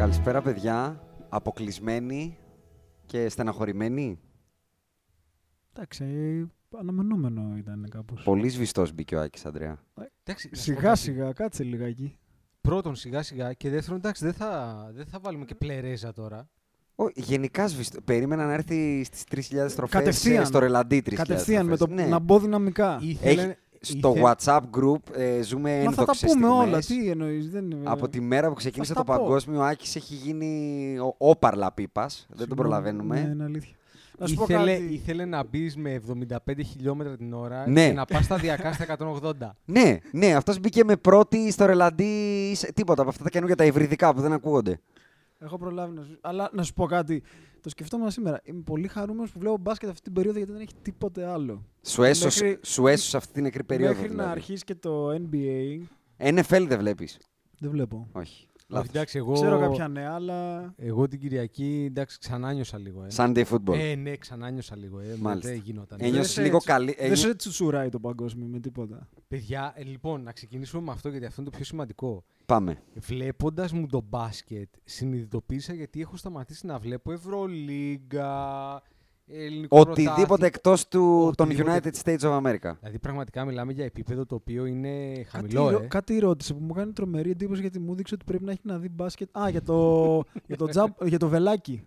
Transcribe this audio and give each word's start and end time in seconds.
Καλησπέρα 0.00 0.42
παιδιά, 0.42 1.02
αποκλεισμένοι 1.28 2.38
και 3.06 3.28
στεναχωρημένοι. 3.28 4.18
Εντάξει, 5.72 6.04
αναμενόμενο 6.78 7.56
ήταν 7.56 7.86
κάπως. 7.90 8.22
Πολύ 8.22 8.48
σβηστός 8.48 8.92
μπήκε 8.92 9.16
ο 9.16 9.20
Άκης, 9.20 9.44
Ανδρέα. 9.46 9.78
Εντάξει, 10.22 10.48
να 10.52 10.58
σου 10.58 10.64
πω 10.64 10.76
Σιγά 10.76 10.88
κάτι. 10.88 10.98
σιγά, 10.98 11.32
κάτσε 11.32 11.64
λιγάκι. 11.64 12.18
Πρώτον, 12.60 12.94
σιγά 12.94 13.22
σιγά. 13.22 13.52
Και 13.52 13.70
δεύτερον, 13.70 13.98
εντάξει, 13.98 14.24
δεν 14.24 14.32
θα, 14.34 14.90
δεν 14.94 15.06
θα 15.06 15.18
βάλουμε 15.20 15.44
και 15.44 15.54
πλερέζα 15.54 16.12
τώρα. 16.12 16.48
Ο, 16.94 17.04
γενικά 17.14 17.68
σβηστό. 17.68 18.00
Περίμενα 18.00 18.46
να 18.46 18.52
έρθει 18.52 19.04
στις 19.04 19.24
3.000 19.30 19.72
τροφές 19.74 19.90
Κατευθείαν. 19.90 20.42
ε, 20.42 20.44
στο 20.44 20.58
ρελαντί 20.58 21.02
3.000 21.06 21.14
Κατευθείαν 21.14 21.66
με 21.66 21.76
το 21.76 21.84
τροφές. 21.86 22.04
Ναι. 22.04 22.10
να 22.10 22.18
μπω 22.18 22.38
δυναμικά. 22.38 22.98
Ήθελε, 23.02 23.42
Έχει, 23.42 23.56
στο 23.80 24.12
ήθε- 24.16 24.24
WhatsApp 24.44 24.60
group 24.78 25.14
ε, 25.16 25.42
ζούμε 25.42 25.70
Μα 25.70 25.90
θα 25.90 25.94
τα 25.94 26.00
ένδοξες 26.00 26.30
πούμε 26.32 26.46
στιγμές. 26.46 26.66
όλα. 26.68 26.78
Τι 27.04 27.10
εννοείς, 27.10 27.50
δεν 27.50 27.70
είναι. 27.70 27.90
Από 27.90 28.08
τη 28.08 28.20
μέρα 28.20 28.48
που 28.48 28.54
ξεκίνησε 28.54 28.92
Θα 28.92 29.04
το 29.04 29.06
στα 29.12 29.16
πω. 29.18 29.24
παγκόσμιο, 29.24 29.60
ο 29.60 29.62
Άκης 29.62 29.96
έχει 29.96 30.14
γίνει 30.14 30.96
ο, 30.98 31.14
όπαρλα 31.18 31.72
πίπας. 31.72 32.26
Δεν 32.28 32.36
τον 32.36 32.38
Συγγνώμη, 32.38 32.60
προλαβαίνουμε. 32.60 33.20
Ναι, 33.22 33.28
είναι 33.28 33.44
αλήθεια. 33.44 33.74
Να 34.18 34.26
σου 34.26 34.34
πω 34.34 34.42
Ήθελε, 34.48 34.72
κάτι. 34.72 34.92
ήθελε 34.94 35.24
να 35.24 35.44
μπεις 35.44 35.76
με 35.76 36.00
75 36.48 36.62
χιλιόμετρα 36.66 37.16
την 37.16 37.32
ώρα 37.32 37.68
Ναι. 37.68 37.86
και 37.86 37.92
να 37.92 38.04
πας 38.04 38.24
σταδιακά 38.24 38.72
στα 38.72 38.82
180. 38.82 39.32
Ναι, 39.64 39.96
ναι, 40.12 40.34
αυτός 40.34 40.58
μπήκε 40.60 40.84
με 40.84 40.96
πρώτη 40.96 41.50
στο 41.50 41.66
ρελαντί 41.66 42.52
σε- 42.54 42.72
τίποτα 42.72 43.00
από 43.00 43.10
αυτά 43.10 43.22
τα 43.22 43.30
καινούργια 43.30 43.56
τα 43.56 43.64
υβριδικά 43.64 44.14
που 44.14 44.20
δεν 44.20 44.32
ακούγονται. 44.32 44.80
Έχω 45.38 45.58
προλάβει 45.58 45.94
να 45.96 46.02
σου... 46.02 46.18
Αλλά 46.20 46.50
να 46.52 46.62
σου 46.62 46.72
πω 46.74 46.86
κάτι. 46.86 47.22
Το 47.60 47.68
σκεφτόμουν 47.68 48.10
σήμερα. 48.10 48.40
Είμαι 48.44 48.62
πολύ 48.62 48.88
χαρούμενος 48.88 49.30
που 49.30 49.38
βλέπω 49.38 49.56
μπάσκετ 49.58 49.88
αυτή 49.88 50.02
την 50.02 50.12
περίοδο 50.12 50.36
γιατί 50.38 50.52
δεν 50.52 50.60
έχει 50.60 50.74
τίποτε 50.82 51.24
άλλο. 51.26 51.64
Σου 51.82 52.02
έσωσε, 52.02 52.44
Μέχρι- 52.44 52.66
σου 52.66 52.86
έσωσε 52.86 53.16
αυτή 53.16 53.32
την 53.32 53.42
νεκρή 53.42 53.64
περίοδο. 53.64 53.92
Μέχρι 53.92 54.08
να 54.08 54.14
δηλαδή. 54.14 54.30
αρχίσεις 54.30 54.64
και 54.64 54.74
το 54.74 55.08
NBA. 55.10 55.80
NFL 56.18 56.64
δεν 56.68 56.78
βλέπεις. 56.78 57.18
Δεν 57.58 57.70
βλέπω. 57.70 58.08
Όχι. 58.12 58.46
Όχι, 58.72 58.78
Λάθος. 58.78 58.88
εντάξει, 58.88 59.18
εγώ, 59.18 59.32
Ξέρω 59.32 59.58
κάποια 59.58 59.88
νέα, 59.88 60.12
αλλά. 60.12 60.72
εγώ 60.76 61.08
την 61.08 61.20
Κυριακή 61.20 61.84
εντάξει, 61.88 62.18
ξανά 62.18 62.52
νιώσα 62.52 62.78
λίγο. 62.78 63.02
Ε. 63.04 63.06
Sunday 63.16 63.44
football. 63.44 63.78
Ε, 63.78 63.94
ναι, 63.94 64.16
ξανά 64.16 64.50
νιώσα 64.50 64.76
λίγο. 64.76 64.98
Ε. 65.00 65.16
Μάλιστα. 65.20 65.50
Δεν 65.50 65.60
γινόταν. 65.64 65.98
Ένιωσες 66.02 66.34
Δεν 66.34 66.44
λίγο 66.44 66.60
σε- 66.60 66.66
καλή. 66.70 66.96
Δεν 67.00 67.16
σε 67.16 67.34
τσουτσουράει 67.34 67.88
το 67.88 67.98
παγκόσμιο 68.00 68.46
με 68.46 68.58
τίποτα. 68.60 69.08
Παιδιά, 69.28 69.72
ε, 69.76 69.84
λοιπόν, 69.84 70.22
να 70.22 70.32
ξεκινήσουμε 70.32 70.82
με 70.82 70.90
αυτό 70.90 71.08
γιατί 71.08 71.26
αυτό 71.26 71.40
είναι 71.40 71.50
το 71.50 71.56
πιο 71.56 71.64
σημαντικό. 71.66 72.24
Πάμε. 72.46 72.82
Βλέποντας 72.94 73.72
μου 73.72 73.86
το 73.86 74.02
μπάσκετ, 74.08 74.68
συνειδητοποίησα 74.84 75.72
γιατί 75.74 76.00
έχω 76.00 76.16
σταματήσει 76.16 76.66
να 76.66 76.78
βλέπω 76.78 77.12
Ευρωλίγκα, 77.12 78.82
ελληνικό 79.32 79.78
Οτιδήποτε 79.80 80.16
πρωτάθλημα. 80.26 80.46
εκτός 80.46 80.88
του, 80.88 81.32
των 81.36 81.46
Οτιδήποτε. 81.46 81.80
United 81.82 82.02
States 82.04 82.20
of 82.30 82.36
America. 82.42 82.72
Δηλαδή, 82.80 82.98
πραγματικά 83.00 83.44
μιλάμε 83.44 83.72
για 83.72 83.84
επίπεδο 83.84 84.26
το 84.26 84.34
οποίο 84.34 84.66
είναι 84.66 85.12
Κάτι, 85.12 85.24
χαμηλό, 85.28 85.70
ρω- 85.70 85.82
ε. 85.82 85.86
κάτι 85.86 86.18
ρώτησε 86.18 86.54
που 86.54 86.60
μου 86.62 86.72
κάνει 86.72 86.92
τρομερή 86.92 87.30
εντύπωση 87.30 87.60
γιατί 87.60 87.78
μου 87.78 87.94
δείξε 87.94 88.14
ότι 88.14 88.24
πρέπει 88.24 88.44
να 88.44 88.50
έχει 88.50 88.60
να 88.62 88.78
δει 88.78 88.88
μπάσκετ. 88.88 89.28
Α, 89.38 89.48
για 89.48 89.62
το, 89.62 89.74
για 90.48 90.56
το, 90.56 90.66
τζαμπ, 90.66 90.90
για 91.04 91.18
το 91.18 91.28
βελάκι. 91.28 91.82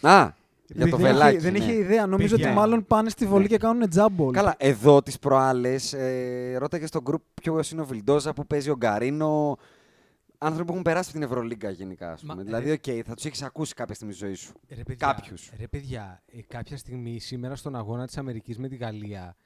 Α, 0.00 0.28
για 0.68 0.88
το 0.88 0.96
δεν 0.96 1.06
βελάκι. 1.06 1.36
Είχε, 1.36 1.42
δεν 1.42 1.52
ναι. 1.52 1.58
είχε 1.58 1.72
ιδέα. 1.72 2.06
Νομίζω 2.06 2.34
Παιδιά. 2.36 2.50
ότι 2.50 2.58
μάλλον 2.58 2.86
πάνε 2.86 3.08
στη 3.10 3.26
βολή 3.26 3.42
Ναι. 3.42 3.48
και 3.48 3.58
κάνουν 3.58 3.88
τζάμπολ. 3.88 4.32
Καλά, 4.32 4.54
εδώ 4.58 5.02
τις 5.02 5.18
προάλλες 5.18 5.92
ε, 5.92 6.56
ρώταγες 6.58 6.88
στο 6.88 7.00
group 7.10 7.20
ποιος 7.34 7.70
είναι 7.70 7.80
ο 7.80 7.84
Βιλντόζα, 7.84 8.32
που 8.32 8.46
παίζει 8.46 8.70
ο 8.70 8.76
Γκαρίνο. 8.76 9.56
Άνθρωποι 10.38 10.64
που 10.66 10.70
έχουν 10.72 10.82
περάσει 10.82 11.08
από 11.10 11.18
την 11.18 11.28
Ευρωλίγκα 11.28 11.70
γενικά, 11.70 12.12
ας 12.12 12.22
Μα, 12.22 12.30
πούμε. 12.34 12.42
ε, 12.42 12.44
δηλαδή, 12.44 12.70
οκ, 12.70 13.04
θα 13.06 13.14
τους 13.14 13.24
έχεις 13.24 13.42
ακούσει 13.42 13.74
κάποια 13.74 13.94
στιγμή 13.94 14.12
στη 14.14 14.24
ζωή 14.24 14.34
σου. 14.34 14.52
Ρε 14.68 14.82
παιδιά, 14.82 15.06
Κάποιους. 15.06 15.50
Ρε 15.58 15.66
παιδιά, 15.68 16.22
ε, 16.26 16.40
κάποια 16.42 16.76
στιγμή 16.76 17.18
σήμερα 17.20 17.56
στον 17.56 17.76
αγώνα 17.76 18.06
της 18.06 18.18
Αμερικής 18.18 18.58
με 18.58 18.68
τη 18.68 18.76
Γαλλία 18.76 19.36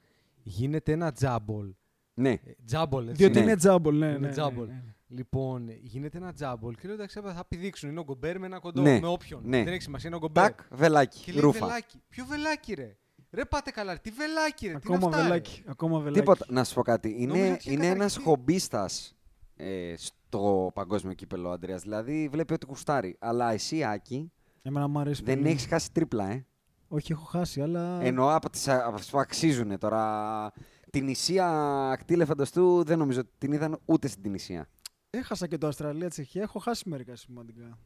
γίνεται 0.43 0.91
ένα 0.91 1.11
τζάμπολ. 1.11 1.73
Ναι. 2.13 2.29
Ε, 2.29 2.39
Τζάμπολ, 2.65 3.03
έτσι. 3.07 3.15
Διότι 3.23 3.37
Ναι. 3.37 3.43
είναι 3.43 3.55
τζάμπολ, 3.55 3.97
ναι. 3.97 4.05
Είναι 4.07 4.17
ναι, 4.17 4.29
τζάμπολ. 4.29 4.67
ναι, 4.67 4.73
ναι. 4.73 4.95
Λοιπόν, 5.07 5.69
γίνεται 5.81 6.17
ένα 6.17 6.33
τζάμπολ 6.33 6.75
και 6.75 6.81
λέω 6.87 6.93
εντάξει, 6.93 7.19
θα 7.21 7.45
πηδήξουν. 7.47 7.89
Είναι 7.89 7.99
ο 7.99 8.03
Γκομπέρ 8.03 8.39
με 8.39 8.45
ένα 8.45 8.59
κοντό. 8.59 8.81
Ναι, 8.81 8.99
Με 8.99 9.07
όποιον. 9.07 9.41
ναι. 9.45 9.63
Δεν 9.63 9.73
έχει 9.73 9.81
σημασία, 9.81 10.07
είναι 10.09 10.17
ο 10.17 10.19
Γκομπέρ. 10.19 10.43
Τάκ, 10.43 10.59
βελάκι, 10.71 11.19
Και 11.23 11.31
λέει 11.31 11.41
ρούφα. 11.41 11.65
βελάκι. 11.65 12.01
Ποιο 12.09 12.25
βελάκι, 12.25 12.73
ρε; 12.73 12.95
Ρε 13.31 13.45
πάτε 13.45 13.71
καλά, 13.71 13.99
τι 13.99 14.09
βελάκι, 14.09 14.67
ρε. 14.67 14.73
τι 14.73 14.87
είναι 14.87 14.95
Ακόμα 14.95 15.07
αυτά, 15.07 15.17
ρε; 15.17 15.23
βελάκι. 15.23 15.63
Ακόμα 15.65 15.99
βελάκι. 15.99 16.19
Τίποτα. 16.19 16.45
Να 16.49 16.63
σου 16.63 16.73
πω 16.73 16.81
κάτι. 16.81 17.09
Νόμιζα 17.09 17.37
Είναι, 17.45 17.49
ότι 17.53 17.57
είχε 17.59 17.71
είναι 17.71 17.85
ένας 17.85 17.95
καταρριχθεί. 18.13 18.23
χομπίστας 18.23 19.15
ε, 19.55 19.93
στο 20.31 20.71
παγκόσμιο 20.73 21.13
κύπελο 21.13 21.49
ο 21.49 21.51
Αντρέας. 21.51 21.81
Δηλαδή, 21.81 22.27
βλέπει 22.31 22.53
ό,τι 22.53 22.65
γουστάρει. 22.65 23.15
Αλλά 23.19 23.51
εσύ, 23.51 23.83
Άκη, 23.83 24.31
Εμένα 24.61 24.87
μου 24.87 24.99
αρέσει 24.99 25.23
δεν 25.23 25.37
πολύ. 25.37 25.49
έχεις 25.49 25.65
χάσει 25.65 25.91
τρίπλα, 25.91 26.29
ε. 26.29 26.45
Όχι, 26.87 27.11
έχω 27.11 27.23
χάσει, 27.25 27.61
αλλά. 27.61 28.01
Εννοώ 28.01 28.33
από 28.35 28.49
τις, 28.49 28.67
από 28.67 28.97
τις 28.97 29.09
που 29.09 29.19
αξίζουν 29.19 29.77
τώρα. 29.77 30.51
Την 30.89 31.07
Ισία 31.07 31.47
ακτή 31.89 32.13
ελεφαντοστού 32.13 32.83
δεν 32.83 32.97
νομίζω 32.97 33.19
ότι 33.19 33.29
την 33.37 33.51
είδαν 33.51 33.79
ούτε 33.85 34.07
στην 34.07 34.21
την 34.21 34.33
Ισία. 34.33 34.67
Έχασα 35.09 35.47
και 35.47 35.57
το 35.57 35.67
Αυστραλία-Τσεχία. 35.67 36.41
Έχω 36.41 36.59
χάσει 36.59 36.89
μερικά 36.89 37.15
σημαντικά. 37.15 37.77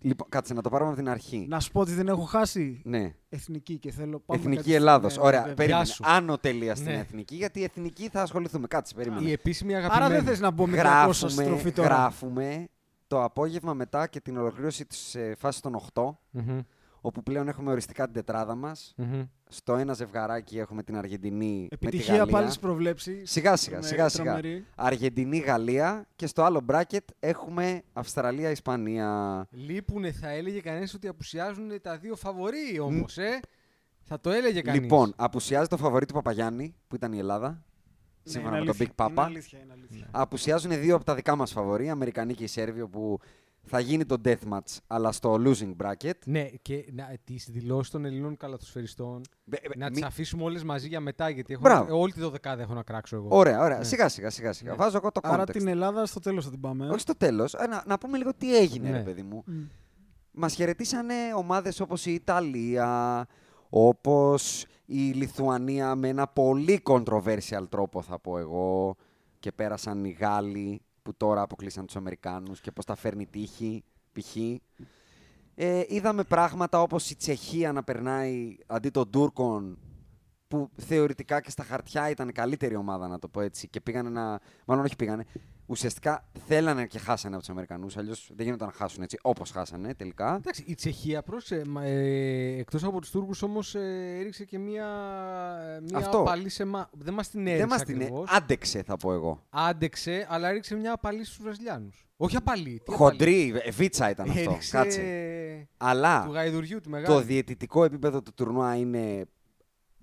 Λοιπόν, 0.00 0.28
κάτσε 0.28 0.54
να 0.54 0.62
το 0.62 0.68
πάρουμε 0.68 0.90
από 0.90 0.98
την 0.98 1.08
αρχή. 1.08 1.46
Να 1.48 1.60
σου 1.60 1.70
πω 1.72 1.80
ότι 1.80 1.92
δεν 1.92 2.08
έχω 2.08 2.22
χάσει 2.22 2.80
Ναι. 2.84 3.14
εθνική 3.28 3.78
και 3.78 3.90
θέλω. 3.90 4.18
πάμε 4.20 4.40
Εθνική 4.40 4.56
κάτι- 4.56 4.74
Ελλάδος. 4.74 5.16
ναι, 5.16 5.22
Ωραία. 5.22 5.38
βέβαια. 5.40 5.54
Περίμενε. 5.54 5.84
σου. 5.84 6.02
Άνω 6.06 6.38
τελεία 6.38 6.74
στην 6.74 6.90
Ναι. 6.92 6.98
εθνική, 6.98 7.34
γιατί 7.34 7.60
η 7.60 7.62
εθνική 7.62 8.08
θα 8.08 8.22
ασχοληθούμε. 8.22 8.66
Κάτσε, 8.66 8.94
περίμενε. 8.94 9.28
Η 9.28 9.32
επίσημη 9.32 9.74
αγαπημένη. 9.76 10.04
Άρα 10.04 10.14
δεν 10.14 10.24
θες 10.24 10.40
να 10.40 10.52
πω 10.54 10.66
με 10.66 10.76
300 10.76 11.12
στροφή 11.28 11.48
Γράφουμε, 11.50 11.70
τώρα. 11.72 11.88
γράφουμε 11.94 12.68
το 13.06 13.22
απόγευμα 13.24 13.74
μετά 13.74 14.06
και 14.06 14.20
την 14.20 14.36
ολοκλήρωση 14.36 14.86
της 14.86 15.14
ε, 15.14 15.34
φάσης 15.38 15.60
των 15.60 15.74
8, 15.74 16.18
Μμμ, 16.30 16.58
όπου 17.04 17.22
πλέον 17.22 17.48
έχουμε 17.48 17.70
οριστικά 17.70 18.04
την 18.04 18.12
τετράδα 18.14 18.54
μας. 18.54 18.94
μμμ. 18.96 19.22
Στο 19.48 19.74
ένα 19.76 19.92
ζευγαράκι 19.92 20.58
έχουμε 20.58 20.82
την 20.82 20.96
Αργεντινή 20.96 21.68
με 21.70 21.76
τη 21.76 21.86
Επιτυχία 21.86 22.16
Γαλλία. 22.16 22.32
πάλι 22.32 22.46
στις 22.46 22.58
προβλέψεις. 22.58 23.30
Σιγά 23.30 23.56
σιγά, 23.56 23.82
σιγά 23.82 24.08
σιγά. 24.08 24.40
Αργεντινή-Γαλλία 24.74 26.06
και 26.16 26.26
στο 26.26 26.42
άλλο 26.42 26.60
μπράκετ 26.60 27.08
έχουμε 27.20 27.82
Αυστραλία-Ισπανία. 27.92 29.46
Λείπουνε, 29.50 30.12
θα 30.12 30.28
έλεγε 30.30 30.60
κανείς 30.60 30.94
ότι 30.94 31.08
απουσιάζουν 31.08 31.80
τα 31.82 31.98
δύο 31.98 32.16
φαβοροί 32.16 32.78
όμως, 32.80 33.18
ε. 33.18 33.40
Θα 34.04 34.20
το 34.20 34.30
έλεγε 34.30 34.60
κανείς. 34.60 34.80
Λοιπόν, 34.80 35.12
απουσιάζει 35.16 35.68
το 35.68 35.76
φαβορή 35.76 36.06
του 36.06 36.14
Παπαγιάννη, 36.14 36.74
που 36.88 36.94
ήταν 36.94 37.12
η 37.12 37.18
Ελλάδα. 37.18 37.62
Σύμφωνα 38.22 38.58
με 38.58 38.64
τον 38.64 38.76
Big 38.78 39.04
Papa. 39.04 39.06
Ναι, 39.06 39.12
Είναι 39.12 39.22
αλήθεια, 39.22 39.58
είναι 39.58 39.72
αλήθεια. 39.72 40.08
Απουσιάζουν 40.10 40.80
δύο 40.80 40.94
από 40.94 41.04
τα 41.04 41.14
δικά 41.14 41.36
μας 41.36 41.52
φαβορή, 41.52 41.84
οι 41.84 41.90
Αμερικανοί 41.90 42.34
και 42.34 42.44
οι 42.44 42.46
Σέρβοι, 42.46 42.80
όπου 42.80 43.18
θα 43.66 43.80
γίνει 43.80 44.04
το 44.04 44.16
deathmatch, 44.24 44.76
αλλά 44.86 45.12
στο 45.12 45.34
losing 45.44 45.72
bracket. 45.82 46.12
Ναι, 46.26 46.42
και 46.62 46.84
τις 47.24 47.48
δηλώσεις 47.50 47.90
των 47.90 48.04
Ελλήνων 48.04 48.36
καλαθοσφαιριστών. 48.36 49.20
Μπε- 49.44 49.60
μπε- 49.68 49.76
να 49.76 49.88
μη- 49.88 49.94
τι 49.96 50.02
αφήσουμε 50.02 50.42
όλες 50.42 50.64
μαζί 50.64 50.88
για 50.88 51.00
μετά, 51.00 51.28
γιατί 51.28 51.52
έχω, 51.52 51.62
Μπράβο. 51.62 51.94
ε, 51.96 51.98
όλη 52.00 52.12
τη 52.12 52.20
δωδεκάδα 52.20 52.62
έχω 52.62 52.74
να 52.74 52.82
κράξω 52.82 53.16
εγώ. 53.16 53.26
Ωραία, 53.30 53.60
ωραία. 53.62 53.78
Ναι. 53.78 53.84
Σιγά 53.84 54.08
σιγά, 54.08 54.30
σιγά, 54.30 54.52
σιγά. 54.52 54.70
Ναι. 54.70 54.76
Βάζω 54.76 54.96
εγώ 54.96 55.12
το 55.12 55.20
context. 55.24 55.32
Άρα 55.32 55.44
την 55.44 55.66
Ελλάδα 55.68 56.06
στο 56.06 56.20
τέλος 56.20 56.44
θα 56.44 56.50
την 56.50 56.60
πάμε. 56.60 56.86
ε. 56.86 56.88
Όχι 56.88 57.00
στο 57.00 57.16
τέλος. 57.16 57.54
Ε, 57.54 57.66
Να, 57.66 57.82
να 57.86 57.98
πούμε 57.98 58.18
λίγο 58.18 58.34
τι 58.34 58.56
έγινε, 58.56 58.90
Ναι. 58.90 58.96
ρε 58.96 59.02
παιδί 59.02 59.22
μου. 59.22 59.42
Μμ. 59.46 59.62
Μας 60.34 60.54
χαιρετήσανε 60.54 61.14
ομάδες 61.36 61.80
όπως 61.80 62.06
η 62.06 62.12
Ιταλία, 62.12 63.26
όπως 63.68 64.66
η 64.86 64.96
Λιθουανία 65.10 65.94
με 65.94 66.08
ένα 66.08 66.26
πολύ 66.26 66.80
controversial 66.84 67.64
τρόπο 67.68 68.02
θα 68.02 68.18
πω 68.18 68.38
εγώ 68.38 68.96
και 69.38 69.52
πέρασαν 69.52 70.04
οι 70.04 70.10
Γάλλοι 70.10 70.82
που 71.02 71.16
τώρα 71.16 71.42
αποκλείσαν 71.42 71.86
τους 71.86 71.96
Αμερικάνους 71.96 72.60
και 72.60 72.72
πώς 72.72 72.84
τα 72.84 72.94
φέρνει 72.94 73.22
η 73.22 73.26
τύχη, 73.26 73.84
π.χ. 74.12 74.36
Ε, 75.54 75.84
είδαμε 75.88 76.24
πράγματα 76.24 76.82
όπως 76.82 77.10
η 77.10 77.16
Τσεχία 77.16 77.72
να 77.72 77.82
περνάει 77.82 78.56
αντί 78.66 78.90
των 78.90 79.10
Τούρκων 79.10 79.78
που 80.48 80.70
θεωρητικά 80.76 81.40
και 81.40 81.50
στα 81.50 81.62
χαρτιά 81.64 82.10
ήταν 82.10 82.28
η 82.28 82.32
καλύτερη 82.32 82.76
ομάδα, 82.76 83.08
να 83.08 83.18
το 83.18 83.28
πω 83.28 83.40
έτσι. 83.40 83.68
Και 83.68 83.80
πήγανε 83.80 84.08
να. 84.08 84.40
Μάλλον 84.66 84.84
όχι 84.84 84.96
πήγανε. 84.96 85.24
Ουσιαστικά 85.66 86.28
θέλανε 86.46 86.86
και 86.86 86.98
χάσανε 86.98 87.34
από 87.34 87.42
τους 87.44 87.52
Αμερικανούς. 87.52 87.96
Αλλιώς 87.96 88.30
δεν 88.34 88.44
γίνονταν 88.44 88.66
να 88.66 88.72
χάσουν 88.74 89.02
έτσι 89.02 89.18
όπως 89.22 89.50
χάσανε 89.50 89.94
τελικά. 89.94 90.34
Εντάξει, 90.34 90.64
η 90.66 90.74
Τσεχία 90.74 91.22
πρόσεξε, 91.22 91.68
μα, 91.68 91.84
ε, 91.84 92.58
εκτός 92.58 92.84
από 92.84 93.00
τους 93.00 93.10
Τούρκους 93.10 93.42
όμως 93.42 93.74
ε, 93.74 94.16
έριξε 94.20 94.44
και 94.44 94.58
μία, 94.58 94.86
μία 95.88 95.98
Αυτό. 95.98 96.18
απαλή 96.18 96.48
σε 96.48 96.64
μα... 96.64 96.88
Δεν 96.92 97.14
μας 97.14 97.28
την 97.30 97.40
έριξε 97.46 97.58
Δεν 97.58 97.68
μας 97.68 97.82
την 97.82 98.00
ε- 98.00 98.04
ακριβώς. 98.04 98.30
άντεξε, 98.30 98.82
θα 98.82 98.96
πω 98.96 99.12
εγώ. 99.12 99.46
Άντεξε, 99.50 100.26
αλλά 100.30 100.48
έριξε 100.48 100.74
μια 100.74 100.92
απαλή 100.92 101.24
στους 101.24 101.42
Βραζιλιάνους. 101.42 102.06
Όχι 102.16 102.36
απαλή. 102.36 102.80
τι 102.84 102.92
Χοντρή, 102.92 103.54
ε, 103.64 103.70
βίτσα 103.70 104.10
ήταν 104.10 104.24
απαλή. 104.24 104.40
αυτό. 104.40 104.50
Έριξε 104.50 104.76
Κάτσε. 104.76 105.68
Αλλά 105.76 106.24
του 106.26 106.32
γαϊδουριού 106.32 106.80
του 106.80 106.90
μεγάλου. 106.90 107.14
το 107.14 107.20
διαιτητικό 107.20 107.84
επίπεδο 107.84 108.22
του 108.22 108.32
τουρνουά 108.34 108.76
είναι 108.76 109.24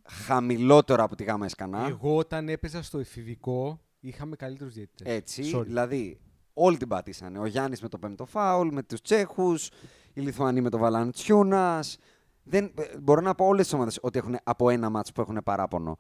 χαμηλότερο 0.10 1.04
από 1.04 1.16
τη 1.16 1.24
γάμα 1.24 1.46
Εσκανά. 1.46 1.86
Εγώ 1.88 2.16
όταν 2.16 2.50
έπαιζα 2.50 2.84
στο 2.84 3.00
εφηβικό 3.00 3.80
είχαμε 4.00 4.36
καλύτερους 4.36 4.74
διαιτητές. 4.74 5.14
Έτσι, 5.16 5.52
Sorry. 5.56 5.64
δηλαδή 5.66 6.20
όλοι 6.54 6.78
την 6.78 6.88
πατήσανε. 6.88 7.40
Ο 7.40 7.46
Γιάννης 7.46 7.82
με 7.82 7.88
το 7.88 7.98
πέμπτο 7.98 8.26
φάουλ, 8.26 8.68
με 8.72 8.84
τους 8.84 9.02
Τσέχους, 9.02 9.68
οι 10.14 10.22
Λιθουανοί 10.22 10.62
με 10.62 10.70
το 10.70 10.78
Βαλαντσιούνας. 10.78 11.98
Δεν, 12.44 12.72
ε, 12.78 12.98
μπορώ 13.00 13.22
να 13.22 13.36
πω 13.36 13.46
όλες 13.46 13.64
τις 13.66 13.74
ομάδες 13.74 14.00
ότι 14.02 14.18
έχουν 14.18 14.38
από 14.44 14.70
ένα 14.70 14.90
μάτς 14.90 15.12
που 15.12 15.22
έχουν 15.22 15.42
παράπονο. 15.44 15.98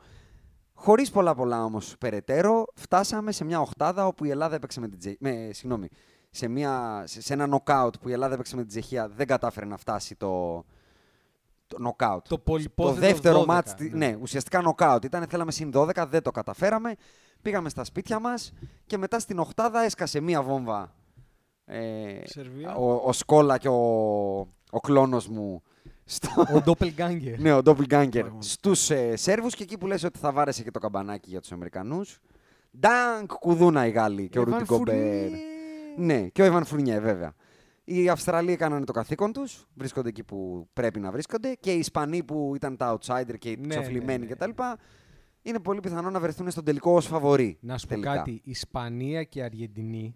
Χωρίς 0.73 1.11
πολλά 1.11 1.35
πολλά 1.35 1.63
όμως 1.63 1.95
περαιτέρω, 1.99 2.65
φτάσαμε 2.75 3.31
σε 3.31 3.43
μια 3.45 3.59
οχτάδα 3.61 4.07
όπου 4.07 4.25
η 4.25 4.29
Ελλάδα 4.29 4.55
έπαιξε 4.55 4.79
με 4.79 4.87
την 4.87 4.99
Τσεχία. 4.99 5.17
Με, 5.21 5.49
συγγνώμη, 5.53 5.87
σε, 6.29 6.47
μια, 6.47 7.03
σε, 7.05 7.21
σε 7.21 7.33
ένα 7.33 7.47
νοκάουτ 7.47 7.95
που 8.01 8.09
η 8.09 8.11
Ελλάδα 8.11 8.33
έπαιξε 8.33 8.55
με 8.55 8.61
την 8.61 8.69
Τσεχία 8.69 9.07
δεν 9.09 9.27
κατάφερε 9.27 9.65
να 9.65 9.77
φτάσει 9.77 10.15
το, 10.15 10.63
το 11.67 11.79
νοκάουτ. 11.79 12.23
Το 12.27 12.35
Το 12.35 12.37
πολυπόθετο 12.41 12.99
δεύτερο 12.99 13.41
12, 13.41 13.45
μάτς, 13.45 13.73
τη- 13.73 13.89
ναι, 13.97 14.17
ουσιαστικά 14.21 14.61
νοκάουτ. 14.61 15.03
Ήταν, 15.03 15.25
θέλαμε 15.29 15.51
συν 15.51 15.71
12, 15.73 16.05
δεν 16.09 16.21
το 16.21 16.31
καταφέραμε. 16.31 16.95
Πήγαμε 17.41 17.69
στα 17.69 17.83
σπίτια 17.83 18.19
μας 18.19 18.53
και 18.85 18.97
μετά 18.97 19.19
στην 19.19 19.39
οχτάδα 19.39 19.81
έσκασε 19.81 20.19
μία 20.19 20.41
βόμβα. 20.43 20.93
Ε, 21.65 22.19
Σερβία. 22.23 22.75
ο, 22.75 22.93
ο 23.05 23.11
Σκόλα 23.13 23.57
και 23.57 23.67
ο, 23.67 23.79
ο 24.69 24.79
κλόνος 24.81 25.27
μου 25.27 25.61
στο, 26.05 26.29
Ο 26.41 26.61
Doppelganger. 26.65 27.35
ναι, 27.37 27.53
ο 27.53 27.57
Doppelganger 27.65 28.09
Πράγμα. 28.11 28.41
στους 28.41 28.89
ε, 28.89 29.15
Σέρβους 29.15 29.55
και 29.55 29.63
εκεί 29.63 29.77
που 29.77 29.87
λες 29.87 30.03
ότι 30.03 30.19
θα 30.19 30.31
βάρεσε 30.31 30.63
και 30.63 30.71
το 30.71 30.79
καμπανάκι 30.79 31.29
για 31.29 31.39
τους 31.39 31.51
Αμερικανούς. 31.51 32.19
Ντάνκ 32.79 33.31
κουδούνα 33.33 33.85
οι 33.85 33.89
Γάλλοι 33.91 34.29
και 34.29 34.39
ο 34.39 34.41
Εβαν 34.41 34.53
Ρούντι 34.53 34.73
Γκομπέρ. 34.73 34.95
Φουρνιέ. 34.95 35.37
Ναι, 35.97 36.21
και 36.27 36.41
ο 36.41 36.45
Ιβαν 36.45 36.65
Φουρνιέ, 36.65 36.99
βέβαια. 36.99 37.33
Οι 37.83 38.09
Αυστραλοί 38.09 38.51
έκαναν 38.51 38.85
το 38.85 38.91
καθήκον 38.91 39.33
τους, 39.33 39.67
βρίσκονται 39.75 40.09
εκεί 40.09 40.23
που 40.23 40.67
πρέπει 40.73 40.99
να 40.99 41.11
βρίσκονται. 41.11 41.53
Και 41.59 41.73
οι 41.73 41.77
Ισπανοί 41.79 42.23
που 42.23 42.51
ήταν 42.55 42.77
τα 42.77 42.97
outsider 42.99 43.37
και 43.39 43.49
οι 43.49 43.57
Ναι, 43.59 43.67
ψοφλημένοι 43.67 44.25
ναι, 44.25 44.35
ναι. 44.39 44.45
κτλ. 44.47 44.61
Είναι 45.41 45.59
πολύ 45.59 45.79
πιθανό 45.79 46.09
να 46.09 46.19
βρεθούν 46.19 46.51
στον 46.51 46.63
τελικό 46.63 46.91
ως 46.95 47.05
φαβορή. 47.05 47.57
Να 47.61 47.77
σου 47.77 47.87
πω 47.87 47.93
τελικά. 47.93 48.15
κάτι. 48.15 48.41
Ισπανία 48.43 49.23
και 49.23 49.43
Αργεντινή, 49.43 50.15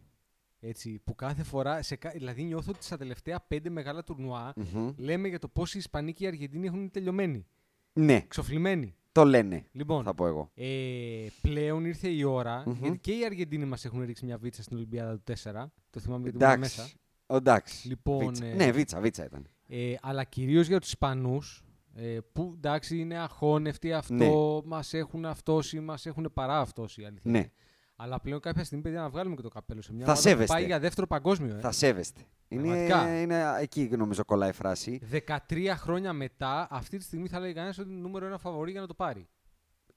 έτσι, 0.60 1.02
που 1.04 1.16
κάθε 1.16 1.44
φορά, 1.44 1.82
σε, 1.82 1.96
κα- 1.96 2.10
δηλαδή 2.10 2.44
νιώθω 2.44 2.72
ότι 2.76 2.84
στα 2.86 2.98
τελευταία 2.98 3.40
πέντε 3.48 3.70
μεγάλα 3.70 4.04
τουρνουά 4.04 4.54
Μμμ. 4.56 4.94
λέμε 4.98 5.28
για 5.28 5.40
το 5.40 5.48
πώς 5.48 5.74
οι 5.76 5.78
Ισπανοί 5.78 6.14
και 6.14 6.24
οι 6.24 6.28
Αργεντινοί 6.28 6.68
έχουν 6.68 6.92
τελειωμένοι. 6.92 7.46
Ναι, 7.94 8.22
Ξοφλημένοι. 8.28 8.96
το 9.12 9.24
λένε, 9.26 9.66
Λοιπόν, 9.72 10.04
θα 10.04 10.14
πω 10.14 10.28
εγώ. 10.28 10.52
ε, 10.56 11.28
πλέον 11.42 11.86
ήρθε 11.86 12.08
η 12.10 12.24
ώρα, 12.24 12.64
Μμμ. 12.66 12.76
γιατί 12.82 12.98
και 13.00 13.12
οι 13.12 13.26
Αργεντίνοι 13.26 13.66
μας 13.66 13.86
έχουν 13.86 14.02
ρίξει 14.04 14.26
μια 14.26 14.38
βίτσα 14.38 14.64
στην 14.64 14.78
Ολυμπιάδα 14.78 15.16
του 15.20 15.24
4. 15.24 15.72
Το 15.90 16.00
θυμάμαι 16.00 16.30
γιατί 16.30 16.46
ήμουν 16.46 16.60
μέσα. 16.60 16.82
Εντάξει. 16.82 16.98
Εντάξει. 17.28 17.88
Λοιπόν, 17.88 18.26
Βίτσα. 18.28 18.46
ε, 18.46 18.54
Ναι, 18.56 18.72
βίτσα, 18.72 19.00
βίτσα 19.00 19.26
ήταν. 19.26 19.48
Ε, 19.68 19.94
αλλά 20.02 20.24
κυρίως 20.24 20.68
για 20.68 20.80
τους 20.80 20.90
Ισπανούς, 20.90 21.64
ε, 21.96 22.18
που 22.32 22.54
εντάξει 22.56 22.98
είναι 23.00 23.20
αχώνευτοι 23.20 23.94
αυτό, 23.94 24.14
Ναι. 24.14 24.30
μας 24.66 24.94
έχουν 24.94 25.26
αυτόσει, 25.26 25.80
μας 25.80 26.06
έχουν 26.06 26.32
παρά 26.34 26.60
αυτόσει 26.60 27.02
η 27.02 27.06
αλήθεια. 27.06 27.32
Ναι. 27.32 27.38
είναι. 27.38 27.52
Αλλά 27.96 28.20
πλέον 28.22 28.40
κάποια 28.40 28.64
στιγμή, 28.64 28.84
παιδιά, 28.84 29.02
να 29.02 29.10
βγάλουμε 29.10 29.36
και 29.36 29.42
το 29.42 29.50
καπέλο 29.50 29.82
σε 29.82 29.94
μια 29.94 30.06
Θα 30.06 30.12
ομάδα 30.12 30.24
που 30.24 30.30
σέβεστε. 30.30 30.54
πάει 30.54 30.66
για 30.66 30.80
δεύτερο 30.80 31.08
παγκόσμιο. 31.08 31.56
Ε. 31.56 31.60
Θα 31.60 31.72
σέβεστε. 31.72 32.22
Είναι, 32.48 32.62
Πραγματικά. 32.62 33.22
είναι 33.22 33.44
εκεί 33.60 33.90
νομίζω 33.98 34.26
κολλάει 34.26 34.50
η 34.50 34.54
φράση. 34.54 35.02
13 35.12 35.74
χρόνια 35.78 36.14
μετά, 36.14 36.68
αυτή 36.72 36.98
τη 36.98 37.04
στιγμή 37.04 37.28
θα 37.28 37.40
λέει 37.40 37.54
κανένας 37.54 37.78
ότι 37.78 37.90
είναι 37.92 38.00
νούμερο 38.02 38.26
ένα 38.26 38.38
φαβορή 38.38 38.72
για 38.72 38.82
να 38.82 38.88
το 38.88 38.94
πάρει. 38.94 39.28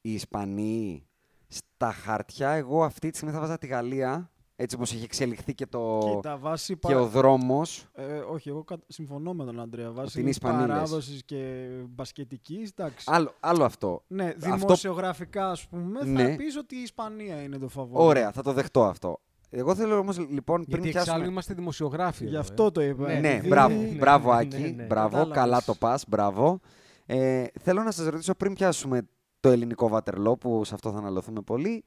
Οι 0.00 0.12
Ισπανοί 0.12 1.06
στα 1.48 1.92
χαρτιά, 1.92 2.50
εγώ 2.50 2.84
αυτή 2.84 3.10
τη 3.10 3.16
στιγμή 3.16 3.34
θα 3.34 3.40
βάζα 3.40 3.58
τη 3.58 3.66
Γαλλία. 3.66 4.30
Έτσι 4.58 4.76
όπως 4.76 4.92
έχει 4.92 5.04
εξελιχθεί 5.04 5.54
και, 5.54 5.66
το... 5.66 5.98
Κοίτα, 6.14 6.36
βάση 6.36 6.76
και 6.78 6.94
ο 6.94 7.06
δρόμος. 7.06 7.86
Ε, 7.94 8.04
όχι, 8.18 8.48
εγώ 8.48 8.64
κα- 8.64 8.78
συμφωνώ 8.86 9.32
με 9.32 9.44
τον 9.44 9.60
Αντρέα. 9.60 9.90
Βάσει 9.90 10.20
είναι 10.20 10.28
Ισπανοί, 10.28 10.58
λες. 10.58 10.66
παράδοσης 10.66 11.22
και 11.24 11.66
μπασκετική, 11.88 12.68
εντάξει. 12.78 13.04
Άλλο, 13.10 13.34
άλλο 13.40 13.64
αυτό. 13.64 14.02
ναι, 14.06 14.24
αυτό- 14.24 14.56
δημοσιογραφικά, 14.56 15.50
ας 15.50 15.66
πούμε, 15.68 16.04
Ναι. 16.04 16.28
θα 16.30 16.36
πεις 16.36 16.56
ότι 16.56 16.76
η 16.76 16.80
Ισπανία 16.82 17.42
είναι 17.42 17.58
το 17.58 17.68
φαβόρι. 17.68 18.04
Ωραία, 18.06 18.32
θα 18.32 18.42
το 18.42 18.52
δεχτώ 18.52 18.84
αυτό. 18.84 19.20
Εγώ 19.50 19.74
θέλω 19.74 19.98
όμως 19.98 20.18
λοιπόν 20.18 20.64
πριν 20.64 20.66
Γιατί 20.68 20.88
εξάλλου 20.88 21.04
πιάσουμε... 21.06 21.26
είμαστε 21.26 21.54
δημοσιογράφοι. 21.54 22.24
Γι' 22.24 22.30
εδώ, 22.30 22.40
αυτό 22.40 22.64
ε. 22.64 22.70
το 22.70 22.82
είπα. 22.82 23.06
Ναι, 23.06 23.18
Ναι, 23.18 23.28
επειδή- 23.32 23.48
μπράβο, 23.48 23.74
ναι, 23.80 23.88
μπράβο 23.88 24.32
ναι, 24.32 24.38
Άκη, 24.38 24.56
ναι, 24.60 24.68
ναι. 24.68 24.82
μπράβο, 24.84 25.08
Κατάλαβες. 25.08 25.36
καλά 25.36 25.62
το 25.62 25.74
πας, 25.74 26.04
μπράβο. 26.08 26.60
Ε, 27.06 27.44
θέλω 27.60 27.82
να 27.82 27.90
σας 27.90 28.06
ρωτήσω 28.06 28.34
πριν 28.34 28.54
πιάσουμε 28.54 29.02
το 29.40 29.48
ελληνικό 29.50 29.88
βατερλό, 29.88 30.36
που 30.36 30.64
σε 30.64 30.74
αυτό 30.74 30.90
θα 30.92 30.98
αναλωθούμε 30.98 31.40
πολύ, 31.40 31.84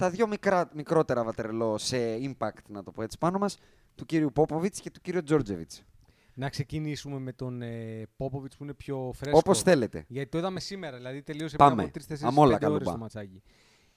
τα 0.00 0.10
δύο 0.10 0.26
μικρά, 0.26 0.70
μικρότερα 0.74 1.24
βατερλό 1.24 1.78
σε 1.78 1.96
impact, 2.22 2.62
να 2.68 2.82
το 2.82 2.90
πω 2.90 3.02
έτσι 3.02 3.18
πάνω 3.18 3.38
μας, 3.38 3.58
του 3.94 4.06
κύριου 4.06 4.32
Πόποβιτς 4.32 4.80
και 4.80 4.90
του 4.90 5.00
κύριου 5.00 5.22
Τζόρτζεβιτς. 5.22 5.82
Να 6.34 6.48
ξεκινήσουμε 6.48 7.18
με 7.18 7.32
τον 7.32 7.62
ε, 7.62 8.02
Πόποβιτς 8.16 8.56
που 8.56 8.62
είναι 8.64 8.74
πιο 8.74 9.12
φρέσκο. 9.14 9.38
Όπως 9.38 9.62
θέλετε. 9.62 10.04
Γιατί 10.08 10.28
το 10.30 10.38
είδαμε 10.38 10.60
σήμερα, 10.60 10.96
δηλαδή 10.96 11.22
τελείωσε 11.22 11.56
Πάμε. 11.56 11.86
πριν 11.86 12.04
από 12.08 12.14
3-4 12.14 12.26
Αμόλα 12.28 12.46
ώρες 12.48 12.58
καλούμπα. 12.58 12.92
το 12.92 12.96
ματσάκι. 12.98 13.42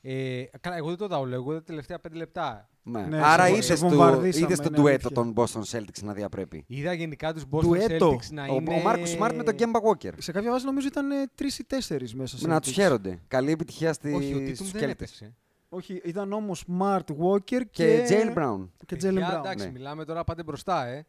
Ε, 0.05 0.43
καλά, 0.61 0.75
εγώ 0.75 0.87
δεν 0.87 0.97
το 0.97 1.05
είδα 1.05 1.19
όλο, 1.19 1.33
εγώ 1.35 1.49
είδα 1.51 1.59
τα 1.59 1.65
τελευταία 1.65 1.99
5 2.07 2.11
λεπτά. 2.13 2.69
Ναι. 2.83 3.01
Ναι, 3.01 3.19
Άρα 3.23 3.43
σε- 3.45 3.51
είδες, 3.51 3.65
σε 3.65 3.73
του, 3.73 3.79
βομβαρδίσαμε, 3.79 4.45
είδες 4.45 4.57
το 4.57 4.63
είναι 4.67 4.77
ντουέτο 4.77 5.07
αλήθεια. 5.07 5.33
των 5.33 5.63
Boston 5.63 5.77
Celtics 5.77 6.03
να 6.03 6.13
διαπρέπει. 6.13 6.63
Είδα 6.67 6.93
γενικά 6.93 7.33
τους 7.33 7.43
Boston 7.51 7.61
Ντουέτο. 7.61 8.09
Celtics 8.15 8.29
να 8.31 8.43
Ο, 8.43 8.53
είναι... 8.55 8.73
ο 8.73 8.79
Μάρκος 8.81 9.09
Σμαρτ 9.09 9.35
με 9.35 9.43
τον 9.43 9.55
Κέμπα 9.55 9.79
Walker. 9.79 10.11
Σε 10.17 10.31
κάποια 10.31 10.51
βάση 10.51 10.65
νομίζω 10.65 10.87
ήταν 10.87 11.07
τρεις 11.35 11.59
ή 11.59 11.65
τέσσερις 11.65 12.15
μέσα 12.15 12.37
σε 12.37 12.47
Να 12.47 12.59
τους 12.59 12.71
χαίρονται. 12.71 13.19
Καλή 13.27 13.51
επιτυχία 13.51 13.93
στις, 13.93 14.13
Όχι, 14.15 14.33
ο 14.33 14.37
Τίτουμ 14.37 14.53
στους 14.67 14.71
δεν 14.71 14.95
Celtics. 14.99 15.27
Έπαιξε. 15.73 15.93
Όχι, 15.93 16.01
ήταν 16.09 16.33
όμως 16.33 16.63
Smart 16.67 16.99
Walker 17.19 17.41
και. 17.47 17.61
Και 17.67 18.05
Jalen 18.09 18.37
Brown. 18.37 18.67
Και 18.77 18.85
Παιδιά, 18.95 19.11
Jalen 19.11 19.33
Brown. 19.33 19.37
εντάξει, 19.39 19.65
ναι. 19.65 19.71
μιλάμε 19.71 20.05
τώρα, 20.05 20.23
πάτε 20.23 20.43
μπροστά, 20.43 20.85
ε. 20.85 21.05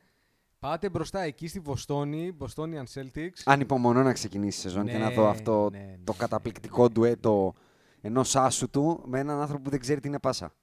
Πάτε 0.59 0.89
μπροστά 0.89 1.21
εκεί 1.21 1.49
στη 1.49 1.59
Βοστόνη, 1.61 2.37
Bostonian 2.39 2.85
Celtics. 2.95 3.43
Ανυπομονώ 3.45 4.03
να 4.03 4.13
ξεκινήσει 4.13 4.59
η 4.59 4.61
σεζόν 4.61 4.87
και 4.87 4.99
να 4.99 5.09
Ναι, 5.09 5.15
δω 5.15 5.29
αυτό 5.29 5.69
ναι, 5.71 5.79
ναι, 5.79 5.97
το 6.05 6.13
ναι. 6.13 6.19
καταπληκτικό 6.19 6.91
ντουέτο 6.91 7.55
ενός 8.01 8.37
άσου 8.37 8.71
του 8.71 9.03
με 9.07 9.19
έναν 9.19 9.41
άνθρωπο 9.41 9.63
που 9.63 9.71
δεν 9.71 9.81
ξέρει 9.81 10.01
τι 10.01 10.09
είναι 10.09 10.19
πάσα. 10.19 10.55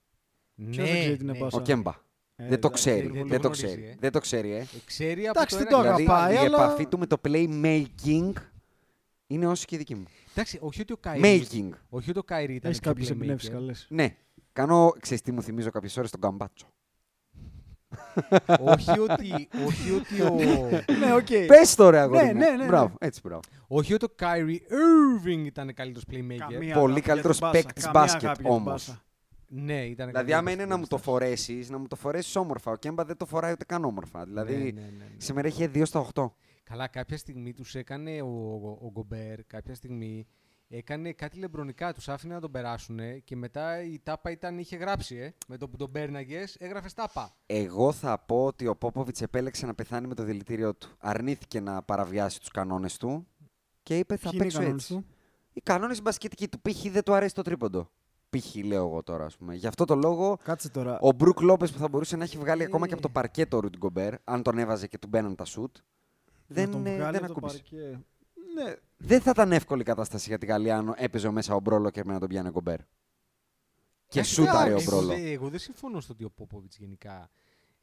ναι, 0.56 0.70
Ποιος 0.70 0.90
δεν 0.90 1.00
ξέρει 1.00 1.18
τι 1.18 1.24
είναι 1.24 1.32
ναι. 1.32 1.38
πάσα; 1.40 1.58
Ο 1.58 1.62
Κέμπα. 1.62 1.92
Ε, 2.36 2.48
δεν 2.48 2.60
το 2.60 2.68
εντάξει, 2.68 2.90
ξέρει. 2.90 3.08
δεν 3.08 3.22
το 3.22 3.28
Δεν 3.28 3.42
το 3.42 3.48
γνωρίζει, 3.48 3.66
ξέρει. 3.66 3.84
ε. 3.88 3.96
Δεν 4.00 4.12
το 4.12 4.20
ξέρει, 4.20 4.52
ε. 4.52 4.58
Ε, 4.60 4.66
Ξέρει 4.86 5.28
από 5.28 5.40
Εντάξει, 5.40 5.58
το 5.58 5.64
δεν 5.64 5.74
ένα 5.74 5.78
το 5.96 6.04
και 6.04 6.04
αγαπάει. 6.04 6.36
άλλο. 6.36 6.44
η 6.44 6.46
αλλά- 6.46 6.64
επαφή 6.64 6.86
του 6.86 7.00
με 7.00 7.06
το 7.06 7.18
playmaking 7.28 8.32
είναι 9.28 9.48
όσο 9.48 9.66
και 9.68 9.78
δική 9.78 9.96
μου. 9.96 10.04
Εντάξει, 10.32 10.58
όχι 10.62 10.82
ότι 10.82 10.94
ο 10.94 10.98
Kyrie. 10.98 11.48
Making. 11.52 11.70
Όχι 11.90 12.10
ότι 12.10 12.20
ο 12.20 12.24
Kyrie 12.24 12.54
ήταν 12.56 12.70
Έχεις 12.70 12.82
πιο 12.82 12.92
κάποιες 12.92 13.10
εμπνεύσεις 13.10 13.50
playmaker. 13.50 13.54
καλές. 13.54 13.86
Ναι. 13.90 14.16
Κάνω, 14.54 14.94
ξέρεις 15.00 15.22
τι 15.24 15.32
μου 15.32 15.42
θυμίζω 15.42 15.70
κάποιες 15.70 15.98
ώρες 15.98 16.12
τον 16.12 16.20
Καμπάτσο. 16.22 16.68
όχι 18.60 19.00
ότι, 19.00 19.48
όχι 19.66 19.92
ότι 19.92 20.22
ο, 20.22 20.36
Ναι, 21.00 21.14
οκ. 21.16 21.28
Πες 21.48 21.76
το 21.76 21.90
ρε 21.90 22.00
αγόρι 22.00 22.26
Ναι, 22.26 22.34
μου. 22.34 22.40
ναι, 22.40 22.50
ναι, 22.50 22.56
ναι. 22.56 22.66
Μπράβο, 22.66 22.96
έτσι 23.00 23.20
μπράβο. 23.24 23.40
όχι 23.68 23.94
ότι 23.94 24.06
ο 24.06 24.10
Kyrie 24.20 24.58
Irving 24.58 25.46
ήταν 25.46 25.74
καλύτερος 25.74 26.04
playmaker. 26.12 26.36
Καμία 26.38 26.58
Πολύ 26.60 26.74
αγάπη 26.76 26.92
για 26.94 27.02
καλύτερος 27.02 27.38
την 27.38 27.48
πάσα. 27.48 27.62
παίκτης 27.64 27.84
Καμία 27.86 28.02
μπάσκετ 28.02 28.24
αγάπη 28.24 28.42
για 28.42 28.50
την 28.52 28.60
όμως. 28.60 28.72
πάσα. 28.88 29.04
Ναι, 29.54 29.86
ήταν 29.86 30.08
Δηλαδή, 30.08 30.34
άμα 30.34 30.52
είναι 30.52 30.64
καλύτερος 30.66 30.70
να 30.70 30.78
μου 30.78 30.88
το 30.88 30.96
παίκτης. 30.96 31.12
φορέσεις, 31.12 31.70
να 31.70 31.78
μου 31.78 31.88
το 31.88 31.96
φορέσεις 31.96 32.36
όμορφα. 32.36 32.72
Ο 32.72 32.76
Κέμπα 32.76 33.06
δεν 33.06 33.18
το 33.18 33.26
φοράει 33.26 33.52
ούτε 33.52 33.64
καν 33.66 33.86
όμορφα. 33.86 34.24
Δηλαδή, 34.26 34.54
Ναι, 34.54 34.60
ναι, 34.64 34.72
ναι, 34.72 34.82
ναι. 34.98 35.06
σήμερα 35.18 35.48
είχε 35.48 35.68
2 35.74 35.86
στα 35.86 36.00
8. 36.14 36.32
Καλά, 36.72 36.88
κάποια 36.88 37.18
στιγμή 37.18 37.54
τους 37.54 37.76
έκανε 37.76 38.22
ο, 38.22 38.26
ο, 38.28 38.78
ο 38.82 38.92
Γκομπέρ, 38.92 39.44
κάποια 39.46 39.76
στιγμή 39.76 40.28
έκανε 40.68 41.12
κάτι 41.14 41.38
λεμπρονικά, 41.38 41.94
τους 41.94 42.10
άφηνε 42.10 42.34
να 42.34 42.40
τον 42.40 42.52
περάσουν 42.52 43.00
και 43.24 43.36
μετά 43.36 43.82
η 43.84 44.00
τάπα 44.04 44.32
ήταν, 44.32 44.58
είχε 44.58 44.76
γράψει, 44.76 45.16
ε, 45.16 45.34
με 45.48 45.58
το 45.58 45.70
που 45.70 45.78
τον 45.78 45.92
πέρναγες, 45.92 46.56
έγραφε 46.60 46.90
τάπα. 46.96 47.36
Εγώ 47.46 47.92
θα 47.92 48.20
πω 48.20 48.46
ότι 48.46 48.68
ο 48.68 48.76
Πόποβιτς 48.76 49.22
επέλεξε 49.22 49.66
να 49.66 49.74
πεθάνει 49.76 50.08
με 50.08 50.16
το 50.16 50.24
δηλητήριό 50.24 50.76
του. 50.76 50.90
Αρνήθηκε 51.00 51.60
να 51.60 51.82
παραβιάσει 51.84 52.40
τους 52.40 52.50
κανόνες 52.50 52.98
του 52.98 53.28
και 53.84 53.98
είπε 53.98 54.16
θα 54.18 54.30
Ποιοι 54.30 54.32
είναι 54.34 54.44
οι 54.44 54.48
παίξω 54.48 54.60
κανόνες 54.60 54.84
έτσι. 54.84 54.94
του; 54.94 55.06
Οι 55.54 55.62
κανόνες 55.62 56.02
μπασκετικοί 56.02 56.48
του. 56.48 56.62
Π.χ. 56.62 56.92
δεν 56.92 57.04
του 57.04 57.14
αρέσει 57.14 57.34
το 57.36 57.42
τρίποντο. 57.42 57.90
Π.χ. 58.30 58.56
λέω 58.56 58.86
εγώ 58.88 59.04
τώρα, 59.04 59.26
ας 59.26 59.38
πούμε. 59.38 59.56
Γι' 59.56 59.68
αυτό 59.68 59.86
το 59.86 59.96
λόγο 59.96 60.38
Κάτσε 60.44 60.70
τώρα. 60.70 60.98
ο 61.02 61.12
Μπρουκ 61.12 61.42
Λόπες 61.42 61.72
που 61.72 61.78
θα 61.78 61.88
μπορούσε 61.90 62.16
να 62.16 62.24
έχει 62.24 62.38
βγάλει 62.38 62.64
ακόμα 62.64 62.88
και 62.88 62.94
από 62.94 63.02
το 63.02 63.08
Ε. 63.10 63.14
παρκέ 63.14 63.46
το 63.46 63.60
Ρουντ 63.60 63.76
Γκομπέρ, 63.78 64.14
αν 64.24 64.44
τον 64.44 64.58
έβαζε 64.58 64.88
και 64.88 64.98
του 64.98 65.08
μπαίναν 65.08 65.36
τα 65.36 65.46
σουτ. 65.46 65.76
Να 66.54 66.62
Δεν, 66.62 66.72
τον 66.72 66.86
ε, 66.86 66.96
βγάλει 66.96 67.12
δεν 67.18 67.24
από 67.26 67.34
το 67.34 67.46
ακούμπησε. 67.48 67.58
παρκέ. 67.72 68.00
Ναι, 68.56 68.74
Δεν 68.98 69.22
θα 69.22 69.30
ήταν 69.30 69.52
εύκολη 69.52 69.82
η 69.82 69.86
κατάσταση 69.86 70.30
για 70.30 70.38
τη 70.38 70.46
Γαλλία 70.46 70.78
αν 70.78 70.94
έπαιζε 70.98 71.30
μέσα 71.30 71.56
ο 71.56 71.60
Μπρόλο 71.60 71.90
και 71.90 72.04
με 72.06 72.14
να 72.14 72.20
τον 72.20 72.28
πιάνει 72.30 72.48
ο 72.48 72.52
Γκομπέρ. 72.52 72.78
Και 74.08 74.20
Εντάξει, 74.20 74.34
σούταρε 74.34 74.70
ο 74.74 74.76
εγώ 74.76 74.84
Μπρόλο. 74.84 75.08
δεν- 75.08 75.26
Εγώ 75.26 75.50
δεν 75.50 75.60
συμφωνώ 75.60 76.00
στο 76.02 76.14
ότι 76.14 76.24
ο 76.24 76.30
Πόποβιτς 76.30 76.78
γενικά 76.78 77.30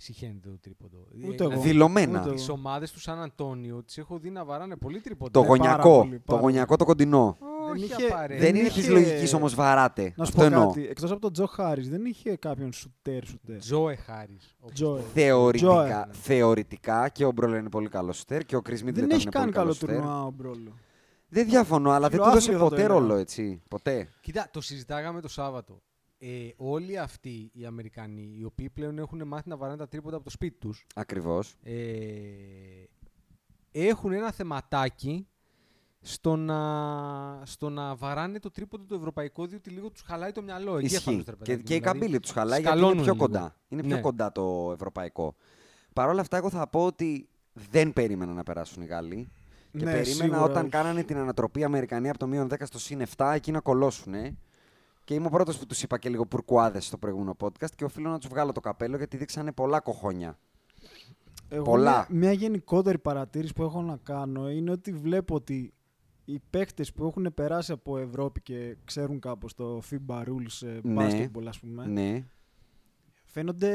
συχαίνεται 0.02 0.48
το 0.48 0.58
τρίποντο. 0.60 1.06
Ούτε 1.28 1.44
Ε, 1.44 1.46
εγώ. 1.52 1.60
Δηλωμένα. 1.62 2.10
Ούτε 2.18 2.26
εγώ. 2.28 2.34
Τις 2.36 2.48
ομάδες 2.48 2.92
του 2.92 3.00
Σαν 3.00 3.20
Αντώνιο 3.22 3.82
τις 3.84 3.98
έχω 3.98 4.18
δει 4.18 4.30
να 4.30 4.44
βαράνε 4.44 4.76
πολύ 4.76 5.00
τρίποντο. 5.00 5.30
Το 5.30 5.40
Ναι, 5.40 5.46
πάρα 5.46 5.58
γωνιακό. 5.62 5.98
πολύ, 5.98 6.16
Το 6.16 6.22
πάρα 6.26 6.40
γωνιακό 6.40 6.76
το 6.76 6.84
κοντινό. 6.84 7.36
Όχι 7.72 7.86
Δεν 7.86 7.98
είχε- 7.98 8.06
απαραίτητα. 8.12 8.44
Δεν 8.44 8.52
δεν 8.52 8.60
είναι 8.60 8.68
της 8.68 8.76
είχε- 8.76 8.90
λογικής 8.90 9.32
όμως 9.34 9.54
βαράτε. 9.54 10.02
Να 10.02 10.10
σου 10.10 10.22
Αυτό 10.22 10.36
πω 10.36 10.42
εννοώ. 10.44 10.66
κάτι. 10.66 10.86
Εκτός 10.88 11.10
από 11.10 11.20
τον 11.20 11.32
Τζο 11.32 11.46
Χάρη, 11.46 11.88
δεν 11.88 12.04
είχε 12.04 12.36
κάποιον 12.36 12.72
σουτέρ 12.72 13.24
σουτέρ. 13.24 13.58
Τζόε 13.58 13.94
Χάρη. 13.96 14.38
Τζοε. 14.72 15.00
Θεωρητικά, 15.14 16.06
Joel. 16.08 16.10
θεωρητικά 16.12 17.08
και 17.08 17.24
ο 17.24 17.32
Μπρόλο 17.32 17.56
είναι 17.56 17.68
πολύ 17.68 17.88
καλός 17.88 18.16
σουτέρ 18.16 18.44
και 18.44 18.56
ο 18.56 18.62
Κρι 18.62 18.74
Μίτλετον 18.74 19.00
Δεν 19.00 19.10
έχει 19.10 19.22
είναι 19.22 19.30
κάνει 19.30 19.44
πολύ 19.44 19.56
καλός 19.56 19.78
καλό 19.78 19.90
σουτέρ. 19.92 20.04
τουρνουά 20.06 20.24
ο 20.26 20.30
Μπρόλο. 20.30 20.72
Δεν 21.28 21.48
διαφωνώ, 21.48 21.90
αλλά 21.90 22.08
δεν 22.08 22.18
του 22.18 22.24
Φιλοάθλιο 22.24 22.40
δώσε 22.40 22.52
θα 22.52 22.58
το 22.58 22.64
ποτέ 22.64 22.82
έλεγα. 22.82 22.98
ρόλο 22.98 23.14
έτσι. 23.14 23.62
Ποτέ. 23.68 24.08
Κοίτα, 24.20 24.48
το 24.52 24.60
συζητάγαμε 24.60 25.20
το 25.20 25.28
Σάββατο. 25.28 25.80
Ε, 26.20 26.48
όλοι 26.56 26.98
αυτοί 26.98 27.50
οι 27.54 27.64
Αμερικανοί, 27.66 28.34
οι 28.38 28.44
οποίοι 28.44 28.68
πλέον 28.70 28.98
έχουν 28.98 29.26
μάθει 29.26 29.48
να 29.48 29.56
βαράνε 29.56 29.78
τα 29.78 29.88
τρίποτα 29.88 30.14
από 30.16 30.24
το 30.24 30.30
σπίτι 30.30 30.56
τους, 30.58 30.86
Ακριβώς. 30.94 31.54
ε, 31.62 31.72
έχουν 33.72 34.12
ένα 34.12 34.32
θεματάκι 34.32 35.26
στο 36.00 36.36
να, 36.36 37.42
στο 37.44 37.68
να 37.70 37.94
βαράνε 37.94 38.38
το 38.38 38.50
τρίποντο 38.50 38.84
του 38.84 38.94
ευρωπαϊκό, 38.94 39.46
διότι 39.46 39.70
λίγο 39.70 39.90
τους 39.90 40.00
χαλάει 40.02 40.32
το 40.32 40.42
μυαλό. 40.42 40.78
Ισχύει. 40.78 40.94
εγκέφαλος, 40.96 41.24
ρε 41.24 41.32
Και, 41.32 41.38
παιδάκι 41.44 41.62
και 41.62 41.74
η 41.74 41.76
μου, 41.76 41.82
δηλαδή. 41.82 41.98
καμπύλη 41.98 42.20
τους 42.20 42.30
χαλάει 42.30 42.60
γιατί 42.60 42.72
είναι 42.76 42.76
σκαλώνουν 42.80 43.04
πιο 43.04 43.12
λίγο. 43.12 43.24
κοντά. 43.26 43.56
Είναι 43.68 43.82
πιο 43.82 43.94
Ναι. 43.94 44.00
κοντά 44.00 44.32
το 44.32 44.70
ευρωπαϊκό. 44.74 45.34
Παρ' 45.92 46.08
όλα 46.08 46.20
αυτά, 46.20 46.36
εγώ 46.36 46.50
θα 46.50 46.68
πω 46.68 46.84
ότι 46.84 47.28
δεν 47.52 47.92
περίμενα 47.92 48.32
να 48.32 48.42
περάσουν 48.42 48.82
οι 48.82 48.86
Γάλλοι. 48.86 49.28
Και 49.72 49.84
Ναι, 49.84 49.92
περίμενα 49.92 50.22
σίγουρα 50.22 50.42
όταν 50.42 50.60
όχι. 50.62 50.70
κάνανε 50.70 51.02
την 51.02 51.16
ανατροπή 51.16 51.64
Αμερικανοί 51.64 52.08
από 52.08 52.18
το 52.18 52.26
μείον 52.26 52.48
10 52.48 52.54
στο 52.66 52.78
συν 52.78 53.02
7 53.16 53.32
εκεί 53.34 53.50
να 53.52 53.60
κολώσουν. 53.60 54.14
Και 55.08 55.14
είμαι 55.14 55.26
ο 55.26 55.30
πρώτος 55.30 55.58
που 55.58 55.66
τους 55.66 55.82
είπα 55.82 55.98
και 55.98 56.08
λίγο 56.08 56.26
πουρκουάδες 56.26 56.86
στο 56.86 56.98
προηγούμενο 56.98 57.36
podcast 57.40 57.70
και 57.76 57.84
οφείλω 57.84 58.10
να 58.10 58.18
τους 58.18 58.28
βγάλω 58.28 58.52
το 58.52 58.60
καπέλο 58.60 58.96
γιατί 58.96 59.16
δείξανε 59.16 59.52
πολλά 59.52 59.80
κοχόνια. 59.80 60.38
Εγώ 61.48 61.62
Πολλά. 61.64 61.92
Μια, 62.10 62.18
μια 62.18 62.32
γενικότερη 62.32 62.98
παρατήρηση 62.98 63.52
που 63.52 63.62
έχω 63.62 63.82
να 63.82 63.96
κάνω 63.96 64.50
είναι 64.50 64.70
ότι 64.70 64.92
βλέπω 64.92 65.34
ότι 65.34 65.72
οι 66.24 66.40
παίχτες 66.50 66.92
που 66.92 67.04
έχουν 67.06 67.34
περάσει 67.34 67.72
από 67.72 67.98
Ευρώπη 67.98 68.40
και 68.40 68.76
ξέρουν 68.84 69.20
κάπως 69.20 69.54
το 69.54 69.82
FIBA 69.90 70.18
rules 70.24 70.66
ε, 70.66 70.80
Ναι. 70.82 71.06
basketball 71.08 71.44
ας 71.46 71.58
πούμε, 71.60 71.86
Ναι. 71.86 72.24
φαίνονται 73.24 73.72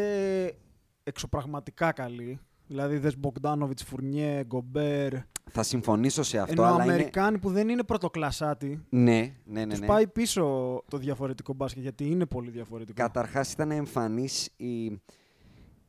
εξωπραγματικά 1.03 1.91
καλοί. 1.91 2.39
Δηλαδή 2.73 2.97
δες 2.97 3.17
Μπογκδάνοβιτς, 3.17 3.83
Φουρνιέ, 3.83 4.43
Γκομπέρ. 4.45 5.13
Θα 5.51 5.63
συμφωνήσω 5.63 6.23
σε 6.23 6.37
αυτό, 6.37 6.51
Ενώ 6.61 6.63
αλλά 6.73 6.83
είναι. 6.83 6.93
Αμερικάνοι 6.93 7.37
που 7.37 7.49
δεν 7.51 7.69
είναι 7.69 7.83
πρωτοκλασσάτη, 7.83 8.85
Ναι, 8.89 9.33
ναι, 9.45 9.59
ναι. 9.65 9.67
τους 9.67 9.79
ναι. 9.79 9.85
πάει 9.85 10.07
πίσω 10.07 10.43
το 10.89 10.97
διαφορετικό 10.97 11.53
μπάσκετ 11.53 11.81
γιατί 11.81 12.05
είναι 12.09 12.25
πολύ 12.25 12.49
διαφορετικό. 12.49 13.01
Καταρχάς 13.01 13.51
ήταν 13.51 13.71
εμφανή 13.71 14.29
η, 14.57 14.87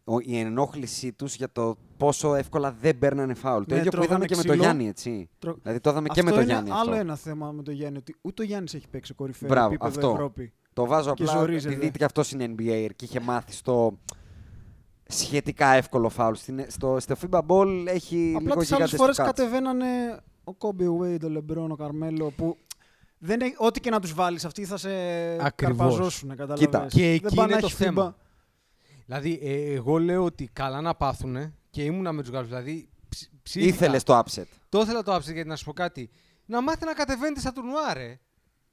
ο- 0.04 0.18
η 0.20 0.38
ενόχλησή 0.38 1.12
τους 1.12 1.34
για 1.34 1.52
το 1.52 1.76
πόσο 1.96 2.34
εύκολα 2.34 2.72
δεν 2.80 2.98
παίρνανε 2.98 3.34
φάουλ. 3.34 3.64
το 3.64 3.74
Ναι, 3.74 3.80
ίδιο 3.80 3.90
που 3.90 3.96
είδαμε 4.02 4.06
τρώγανε 4.06 4.26
και 4.26 4.36
με 4.36 4.42
το 4.42 4.48
ξύλο. 4.48 4.62
Γιάννη, 4.62 4.88
έτσι. 4.88 5.28
Τρο- 5.38 5.58
Δηλαδή 5.62 5.80
το 5.80 5.90
είδαμε 5.90 6.08
και 6.08 6.20
αυτό 6.20 6.30
με 6.30 6.36
το 6.36 6.42
είναι 6.42 6.52
Γιάννη. 6.52 6.70
άλλο 6.70 6.80
αυτό. 6.80 6.94
ένα 6.94 7.16
θέμα 7.16 7.52
με 7.52 7.62
το 7.62 7.70
Γιάννη, 7.70 7.98
ότι 7.98 8.16
ούτε 8.20 8.42
ο 8.42 8.44
Γιάννης 8.44 8.74
έχει 8.74 8.88
παίξει 8.88 9.14
κορυφαίο 9.14 9.48
Μπράβο, 9.48 9.66
επίπεδο 9.66 9.88
αυτό. 9.90 10.10
Ευρώπη. 10.10 10.52
Το 10.72 10.86
βάζω 10.86 11.14
Και 11.14 11.22
απλά 11.22 11.36
ζορίζεται. 11.38 11.74
επειδή 11.74 11.98
και 11.98 12.04
αυτός 12.04 12.30
είναι 12.32 12.54
NBA 12.58 12.88
και 12.96 13.04
είχε 13.04 13.20
μάθει 13.20 13.52
στο 13.52 13.98
σχετικά 15.08 15.66
εύκολο 15.74 16.08
φάουλ. 16.08 16.34
Στην, 16.34 16.64
στο, 16.68 16.96
στο 17.00 17.14
FIBA 17.22 17.40
Ball 17.46 17.84
έχει 17.86 18.32
Απλά 18.36 18.48
λίγο 18.48 18.60
τις 18.60 18.72
άλλες 18.72 18.90
γιγάντες 18.90 18.94
φορές 18.96 19.16
του 19.16 19.22
cuts. 19.22 19.26
κατεβαίνανε 19.26 19.86
ο 20.44 20.54
Κόμπι 20.54 20.84
Ουέιντ, 20.86 21.24
ο 21.24 21.28
Λεμπρόν, 21.28 21.70
ο 21.70 21.76
Καρμέλο 21.76 22.30
που 22.30 22.56
δεν 23.18 23.40
έχει, 23.40 23.54
ό,τι 23.58 23.80
και 23.80 23.90
να 23.90 24.00
τους 24.00 24.14
βάλεις 24.14 24.44
αυτοί 24.44 24.64
θα 24.64 24.76
σε 24.76 24.88
Ακριβώς. 25.40 25.52
καρπαζώσουν, 25.56 26.28
καταλαβαίνεις. 26.28 26.64
Κοίτα, 26.64 26.86
και 26.86 27.00
Δεν 27.02 27.12
εκεί 27.14 27.34
πάει 27.34 27.46
να 27.46 27.52
είναι 27.52 27.60
το 27.60 27.66
έχει 27.66 27.76
θέμα. 27.76 28.14
FIBA. 28.16 28.22
Δηλαδή, 29.06 29.40
ε, 29.42 29.72
εγώ 29.74 29.98
λέω 29.98 30.24
ότι 30.24 30.50
καλά 30.52 30.80
να 30.80 30.94
πάθουνε 30.94 31.54
και 31.70 31.82
ήμουνα 31.82 32.12
με 32.12 32.22
τους 32.22 32.30
Γάλλους. 32.30 32.48
Δηλαδή, 32.48 32.88
ψ- 33.08 33.28
ψήθηκα. 33.42 33.74
Ήθελες 33.74 34.02
το 34.02 34.18
upset. 34.18 34.44
Το 34.68 34.80
ήθελα 34.80 35.02
το 35.02 35.14
άψε 35.14 35.32
γιατί 35.32 35.48
να 35.48 35.56
σου 35.56 35.64
πω 35.64 35.72
κάτι. 35.72 36.10
Να 36.46 36.62
μάθει 36.62 36.84
να 36.84 36.92
κατεβαίνετε 36.92 37.40
στα 37.40 37.52
τουρνουά, 37.52 37.94
ρε. 37.94 38.18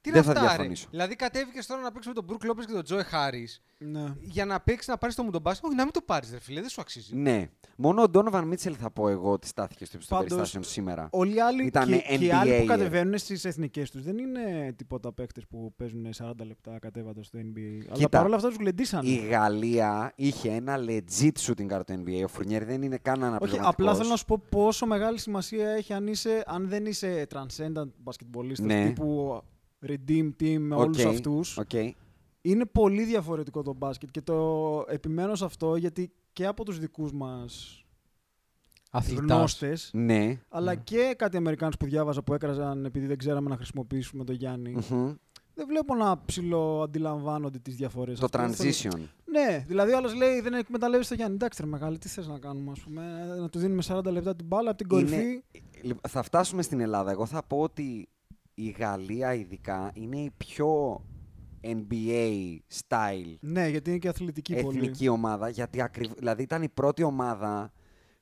Τι 0.02 0.12
Δεν 0.12 0.24
είναι 0.24 0.32
θα 0.34 0.40
αυτά, 0.40 0.44
ρε; 0.44 0.56
διαφωνήσω. 0.56 0.88
Δηλαδή, 0.90 1.16
κατέβηκες 1.16 1.66
τώρα 1.66 1.82
να 1.82 1.92
παίξεις 1.92 2.08
με 2.08 2.14
τον 2.14 2.24
Μπρουκ 2.24 2.44
Λόπε 2.44 2.64
και 2.64 2.72
τον 2.72 2.84
Τζόε 2.84 3.04
Χάρη 3.04 3.48
Ναι. 3.78 4.14
για 4.22 4.46
να 4.46 4.60
παίξεις 4.60 4.88
να 4.88 4.98
πάρεις 4.98 5.16
το 5.16 5.24
μου 5.24 5.32
τον 5.32 5.42
μπάσκετ. 5.42 5.66
Όχι, 5.66 5.76
να 5.76 5.84
μην 5.84 5.94
το 5.94 6.02
πάρεις, 6.02 6.32
ρε 6.32 6.40
φίλε, 6.40 6.60
δεν 6.60 6.70
σου 6.70 6.82
αξίζει. 6.82 7.16
Ναι. 7.16 7.50
Μόνο 7.76 8.02
ο 8.02 8.10
Ντόνοβαν 8.10 8.48
Μίτσελ 8.48 8.76
θα 8.80 8.92
πω 8.92 9.10
εγώ 9.10 9.32
ότι 9.32 9.48
στάθηκε 9.48 9.86
στο 9.86 9.98
ύψο 9.98 10.10
των 10.10 10.18
Πάντως, 10.18 10.34
περιστάσεων 10.34 10.64
σήμερα. 10.64 11.08
Όλοι 11.12 11.36
οι 11.36 11.40
άλλοι, 11.42 11.66
Ήτανε 11.66 11.98
και, 11.98 12.18
και 12.18 12.26
οι 12.26 12.32
άλλοι 12.32 12.58
που 12.58 12.64
NBA, 12.64 12.66
κατεβαίνουν 12.68 13.18
στις 13.18 13.46
εθνικές 13.46 13.92
τους 13.92 14.04
δεν 14.04 14.18
είναι 14.18 14.74
τίποτα 14.76 15.12
παίκτες 15.14 15.46
που 15.48 15.74
παίζουν 15.78 16.08
40 16.18 16.32
λεπτά 16.46 16.80
κατέβατος 16.80 17.26
στο 17.26 17.40
NBA. 17.40 17.84
Αλλά 17.86 17.94
Κοίτα, 17.94 18.10
παρόλα 18.10 18.36
αυτά 18.36 18.48
τους 18.48 18.58
γλεντήσανε. 18.58 19.10
Η 19.10 19.16
Γαλλία 19.16 20.12
είχε 20.16 20.50
ένα 20.50 20.78
legit 20.88 21.32
shooting 21.46 21.68
guard 21.76 21.82
το 21.86 21.94
NBA. 22.06 22.24
Ο 22.24 22.28
Φουρνιέρ 22.28 22.66
δεν 22.66 22.82
είναι 22.82 22.98
καν 22.98 23.16
Όχι, 23.16 23.26
αναπληρωματικός. 23.26 23.74
απλά 23.74 23.96
θέλω 23.96 24.10
να 24.10 24.16
σου 24.16 24.26
πω 24.26 24.42
πόσο 24.50 24.86
μεγάλη 24.86 25.20
σημασία 25.20 25.70
έχει 25.70 25.94
αν, 25.94 26.08
είσαι, 26.08 26.44
αν 26.46 26.68
δεν 26.68 26.86
είσαι 26.86 27.28
transcendent 27.34 27.90
basketballista 28.04 28.60
Ναι. 28.60 28.86
τύπου 28.86 29.42
redeem 29.88 30.30
team 30.42 30.58
με 30.60 30.76
Οκ, 30.76 30.82
όλους 30.82 31.06
αυτούς. 31.06 31.58
οκ. 31.58 31.74
Είναι 32.42 32.66
πολύ 32.66 33.04
διαφορετικό 33.04 33.62
το 33.62 33.74
μπάσκετ 33.74 34.10
και 34.12 34.22
το 34.22 34.86
επιμένω 34.88 35.36
σε 35.36 35.46
αυτό 35.46 35.76
γιατί 35.76 36.12
και 36.34 36.46
από 36.46 36.66
τους 36.66 36.80
δικούς 36.80 37.14
μας 37.14 37.84
Αθλητάς. 38.92 39.26
γνώστες 39.26 39.90
Ναι. 39.94 40.40
αλλά 40.50 40.76
και 40.76 41.14
κάτι 41.18 41.38
Αμερικάνους 41.38 41.78
που 41.78 41.86
διάβαζα 41.86 42.24
που 42.24 42.34
έκραζαν 42.34 42.86
επειδή 42.86 43.06
δεν 43.06 43.18
ξέραμε 43.18 43.50
να 43.50 43.56
χρησιμοποιήσουμε 43.56 44.24
το 44.24 44.32
Γιάννη. 44.32 44.76
Μμμ. 44.90 45.14
Δεν 45.54 45.68
βλέπω 45.68 45.96
να 45.96 46.22
ψηλό 46.26 46.82
αντιλαμβάνονται 46.82 47.60
τις 47.60 47.76
διαφορές. 47.76 48.20
Το 48.20 48.26
Αυτό 48.26 48.38
θέλω- 48.56 48.72
transition. 48.74 49.00
Ναι, 49.26 49.66
δηλαδή 49.68 49.92
ο 49.92 49.98
άλλος 49.98 50.16
λέει 50.16 50.42
δεν 50.42 50.54
εκμεταλλεύεται 50.54 51.08
το 51.08 51.14
Γιάννη. 51.16 51.36
Εντάξει, 51.36 51.62
ρε 51.62 51.68
μεγάλε, 51.68 51.98
τι 51.98 52.08
θες 52.08 52.28
να 52.28 52.40
κάνουμε, 52.40 52.72
ας 52.72 52.80
πούμε. 52.80 53.26
Να 53.40 53.50
του 53.50 53.60
δίνουμε 53.60 53.82
40 53.82 54.12
λεπτά 54.12 54.36
την 54.36 54.46
μπάλα 54.46 54.70
από 54.72 54.86
την 54.88 54.98
Είναι- 54.98 55.10
κορυφή. 55.12 55.44
Λοιπόν, 55.82 56.02
θα 56.10 56.22
φτάσουμε 56.22 56.62
στην 56.62 56.80
Ελλάδα. 56.80 57.12
Εγώ 57.12 57.26
θα 57.26 57.44
πω 57.44 57.60
ότι 57.60 58.10
η 58.66 58.76
Γαλλία 58.80 59.34
ειδικά 59.34 59.92
είναι 59.94 60.18
η 60.18 60.32
πιο 60.38 61.02
NBA 61.64 62.58
style 62.88 63.36
Ναι, 63.40 63.68
γιατί 63.68 63.90
είναι 63.90 64.00
και 64.00 64.08
αθλητική 64.08 64.62
πολύ. 64.62 64.78
εθνική 64.78 65.08
ομάδα. 65.08 65.50
Γιατί 65.50 65.82
ακριβ... 65.82 66.12
δηλαδή 66.18 66.44
ήταν 66.44 66.62
η 66.62 66.70
πρώτη 66.70 67.04
ομάδα 67.04 67.72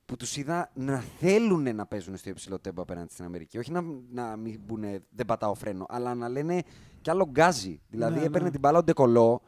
που 0.04 0.16
τους 0.16 0.36
είδα 0.36 0.70
να 0.74 0.98
θέλουν 1.18 1.74
να 1.74 1.86
παίζουν 1.86 2.16
στο 2.16 2.30
υψηλό 2.30 2.58
τέμπο 2.58 2.82
απέναντι 2.82 3.12
στην 3.12 3.24
Αμερική. 3.24 3.58
Όχι 3.58 3.70
να, 3.72 3.82
να 4.12 4.36
μην 4.36 4.60
μπουνε, 4.66 5.02
δεν 5.10 5.26
πατάω 5.26 5.54
φρένο, 5.54 5.86
αλλά 5.88 6.14
να 6.14 6.28
λένε 6.28 6.62
κι 7.00 7.10
άλλο 7.10 7.26
γκάζι. 7.30 7.80
Δηλαδή 7.88 8.18
Ναι, 8.18 8.24
έπαιρνε 8.24 8.44
ναι. 8.46 8.50
την 8.50 8.60
μπάλα 8.60 8.78
ο 8.78 8.82
Ντεκολό 8.82 9.40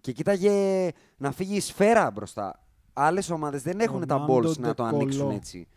και 0.00 0.12
κοίταγε 0.12 0.88
να 1.16 1.32
φύγει 1.32 1.56
η 1.56 1.60
σφαίρα 1.60 2.10
μπροστά. 2.10 2.64
Άλλες 2.92 3.30
ομάδες 3.30 3.62
δεν 3.62 3.80
έχουν 3.80 4.06
τα 4.06 4.16
Ρονάλντο 4.16 4.50
balls 4.50 4.56
να 4.58 4.74
το 4.74 4.82
Ντεκολό. 4.84 5.00
ανοίξουν 5.02 5.30
έτσι. 5.30 5.68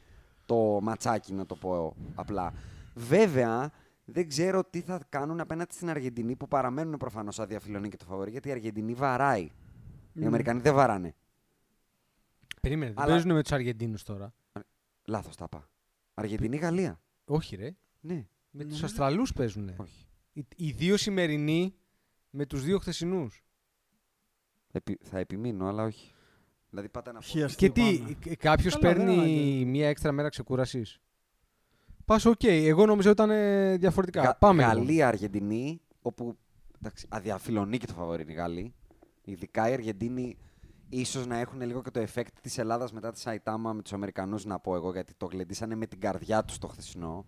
Το 0.46 0.80
ματσάκι, 0.82 1.34
να 1.34 1.46
το 1.46 1.56
πω 1.56 1.96
απλά. 2.16 2.54
Βέβαια, 2.96 3.72
δεν 4.06 4.28
ξέρω 4.28 4.64
τι 4.64 4.82
θα 4.82 5.06
κάνουν 5.10 5.40
απέναντι 5.40 5.74
στην 5.74 5.90
Αργεντινή 5.90 6.36
που 6.36 6.48
παραμένουν 6.48 6.98
προφανώς 6.98 7.40
αδιαφιλονή 7.40 7.90
και 7.90 7.98
το 7.98 8.06
φαβορή, 8.06 8.32
γιατί 8.32 8.48
η 8.48 8.52
Αργεντινή 8.52 8.94
βαράει. 8.94 9.44
Οι 10.14 10.20
Μμ. 10.22 10.28
Αμερικανοί 10.28 10.62
δεν 10.62 10.74
βαράνε. 10.74 11.16
Περίμενε, 12.62 12.92
δεν 12.94 13.02
Αλλά- 13.04 13.12
παίζουν 13.12 13.34
με 13.34 13.42
τους 13.42 13.52
Αργεντίνους 13.52 14.04
τώρα. 14.04 14.34
Λάθος 15.06 15.36
τα 15.36 15.44
είπα. 15.52 15.70
Αργεντινή-Γαλλία. 16.14 17.02
Όχι, 17.26 17.56
ρε. 17.56 17.76
Ναι, 18.00 18.14
Με 18.14 18.24
τους 18.52 18.64
Νομίζω- 18.64 18.86
Αστραλού 18.86 19.26
παίζουν. 19.36 19.74
όχι. 19.78 20.08
Οι, 20.34 20.46
οι 20.56 20.72
δύο 20.72 20.98
σημερινοί 20.98 21.76
με 22.30 22.46
τους 22.46 22.64
δύο 22.64 22.80
χθεσινούς. 22.80 23.44
Επι- 24.72 25.04
θα 25.06 25.20
επιμείνω, 25.20 25.68
αλλά 25.68 25.84
όχι. 25.84 26.14
Δηλαδή 26.70 26.90
πάτε 26.90 27.12
να 27.12 27.22
Χιαστή 27.22 27.58
Και 27.58 27.70
τι, 27.70 27.98
πάνω. 28.00 28.36
κάποιος 28.38 28.78
Καλά, 28.80 28.94
δεν 28.94 29.06
παίρνει 29.06 29.14
ανάγκη. 29.20 29.66
μία 29.66 29.88
έξτρα 29.90 30.12
μέρα 30.12 30.30
ξεκούρασης; 30.30 31.02
Πας, 32.06 32.26
οκ. 32.26 32.44
Εγώ 32.44 32.86
νομίζω 32.86 33.10
ήταν 33.10 33.30
ε, 33.30 33.78
διαφορετικά. 33.78 34.22
Γα- 34.22 34.36
Πάμε. 34.36 34.64
λοιπόν. 34.64 34.78
Γαλλία-Αργεντινή, 34.78 35.82
όπου 36.02 36.38
εντάξει, 36.80 37.06
αδιαφιλονίκητο 37.10 37.94
φαβορί 37.94 38.22
είναι 38.22 38.32
οι 38.32 38.36
Γάλλοι. 38.36 38.74
Ειδικά 39.24 39.70
οι 39.70 39.74
Αργεντίνοι 39.74 40.38
ίσως 40.90 41.28
να 41.28 41.38
έχουν 41.40 41.62
λίγο 41.62 41.82
και 41.82 41.92
το 41.92 42.06
effect 42.14 42.28
της 42.42 42.58
Ελλάδας 42.58 42.92
μετά 42.92 43.12
τη 43.12 43.20
Σαϊτάμα 43.20 43.74
με 43.74 43.82
τους 43.82 43.94
Αμερικανούς, 43.94 44.46
να 44.46 44.60
πω 44.60 44.76
εγώ, 44.76 44.92
γιατί 44.92 45.14
το 45.18 45.26
γλεντήσανε 45.26 45.76
με 45.76 45.86
την 45.86 46.00
καρδιά 46.00 46.44
τους 46.44 46.58
το 46.58 46.68
χθεσινό. 46.68 47.26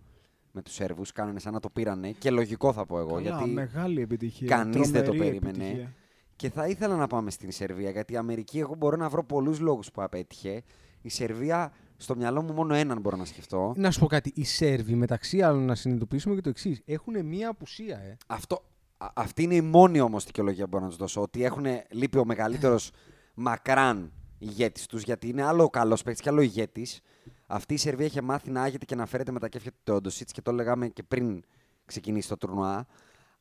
Με 0.52 0.62
τους 0.62 0.74
Σέρβους, 0.74 1.12
κάνανε 1.12 1.38
σαν 1.40 1.52
να 1.52 1.60
το 1.60 1.70
πήρανε. 1.70 2.10
Και 2.10 2.30
λογικό 2.30 2.72
θα 2.72 2.86
πω 2.86 2.98
εγώ. 2.98 3.08
Καλά, 3.14 3.20
γιατί 3.20 3.50
μεγάλη 3.50 4.00
επιτυχία. 4.00 4.48
κανείς 4.48 4.90
δεν 4.90 5.04
το 5.04 5.10
Τρομερή 5.10 5.38
περίμενε. 5.38 5.64
επιτυχία. 5.64 5.92
Και 6.36 6.50
θα 6.50 6.66
ήθελα 6.66 6.96
να 6.96 7.06
πάμε 7.06 7.30
στην 7.30 7.52
Σερβία, 7.52 7.90
γιατί 7.90 8.12
η 8.12 8.16
Αμερική, 8.16 8.58
εγώ 8.58 8.74
μπορώ 8.74 8.96
να 8.96 9.08
βρω 9.08 9.24
πολλούς 9.24 9.60
λόγους 9.60 9.90
που 9.90 10.02
απέτυχε. 10.02 10.62
Η 11.02 11.08
Σερβία, 11.08 11.72
στο 12.00 12.16
μυαλό 12.16 12.42
μου, 12.42 12.52
μόνο 12.52 12.74
έναν 12.74 13.00
μπορώ 13.00 13.16
να 13.16 13.24
σκεφτώ. 13.24 13.72
Να 13.76 13.90
σου 13.90 14.00
πω 14.00 14.06
κάτι. 14.06 14.32
Οι 14.34 14.44
Σέρβοι, 14.44 14.94
μεταξύ 14.94 15.42
άλλων, 15.42 15.64
να 15.64 15.74
συνειδητοποιήσουμε 15.74 16.34
και 16.34 16.40
το 16.40 16.48
εξής. 16.48 16.80
Έχουν 16.84 17.24
μία 17.26 17.48
απουσία, 17.48 17.98
ε. 17.98 18.16
Αυτό, 18.26 18.62
α- 18.98 19.10
αυτή 19.14 19.42
είναι 19.42 19.54
η 19.54 19.60
μόνη 19.60 20.00
όμως 20.00 20.24
δικαιολογία 20.24 20.64
που 20.64 20.70
μπορώ 20.70 20.82
να 20.82 20.88
τους 20.88 20.98
δώσω. 20.98 21.20
Ότι 21.22 21.44
έχουν 21.44 21.64
λείπει 21.90 22.18
ο 22.18 22.24
μεγαλύτερος 22.24 22.90
μακράν 23.34 24.12
ηγέτης 24.38 24.86
τους, 24.86 25.02
γιατί 25.02 25.28
είναι 25.28 25.42
άλλο 25.42 25.62
ο 25.62 25.70
καλός 25.70 26.02
παίκτης 26.02 26.22
και 26.22 26.28
άλλο 26.28 26.40
ηγέτης. 26.40 27.00
Αυτή 27.46 27.74
η 27.74 27.76
Σερβία 27.76 28.06
είχε 28.06 28.20
μάθει 28.20 28.50
να 28.50 28.62
άγεται 28.62 28.84
και 28.84 28.94
να 28.94 29.06
φέρεται 29.06 29.32
με 29.32 29.38
τα 29.38 29.48
κέφια 29.48 29.70
του 29.70 29.78
Τεόντοσιτς 29.84 30.28
και 30.32 30.42
το 30.42 30.52
λέγαμε 30.52 30.88
και 30.88 31.02
πριν 31.02 31.42
ξεκινήσει 31.84 32.28
το 32.28 32.36
τουρνουά. 32.36 32.86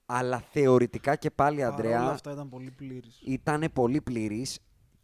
Αλλά 0.06 0.40
θεωρητικά 0.52 1.16
και 1.16 1.30
πάλι, 1.32 1.58
Παρόλα 1.60 1.76
Αντρέα, 1.78 2.02
αυτά 2.02 2.32
ήταν 2.32 2.50
πολύ 2.50 2.72
πλήρης. 2.72 3.20
ήταν 3.26 3.70
πολύ 3.74 4.02
πλήρης 4.02 4.60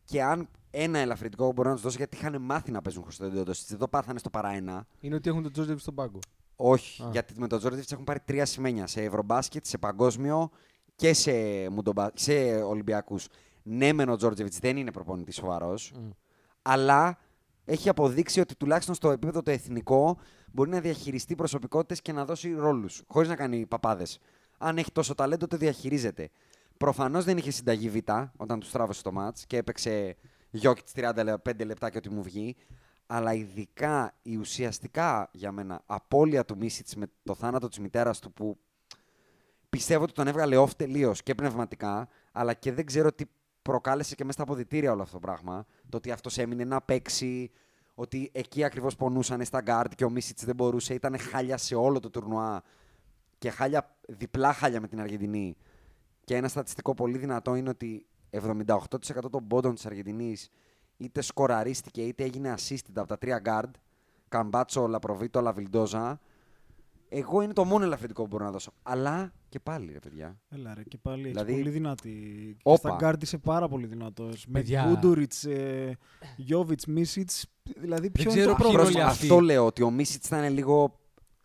και 0.05 0.23
αν 0.23 0.47
ένα 0.75 0.99
ελαφρυντικό 0.99 1.45
που 1.45 1.51
μπορώ 1.51 1.69
να 1.69 1.75
τους 1.75 1.83
δώσω 1.83 1.97
γιατί 1.97 2.17
είχαν 2.17 2.41
μάθει 2.41 2.71
να 2.71 2.81
παίζουν 2.81 3.01
χωρίς 3.01 3.17
τον 3.17 3.33
Τεόντοσιτς. 3.33 3.69
Δεν 3.69 3.77
το 3.77 3.87
πάθανε 3.87 4.19
στο 4.19 4.29
παρά 4.29 4.49
ένα. 4.49 4.85
Είναι 4.99 5.15
ότι 5.15 5.29
έχουν 5.29 5.43
τον 5.43 5.51
Τζόρτζεβιτς 5.51 5.81
στον 5.81 5.95
πάγκο. 5.95 6.19
Όχι, 6.55 7.03
Α. 7.03 7.09
γιατί 7.11 7.33
με 7.37 7.47
τον 7.47 7.59
Τζόρτζεβιτς 7.59 7.91
έχουν 7.91 8.03
πάρει 8.03 8.19
τρία 8.19 8.45
ασημένια 8.45 8.87
σε 8.87 9.01
Ευρωμπάσκετ, 9.01 9.65
σε 9.65 9.77
παγκόσμιο 9.77 10.49
και 10.95 11.13
σε, 11.13 11.31
μουντομπα... 11.69 12.07
σε 12.13 12.33
Ολυμπιακούς. 12.55 13.27
Ναι, 13.63 13.93
μεν 13.93 14.09
ο 14.09 14.15
Τζόρτζεβιτς 14.15 14.53
δεν 14.59 14.77
είναι 14.77 14.91
προπονητής 14.91 15.35
σοβαρός, 15.35 15.93
αλλά 16.61 17.17
έχει 17.65 17.89
αποδείξει 17.89 18.39
ότι 18.39 18.55
τουλάχιστον 18.55 18.95
στο 18.95 19.11
επίπεδο 19.11 19.41
το 19.41 19.51
εθνικό 19.51 20.17
μπορεί 20.51 20.69
να 20.69 20.79
διαχειριστεί 20.79 21.35
προσωπικότητες 21.35 22.01
και 22.01 22.11
να 22.11 22.25
δώσει 22.25 22.53
ρόλους, 22.53 23.03
χωρίς 23.07 23.29
να 23.29 23.35
κάνει 23.35 23.65
παπάδες. 23.65 24.19
Αν 24.57 24.77
έχει 24.77 24.91
τόσο 24.91 25.15
ταλέντο, 25.15 25.47
το 25.47 25.57
διαχειρίζεται. 25.57 26.29
Προφανώς 26.77 27.23
δεν 27.23 27.37
είχε 27.37 27.51
συνταγή 27.51 27.89
Β 27.89 27.95
όταν 28.37 28.59
του 28.59 28.69
τράβωσε 28.71 29.03
το 29.03 29.11
μάτς 29.11 29.45
και 29.45 29.57
έπαιξε 29.57 30.15
Γιώκητ 30.55 30.87
35 30.95 31.65
λεπτά 31.65 31.89
και 31.89 31.97
ό,τι 31.97 32.09
μου 32.09 32.23
βγει. 32.23 32.55
Αλλά 33.07 33.33
ειδικά 33.33 34.13
η 34.21 34.37
ουσιαστικά 34.37 35.29
για 35.31 35.51
μένα 35.51 35.83
απώλεια 35.85 36.45
του 36.45 36.57
Μίσιτς 36.57 36.95
με 36.95 37.05
το 37.23 37.35
θάνατο 37.35 37.67
της 37.67 37.79
μητέρας 37.79 38.19
του 38.19 38.33
που 38.33 38.57
πιστεύω 39.69 40.03
ότι 40.03 40.13
τον 40.13 40.27
έβγαλε 40.27 40.57
off 40.57 40.69
τελείως 40.77 41.23
και 41.23 41.35
πνευματικά, 41.35 42.07
αλλά 42.31 42.53
και 42.53 42.71
δεν 42.71 42.85
ξέρω 42.85 43.13
τι 43.13 43.25
προκάλεσε 43.61 44.15
και 44.15 44.23
μέσα 44.23 44.33
στα 44.33 44.43
αποδητήρια 44.43 44.91
όλο 44.91 45.01
αυτό 45.01 45.13
το 45.13 45.19
πράγμα. 45.19 45.65
Το 45.89 45.97
ότι 45.97 46.11
αυτός 46.11 46.37
έμεινε 46.37 46.63
να 46.63 46.81
παίξει, 46.81 47.51
ότι 47.95 48.29
εκεί 48.33 48.63
ακριβώς 48.63 48.95
πονούσαν 48.95 49.45
στα 49.45 49.63
guard 49.65 49.91
και 49.95 50.05
ο 50.05 50.09
Μίσιτς 50.09 50.45
δεν 50.45 50.55
μπορούσε, 50.55 50.93
ήταν 50.93 51.19
χάλια 51.19 51.57
σε 51.57 51.75
όλο 51.75 51.99
το 51.99 52.09
τουρνουά 52.09 52.63
και 53.37 53.49
χάλια, 53.49 53.95
διπλά 54.07 54.53
χάλια 54.53 54.81
με 54.81 54.87
την 54.87 54.99
Αργεντινή. 54.99 55.57
Και 56.23 56.35
ένα 56.35 56.47
στατιστικό 56.47 56.93
πολύ 56.93 57.17
δυνατό 57.17 57.55
είναι 57.55 57.69
ότι 57.69 58.05
78% 58.33 58.75
των 59.31 59.47
πόντων 59.47 59.73
της 59.75 59.85
Αργεντινής 59.85 60.49
είτε 60.97 61.21
σκοραρίστηκε 61.21 62.01
είτε 62.01 62.23
έγινε 62.23 62.53
assisted 62.57 62.93
από 62.95 63.07
τα 63.07 63.17
τρία 63.17 63.41
guard. 63.45 63.71
Καμπάτσο, 64.27 64.87
Λαπροβίτο, 64.87 65.41
Λαβιλντόζα. 65.41 66.19
Εγώ 67.09 67.41
είναι 67.41 67.53
το 67.53 67.63
μόνο 67.65 67.83
ελαφρυντικό 67.85 68.21
που 68.21 68.27
μπορώ 68.27 68.45
να 68.45 68.51
δώσω. 68.51 68.71
Αλλά 68.83 69.33
και 69.49 69.59
πάλι, 69.59 69.91
ρε 69.91 69.99
παιδιά. 69.99 70.37
Έλα 70.49 70.73
ρε, 70.73 70.83
και 70.83 70.97
πάλι 70.97 71.27
Δηλαδή- 71.27 71.51
έχει 71.53 71.61
πολύ 71.61 71.73
δυνατή. 71.73 72.09
Και 72.57 72.61
Όπα. 72.63 72.77
Στα 72.89 72.95
γκάρτ 72.95 73.21
είσαι 73.23 73.37
πάρα 73.37 73.67
πολύ 73.67 73.85
δυνατός. 73.85 74.45
Με 74.47 74.59
Παιδιά. 74.59 74.85
Γκούντουριτς, 74.87 75.45
Γιόβιτς, 76.35 76.85
Μίσιτς. 76.85 77.45
Δηλαδή, 77.77 78.09
ποιο 78.09 78.23
είναι 78.31 78.39
ξέρω 78.39 78.49
το 78.51 78.55
ποιοι 78.55 78.65
είναι 78.67 78.77
πρόβλημα. 78.77 79.01
όλοι 79.03 79.11
αυτοί. 79.11 79.25
Αυτό 79.25 79.39
λέω 79.39 79.65
ότι 79.65 79.83
ο 79.83 79.89
Μίσιτς 79.91 80.27
ήταν 80.27 80.53
λίγο 80.53 80.99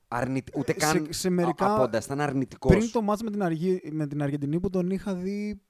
αρνητικό. 0.09 0.61
Ούτε 0.61 0.75
Ε, 0.79 0.85
σε- 0.85 0.93
καν 0.99 1.07
σε 1.11 1.31
μερικά- 1.31 1.75
απόντα, 1.75 1.99
ήταν 2.05 2.21
αρνητικός. 2.21 2.77
Πριν 2.77 2.91
το 2.93 3.03
μάτς 3.03 3.23
με 3.23 3.31
την, 3.31 3.43
Αργή, 3.43 3.81
με 3.93 4.07
την 4.07 4.23
Αργεντινή 4.23 4.61
που 4.61 4.71
τον 4.71 4.91
είχα 4.91 5.15
δει, 5.15 5.61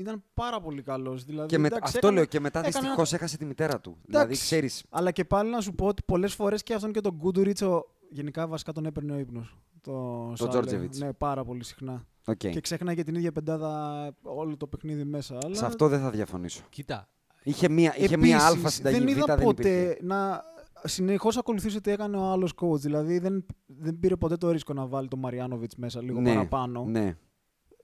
ήταν 0.00 0.22
πάρα 0.34 0.60
πολύ 0.60 0.82
καλός. 0.82 1.24
Δηλαδή, 1.24 1.48
Και 1.48 1.58
με, 1.58 1.66
εντάξει, 1.66 1.82
αυτό 1.84 1.98
έκανε- 1.98 2.16
λέω 2.16 2.24
και 2.24 2.40
μετά 2.40 2.58
έκανε 2.58 2.72
δυστυχώς 2.72 3.08
ένα- 3.12 3.18
έχασε 3.22 3.36
τη 3.36 3.44
μητέρα 3.44 3.80
του. 3.80 3.96
Δηλαδή, 4.06 4.24
Εντάξει. 4.24 4.42
ξέρει. 4.42 4.70
Αλλά 4.90 5.10
και 5.10 5.24
πάλι 5.24 5.50
να 5.50 5.60
σου 5.60 5.74
πω 5.74 5.86
ότι 5.86 6.02
πολλές 6.06 6.34
φορές 6.34 6.62
και 6.62 6.74
αυτόν 6.74 6.92
και 6.92 7.00
τον 7.00 7.14
Γκούντουριτς, 7.16 7.62
γενικά 8.10 8.46
βασικά 8.46 8.72
τον 8.72 8.86
έπαιρνε 8.86 9.12
ο 9.12 9.18
ύπνος. 9.18 9.56
Το, 9.80 10.32
Σάλε. 10.36 10.50
Τζόρτζεβιτς. 10.50 10.98
Ναι, 10.98 11.12
πάρα 11.12 11.44
πολύ 11.44 11.64
συχνά. 11.64 12.06
Okay. 12.24 12.50
Και 12.50 12.60
ξέχναγε 12.60 13.02
την 13.04 13.14
ίδια 13.14 13.32
πεντάδα 13.32 14.14
όλο 14.22 14.56
το 14.56 14.66
παιχνίδι 14.66 15.04
μέσα. 15.04 15.38
Αλλά... 15.44 15.54
Σε 15.54 15.66
αυτό 15.66 15.88
δεν 15.88 16.00
θα 16.00 16.10
διαφωνήσω. 16.10 16.62
Κοίτα, 16.68 17.08
Είχε 17.42 17.68
μία, 17.68 17.94
είχε 17.96 18.16
μία 18.16 18.34
Επίσης, 18.36 18.50
αλφα 18.50 18.68
συνταγή 18.68 18.98
δεν 18.98 19.06
Β, 19.06 19.10
είδα 19.10 19.24
δεν 19.36 19.44
ποτέ 19.44 19.68
υπήρχε. 19.82 19.98
να 20.02 20.42
συνεχώς 20.84 21.36
ακολουθήσει 21.36 21.80
τι 21.80 21.90
έκανε 21.90 22.16
ο 22.16 22.22
άλλος 22.22 22.52
coach. 22.60 22.78
Δηλαδή 22.80 23.18
δεν, 23.18 23.46
δεν 23.66 23.98
πήρε 24.00 24.16
ποτέ 24.16 24.36
το 24.36 24.50
ρίσκο 24.50 24.72
να 24.72 24.86
βάλει 24.86 25.08
τον 25.08 25.18
Μαριάνοβιτς 25.18 25.76
μέσα 25.76 26.02
λίγο 26.02 26.20
ναι, 26.20 26.34
παραπάνω. 26.34 26.84
Ναι. 26.84 27.16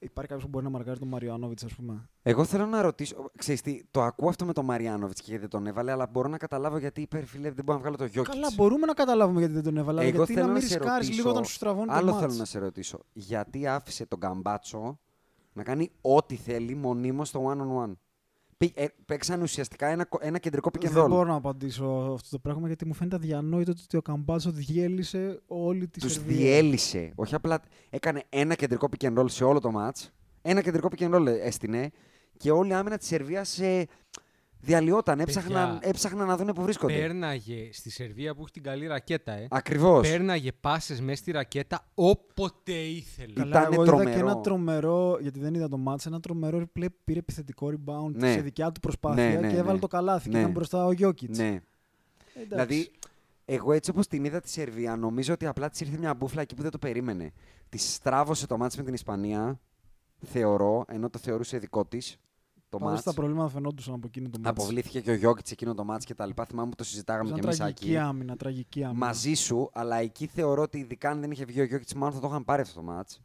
Υπάρχει 0.00 0.29
κάποιος 0.31 0.43
που 0.43 0.49
μπορεί 0.49 0.65
να 0.65 0.71
μαρκάρει 0.71 0.99
τον 0.99 1.09
Μαριάνοβιτς, 1.09 1.65
ας 1.65 1.75
πούμε. 1.75 2.09
Εγώ 2.23 2.45
θέλω 2.45 2.67
να 2.67 2.83
ρωτήσω. 2.83 3.31
Ξέρεις 3.37 3.61
τι, 3.61 3.85
το 3.91 4.03
ακούω 4.03 4.29
αυτό 4.29 4.45
με 4.45 4.53
τον 4.53 4.65
Μαριάνοβιτς 4.65 5.21
και 5.21 5.25
γιατί 5.26 5.41
δεν 5.41 5.50
τον 5.50 5.67
έβαλε, 5.67 5.91
αλλά 5.91 6.07
μπορώ 6.07 6.29
να 6.29 6.37
καταλάβω 6.38 6.79
γιατί 6.79 7.00
είπε 7.00 7.25
φίλε, 7.25 7.50
δεν 7.50 7.65
μπορώ 7.65 7.76
να 7.79 7.83
βγάλω 7.83 7.97
το 7.97 8.05
Γιώκητς. 8.05 8.35
Καλά, 8.35 8.49
μπορούμε 8.57 8.87
να 8.87 8.93
καταλάβουμε 8.95 9.38
γιατί 9.38 9.55
δεν 9.55 9.62
τον 9.62 9.76
έβαλε. 9.76 9.99
αλλά 10.00 10.09
Εγώ 10.09 10.17
γιατί 10.17 10.33
θέλω 10.33 10.47
να 10.47 10.53
να 10.53 10.59
μην 10.59 10.69
σε 10.69 10.75
ρισκάρει 10.76 10.95
ρωτήσω- 11.00 11.17
λίγο 11.17 11.31
όταν 11.31 11.45
σου 11.45 11.53
στραβώνει 11.53 11.87
το 11.87 11.93
Άλλο 11.93 12.11
μάτς. 12.12 12.21
θέλω 12.25 12.35
να 12.38 12.45
σε 12.45 12.59
ρωτήσω. 12.59 12.99
Γιατί 13.12 13.67
άφησε 13.67 14.07
τον 14.07 14.21
Καμπάτσο 14.21 14.99
να 15.53 15.62
κάνει 15.62 15.91
ό,τι 16.00 16.37
θέλει 16.37 16.75
μονίμως 16.75 17.29
στο 17.29 17.45
one 17.47 17.61
on 17.61 17.85
one. 17.88 17.93
Πή- 18.59 18.73
ε, 18.79 18.87
παίξαν 19.07 19.43
ουσιαστικά 19.43 19.87
ένα, 19.87 20.05
κο- 20.05 20.19
ένα 20.23 20.39
κεντρικό 20.39 20.71
pick 20.73 20.85
and 20.87 20.91
Δεν 20.91 21.05
roll. 21.05 21.09
μπορώ 21.09 21.29
να 21.29 21.35
απαντήσω 21.35 21.85
αυτό 22.15 22.29
το 22.31 22.39
πράγμα 22.39 22.67
γιατί 22.67 22.87
μου 22.87 22.95
φαίνεται 22.95 23.17
αδιανόητο 23.17 23.73
ότι 23.85 23.97
ο 23.97 24.03
Καμπάτσο 24.03 24.51
διέλυσε 24.51 25.41
όλη 25.47 25.88
τη 25.88 26.01
Τους 26.01 26.12
Σερβία. 26.12 26.37
διέλυσε. 26.37 27.12
Όχι 27.14 27.35
απλά 27.35 27.62
έκανε 27.90 28.23
ένα 28.29 28.55
κεντρικό 28.55 28.88
pick 28.99 29.07
and 29.07 29.19
roll 29.19 29.31
σε 29.31 29.45
όλο 29.45 29.61
το 29.61 29.71
match. 29.77 30.09
Ένα 30.42 30.61
κεντρικό 30.62 30.88
pick 30.97 31.03
and 31.11 31.14
roll 31.14 31.27
έστεινε 31.27 31.90
και 32.37 32.51
όλη 32.51 32.71
η 32.71 32.75
άμυνα 32.75 32.97
της 32.99 33.07
Σερβίας 33.07 33.49
σε... 33.49 33.87
διαλυόταν. 34.61 35.21
Έψαχναν, 35.21 35.73
Παιδιά, 35.73 35.88
έψαχναν 35.88 36.27
να 36.27 36.37
δουν 36.37 36.47
που 36.53 36.62
βρίσκονται. 36.62 36.92
πέρναγε 36.99 37.69
στη 37.73 37.90
Σερβία 37.90 38.35
που 38.35 38.40
έχει 38.42 38.51
την 38.51 38.62
καλή 38.62 38.87
ρακέτα, 38.87 39.33
ε. 39.33 39.47
Ακριβώς. 39.51 40.09
Πέρναγε 40.09 40.53
πάσες 40.53 41.01
μέσα 41.01 41.16
στη 41.16 41.31
ρακέτα 41.31 41.85
όποτε 41.95 42.73
ήθελε. 42.73 43.33
Ήταν 43.33 43.51
Καλά, 43.51 43.69
εγώ 43.73 43.83
είδα 43.83 43.85
και 43.85 43.90
τρομερό. 43.90 44.19
ένα 44.29 44.40
τρομερό, 44.40 45.19
γιατί 45.21 45.38
δεν 45.38 45.55
είδα 45.55 45.69
το 45.69 45.77
μάτς, 45.79 46.07
ένα 46.07 46.21
τρομερό 46.21 46.59
replay 46.59 46.87
που 46.90 46.99
πήρε 47.05 47.19
επιθετικό 47.19 47.69
rebound 47.73 48.12
Ναι. 48.12 48.33
σε 48.33 48.40
δικιά 48.40 48.73
του 48.73 48.81
προσπάθεια 48.81 49.29
Ναι, 49.29 49.35
ναι, 49.40 49.49
και 49.51 49.57
έβαλε 49.57 49.73
ναι. 49.73 49.79
το 49.79 49.87
καλάθι 49.87 50.29
και 50.29 50.35
Ναι. 50.35 50.40
ήταν 50.40 50.53
μπροστά 50.53 50.85
ο 50.85 50.92
Γιώκητς. 50.92 51.38
Ναι. 51.38 51.47
Εντάξει. 51.47 52.49
Δηλαδή, 52.49 52.90
εγώ 53.45 53.73
έτσι 53.73 53.90
όπως 53.90 54.07
την 54.07 54.25
είδα 54.25 54.40
τη 54.40 54.51
Σερβία, 54.51 54.97
νομίζω 54.97 55.33
ότι 55.33 55.47
απλά 55.47 55.69
της 55.69 55.81
ήρθε 55.81 55.99
μια 55.99 56.14
μπουφλα 56.14 56.40
εκεί 56.42 56.55
που 56.55 56.62
δεν 56.62 56.71
το 56.71 56.79
περίμενε. 56.79 57.33
Της 57.69 57.95
στράβωσε 57.95 58.47
το 58.47 58.57
μάτς 58.57 58.77
με 58.77 58.83
την 58.83 58.95
Ισπανία, 58.95 59.61
θεωρώ, 60.25 60.85
ενώ 60.88 61.11
το 61.11 61.19
θεωρούσε 61.19 61.59
δικό 61.59 61.85
της. 61.85 62.16
Το 62.79 62.85
Πάντως 62.85 62.93
μάτς. 63.05 63.15
τα 63.17 63.21
προβλήματα 63.21 63.49
φαινόντουσαν 63.49 63.95
από 63.95 64.07
εκείνο 64.07 64.29
το 64.31 64.39
μάτς. 64.43 64.61
Αποβλήθηκε 64.61 65.01
και 65.01 65.11
ο 65.11 65.15
Γιώκητς 65.15 65.51
εκείνο 65.51 65.75
το 65.75 65.85
μάτς 65.85 66.05
και 66.05 66.15
τα 66.15 66.27
λοιπά. 66.27 66.45
Θυμάμαι 66.45 66.69
που 66.69 66.77
το 66.77 66.85
συζητάγαμε 66.85 67.29
Ήταν 67.29 67.41
και 67.41 67.47
εμείς 67.47 67.59
τραγική 67.59 67.85
εκεί. 67.85 67.97
άμυνα, 67.97 68.37
τραγική 68.37 68.85
άμυνα. 68.85 69.07
Μαζί 69.07 69.35
σου, 69.35 69.71
αλλά 69.73 69.97
εκεί 69.97 70.27
θεωρώ 70.27 70.62
ότι 70.62 70.79
ειδικά 70.79 71.11
αν 71.11 71.21
δεν 71.21 71.31
είχε 71.31 71.45
βγει 71.45 71.61
ο 71.61 71.65
Γιώκητς, 71.65 71.95
μάλλον 71.95 72.15
θα 72.15 72.21
το 72.21 72.27
είχαν 72.27 72.45
πάρει 72.45 72.62
αυτό 72.62 72.75
το 72.75 72.83
μάτς. 72.83 73.21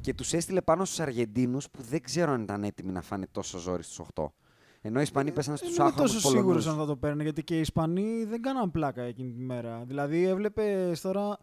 Και 0.00 0.14
τους 0.14 0.32
έστειλε 0.32 0.60
πάνω 0.60 0.84
στους 0.84 1.00
Αργεντίνους 1.00 1.70
που 1.70 1.82
δεν 1.82 2.02
ξέρω 2.02 2.32
αν 2.32 2.42
ήταν 2.42 2.64
έτοιμοι 2.64 2.92
να 2.92 3.00
φάνε 3.02 3.26
τόσο 3.32 3.58
ζόρι 3.58 3.82
στους 3.82 3.98
8. 4.14 4.32
Ενώ 4.80 4.98
οι 4.98 5.02
Ισπανοί 5.02 5.32
πέσανε 5.32 5.56
Δεν 5.60 5.68
στους 5.70 5.80
είμαι 5.80 5.90
άχρωμους 5.90 6.08
τόσο 6.08 6.20
σίγουρος 6.20 6.44
Πολωνούς. 6.44 6.66
αν 6.66 6.76
θα 6.76 6.86
το 6.86 6.96
παίρνει 6.96 7.22
γιατί 7.22 7.44
και 7.44 7.56
οι 7.56 7.60
Ισπανοί 7.60 8.24
δεν 8.24 8.42
κάναν 8.42 8.70
πλάκα 8.70 9.02
εκείνη 9.02 9.30
τη 9.32 9.40
μέρα. 9.40 9.84
Δηλαδή 9.86 10.24
έβλεπες 10.26 11.00
τώρα. 11.00 11.38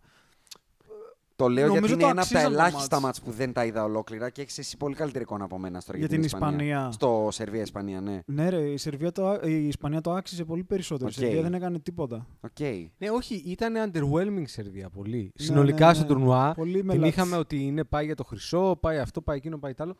Το 1.37 1.47
λέω 1.49 1.67
Νομίζω 1.67 1.85
γιατί 1.85 1.93
είναι 1.93 2.01
το 2.03 2.09
ένα 2.09 2.21
από 2.21 2.29
τα 2.31 2.37
αξίζαν 2.39 2.53
το 2.53 2.59
ελάχιστα 2.59 2.95
μάτς. 2.99 3.03
μάτς 3.05 3.21
που 3.21 3.31
δεν 3.31 3.53
τα 3.53 3.65
είδα 3.65 3.83
ολόκληρα 3.83 4.29
και 4.29 4.41
έχεις 4.41 4.57
εσύ 4.57 4.77
πολύ 4.77 4.95
καλύτερη 4.95 5.23
εικόνα 5.23 5.43
από 5.43 5.57
μένα 5.59 5.79
στο 5.79 5.97
Για 5.97 6.07
την 6.07 6.23
Ισπανία. 6.23 6.89
Στο 6.91 7.27
Σερβία-Ισπανία, 7.31 8.01
ναι. 8.01 8.19
Ναι, 8.25 8.49
ρε, 8.49 8.61
η, 8.69 8.77
Σερβία 8.77 9.11
το, 9.11 9.27
ά- 9.27 9.45
η 9.45 9.67
Ισπανία 9.67 10.01
το 10.01 10.11
άξιζε 10.13 10.45
πολύ 10.45 10.63
περισσότερο. 10.63 11.09
Οκ. 11.09 11.15
Η 11.15 11.19
Σερβία 11.19 11.41
δεν 11.41 11.53
έκανε 11.53 11.79
τίποτα. 11.79 12.27
Ε, 12.41 12.47
Οκ. 12.47 12.59
Ναι, 12.97 13.09
όχι, 13.09 13.35
ήταν 13.45 13.73
underwhelming 13.91 14.41
η 14.41 14.47
Σερβία 14.47 14.89
πολύ. 14.89 15.31
Ναι, 15.39 15.45
Συνολικά 15.45 15.87
ναι, 15.87 15.93
στο 15.93 16.03
ναι. 16.03 16.07
τουρνουά 16.09 16.53
Πολύ 16.53 16.77
την 16.77 16.85
μελάτης. 16.85 17.09
είχαμε 17.09 17.35
ότι 17.35 17.65
είναι 17.65 17.83
πάει 17.83 18.05
για 18.05 18.15
το 18.15 18.23
χρυσό, 18.23 18.77
πάει 18.81 18.97
αυτό, 18.97 19.21
πάει 19.21 19.37
εκείνο, 19.37 19.57
πάει 19.57 19.73
τ' 19.73 19.81
άλλο. 19.81 19.95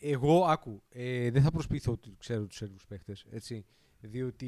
Εγώ, 0.00 0.44
άκου, 0.44 0.82
ε, 0.88 1.30
δεν 1.30 1.42
θα 1.42 1.50
προσποιηθώ 1.50 1.92
ότι 1.92 2.14
ξέρω 2.18 2.44
τους 2.44 2.56
Σέρβους 2.56 2.86
παίχτες. 2.86 3.24
Έτσι. 4.02 4.18
Διότι 4.18 4.46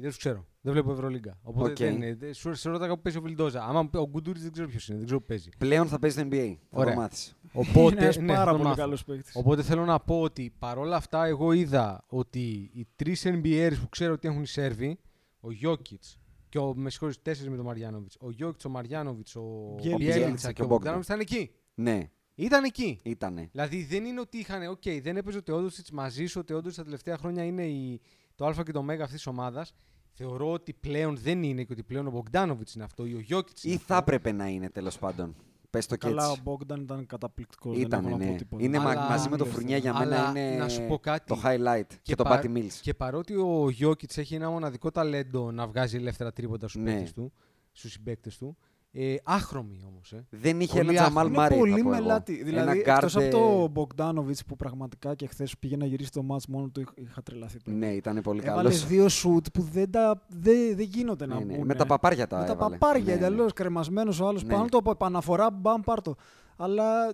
δεν 0.00 0.10
τους 0.10 0.16
ξέρω. 0.16 0.46
Δεν 0.60 0.72
βλέπω 0.72 0.92
Ευρωλίγκα. 0.92 1.38
Οπότε 1.42 1.70
Οκ. 1.70 1.76
δεν 1.76 1.94
είναι. 1.94 2.14
δεν- 2.14 2.34
Σου 2.34 2.54
σε 2.54 2.68
ρώταγα 2.70 2.94
που 2.94 3.00
παίζει 3.02 3.18
ο 3.18 3.22
Βιλντόζα. 3.22 3.62
Άμα 3.64 3.82
μου 3.82 3.90
πει 3.90 3.96
ο 3.96 4.08
Γκούντουριτς 4.10 4.42
δεν 4.42 4.52
ξέρω 4.52 4.68
ποιος 4.68 4.88
είναι. 4.88 4.96
Δεν 4.96 5.06
ξέρω 5.06 5.20
που 5.20 5.26
παίζει. 5.26 5.48
Πλέον 5.58 5.86
θα 5.88 5.98
παίζει 5.98 6.18
στο 6.18 6.28
NBA. 6.30 6.56
Θα 6.70 6.78
Ωραία. 6.80 6.94
το 6.94 7.00
μάθεις. 7.00 7.36
είναι 7.42 7.50
Οπότε, 7.68 8.02
ένας 8.02 8.16
ναι, 8.16 8.26
θα 8.26 8.32
πάρα 8.38 8.50
το 8.50 8.56
πολύ 8.56 8.68
μάθω. 8.68 8.80
καλός 8.80 9.04
παίκτης. 9.04 9.36
Οπότε 9.36 9.62
θέλω 9.62 9.84
να 9.84 10.00
πω 10.00 10.20
ότι 10.20 10.52
παρόλα 10.58 10.96
αυτά, 10.96 11.24
εγώ 11.26 11.52
είδα 11.52 12.04
ότι 12.08 12.70
οι 12.74 12.86
τρεις 12.96 13.24
NBAers 13.26 13.72
που 13.80 13.88
ξέρω 13.88 14.12
ότι 14.12 14.28
έχουν 14.28 14.42
οι 14.42 14.46
Σέρβοι, 14.46 14.98
ο 15.40 15.52
Γιόκιτς 15.52 16.18
και 16.48 16.58
ο 16.58 16.74
με 16.76 16.90
συγχωρείς, 16.90 17.22
τέσσερις 17.22 17.50
με 17.50 17.56
τον 17.56 17.64
Μαριάνοβιτς, 17.64 18.16
ο 18.20 18.30
Γιόκιτς, 18.30 18.64
ο 18.64 18.68
Μαριάνοβιτς, 18.68 19.36
ο 19.36 19.42
Μπιέλιτσα 19.82 19.96
Μπιέλιτσα 20.18 20.46
και 20.46 20.52
και 20.52 20.62
ο 20.62 20.64
ο 20.64 20.68
Μπόγκταν. 20.68 20.92
Μπογκντάνοβιτς 20.94 21.04
ήταν 21.04 21.20
εκεί. 21.20 21.50
Ναι, 21.74 22.08
Ήταν 22.36 22.64
εκεί. 22.64 23.00
ήτανε. 23.02 23.48
Δηλαδή 23.52 23.84
δεν 23.84 24.04
είναι 24.04 24.20
ότι 24.20 24.38
είχαν. 24.38 24.66
Οκ, 24.68 24.82
δεν 25.02 25.16
έπαιζε 25.16 25.38
ο 25.38 25.42
Τεόντοσιτς 25.42 25.86
μαζί 25.92 26.26
σου. 26.26 26.38
Ο 26.40 26.44
Τεόντοσιτς 26.44 26.76
τα 26.78 26.84
τελευταία 26.84 27.16
χρόνια 27.18 27.44
είναι 27.44 27.66
η, 27.66 28.00
το 28.34 28.46
Α 28.46 28.62
και 28.64 28.72
το 28.72 28.82
Μ 28.82 28.90
αυτής 28.90 29.10
της 29.10 29.26
ομάδας. 29.26 29.72
Θεωρώ 30.16 30.52
ότι 30.52 30.72
πλέον 30.72 31.16
δεν 31.16 31.42
είναι 31.42 31.62
και 31.62 31.72
ότι 31.72 31.82
πλέον 31.82 32.06
ο 32.06 32.10
Μπογκντάνοβιτς 32.10 32.74
είναι 32.74 32.84
αυτό 32.84 33.06
ή 33.06 33.14
ο 33.14 33.18
Γιόκιτς. 33.20 33.64
Ή 33.64 33.76
θα 33.76 33.96
έπρεπε 33.96 34.32
να 34.32 34.46
είναι 34.48 34.70
τέλος 34.70 34.98
πάντων. 34.98 35.34
Πες 35.70 35.86
το 35.86 35.96
και 35.96 36.06
Καλά, 36.08 36.26
ο 36.26 36.30
έτσι. 36.30 36.42
Μπόγκταν 36.42 36.80
ήταν 36.80 37.06
καταπληκτικός. 37.06 37.76
Ήτανε, 37.78 38.02
δεν 38.02 38.10
έχω 38.10 38.18
να 38.18 38.24
πω 38.26 38.30
ναι. 38.32 38.36
τίποτα. 38.38 38.64
Είναι 38.64 38.78
μα- 38.78 38.90
Αλλά- 38.90 39.08
μαζί 39.08 39.28
με 39.28 39.36
το 39.36 39.42
Άλλες 39.44 39.56
Φουρνιέ 39.56 39.76
για 39.76 39.92
Αλλά 39.96 40.32
μένα 40.32 40.48
είναι 40.50 40.56
να 40.58 40.68
σου 40.68 40.86
πω 40.86 40.98
κάτι. 40.98 41.26
το 41.34 41.40
highlight 41.44 41.86
και, 42.02 42.14
το 42.14 42.22
πα- 42.22 42.40
Patty 42.42 42.56
Mills. 42.56 42.72
Και 42.82 42.94
παρότι 42.94 43.34
ο 43.36 43.70
Γιόκιτς 43.70 44.18
έχει 44.18 44.34
ένα 44.34 44.50
μοναδικό 44.50 44.90
ταλέντο 44.90 45.50
να 45.50 45.66
βγάζει 45.66 45.96
ελεύθερα 45.96 46.32
τρίποτα 46.32 46.68
στους 46.68 46.82
Ναι. 46.82 46.90
παίκτες 46.92 47.12
του, 47.12 47.32
στους 47.72 47.92
συμπαίκτες 47.92 48.36
του, 48.38 48.56
ε, 48.96 49.14
άχρωμη 49.24 49.80
όμως. 49.88 50.12
Ε. 50.12 50.26
Δεν 50.30 50.60
είχε 50.60 50.76
Πολύ 50.78 50.88
ένα 50.96 51.00
Τζαμάλ 51.04 51.26
είναι 51.26 51.36
Μάρι. 51.36 51.56
πολύ 51.56 51.70
θα 51.70 51.76
πω 51.82 51.88
εγώ. 51.88 52.00
μελάτη. 52.02 52.42
Δηλαδή, 52.44 52.78
Ένα 52.80 52.94
εκτός 52.94 53.16
από 53.16 53.24
guard, 53.26 53.30
το 53.30 53.68
Μπογκδάνοβιτ 53.68 54.38
που 54.46 54.56
πραγματικά 54.56 55.14
και 55.14 55.26
χθες 55.26 55.58
πήγε 55.58 55.76
να 55.76 55.86
γυρίσει 55.86 56.10
το 56.10 56.22
μάτς 56.22 56.46
μόνο 56.46 56.68
του, 56.68 56.80
είχα- 56.80 56.92
είχα 56.94 57.22
τρελαθεί. 57.22 57.58
τώρα. 57.62 57.76
Ναι, 57.76 57.86
ήταν 57.92 58.20
πολύ 58.20 58.40
Έβαλες 58.44 58.72
καλός. 58.72 58.86
δύο 58.86 59.08
σουτ 59.08 59.46
που 59.52 59.62
δεν, 59.62 59.90
τα, 59.90 60.24
δεν, 60.28 60.76
δεν 60.76 60.86
γίνονται 60.86 61.26
να 61.26 61.38
Ναι, 61.38 61.44
ναι. 61.44 61.56
μπουν. 61.56 61.66
Με 61.66 61.74
τα 61.74 61.86
παπάρια 61.86 62.26
τα 62.26 62.38
Με 62.38 62.46
τα 62.46 62.52
έβαλε. 62.52 62.76
παπάρια, 62.76 63.04
Ναι, 63.14 63.20
ναι. 63.20 63.26
εντελώς 63.26 63.52
κρεμασμένος 63.52 64.20
ο 64.20 64.26
άλλος 64.26 64.44
Ναι. 64.44 64.52
πάνω 64.52 64.64
του 64.64 64.78
από 64.78 64.90
επαναφορά, 64.90 65.50
μπαμ, 65.50 65.80
πάρτο. 65.80 66.14
Αλλά 66.56 67.08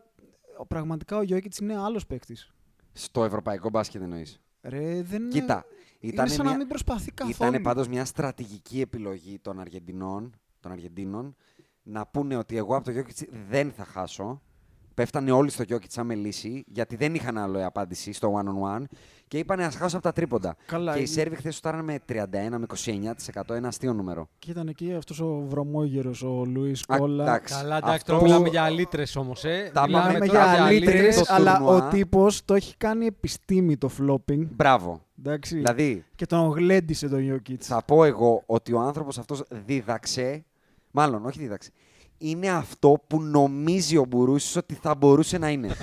ο- 0.59 0.67
πραγματικά 0.67 1.17
ο 1.17 1.23
Γιώκητς 1.23 1.59
είναι 1.59 1.77
άλλος 1.77 2.07
παίκτης. 2.07 2.53
Στο 2.93 3.25
ευρωπαϊκό 3.25 3.71
μπάσκετ 3.71 4.03
εννοείς. 4.03 4.41
Ρε, 4.63 5.03
δεν 5.03 5.29
Κοίτα, 5.29 5.65
είναι 6.01 6.27
σαν 6.27 6.41
μια- 6.43 6.51
να 6.53 6.57
μην 6.57 6.67
προσπαθεί 6.67 7.11
καθόλου. 7.13 7.51
Ήταν 7.51 7.63
πάντως 7.63 7.89
μια 7.89 8.05
στρατηγική 8.05 8.81
επιλογή 8.81 9.39
των 9.39 9.61
Αργεντινών, 9.61 10.33
των 10.61 10.73
Αργεντίνων 10.73 11.37
να 11.83 12.07
πούνε 12.07 12.37
ότι 12.37 12.57
εγώ 12.57 12.75
από 12.77 12.85
το 12.85 12.91
Γιώκητς 12.91 13.23
δεν 13.51 13.73
θα 13.77 13.85
χάσω. 13.85 14.41
Πέφτανε 14.95 15.31
όλοι 15.31 15.51
στο 15.51 15.63
Γιώκητς 15.63 15.95
σαν 15.95 16.07
με 16.07 16.15
λύση, 16.15 16.65
γιατί 16.67 16.97
δεν 16.97 17.15
είχαν 17.15 17.39
άλλο 17.39 17.67
απάντηση 17.67 18.13
στο 18.13 18.35
one-on-one 18.43 18.83
και 19.29 19.39
είπανε 19.39 19.65
ας 19.65 19.75
χάσω 19.77 19.97
από 19.97 20.05
τα 20.05 20.13
τρίποντα. 20.13 20.57
Καλά, 20.67 20.93
και 20.93 20.99
οι 20.99 21.05
είναι- 21.07 21.13
Σέρβοι 21.13 21.37
χθες 21.37 21.55
σουτάραν 21.55 21.85
με 21.85 21.99
31 22.07 22.59
με 22.59 22.67
29%, 22.67 23.55
ένα 23.55 23.69
αστείο 23.69 23.93
νούμερο. 23.93 24.29
Και 24.39 24.51
ήταν 24.51 24.69
εκεί 24.69 24.95
αυτός 24.95 25.21
ο 25.21 25.43
βρωμόγερος, 25.49 26.23
ο 26.23 26.45
Λουίς 26.45 26.85
Α, 26.89 26.97
Κόλλα. 26.99 27.25
εντάξει. 27.25 27.55
Καλά, 27.55 27.77
εντάξει, 27.77 27.95
Αυτό- 27.97 28.13
τώρα 28.13 28.23
μιλάμε 28.25 28.49
για 28.49 28.63
αλήτρες 28.63 29.17
όμως. 29.17 29.45
Ε. 29.45 29.71
Τα 29.75 29.83
Μιλάμε 29.87 30.07
πάμε 30.07 30.19
Μιλάμε 30.19 30.39
τώρα 30.39 30.55
για 30.55 30.65
αλήτρες, 30.65 31.17
το 31.17 31.25
αλλά 31.29 31.57
τουρνουά. 31.59 31.87
ο 31.87 31.89
τύπος 31.91 32.45
το 32.45 32.55
έχει 32.55 32.77
κάνει 32.77 33.07
επιστήμη 33.07 33.77
το 33.77 33.91
flopping. 34.01 34.47
Μπράβο. 34.51 35.01
Εντάξει. 35.19 35.57
Δηλαδή, 35.57 36.05
Και 36.15 36.27
τον 36.27 36.51
γλέντισε 36.51 37.09
τον 37.09 37.21
Γιώκητς. 37.21 37.67
θα 37.67 37.83
πω 37.85 38.05
εγώ 38.05 38.43
ότι 38.47 38.73
ο 38.73 38.81
άνθρωπος 38.81 39.19
αυτός 39.19 39.43
δίδαξε, 39.67 40.45
μάλλον 40.91 41.27
όχι 41.27 41.39
δίδαξε, 41.39 41.71
είναι 42.19 42.49
αυτό 42.49 43.03
που 43.07 43.23
νομίζει 43.23 43.97
ο 43.97 44.05
Μπουρούσης 44.05 44.57
ότι 44.57 44.75
θα 44.75 44.95
μπορούσε 44.95 45.39
να 45.39 45.49
είναι. 45.51 45.77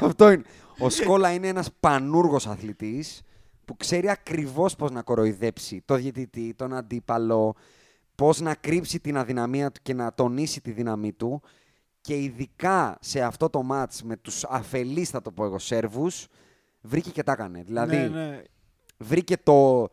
αυτό 0.00 0.30
είναι. 0.30 0.42
Ο 0.78 0.90
Σκόλα 0.90 1.32
είναι 1.32 1.48
ένας 1.48 1.68
πανούργος 1.80 2.46
αθλητής 2.46 3.22
που 3.64 3.76
ξέρει 3.76 4.08
ακριβώς 4.10 4.76
πώς 4.76 4.90
να 4.90 5.02
κοροϊδέψει 5.02 5.82
το 5.84 5.94
διαιτητή, 5.94 6.54
τον 6.54 6.74
αντίπαλο, 6.74 7.54
πώς 8.14 8.40
να 8.40 8.54
κρύψει 8.54 9.00
την 9.00 9.16
αδυναμία 9.16 9.70
του 9.70 9.80
και 9.82 9.94
να 9.94 10.14
τονίσει 10.14 10.60
τη 10.60 10.70
δύναμή 10.70 11.12
του 11.12 11.42
και 12.00 12.16
ειδικά 12.22 12.98
σε 13.00 13.20
αυτό 13.20 13.50
το 13.50 13.62
μάτς 13.62 14.02
με 14.02 14.16
τους 14.16 14.44
αφελείς, 14.44 15.10
θα 15.10 15.22
το 15.22 15.30
πω 15.30 15.44
εγώ, 15.44 15.58
Σέρβους, 15.58 16.26
βρήκε 16.80 17.10
και 17.10 17.22
τα 17.22 17.32
έκανε. 17.32 17.62
Δηλαδή, 17.62 17.96
Ναι, 17.96 18.08
ναι. 18.08 18.42
βρήκε 18.98 19.36
το, 19.36 19.88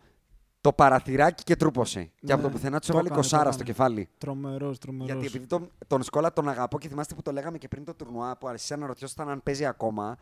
το 0.62 0.74
παραθυράκι 0.74 1.44
και 1.44 1.56
τρούπωσε. 1.56 2.12
και 2.26 2.32
από 2.34 2.42
Ναι, 2.42 2.48
το 2.48 2.54
πουθενά 2.54 2.78
τους 2.80 2.88
το 2.88 2.94
έβαλε 2.94 3.08
έκανε, 3.10 3.22
το 3.24 3.30
κοσάρα 3.30 3.52
στο 3.52 3.62
έκανε. 3.62 3.78
κεφάλι. 3.78 4.10
Τρομερός, 4.18 4.78
τρομερός. 4.80 5.08
Γιατί 5.12 5.26
επειδή 5.26 5.46
τον, 5.48 5.70
τον 5.88 6.04
Σκόλα 6.04 6.34
τον 6.34 6.50
αγαπώ 6.50 6.80
και 6.80 6.88
θυμάστε 6.88 7.16
που 7.16 7.22
το 7.22 7.32
λέγαμε 7.32 7.58
και 7.58 7.68
πριν 7.68 7.84
το 7.84 7.94
τουρνουά 7.94 8.38
που 8.38 8.48
άρχισε 8.48 8.76
να 8.76 8.88
ρωτιόσασταν 8.88 9.30
αν 9.30 9.44
παίζει 9.44 9.66
ακόμα. 9.66 10.18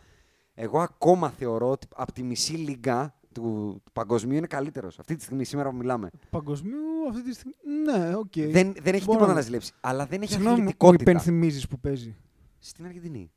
Εγώ 0.53 0.79
ακόμα 0.79 1.29
θεωρώ 1.29 1.69
ότι 1.71 1.87
από 1.95 2.11
τη 2.11 2.23
μισή 2.23 2.53
λίγκα 2.53 3.15
του, 3.33 3.81
του 3.83 3.91
παγκοσμίου 3.91 4.37
είναι 4.37 4.47
καλύτερος. 4.47 4.99
Αυτή 4.99 5.15
τη 5.15 5.23
στιγμή, 5.23 5.43
σήμερα 5.43 5.69
που 5.69 5.75
μιλάμε. 5.75 6.09
Παγκοσμίου 6.29 6.77
αυτή 7.09 7.23
τη 7.23 7.33
στιγμή. 7.33 7.53
Ναι, 7.85 8.15
οκ. 8.15 8.31
Δεν, 8.33 8.51
δεν 8.81 8.93
έχει 8.93 9.03
Μπορώ 9.05 9.17
τίποτα 9.17 9.27
να- 9.27 9.33
να 9.33 9.41
ζηλέψει. 9.41 9.71
Αλλά 9.81 10.05
δεν 10.05 10.21
έχει 10.21 10.31
Συγγνώμη, 10.31 10.55
μου 10.55 10.61
αθλητικότητα. 10.63 11.11
υπενθυμίζεις 11.11 11.67
που 11.67 11.79
παίζει. 11.79 12.15
Στην 12.59 12.85
Αργεντινή. 12.85 13.31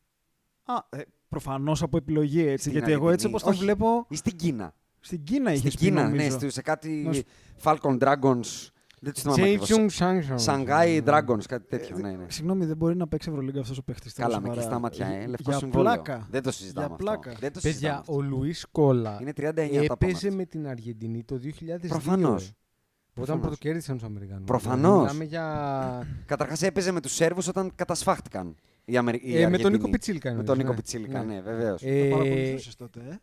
Α, 0.64 0.74
ε, 0.88 1.00
προφανώς 1.28 1.82
από 1.82 1.96
επιλογή 1.96 2.40
έτσι. 2.42 2.58
Στην 2.58 2.72
γιατί 2.72 2.92
εγώ 2.92 3.10
έτσι 3.10 3.26
Αργεντινή. 3.26 3.32
όπως 3.34 3.42
το 3.42 3.48
Όχι. 3.50 3.60
βλέπω. 3.60 4.06
Ή 4.08 4.16
στην 4.16 4.36
Κίνα. 4.36 4.74
Στην 5.00 5.22
Κίνα 5.24 5.52
είχες 5.52 5.72
Στην 5.72 5.86
Κίνα, 5.86 6.02
ναι, 6.02 6.08
νομίζω. 6.08 6.38
στο- 6.38 6.50
σε 6.50 6.62
κάτι 6.62 6.88
Να 7.06 7.12
σου- 7.12 7.24
Falcon 7.62 7.98
Dragons. 7.98 8.68
Δεν 9.02 9.12
τους 9.12 9.20
θυμάμαι 9.20 9.42
ακριβώς. 9.42 10.46
Shanghai 10.46 11.02
Dragons, 11.04 11.42
κάτι 11.48 11.66
τέτοιο. 11.68 11.96
Ναι, 11.98 12.10
ναι. 12.10 12.24
Συγγνώμη, 12.28 12.64
δεν 12.64 12.76
μπορεί 12.76 12.96
να 12.96 13.08
παίξει 13.08 13.28
Ευρωλίγκα 13.30 13.60
αυτός 13.60 13.78
ο 13.78 13.82
παίχτης. 13.82 14.12
Καλά, 14.12 14.40
με 14.40 14.48
κλειστά 14.48 14.78
μάτια, 14.78 15.06
ε. 15.06 15.26
Λευκό 15.26 15.50
Για 15.50 15.58
συμβόλαιο. 15.58 15.94
πλάκα. 16.02 16.26
Δεν 16.30 16.42
το 16.42 16.50
συζητάμε 16.50 16.86
Για 16.86 16.94
αυτό. 16.94 17.04
πλάκα. 17.04 17.36
Δεν 17.40 17.52
το 17.52 17.60
συζητάμε 17.60 17.88
Παιδιά, 17.88 17.98
αυτό. 17.98 18.14
ο 18.14 18.20
Λουίς 18.22 18.66
Σκόλα 18.72 19.18
Είναι 19.20 19.32
39 19.32 19.86
τα 19.86 19.94
έπαιζε 19.94 20.12
πόματα. 20.28 20.36
με 20.36 20.44
την 20.44 20.66
Αργεντινή 20.68 21.22
το 21.24 21.38
2002. 21.38 21.88
Προφανώς. 21.88 22.42
ε. 22.42 22.44
Όταν 22.46 23.24
Προφανώς. 23.26 23.40
πρωτοκέρδισαν 23.40 23.96
τους 23.96 24.04
Αμερικανούς. 24.06 24.44
Προφανώς. 24.46 25.00
Μιλάμε 25.00 25.24
για. 25.24 26.06
Καταρχάς 26.26 26.62
έπαιζε 26.62 26.92
με 26.92 27.00
τους 27.00 27.12
Σέρβους 27.14 27.48
όταν 27.48 27.72
κατασφάχτηκαν. 27.74 28.54
Οι 28.84 28.96
Αμερι... 28.96 29.20
οι 29.22 29.28
Ε, 29.30 29.32
με 29.32 29.40
τον 29.40 29.44
Αργεντινοί. 29.52 29.76
Νίκο 29.76 29.90
Πιτσίλικα. 29.90 30.24
Με 30.24 30.30
εννοείς, 30.30 30.48
τον 30.48 30.56
Νίκο 30.58 30.70
ναι. 30.70 30.76
Πιτσίλικα, 30.76 31.22
Ναι. 31.24 31.34
ναι, 31.34 31.40
βεβαίως. 31.40 31.82
Ε, 31.84 32.08
Το 32.08 32.16
παρακολουθούσες 32.16 32.76
τότε, 32.76 33.00
ε; 33.10 33.18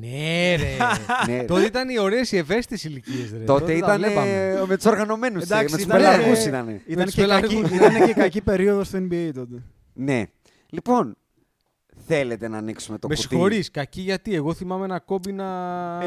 Ναι, 0.00 0.54
ρε. 0.56 0.76
ναι, 1.36 1.44
Τότε 1.44 1.64
ήταν 1.64 1.88
οι 1.88 1.98
ωραίες 1.98 2.32
οι 2.32 2.36
ευαίσθητες 2.36 2.84
ηλικίες. 2.84 3.34
τότε 3.46 3.64
τα 3.64 3.72
ήταν 3.72 3.98
βλέπαμε. 4.00 4.64
με 4.66 4.76
του 4.76 4.82
οργανωμένου. 4.86 5.36
Με 5.36 5.42
Εντάξει, 5.42 5.74
τους 5.74 5.84
ήταν- 5.84 5.96
πελαργού 5.96 6.30
ε, 6.32 6.42
ήταν. 6.48 6.80
Ήταν 6.86 7.04
τους 7.04 7.14
και, 7.14 7.26
κακή, 7.26 7.46
πελαργούς. 7.46 7.70
ήταν 7.70 8.06
και 8.06 8.12
κακή 8.12 8.40
περίοδος 8.40 8.86
στο 8.86 8.98
NBA 8.98 9.30
τότε. 9.34 9.62
Ναι. 9.92 10.22
Λοιπόν, 10.70 11.16
θέλετε 12.08 12.48
να 12.48 12.58
ανοίξουμε 12.58 12.98
το 12.98 13.08
Με 13.08 13.14
κουτί; 13.14 13.26
συγχωρείς, 13.28 13.70
κακή 13.70 14.00
γιατί. 14.00 14.34
Εγώ 14.34 14.54
θυμάμαι 14.54 14.84
ένα 14.84 14.98
κόμπι 15.00 15.32
να. 15.32 15.44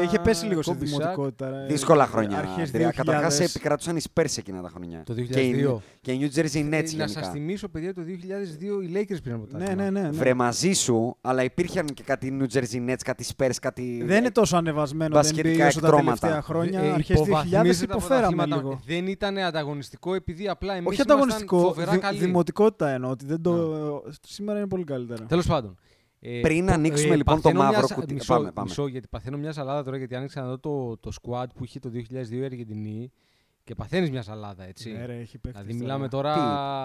Είχε 0.02 0.18
πέσει 0.18 0.46
λίγο 0.46 0.62
στη 0.62 0.72
κόμπι 0.72 0.86
σακ 0.86 0.98
δημοτικότητα. 0.98 1.50
ρε. 1.50 1.66
Δύσκολα 1.68 2.06
χρόνια. 2.06 2.38
Αρχές 2.38 2.70
Καταρχάς 2.96 3.38
2000. 3.38 3.44
επικρατούσαν 3.44 3.96
οι 3.96 4.00
Spurs 4.14 4.38
εκείνα 4.38 4.62
τα 4.62 4.68
χρόνια. 4.68 5.02
Το 5.06 5.14
Και 5.14 5.40
οι, 5.40 5.66
2002. 5.66 5.76
και 6.00 6.12
οι 6.12 6.18
New 6.34 6.38
Jersey 6.38 6.54
Ε, 6.54 6.60
Nets 6.60 6.70
να 6.70 6.78
γενικά. 6.78 7.08
σας 7.08 7.28
θυμίσω, 7.30 7.68
παιδιά, 7.68 7.94
το 7.94 8.02
2002 8.02 8.82
οι 8.82 8.90
Lakers 8.94 9.18
πήραν 9.22 9.40
ποτέ. 9.40 9.58
Ναι, 9.58 9.74
ναι, 9.74 9.90
ναι. 9.90 10.00
ναι. 10.00 10.08
Βρε 10.10 10.34
μαζί 10.34 10.72
σου, 10.72 11.16
αλλά 11.20 11.42
υπήρχαν 11.44 11.86
και 11.86 12.02
κάτι 12.02 12.38
New 12.40 12.56
Jersey 12.58 12.90
Nets, 12.90 13.00
κάτι 13.04 13.24
Spurs, 13.36 13.50
κάτι. 13.60 14.02
Δεν 14.06 14.18
είναι 14.18 14.30
τόσο 14.30 14.56
ανεβασμένο 14.56 15.10
το 15.14 15.18
NBA 15.18 15.22
Μπασκετικά 15.22 15.66
όσο 15.66 15.80
τα 15.80 15.86
εκτρώματα. 15.86 16.18
τελευταία 16.18 16.42
χρόνια. 16.42 16.80
Ε, 16.80 16.90
Αρχές 16.92 17.18
2000 17.20 17.26
υποβαθμίζεται 17.26 17.86
τα 17.86 17.94
υποφέραμε 17.96 18.26
πρωταθλήματα. 18.36 18.56
λίγο. 18.56 18.80
Δεν 18.86 19.06
ήταν 19.06 19.38
ανταγωνιστικό 19.38 20.14
επειδή 20.14 20.48
απλά 20.48 20.74
εμείς 20.74 20.88
Όχι 20.88 21.00
ανταγωνιστικό, 21.00 21.58
φοβερά 21.60 21.90
δη- 21.92 22.00
καλοί. 22.00 22.18
δημοτικότητα 22.18 22.88
εννοώ. 22.90 23.10
Ότι 23.10 23.26
δεν 23.26 23.42
το... 23.42 24.02
Σήμερα 24.26 24.58
είναι 24.58 24.68
πολύ 24.68 24.84
καλύτερα. 24.84 25.24
Τέλος 25.24 25.46
πάντων. 25.46 25.76
Ε, 26.24 26.40
Πριν 26.40 26.66
το- 26.66 26.72
ανοίξουμε, 26.72 27.16
λοιπόν, 27.16 27.34
το 27.36 27.40
παθαίνω 27.42 27.62
μαύρο 27.62 27.78
μια 27.78 27.86
σα- 27.86 27.94
κουτί. 27.94 28.14
Μισό, 28.14 28.34
Πάμε, 28.34 28.52
πάμε. 28.52 28.68
μισό, 28.68 28.86
γιατί 28.86 29.08
παθαίνω 29.08 29.36
μια 29.38 29.52
σαλάδα 29.52 29.82
τώρα, 29.84 29.96
γιατί 29.96 30.14
άνοιξα 30.14 30.40
να 30.42 30.48
δω 30.48 30.58
το, 30.58 30.96
το 30.96 31.10
squad 31.22 31.44
που 31.54 31.64
είχε 31.64 31.78
το 31.78 31.88
2002 31.88 32.40
η 32.40 32.44
Αργεντινή 32.44 33.10
και 33.64 33.74
παθαίνεις 33.74 34.10
μια 34.10 34.22
σαλάδα, 34.22 34.64
έτσι. 34.64 34.92
Ναι, 34.92 35.04
ρε, 35.06 35.18
έχει 35.18 35.38
παίχτες 35.38 35.62
δηλαδή, 35.62 35.82
μιλάμε 35.82 36.08
τώρα. 36.08 36.34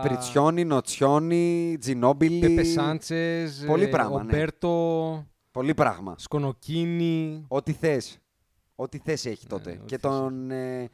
Τι, 0.02 0.08
Πριτσιόνι, 0.08 0.63
Νοτσιόνι, 0.65 1.78
Τζινόμπιλι. 1.80 2.39
Πέπε 2.39 2.63
Σάντσες, 2.63 3.63
Πολύ 3.67 3.88
πράγμα, 3.88 4.23
ναι. 4.23 4.32
Ομπέρτο, 4.32 5.26
Πολύ 5.52 5.73
πράγμα. 5.73 6.15
Σκονοκίνη. 6.17 7.45
Ό,τι 7.47 7.71
θες. 7.73 8.17
Ό,τι 8.76 8.97
θες 8.97 9.26
έχει 9.26 9.47
τότε. 9.47 9.69
ό,τι 9.71 9.80
και 9.86 9.97
θες 9.97 10.12
τον. 10.12 10.52
ε, 10.52 10.89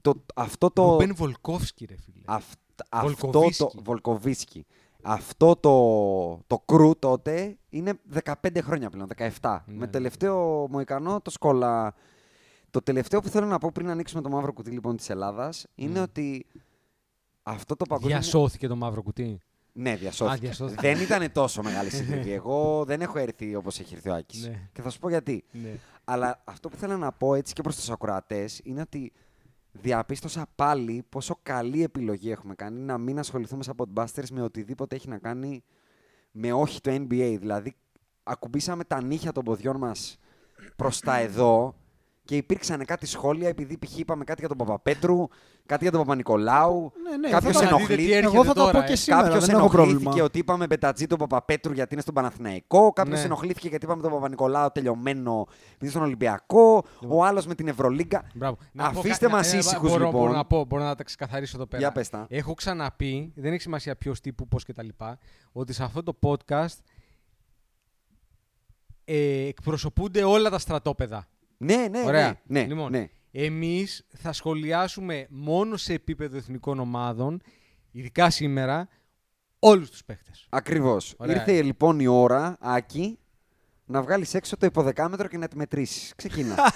το, 0.00 0.24
αυτό 0.34 0.70
το. 0.70 0.90
Ρουμπέν 0.90 1.14
Βολκόφσκι, 1.14 1.84
ρε 1.84 1.94
φίλε. 2.04 2.22
αυ- 2.24 2.58
αυτό 2.88 3.30
το. 3.58 3.70
Βολκοβίσκι. 3.84 4.66
Βολκοβίσκι. 5.02 5.34
Αυτό 5.38 5.56
το, 5.56 6.42
το 6.46 6.58
κρου 6.64 6.98
τότε 6.98 7.56
είναι 7.68 7.92
15 8.24 8.32
χρόνια 8.62 8.90
πλέον, 8.90 9.08
17. 9.16 9.28
Ναι, 9.42 9.74
Με 9.74 9.78
ναι. 9.78 9.86
τελευταίο 9.86 10.66
Μοϊκανό 10.70 11.20
το 11.20 11.30
σκόλα. 11.30 11.94
Το 12.70 12.82
τελευταίο 12.82 13.20
που 13.20 13.28
θέλω 13.28 13.46
να 13.46 13.58
πω 13.58 13.70
πριν 13.74 13.88
ανοίξουμε 13.90 14.22
το 14.22 14.28
μαύρο 14.28 14.52
κουτί 14.52 14.70
λοιπόν 14.70 14.96
της 14.96 15.10
Ελλάδας 15.10 15.66
είναι 15.74 16.00
Mm. 16.00 16.02
ότι 16.02 16.46
αυτό 17.42 17.76
το 17.76 17.84
παγκόσμιο... 17.88 18.18
Διασώθηκε 18.18 18.66
το 18.66 18.76
μαύρο 18.76 19.02
κουτί. 19.02 19.40
Ναι, 19.72 19.96
διασώθηκε. 19.96 20.36
Α, 20.36 20.40
διασώθηκε. 20.40 20.80
δεν 20.80 21.00
ήταν 21.00 21.32
τόσο 21.32 21.62
μεγάλη 21.62 21.90
συντριβή. 21.90 22.32
Εγώ 22.32 22.84
δεν 22.84 23.00
έχω 23.00 23.18
έρθει 23.18 23.54
όπως 23.54 23.80
έχει 23.80 23.94
έρθει 23.94 24.08
ο 24.08 24.14
Άκης. 24.14 24.46
Ναι. 24.46 24.68
Και 24.72 24.82
θα 24.82 24.90
σου 24.90 24.98
πω 24.98 25.08
γιατί. 25.08 25.44
Ναι. 25.52 25.70
Αλλά 26.04 26.40
αυτό 26.44 26.68
που 26.68 26.76
θέλω 26.76 26.96
να 26.96 27.12
πω 27.12 27.34
έτσι 27.34 27.52
και 27.52 27.62
προς 27.62 27.76
τους 27.76 27.90
ακροατές 27.90 28.60
είναι 28.64 28.80
ότι 28.80 29.12
διαπίστωσα 29.72 30.46
πάλι 30.54 31.04
πόσο 31.08 31.38
καλή 31.42 31.82
επιλογή 31.82 32.30
έχουμε 32.30 32.54
κάνει 32.54 32.80
να 32.80 32.98
μην 32.98 33.18
ασχοληθούμε 33.18 33.62
σαν 33.62 33.74
podbusters 33.76 34.28
με 34.30 34.42
οτιδήποτε 34.42 34.96
έχει 34.96 35.08
να 35.08 35.18
κάνει 35.18 35.64
με 36.30 36.52
όχι 36.52 36.80
το 36.80 36.90
NBA. 36.90 37.36
Δηλαδή, 37.38 37.74
ακουμπήσαμε 38.22 38.84
τα 38.84 39.02
νύχια 39.02 39.32
των 39.32 39.44
ποδιών 39.44 39.76
μας 39.76 40.18
προς 40.76 41.00
τα 41.00 41.16
εδώ 41.26 41.74
και 42.28 42.36
υπήρξαν 42.36 42.84
κάτι 42.84 43.06
σχόλια 43.06 43.48
επειδή 43.48 43.78
π.χ. 43.78 43.98
είπαμε 43.98 44.24
κάτι 44.24 44.40
για 44.40 44.48
τον 44.48 44.56
Παπαπέτρου, 44.58 45.28
κάτι 45.66 45.82
για 45.82 45.90
τον 45.92 46.00
Παπα-Νικολάου. 46.00 46.92
Ναι, 47.02 47.16
ναι, 47.16 47.28
Κάποιος 47.30 47.56
θα 47.56 47.62
τα- 47.64 47.70
Να 47.70 47.76
δείτε 47.76 47.86
τι 47.86 47.92
ενοχλεί- 48.02 48.14
έρχεται 48.16 48.34
Εγώ 48.36 48.44
θα 48.44 48.52
τα 48.52 48.60
τώρα, 48.64 48.78
πω 48.80 48.86
και 48.86 48.92
ε. 48.92 48.96
σήμερα, 48.96 49.22
Κάποιος 49.22 49.46
δεν 49.46 49.54
έχω 49.54 49.64
ενοχλήθηκε 49.64 50.02
πρόβλημα. 50.02 50.24
ότι 50.24 50.38
είπαμε 50.38 50.66
Μπετατζή 50.66 51.06
τον 51.06 51.18
Παπαπέτρου 51.18 51.72
γιατί 51.72 51.92
είναι 51.92 52.02
στον 52.02 52.14
Παναθηναϊκό. 52.14 52.92
Κάποιος 52.92 53.18
Ναι. 53.18 53.24
ενοχλήθηκε 53.24 53.68
γιατί 53.68 53.84
είπαμε 53.84 54.02
τον 54.02 54.10
Παπα-Νικολάου 54.10 54.68
τελειωμένο 54.72 55.46
επειδή 55.48 55.76
είναι 55.80 55.90
στον 55.90 56.02
Ολυμπιακό. 56.02 56.84
Ο 57.08 57.24
άλλος 57.24 57.46
με 57.46 57.54
την 57.54 57.68
Ευρωλίγκα. 57.68 58.24
Μπράβο. 58.34 58.56
Να 58.72 58.90
πω 58.90 58.98
Αφήστε 58.98 59.26
κα- 59.26 59.32
μας 59.32 59.48
να- 59.50 59.54
ε, 59.54 59.58
ήσυχους, 59.58 59.90
μπορώ, 59.90 60.04
λοιπόν. 60.04 60.20
Μπορώ 60.20 60.32
να, 60.32 60.44
πω, 60.44 60.64
μπορώ 60.64 60.82
να 60.84 60.94
τα 60.94 61.04
ξεκαθαρίσω 61.04 61.56
εδώ 61.56 61.66
πέρα. 61.66 61.82
Για 61.82 61.92
πες 61.92 62.08
τα. 62.08 62.26
Έχω 62.28 62.54
ξαναπεί, 62.54 63.32
δεν 63.36 63.52
έχει 63.52 63.62
σημασία 63.62 63.96
ποιος 63.96 64.20
τύπου, 64.20 64.48
πώς 64.48 64.64
κτλ. 64.64 64.88
Ότι 65.52 65.72
σε 65.72 65.82
αυτό 65.84 66.02
το 66.02 66.18
podcast 66.22 66.76
ε, 69.04 69.46
εκπροσωπούνται 69.46 70.24
όλα 70.24 70.50
τα 70.50 70.58
στρατόπεδα. 70.58 71.26
Ναι, 71.60 71.86
ναι, 71.90 72.02
Ωραία. 72.04 72.40
ναι. 72.46 72.60
ναι, 72.60 72.66
λοιπόν, 72.66 72.90
ναι. 72.90 73.08
εμείς 73.30 74.06
θα 74.08 74.32
σχολιάσουμε 74.32 75.26
μόνο 75.30 75.76
σε 75.76 75.92
επίπεδο 75.92 76.36
εθνικών 76.36 76.78
ομάδων, 76.78 77.40
ειδικά 77.90 78.30
σήμερα, 78.30 78.88
όλους 79.58 79.90
τους 79.90 80.04
παίχτες. 80.04 80.46
Ακριβώς. 80.50 81.14
Ωραία. 81.16 81.34
Ήρθε 81.36 81.62
λοιπόν 81.62 82.00
η 82.00 82.06
ώρα, 82.06 82.56
Άκη, 82.60 83.18
να 83.86 84.02
βγάλεις 84.02 84.34
έξω 84.34 84.56
το 84.56 84.66
υποδεκάμετρο 84.66 85.28
και 85.28 85.38
να 85.38 85.48
τη 85.48 85.56
μετρήσεις. 85.56 86.12
Ξεκίνα. 86.16 86.54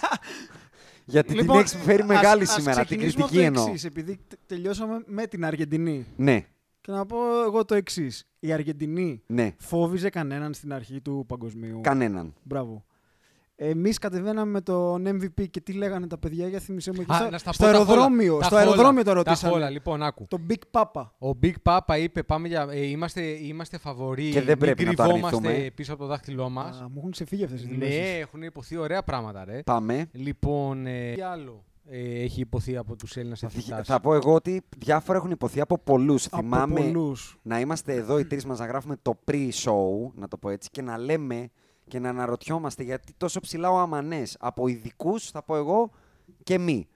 γιατί 1.04 1.34
την 1.34 1.50
έχεις 1.50 1.76
φέρει 1.76 2.04
μεγάλη 2.04 2.40
Λοιπόν, 2.40 2.42
ας- 2.42 2.48
ας 2.48 2.54
σήμερα. 2.54 2.76
Την 2.76 2.84
ξεκινήσουμε 2.86 3.22
κριτική 3.26 3.46
από 3.46 3.54
το 3.54 3.60
εννοώ. 3.60 3.72
εξής, 3.72 3.84
επειδή 3.84 4.16
τε- 4.28 4.38
τελειώσαμε 4.46 5.02
με 5.06 5.26
την 5.26 5.44
Αργεντινή. 5.44 6.06
Ναι, 6.16 6.46
Και 6.80 6.92
να 6.92 7.06
πω 7.06 7.16
εγώ 7.46 7.64
το 7.64 7.74
εξής. 7.74 8.24
Η 8.38 8.52
Αργεντινή 8.52 9.22
ναι. 9.26 9.54
φόβιζε 9.58 10.10
κανέναν 10.10 10.54
στην 10.54 10.72
αρχή 10.72 11.00
του 11.00 11.24
παγκοσμίου. 11.28 11.80
Κανέναν. 11.82 12.34
Μπράβο. 12.42 12.84
Εμείς 13.64 13.98
κατεβαίναμε 13.98 14.50
με 14.50 14.60
τον 14.60 15.06
MVP 15.06 15.48
και 15.50 15.60
τι 15.60 15.72
λέγανε 15.72 16.06
τα 16.06 16.18
παιδιά 16.18 16.48
για 16.48 16.58
θυμισέ 16.58 16.92
μου. 16.94 17.00
εκεί 17.00 17.12
Α, 17.12 17.16
στο- 17.16 17.30
να 17.30 17.38
στα 17.38 17.52
στο 17.52 17.64
πω 17.66 17.70
τα 17.72 17.78
αεροδρόμιο, 17.78 18.32
χόλα. 18.32 18.44
στο 18.44 18.54
Τα 18.54 18.60
αεροδρόμιο 18.60 18.90
χόλα. 18.90 19.02
το 19.04 19.10
Τα 19.10 19.14
ρωτήσανε. 19.14 19.52
χόλα, 19.52 19.70
λοιπόν, 19.70 20.02
άκου. 20.02 20.26
Το 20.28 20.38
Big 20.50 20.80
Papa. 20.80 21.06
Ο 21.18 21.38
Big 21.42 21.52
Papa 21.62 21.98
είπε 22.00 22.22
πάμε 22.22 22.48
για, 22.48 22.66
ε, 22.70 22.86
είμαστε, 22.86 23.20
είμαστε 23.22 23.78
φαβοροί, 23.78 24.30
Και 24.30 24.38
δεν 24.40 24.44
μην 24.48 24.58
πρέπει 24.58 24.84
να 24.84 24.94
το 24.94 25.02
κρυβόμαστε 25.02 25.36
αρνηθούμε. 25.36 25.70
πίσω 25.74 25.92
από 25.92 26.02
το 26.02 26.08
δάχτυλό 26.08 26.48
μας. 26.48 26.80
Α, 26.80 26.82
μου 26.88 26.94
έχουν 26.98 27.10
ξεφύγει 27.10 27.44
αυτές 27.44 27.62
οι 27.62 27.66
Ναι, 27.66 27.70
δηλώσεις. 27.72 28.20
έχουν 28.20 28.42
υποθεί 28.42 28.76
ωραία 28.76 29.02
πράγματα, 29.02 29.44
ρε. 29.44 29.62
Πάμε. 29.64 30.06
Λοιπόν, 30.12 30.86
ε, 30.86 31.12
τι 31.14 31.20
άλλο 31.20 31.64
ε, 31.90 32.22
έχει 32.22 32.40
υποθεί 32.40 32.76
από 32.76 32.96
τους 32.96 33.16
Έλληνες 33.16 33.44
αθλητάς; 33.44 33.86
Θα 33.86 34.00
πω 34.00 34.14
εγώ 34.14 34.34
ότι 34.34 34.62
διάφορα 34.78 35.18
έχουν 35.18 35.30
υποθεί 35.30 35.60
από 35.60 35.78
πολλούς. 35.78 36.26
Από 36.26 36.36
Θυμάμαι 36.36 36.80
πολλούς. 36.80 37.38
να 37.42 37.60
είμαστε 37.60 37.94
εδώ 37.94 38.18
οι 38.18 38.24
τρεις 38.24 38.44
μας 38.44 38.58
να 38.58 38.66
γράφουμε 38.66 38.96
το 39.02 39.18
pre-show, 39.30 40.10
να 40.14 40.28
το 40.28 40.36
πω 40.36 40.48
έτσι, 40.50 40.68
και 40.72 40.82
να 40.82 40.98
λέμε 40.98 41.48
και 41.92 41.98
να 41.98 42.08
αναρωτιόμαστε 42.08 42.82
γιατί 42.82 43.14
τόσο 43.16 43.40
ψηλά 43.40 43.70
ο 43.70 43.78
Αμανές. 43.78 44.36
Από 44.40 44.66
ειδικούς, 44.68 45.30
θα 45.30 45.42
πω 45.42 45.56
εγώ, 45.56 45.90
και 46.42 46.58
μη. 46.58 46.88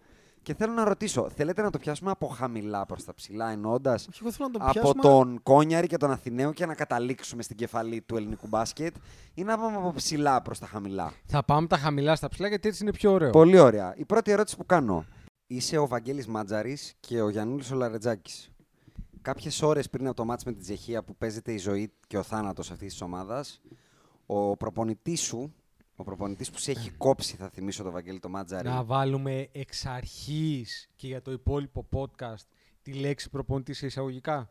Και 0.43 0.55
θέλω 0.55 0.73
να 0.73 0.85
ρωτήσω, 0.85 1.31
θέλετε 1.35 1.63
να 1.63 1.71
το 1.71 1.79
πιάσουμε 1.79 2.11
από 2.11 2.27
χαμηλά 2.27 2.87
προς 2.87 3.05
τα 3.05 3.15
ψηλά, 3.15 3.51
εννοώντας 3.51 4.09
Όχι, 4.09 4.19
εγώ 4.23 4.33
θέλω 4.33 4.49
να 4.53 4.59
το 4.59 4.65
από 4.65 4.73
πιάσουμε. 4.73 5.03
τον 5.03 5.43
Κόνιαρη 5.43 5.87
και 5.87 5.97
τον 5.97 6.11
Αθηναίο 6.11 6.53
και 6.53 6.67
να 6.67 6.75
καταλήξουμε 6.75 7.43
στην 7.43 7.57
κεφαλή 7.57 8.01
του 8.01 8.17
ελληνικού 8.17 8.47
μπάσκετ 8.49 8.95
ή 9.35 9.43
να 9.43 9.59
πάμε 9.59 9.77
από 9.77 9.93
ψηλά 9.93 10.43
προς 10.43 10.59
τα 10.59 10.67
χαμηλά; 10.67 11.13
Θα 11.27 11.45
πάμε 11.45 11.67
τα 11.67 11.77
χαμηλά 11.77 12.17
στα 12.17 12.29
ψηλά 12.29 12.49
γιατί 12.49 12.69
έτσι 12.69 12.83
είναι 12.83 12.93
πιο 12.93 13.13
ωραίο. 13.13 13.31
Πολύ 13.31 13.59
ωραία. 13.59 13.95
Η 13.97 14.05
πρώτη 14.05 14.31
ερώτηση 14.31 14.57
που 14.57 14.67
κάνω. 14.67 15.05
Είσαι 15.47 15.79
ο 15.79 15.87
Βαγγέλης 15.87 16.27
Μάτζαρης 16.27 16.95
και 17.01 17.21
ο 17.21 17.29
Γιαννούλης 17.29 17.71
ο 17.71 17.75
Λαρετζάκης. 17.75 18.51
Κάποιες 19.23 19.63
ώρες 19.63 19.91
πριν 19.91 20.07
από 20.07 20.17
το 20.17 20.25
μάτς 20.25 20.45
με 20.45 20.53
την 20.53 20.63
Τσεχία 20.63 21.03
που 21.03 21.17
παίζεται 21.17 21.53
η 21.53 21.59
ζωή 21.59 21.93
και 22.07 22.19
ο 22.19 22.23
θάνατος 22.23 22.71
αυτής 22.71 22.93
της 22.93 23.01
ομάδας, 23.01 23.61
ο 24.27 24.57
προπονητής 24.57 25.21
σου, 25.21 25.55
ο 25.97 26.05
προπονητής 26.05 26.51
που 26.51 26.59
σε 26.59 26.71
έχει 26.71 26.91
κόψει, 26.91 27.37
θα 27.37 27.49
θυμίσω 27.49 27.83
τον 27.83 27.93
Βαγγέλη 27.93 28.19
το 28.21 28.29
Μάτζαρη, 28.29 28.69
Να 28.69 28.85
βάλουμε 28.85 29.49
εξ 29.53 29.87
αρχής 29.87 30.89
και 30.97 31.07
για 31.07 31.23
το 31.23 31.31
υπόλοιπο 31.33 31.89
podcast 31.93 32.47
τη 32.83 32.93
λέξη 32.93 33.31
προπονητή 33.31 33.73
σε 33.73 33.87
εισαγωγικά. 33.87 34.51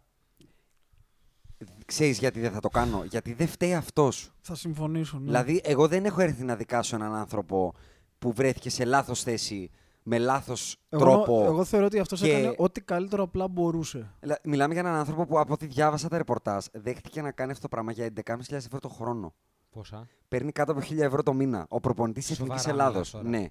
ξέρεις 1.85 2.19
γιατί 2.19 2.39
δεν 2.39 2.51
θα 2.51 2.59
το 2.59 2.69
κάνω, 2.69 3.03
γιατί 3.03 3.33
δεν 3.33 3.47
φταίει 3.47 3.73
αυτός. 3.75 4.31
Θα 4.41 4.55
συμφωνήσω. 4.55 5.17
Ναι. 5.19 5.25
Δηλαδή, 5.25 5.61
εγώ 5.63 5.87
δεν 5.87 6.05
έχω 6.05 6.21
έρθει 6.21 6.43
να 6.43 6.55
δικάσω 6.55 6.95
έναν 6.95 7.13
άνθρωπο 7.15 7.73
που 8.19 8.31
βρέθηκε 8.33 8.69
σε 8.69 8.85
λάθος 8.85 9.23
θέση, 9.23 9.69
με 10.03 10.17
λάθος 10.17 10.77
εγώ, 10.89 11.03
τρόπο. 11.03 11.43
εγώ 11.43 11.63
θεωρώ 11.65 11.85
ότι 11.85 11.99
αυτός 11.99 12.21
και- 12.21 12.27
έκανε 12.31 12.53
ό,τι 12.57 12.81
καλύτερο 12.81 13.23
απλά 13.23 13.47
μπορούσε. 13.47 14.11
Λα- 14.21 14.39
Μιλάμε 14.43 14.73
για 14.73 14.81
έναν 14.81 14.95
άνθρωπο 14.95 15.25
που 15.25 15.39
από 15.39 15.53
ό,τι 15.53 15.65
διάβασα 15.65 16.07
τα 16.09 16.17
ρεπορτάζ 16.17 16.65
δέχτηκε 16.73 17.21
να 17.21 17.31
κάνει 17.31 17.51
αυτό 17.51 17.61
το 17.63 17.67
πράγμα 17.67 17.91
για 17.91 18.05
11.500 18.05 18.65
ευρώ 18.65 18.79
το 18.79 18.89
χρόνο. 18.89 19.33
Πόσα; 19.75 20.07
Παίρνει 20.27 20.51
κάτω 20.51 20.71
από 20.71 20.81
1.000 20.89 20.97
ευρώ 20.97 21.23
το 21.23 21.33
μήνα. 21.33 21.65
Ο 21.69 21.79
προπονητής 21.79 22.25
της 22.25 22.37
Σοβαρά 22.37 22.55
Εθνικής 22.59 22.73
μιλάς 22.75 22.87
Ελλάδος. 22.89 23.11
τώρα. 23.11 23.29
Ναι. 23.29 23.45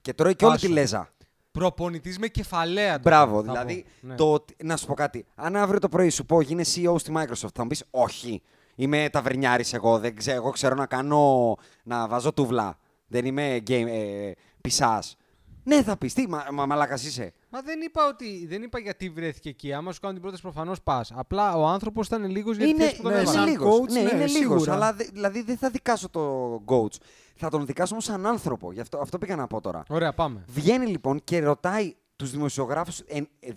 Και 0.00 0.14
τρώει 0.14 0.34
και 0.36 0.44
όλη 0.44 0.56
τη 0.56 0.64
Άσο. 0.64 0.74
λέζα. 0.74 1.10
Προπονητής 1.50 2.18
με 2.18 2.26
κεφαλαία. 2.28 3.00
τώρα, 3.00 3.00
Μπράβο. 3.24 3.42
θα 3.44 3.52
Δηλαδή, 3.52 3.84
πω. 4.00 4.06
Ναι. 4.06 4.14
το, 4.14 4.32
ότι- 4.32 4.54
να 4.64 4.76
σου 4.76 4.86
πω 4.86 4.94
κάτι. 4.94 5.24
Αν 5.34 5.56
αύριο 5.56 5.80
το 5.80 5.88
πρωί 5.88 6.08
σου 6.08 6.24
πω 6.26 6.40
γίνε 6.40 6.62
CEO 6.74 6.94
στη 6.98 7.12
Microsoft, 7.16 7.48
θα 7.54 7.62
μου 7.62 7.66
πεις 7.68 7.84
Όχι. 7.90 8.42
Είμαι 8.74 9.08
ταβερνιάρης 9.12 9.72
εγώ. 9.72 9.98
Δεν 9.98 10.16
ξέρω, 10.16 10.36
εγώ 10.36 10.50
ξέρω 10.50 10.74
να 10.74 10.86
κάνω. 10.86 11.54
να 11.82 12.08
βάζω 12.08 12.32
τούβλα. 12.32 12.78
Δεν 13.06 13.24
είμαι 13.24 13.56
game, 13.66 13.86
ε, 13.88 14.30
πισάς. 14.60 15.16
Ναι, 15.64 15.82
θα 15.82 15.96
πεις. 15.96 16.14
Τι, 16.14 16.28
μα, 16.28 16.44
μα, 16.52 16.66
μαλάκας 16.66 17.04
είσαι. 17.04 17.32
Μα 17.48 17.60
δεν 17.62 17.80
είπα, 17.80 18.06
ότι, 18.08 18.46
δεν 18.46 18.62
είπα 18.62 18.78
γιατί 18.78 19.10
βρέθηκε 19.10 19.48
εκεί. 19.48 19.72
Άμα 19.72 19.92
σου 19.92 20.00
κάνουν 20.00 20.14
την 20.14 20.22
πρόταση, 20.22 20.42
προφανώς 20.42 20.82
πας. 20.82 21.12
Απλά 21.14 21.56
ο 21.56 21.66
άνθρωπος 21.66 22.06
ήταν 22.06 22.24
λίγος 22.30 22.56
για 22.56 22.64
τη 22.66 22.70
Είναι, 22.70 22.84
θέση 22.84 22.96
που 22.96 23.02
τον 23.02 23.12
ναι, 23.12 23.18
έβαλε. 23.18 23.36
σαν 23.38 23.48
λίγος. 23.48 23.80
coach, 23.80 23.88
ναι, 23.92 24.00
ναι, 24.02 24.10
είναι 24.10 24.26
λίγος, 24.26 24.30
σίγουρα. 24.30 24.72
αλλά 24.72 24.92
δε- 24.92 25.04
δηλαδή 25.12 25.42
δεν 25.42 25.56
θα 25.56 25.70
δικάσω 25.70 26.08
το 26.08 26.54
coach. 26.66 26.96
Θα 27.34 27.50
τον 27.50 27.66
δικάσω 27.66 27.92
όμως 27.92 28.04
σαν 28.04 28.26
άνθρωπο. 28.26 28.72
Γι' 28.72 28.80
αυτό, 28.80 28.98
αυτό 28.98 29.18
πήγα 29.18 29.36
να 29.36 29.46
πω 29.46 29.60
τώρα. 29.60 29.82
Ωραία, 29.88 30.12
πάμε. 30.12 30.44
Βγαίνει 30.46 30.86
λοιπόν 30.86 31.20
και 31.24 31.40
ρωτάει 31.40 31.94
τους 32.16 32.30
δημοσιογράφους 32.30 33.02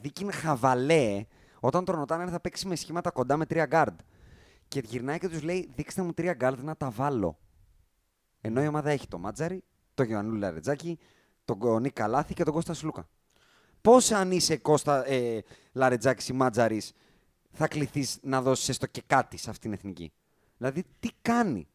δίκην 0.01 0.31
χαβαλέ 0.31 1.25
όταν 1.59 1.85
τον 1.85 1.95
ρωτάνε 1.95 2.23
αν 2.23 2.29
θα 2.29 2.39
παίξει 2.39 2.67
με 2.67 2.75
σχήματα 2.75 3.11
κοντά 3.11 3.37
με 3.37 3.45
τρία 3.45 3.67
guard. 3.71 3.95
Και 4.67 4.81
γυρνάει 4.85 5.17
και 5.19 5.29
τους 5.29 5.41
λέει: 5.41 5.69
Δείξτε 5.75 6.01
μου 6.01 6.13
τρία 6.13 6.37
guard 6.41 6.57
να 6.61 6.75
τα 6.77 6.89
βάλω. 6.89 7.37
Ενώ 8.41 8.63
η 8.63 8.67
ομάδα 8.67 8.89
έχει 8.89 9.07
το 9.07 9.17
Μάτζαρη, 9.17 9.63
τον 9.93 10.05
Γιωαννούλη 10.05 10.39
Λαρετζάκη, 10.39 10.99
τον 11.45 11.57
Κονί 11.57 11.89
Καλάθη 11.89 12.33
και 12.33 12.43
τον 12.43 12.53
Κώστα 12.53 12.73
Σλούκα. 12.73 13.07
Πώς 13.81 14.11
αν 14.11 14.31
είσαι 14.31 14.57
Κώστα 14.57 15.07
ε, 15.09 15.43
Λαρετζάκης 15.71 16.27
ή 16.27 16.33
Μάτζαρης, 16.33 16.91
θα 17.51 17.67
κληθείς 17.67 18.19
να 18.21 18.41
δώσεις 18.41 18.69
έστω 18.69 18.87
και 18.87 19.03
κάτι 19.07 19.37
σε 19.37 19.49
αυτήν 19.49 19.69
την 19.69 19.79
εθνική; 19.79 20.11
Δηλαδή, 20.57 20.83
τι 20.99 21.09
κάνει; 21.21 21.67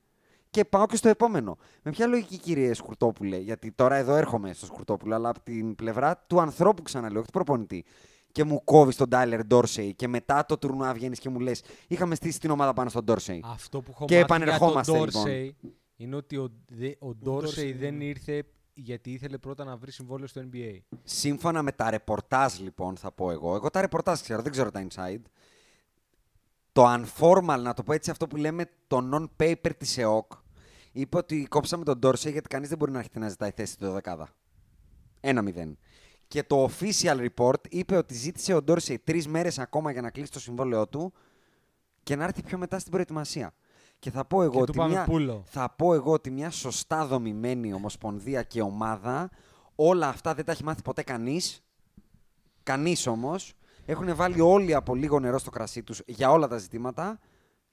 Και 0.51 0.65
πάω 0.65 0.87
και 0.87 0.97
στο 0.97 1.09
επόμενο. 1.09 1.57
Με 1.83 1.91
ποια 1.91 2.07
λογική, 2.07 2.39
κύριε 2.39 2.75
Σκουρτόπουλε, 2.75 3.37
γιατί 3.37 3.73
τώρα 3.73 3.97
εδώ 3.97 4.15
έρχομαι 4.15 4.53
στο 4.53 4.67
Σκουρτόπουλο, 4.67 5.15
αλλά 5.15 5.29
από 5.29 5.41
την 5.41 5.75
πλευρά 5.75 6.25
του 6.27 6.41
ανθρώπου 6.41 6.83
ξαναλέω, 6.83 7.19
όχι 7.21 7.27
του 7.27 7.33
προπονητή. 7.33 7.85
Και 8.33 8.45
μου 8.45 8.65
κόβεις 8.65 8.97
τον 8.97 9.09
Τάιλερ 9.09 9.45
Ντόρσεϊ 9.47 9.95
και 9.95 10.09
μετά 10.09 10.47
το 10.47 10.59
τουρνουά 10.59 10.93
βγαίνεις 10.95 11.19
και 11.19 11.29
μου 11.29 11.41
λες: 11.41 11.63
Είχαμε 11.89 12.15
στήσει 12.15 12.41
την 12.41 12.51
ομάδα 12.51 12.73
πάνω 12.73 12.89
στον 12.91 13.05
Ντόρσεϊ. 13.05 13.45
Αυτό 13.47 13.81
που 13.81 13.91
έχω 13.91 14.05
Και 14.05 14.15
μάθει 14.15 14.25
επανερχόμαστε, 14.25 14.91
για 14.99 15.01
τον 15.01 15.07
λοιπόν. 15.07 15.25
Dorsey 15.27 15.71
είναι 15.97 16.17
ότι 16.17 16.37
ο, 16.37 16.53
δε- 16.69 16.95
ο 16.99 17.15
Ντόρσεϊ 17.15 17.73
Dorsey, 17.73 17.81
δεν 17.81 17.97
ναι. 17.97 18.05
ήρθε 18.05 18.45
γιατί 18.81 19.13
ήθελε 19.13 19.39
πρώτα 19.39 19.65
να 19.65 19.77
βρει 19.77 19.91
συμβόλαιο 19.93 20.27
στο 20.27 20.43
NBA. 20.53 20.79
Σύμφωνα 21.05 21.63
με 21.63 21.73
τα 21.73 21.91
ρεπορτάζ, 21.91 22.59
λοιπόν, 22.59 22.97
θα 22.97 23.13
πω 23.13 23.31
εγώ. 23.31 23.55
Εγώ 23.55 23.71
τα 23.71 23.81
ρεπορτάζ 23.81 24.21
ξέρω, 24.21 24.43
δεν 24.43 24.53
ξέρω 24.53 24.71
τα 24.71 24.87
inside. 24.89 25.23
Το 26.73 26.85
unformal, 26.87 27.61
να 27.61 27.75
το 27.75 27.83
πω 27.83 27.93
έτσι, 27.93 28.11
αυτό 28.11 28.27
που 28.27 28.37
λέμε 28.37 28.71
το 28.87 28.99
non-paper 29.13 29.71
της 29.79 29.99
ΕΟΚ, 29.99 30.33
είπε 30.93 31.17
ότι 31.17 31.47
κόψαμε 31.49 31.85
τον 31.85 31.99
Dorsey 32.03 32.31
γιατί 32.33 32.49
κανείς 32.49 32.69
δεν 32.69 32.79
μπορεί 32.79 32.91
να 32.91 32.99
έρχεται 32.99 33.19
να 33.19 33.29
ζητάει 33.29 33.51
θέση 33.51 33.73
στη 33.73 33.85
δωδεκάδα. 33.85 34.29
Ένα 35.21 35.43
μηδέν. 35.43 35.79
Και 36.29 36.43
το 36.43 36.69
official 36.71 37.29
report 37.29 37.69
είπε 37.69 37.97
ότι 37.97 38.15
ζήτησε 38.15 38.55
ο 38.55 38.61
Dorsey 38.67 38.97
τρεις 39.05 39.29
μέρες 39.29 39.59
ακόμα 39.59 39.91
για 39.91 40.01
να 40.01 40.11
κλείσει 40.11 40.33
το 40.33 40.41
συμβόλαιό 40.41 40.89
του 40.89 41.13
και 42.03 42.17
να 42.17 42.25
έρθει 42.25 42.43
πιο 42.43 42.59
μετά 42.59 42.79
στην 42.79 42.93
προετοιμασία. 42.93 43.55
Και 43.99 44.11
θα 44.11 44.25
πω 44.25 44.43
εγώ, 44.43 44.51
Και 44.51 44.57
του 44.57 44.65
ότι 44.69 44.79
πάμε 44.79 44.93
μια, 44.93 45.05
πούλο. 45.05 45.43
θα 45.47 45.71
πω 45.71 45.95
εγώ 45.95 46.13
ότι 46.13 46.31
μια 46.31 46.51
σωστά 46.51 47.07
δομημένη 47.07 47.73
ομοσπονδία 47.73 48.43
και 48.43 48.63
ομάδα, 48.63 49.31
όλα 49.75 50.09
αυτά 50.09 50.35
δεν 50.35 50.45
τα 50.45 50.53
έχει 50.53 50.65
μάθει 50.65 50.83
ποτέ 50.83 51.03
κανείς. 51.03 51.63
Κανείς 52.63 53.07
όμως. 53.07 53.53
Έχουν 53.85 54.17
βάλει 54.17 54.41
όλοι 54.41 54.75
από 54.75 54.95
λίγο 54.95 55.21
νερό 55.21 55.39
στο 55.39 55.51
κρασί 55.51 55.83
τους 55.83 56.03
για 56.07 56.31
όλα 56.31 56.49
τα 56.49 56.59
ζητήματα 56.59 57.19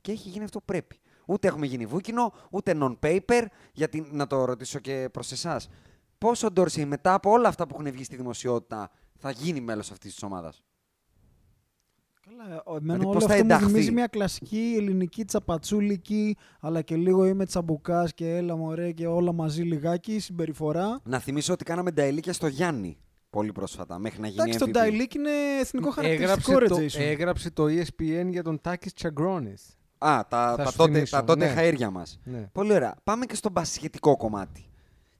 και 0.02 0.12
έχει 0.12 0.30
γίνει 0.30 0.44
αυτό 0.44 0.60
που 0.60 0.66
πρέπει. 0.66 1.00
Ούτε 1.26 1.48
έχουμε 1.48 1.66
γίνει 1.66 1.86
βούκινο, 1.86 2.34
ούτε 2.50 2.78
non-paper, 2.80 3.46
γιατί 3.74 4.08
να 4.12 4.28
το 4.28 4.46
ρωτήσω 4.46 4.80
και 4.80 5.10
προς 5.12 5.32
εσάς. 5.32 5.70
Πώς 6.18 6.44
ο 6.44 6.52
Ντόρσεϊ 6.52 6.86
μετά 6.86 7.14
από 7.14 7.30
όλα 7.32 7.48
αυτά 7.48 7.68
που 7.68 7.76
έχουν 7.80 7.92
βγει 7.92 8.04
στη 8.04 8.16
δημοσιότητα 8.16 8.92
θα 9.16 9.32
γίνει 9.32 9.62
μέλος 9.62 9.92
αυτής 9.92 10.14
της 10.14 10.24
ομάδας; 10.24 10.64
Καλά, 12.30 12.62
ο- 12.66 12.76
εμένα 12.76 12.82
Δηλαδή, 12.94 13.06
όλο 13.06 13.14
πώς 13.14 13.24
θα 13.24 13.30
αυτό 13.34 13.44
μου 13.46 13.52
ενταχθεί; 13.52 13.66
θυμίζει 13.66 13.92
μια 13.92 14.08
κλασική 14.08 14.74
ελληνική 14.78 15.26
τσαπατσούλικη, 15.26 16.38
αλλά 16.60 16.82
και 16.82 16.96
λίγο 16.96 17.26
είμαι 17.26 17.46
τσαμπουκάς 17.46 18.14
και 18.14 18.36
έλα 18.36 18.56
μωρέ 18.56 18.92
και 18.92 19.08
όλα 19.08 19.32
μαζί 19.34 19.62
λιγάκι 19.62 20.20
συμπεριφορά. 20.20 21.00
Να 21.04 21.20
θυμίσω 21.20 21.54
ότι 21.54 21.64
κάναμε 21.64 21.92
νταηλίκια 21.92 22.34
στο 22.34 22.48
Γιάννη 22.48 22.98
πολύ 23.30 23.52
πρόσφατα, 23.52 24.00
μέχρι 24.00 24.22
να 24.22 24.28
γίνει 24.28 24.42
Εντάξει, 24.42 24.60
το 24.60 24.66
MVP. 24.66 24.72
Ντάιλικ 24.72 25.14
είναι 25.14 25.30
εθνικό 25.62 25.90
χαρακτηριστικό, 25.92 26.52
Έγραψε 26.52 26.58
ρε 26.60 26.88
το, 26.90 27.00
Jason. 27.00 27.06
έγραψε 27.12 27.52
το 27.52 27.82
ESPN 27.84 28.28
για 28.30 28.44
τον 28.44 28.62
Τάκη 28.62 28.94
Τσαγκρώνη. 28.94 29.78
Α, 29.98 30.26
τα, 30.30 30.54
Θα 30.58 30.64
τα 30.64 30.70
σου 30.72 30.78
τότε, 30.78 30.92
θυμίσω, 30.94 31.16
τα 31.16 31.24
τότε 31.24 31.46
ναι. 31.46 31.54
χαΐρια 31.58 31.90
μας. 31.92 32.20
Ναι. 32.24 32.50
Πολύ 32.52 32.74
ωραία. 32.74 32.96
Πάμε 33.04 33.26
και 33.26 33.36
στο 33.36 33.50
μπασχετικό 33.50 34.18
κομμάτι. 34.18 34.66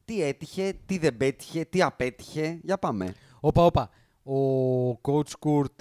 Τι 0.06 0.24
έτυχε, 0.24 0.74
τι 0.86 0.98
δεν 0.98 1.18
πέτυχε, 1.18 1.66
τι 1.66 1.82
απέτυχε. 1.82 2.60
Για 2.64 2.78
πάμε. 2.78 3.14
Όπα, 3.40 3.66
όπα. 3.66 3.90
Ο 4.24 5.00
coach 5.02 5.32
Kurt 5.46 5.76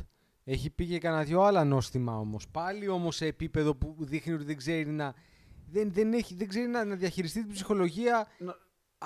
έχει 0.45 0.71
πει 0.71 0.87
και 0.87 0.99
κανένα 0.99 1.23
δυο 1.25 1.43
άλλα 1.43 1.65
νόστιμα 1.65 2.19
όμως. 2.19 2.49
Πάλι 2.49 2.89
όμως 2.89 3.17
σε 3.17 3.27
επίπεδο 3.27 3.75
που 3.75 3.97
δείχνει 3.99 4.33
ότι 4.33 4.45
δεν 4.45 4.57
ξέρει 4.57 4.91
να, 4.91 5.15
δεν, 5.71 5.93
δεν, 5.93 6.13
έχει, 6.13 6.35
δεν 6.35 6.49
ξέρει 6.49 6.67
να, 6.69 6.85
να 6.85 6.95
διαχειριστεί 6.95 7.43
την 7.45 7.53
ψυχολογία 7.53 8.27
Να- 8.39 8.47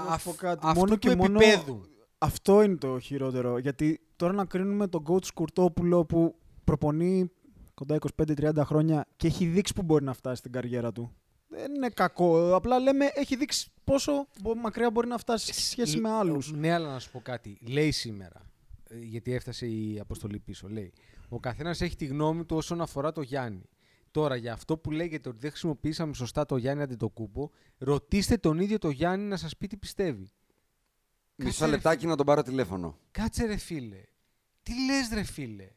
να 0.04 0.10
αφ- 0.10 0.20
σου 0.22 0.28
πω 0.30 0.34
κάτι. 0.36 0.60
αυτού 0.66 0.78
Μόνο 0.78 0.92
του 0.92 0.98
και 0.98 1.14
μόνο 1.16 1.38
επίπεδου. 1.40 1.82
Αυτό 2.18 2.62
είναι 2.62 2.76
το 2.76 2.98
χειρότερο. 2.98 3.58
Γιατί 3.58 4.00
τώρα 4.16 4.32
να 4.32 4.44
κρίνουμε 4.44 4.86
τον 4.88 5.04
coach 5.08 5.26
Κουρτόπουλο 5.34 6.04
που 6.04 6.34
προπονεί 6.64 7.30
κοντά 7.74 7.98
25-30 8.22 8.52
χρόνια 8.64 9.06
και 9.16 9.26
έχει 9.26 9.46
δείξει 9.46 9.72
που 9.74 9.82
μπορεί 9.82 10.04
να 10.04 10.12
φτάσει 10.12 10.36
στην 10.36 10.52
καριέρα 10.52 10.92
του. 10.92 11.12
Δεν 11.48 11.74
είναι 11.74 11.88
κακό. 11.88 12.54
Απλά 12.54 12.78
λέμε 12.78 13.04
έχει 13.14 13.36
δείξει 13.36 13.70
πόσο 13.84 14.26
μπο- 14.42 14.54
μακριά 14.54 14.90
μπορεί 14.90 15.08
να 15.08 15.18
φτάσει 15.18 15.52
σε 15.54 15.60
σχέση 15.70 16.00
με 16.00 16.10
άλλους. 16.10 16.52
Ναι, 16.52 16.72
αλλά 16.72 16.92
να 16.92 16.98
σου 16.98 17.10
πω 17.10 17.20
κάτι. 17.20 17.58
Λέει 17.68 17.90
σήμερα, 17.90 18.50
ε, 18.88 18.98
γιατί 18.98 19.32
έφτασε 19.34 19.66
η 19.66 19.98
αποστολή 20.00 20.38
πίσω, 20.38 20.68
λέει. 20.68 20.92
Ο 21.28 21.40
καθένας 21.40 21.80
έχει 21.80 21.96
τη 21.96 22.04
γνώμη 22.04 22.44
του 22.44 22.56
όσον 22.56 22.80
αφορά 22.80 23.12
το 23.12 23.22
Γιάννη. 23.22 23.68
Τώρα, 24.10 24.36
για 24.36 24.52
αυτό 24.52 24.78
που 24.78 24.90
λέγεται 24.90 25.28
ότι 25.28 25.38
δεν 25.38 25.50
χρησιμοποιήσαμε 25.50 26.14
σωστά 26.14 26.44
το 26.44 26.56
Γιάννη 26.56 26.82
Αντιτοκούμπο, 26.82 27.50
ρωτήστε 27.78 28.36
τον 28.36 28.58
ίδιο 28.58 28.78
το 28.78 28.90
Γιάννη 28.90 29.26
να 29.26 29.36
σας 29.36 29.56
πει 29.56 29.66
τι 29.66 29.76
πιστεύει. 29.76 30.30
Μισό 31.34 31.50
Κάτσε, 31.50 31.64
ρε 31.64 31.70
λεπτάκι 31.70 32.06
να 32.06 32.16
τον 32.16 32.26
πάρω 32.26 32.42
τηλέφωνο. 32.42 32.98
Κάτσε 33.10 33.46
ρε 33.46 33.56
φίλε. 33.56 34.02
Τι 34.62 34.72
λες 34.84 35.08
ρε 35.12 35.22
φίλε. 35.22 35.70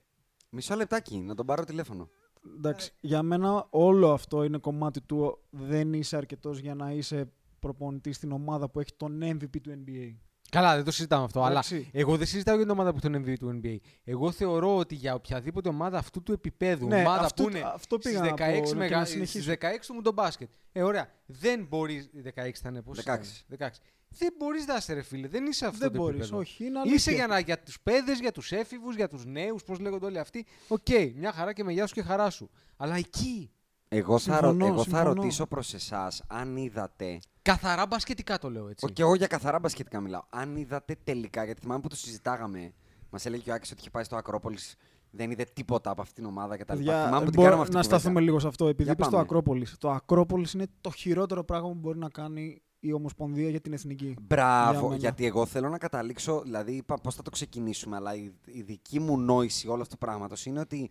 Μισό 0.50 0.76
λεπτάκι 0.76 1.18
να 1.18 1.36
τον 1.36 1.46
πάρω 1.46 1.64
τηλέφωνο. 1.64 2.10
Εντάξει, 2.56 2.94
για 3.00 3.24
μένα 3.24 3.68
όλο 3.70 4.12
αυτό 4.12 4.44
είναι 4.44 4.58
κομμάτι 4.58 5.02
του 5.02 5.40
δεν 5.50 5.94
είσαι 5.94 6.18
αρκετός 6.18 6.60
για 6.60 6.76
να 6.76 6.92
είσαι 6.92 7.32
προπονητής 7.60 8.16
στην 8.16 8.32
ομάδα 8.32 8.70
που 8.70 8.80
έχει 8.80 8.94
τον 8.98 9.20
MVP 9.24 9.62
του 9.62 9.84
NBA. 9.86 10.16
Καλά, 10.52 10.76
δεν 10.76 10.84
το 10.84 10.92
συζητάμε 10.92 11.24
αυτό. 11.24 11.46
Εντάξει. 11.46 11.76
Αλλά 11.76 11.86
εγώ 11.92 12.18
δεν 12.18 12.28
συζητάω 12.28 12.56
για 12.56 12.64
την 12.64 12.74
ομάδα 12.74 12.92
που 12.94 12.98
έχει 13.04 13.10
τον 13.14 13.24
MVP 13.26 13.34
του 13.40 13.60
NBA. 13.64 13.76
Εγώ 14.04 14.32
θεωρώ 14.32 14.78
ότι 14.78 14.96
για 14.96 15.14
οποιαδήποτε 15.14 15.70
ομάδα 15.70 15.98
αυτού 15.98 16.24
του 16.24 16.32
επίπεδου, 16.32 16.88
Ναι, 16.88 17.00
ομάδα 17.00 17.26
αυτό- 17.26 17.44
που 17.44 17.50
είναι 17.50 17.62
αυτό 17.74 17.98
πήγα 17.98 18.18
στις 18.18 18.30
να 18.30 18.36
πω, 18.36 18.44
16, 18.44 18.62
και 18.70 18.76
μεγα... 18.76 18.98
να 18.98 19.06
στις 19.06 19.30
συνεχίσω. 19.32 19.52
16 19.52 19.86
του 19.88 19.94
μου 19.94 20.02
τον 20.02 20.14
μπάσκετ. 20.14 20.50
Ε, 20.72 20.84
ωραία. 20.84 21.10
Δεν 21.26 21.66
μπορεί. 21.70 22.10
16 22.24 22.32
θα 22.62 22.70
είναι 22.70 22.82
πώς. 22.82 23.00
16. 23.06 23.46
16. 23.58 23.68
Δεν 24.10 24.34
μπορείς 24.38 24.66
να 24.66 24.76
είσαι, 24.76 24.94
ρε 24.94 25.02
φίλε. 25.02 25.28
Δεν 25.28 25.46
είσαι 25.46 25.66
αυτό 25.66 25.78
Δεν 25.80 25.92
το 25.92 25.98
μπορείς, 25.98 26.16
επίπεδο. 26.20 26.38
όχι. 26.40 26.66
Είναι 26.66 26.80
Είσαι 26.80 26.90
αλήθεια. 26.90 27.14
για, 27.14 27.28
να, 27.28 27.40
για 27.40 27.60
τους 27.60 27.80
παιδες, 27.82 28.20
για 28.20 28.32
τους 28.32 28.52
έφηβους, 28.52 28.96
για 28.96 29.08
τους 29.08 29.26
νέους, 29.26 29.64
πώς 29.64 29.80
λέγονται 29.80 30.06
όλοι 30.06 30.20
αυτοί. 30.20 30.46
Οκ, 30.68 30.88
μια 31.16 31.32
χαρά 31.32 31.54
και 31.54 31.64
με 31.64 31.72
γεια 31.72 31.88
σου 31.88 31.94
και 31.94 32.02
χαρά 32.02 32.30
σου. 32.30 32.50
Αλλά 32.78 32.96
εκεί. 32.96 33.52
Εγώ 33.94 34.20
θα, 34.20 34.40
ρω- 34.40 34.50
Συμφωνώ, 34.50 34.66
εγώ 34.66 34.78
θα 34.78 34.84
συμφωνώ. 34.84 35.14
ρωτήσω 35.14 35.46
προς 35.48 35.74
εσάς 35.74 36.24
αν 36.28 36.58
είδατε 36.58 37.20
Καθαρά 37.42 37.86
μπασκετικά 37.86 38.38
το 38.38 38.50
λέω 38.50 38.68
έτσι. 38.70 38.92
Και 38.94 39.02
εγώ 39.02 39.16
για 39.16 39.28
καθαρά 39.28 39.60
μπασκετικά 39.60 40.00
μιλάω. 40.00 40.22
Αν 40.30 40.56
είδατε 40.56 40.96
τελικά, 41.04 41.44
γιατί 41.44 41.62
θυμάμαι 41.62 41.82
που 41.82 41.88
το 41.88 41.96
συζητάγαμε, 41.96 42.74
μας 43.10 43.26
έλεγε 43.26 43.44
και 43.44 43.52
ο 43.52 43.54
Άκης 43.54 43.72
ότι 43.72 43.80
είχε 43.80 43.90
πάει 43.90 44.04
στο 44.04 44.16
Ακρόπολης, 44.16 44.76
δεν 45.12 45.32
είδε 45.32 45.46
τίποτα 45.54 45.90
από 45.92 46.02
αυτήν 46.02 46.16
την 46.16 46.26
ομάδα 46.26 46.58
κτλ. 46.58 46.74
Παιδιά, 46.74 47.04
Θυμάμαι 47.06 47.26
που 47.26 47.32
την 47.32 47.34
μπορώ 47.40 47.44
κάναμε 47.50 47.62
αυτή 47.62 47.76
να 47.76 47.82
την 47.82 47.90
κουβέντα. 47.90 48.00
σταθούμε 48.00 48.20
λίγο 48.20 48.40
σε 48.40 48.48
αυτό. 48.48 48.66
Επειδή 48.68 48.84
Για 48.84 48.92
είπες 48.92 49.06
το 49.06 49.12
πάμε. 49.12 49.24
Ακρόπολης. 49.24 49.76
Το 49.78 49.92
Ακρόπολης 49.92 50.54
είναι 50.54 50.68
το 50.82 50.92
χειρότερο 50.92 51.44
πράγμα 51.44 51.68
που 51.68 51.76
μπορεί 51.76 51.98
να 51.98 52.10
κάνει 52.10 52.62
η 52.80 52.94
Ομοσπονδία 52.94 53.50
για 53.50 53.62
την 53.62 53.74
εθνική. 53.74 54.16
Μπράβο, 54.22 54.72
Για 54.80 54.82
μένα. 54.82 54.96
γιατί 54.96 55.26
εγώ 55.26 55.46
θέλω 55.46 55.70
να 55.70 55.78
καταλήξω, 55.78 56.42
δηλαδή 56.42 56.72
είπα 56.72 56.96
πώς 56.96 57.16
θα 57.16 57.22
το 57.22 57.30
ξεκινήσουμε, 57.30 57.96
αλλά 57.96 58.16
η, 58.16 58.32
η 58.46 58.62
δική 58.62 59.00
μου 59.00 59.18
νόηση 59.20 59.68
όλο 59.68 59.82
αυτού 59.82 59.94
του 59.98 60.06
πράγματος 60.06 60.46
είναι 60.46 60.60
ότι 60.60 60.90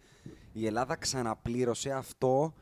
η 0.53 0.67
Ελλάδα 0.67 0.97
ξαναπλήρωσε 0.97 1.91
αυτό 1.93 2.53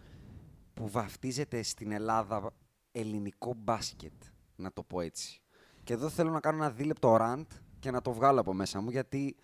που 0.78 0.88
βαφτίζεται 0.88 1.62
στην 1.62 1.92
Ελλάδα 1.92 2.50
ελληνικό 2.92 3.54
μπάσκετ, 3.56 4.12
να 4.56 4.72
το 4.72 4.82
πω 4.82 5.00
έτσι. 5.00 5.40
Και 5.84 5.92
εδώ 5.92 6.08
θέλω 6.08 6.30
να 6.30 6.40
κάνω 6.40 6.56
ένα 6.56 6.70
δίλεπτο 6.70 7.16
rant 7.20 7.46
και 7.78 7.90
να 7.90 8.00
το 8.02 8.12
βγάλω 8.12 8.40
από 8.40 8.52
μέσα 8.54 8.80
μου, 8.80 8.90
γιατί 8.90 9.36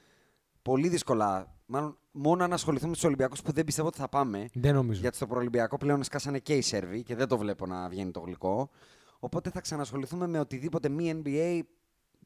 πολύ 0.62 0.88
δύσκολα, 0.88 1.54
μάλλον 1.66 1.98
μόνο 2.12 2.44
αν 2.44 2.52
ασχοληθούμε 2.52 2.88
με 2.88 2.94
τους 2.94 3.04
Ολυμπιακούς 3.04 3.42
που 3.42 3.52
δεν 3.52 3.64
πιστεύω 3.64 3.88
ότι 3.88 3.98
θα 3.98 4.08
πάμε, 4.08 4.48
Δεν 4.54 4.74
νομίζω. 4.74 5.00
γιατί 5.00 5.16
στο 5.16 5.26
προολυμπιακό 5.26 5.76
πλέον 5.76 6.02
σκάσανε 6.02 6.38
και 6.38 6.56
οι 6.56 6.60
Σέρβοι 6.60 7.02
και 7.02 7.14
δεν 7.14 7.28
το 7.28 7.38
βλέπω 7.38 7.66
να 7.66 7.88
βγαίνει 7.88 8.10
το 8.10 8.20
γλυκό. 8.20 8.70
Οπότε 9.18 9.50
θα 9.50 9.60
ξανασχοληθούμε 9.60 10.26
με 10.26 10.38
οτιδήποτε 10.38 10.88
μη 10.88 11.22
NBA 11.24 11.60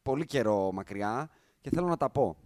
πολύ 0.03 0.25
καιρό 0.25 0.73
μακριά 0.73 1.31
και 1.61 1.71
θέλω 1.71 1.87
να 1.87 1.97
τα 1.97 2.11
πω. 2.11 2.37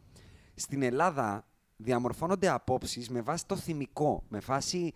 Στην 0.54 0.82
Ελλάδα 0.82 1.46
διαμορφώνονται 1.76 2.48
απόψεις 2.48 3.08
με 3.10 3.20
βάση 3.20 3.46
το 3.46 3.56
θυμικό, 3.56 4.22
με 4.28 4.38
βάση 4.38 4.78
μ- 4.84 4.90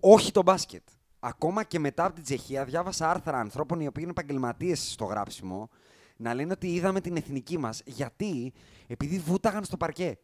όχι 0.00 0.32
το 0.32 0.42
μπάσκετ. 0.42 0.82
Ακόμα 1.20 1.64
και 1.64 1.78
μετά 1.78 2.04
από 2.04 2.14
την 2.14 2.22
Τσεχία 2.22 2.64
διάβασα 2.64 3.10
άρθρα 3.10 3.38
ανθρώπων 3.38 3.80
οι 3.80 3.86
οποίοι 3.86 4.04
είναι 4.08 4.14
επαγγελματίες 4.18 4.92
στο 4.92 5.04
γράψιμο 5.04 5.68
να 6.16 6.34
λένε 6.34 6.52
ότι 6.52 6.74
είδαμε 6.74 7.00
την 7.00 7.16
εθνική 7.16 7.58
μας. 7.58 7.82
Γιατί; 7.84 8.52
Επειδή 8.86 9.18
βούταγαν 9.18 9.64
στο 9.64 9.76
παρκέ. 9.76 10.18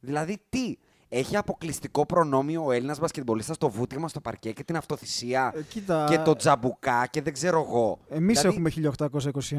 Δηλαδή 0.00 0.38
τι, 0.48 0.76
έχει 1.08 1.36
αποκλειστικό 1.36 2.06
προνόμιο 2.06 2.64
ο 2.64 2.72
Έλληνας 2.72 2.98
μπασκετμπολίστας 2.98 3.58
το 3.58 3.68
βούτυγμα 3.68 4.08
στο 4.08 4.20
παρκέ 4.20 4.52
και 4.52 4.64
την 4.64 4.76
αυτοθυσία 4.76 5.52
Ε, 5.56 5.62
κοίτα, 5.62 6.06
και 6.08 6.18
το 6.18 6.36
τζαμπουκά 6.36 7.06
και 7.06 7.22
δεν 7.22 7.32
ξέρω 7.32 7.66
εγώ. 7.68 7.98
Εμείς 8.08 8.40
Δηλαδή, 8.40 8.56
έχουμε 8.56 8.92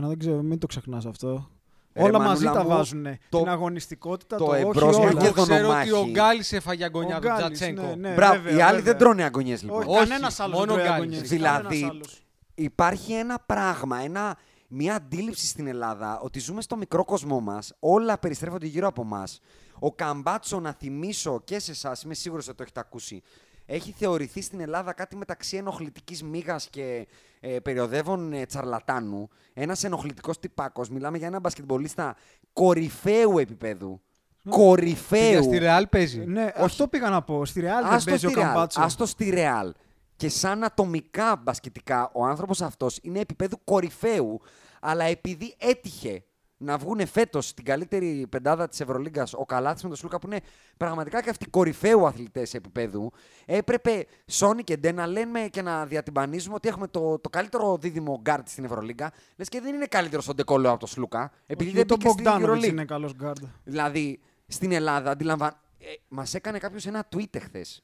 1821, 0.01 0.07
δεν 0.07 0.19
ξέρω, 0.19 0.41
μην 0.41 0.59
το 0.59 0.67
ξεχνάς 0.67 1.05
αυτό. 1.05 1.49
Ρε, 1.93 2.03
όλα 2.03 2.19
μαζί 2.19 2.43
μανούλα 2.43 2.51
τα 2.51 2.69
μου, 2.69 2.75
βάζουν. 2.77 3.03
το- 3.29 3.37
την 3.37 3.47
αγωνιστικότητα, 3.49 4.37
το 4.37 4.45
το, 4.45 4.51
όχι, 4.51 4.61
εμπρός 4.61 4.95
όλα. 4.97 5.11
μου 5.11 5.17
και 5.17 5.25
Εγώ 5.25 5.43
ξέρω 5.43 5.57
δονομάχη. 5.61 5.91
ότι 5.91 5.99
ο 6.01 6.11
Γκάλης 6.11 6.53
έφαγε 6.53 6.83
Ο 6.83 6.85
αγωνιά 6.85 7.15
από 7.17 7.27
τον 7.27 7.35
Γκάλης, 7.37 7.57
Τζατσέγκο. 7.59 7.81
ναι, 7.95 7.95
ναι. 8.09 8.13
Μπράβο, 8.15 8.33
βέβαια, 8.41 8.57
οι 8.57 8.61
άλλοι 8.61 8.75
βέβαια. 8.75 8.91
δεν 8.91 8.97
τρώνε 9.01 9.23
αγωνιές 9.23 9.61
λοιπόν. 9.63 9.79
Όχι, 9.79 9.89
Όχι, 9.89 9.97
κανένας 9.99 10.39
άλλος 10.39 10.59
μόνο 10.59 10.73
δεν 10.73 10.83
τρώει 10.83 10.87
Γκάλης. 10.97 11.01
αγωνιές, 11.13 11.29
Δηλαδή, 11.29 11.63
κανένας 11.67 11.89
άλλος. 11.91 12.21
Υπάρχει 12.55 13.13
ένα 13.13 13.39
πράγμα, 13.45 13.97
ένα, 14.03 14.37
μια 14.67 14.95
αντίληψη 14.95 15.47
στην 15.47 15.67
Ελλάδα 15.67 16.19
ότι 16.19 16.39
ζούμε 16.39 16.61
στο 16.61 16.75
μικρό 16.75 17.05
κοσμό 17.05 17.39
μας, 17.39 17.73
όλα 17.79 18.17
περιστρέφονται 18.19 18.65
γύρω 18.65 18.87
από 18.87 19.03
μας. 19.03 19.39
Ο 19.79 19.93
Καμπάτσο, 19.93 20.59
να 20.59 20.73
θυμίσω 20.73 21.41
και 21.43 21.59
σε 21.59 21.71
εσάς, 21.71 22.01
είμαι 22.03 22.13
σίγουρος 22.13 22.47
ότι 22.47 22.57
το 22.57 22.63
έχετε 22.63 22.79
ακούσει, 22.79 23.21
έχει 23.73 23.91
θεωρηθεί 23.91 24.41
στην 24.41 24.59
Ελλάδα 24.59 24.93
κάτι 24.93 25.15
μεταξύ 25.15 25.57
ενοχλητικής 25.57 26.23
μίγας 26.23 26.67
και 26.69 27.07
ε, 27.39 27.59
περιοδεύων 27.59 28.33
ε, 28.33 28.45
τσαρλατάνου. 28.45 29.29
Ένας 29.53 29.83
ενοχλητικός 29.83 30.39
τυπάκος. 30.39 30.89
Μιλάμε 30.89 31.17
για 31.17 31.27
έναν 31.27 31.41
μπασκετμπολίστα 31.41 32.15
κορυφαίου 32.53 33.37
επίπεδου. 33.37 34.01
Παιδιά, 34.43 34.57
Κορυφαίου. 34.57 35.43
Στη 35.43 35.57
Ρεάλ 35.57 35.87
παίζει. 35.87 36.25
Ναι, 36.25 36.51
αυτό 36.55 36.87
πήγα 36.87 37.09
να 37.09 37.21
πω. 37.21 37.45
Στη 37.45 37.59
Ρεάλ 37.59 37.83
δεν 37.83 37.93
Άστο 37.93 38.09
παίζει 38.09 38.25
ο 38.25 38.29
στη 38.29 38.39
Real, 38.39 38.43
Καμπάτσο. 38.43 38.81
άστο 38.81 39.05
στη 39.05 39.29
Ρεάλ. 39.29 39.73
Και 40.15 40.29
σαν 40.29 40.63
ατομικά 40.63 41.35
μπασκετικά, 41.35 42.11
ο 42.13 42.25
άνθρωπος 42.25 42.61
αυτός 42.61 42.99
είναι 43.01 43.19
επίπεδου 43.19 43.63
κορυφαίου, 43.63 44.41
αλλά 44.81 45.03
επειδή 45.03 45.55
έτυχε 45.57 46.23
να 46.63 46.77
βγουν 46.77 47.07
φέτος 47.07 47.47
στην 47.47 47.65
καλύτερη 47.65 48.27
πεντάδα 48.29 48.67
της 48.67 48.79
Ευρωλίγκας 48.79 49.33
ο 49.33 49.45
Καλάτη 49.45 49.79
με 49.83 49.89
τον 49.89 49.97
Σλούκα, 49.97 50.19
που 50.19 50.27
είναι 50.27 50.39
πραγματικά 50.77 51.21
και 51.21 51.29
αυτοί 51.29 51.45
κορυφαίου 51.45 52.07
αθλητές 52.07 52.53
επίπεδου, 52.53 53.11
έπρεπε 53.45 54.05
Σόνι 54.25 54.63
και 54.63 54.77
Ντε 54.77 54.91
να 54.91 55.07
λέμε 55.07 55.39
και 55.39 55.61
να 55.61 55.85
διατυμπανίζουμε 55.85 56.55
ότι 56.55 56.67
έχουμε 56.67 56.87
το, 56.87 57.19
το 57.19 57.29
καλύτερο 57.29 57.77
δίδυμο 57.77 58.19
γκάρτ 58.21 58.47
στην 58.47 58.63
Ευρωλίγκα. 58.63 59.11
Λες 59.35 59.49
και 59.49 59.61
δεν 59.61 59.73
είναι 59.75 59.85
καλύτερος 59.85 60.27
ο 60.27 60.33
Ντεκολό 60.33 60.69
από 60.69 60.79
τον 60.79 60.87
Σλούκα, 60.87 61.31
επειδή 61.45 61.69
Όχι, 61.69 61.75
δεν 61.75 61.83
ούτε 61.83 61.93
ο 61.93 61.97
μπήκε 61.97 62.09
στην 62.09 62.23
Μπογκδάνοβιτς 62.23 62.65
Euroleague. 62.65 62.71
είναι 62.71 62.85
καλός 62.85 63.13
γκάρντ. 63.15 63.43
Δηλαδή, 63.63 64.19
στην 64.47 64.71
Ελλάδα, 64.71 65.11
αντιλαμβαν... 65.11 65.57
ε, 65.79 65.85
μας 66.07 66.33
έκανε 66.33 66.57
κάποιος 66.57 66.85
ένα 66.85 67.07
tweet 67.15 67.35
εχθές. 67.35 67.83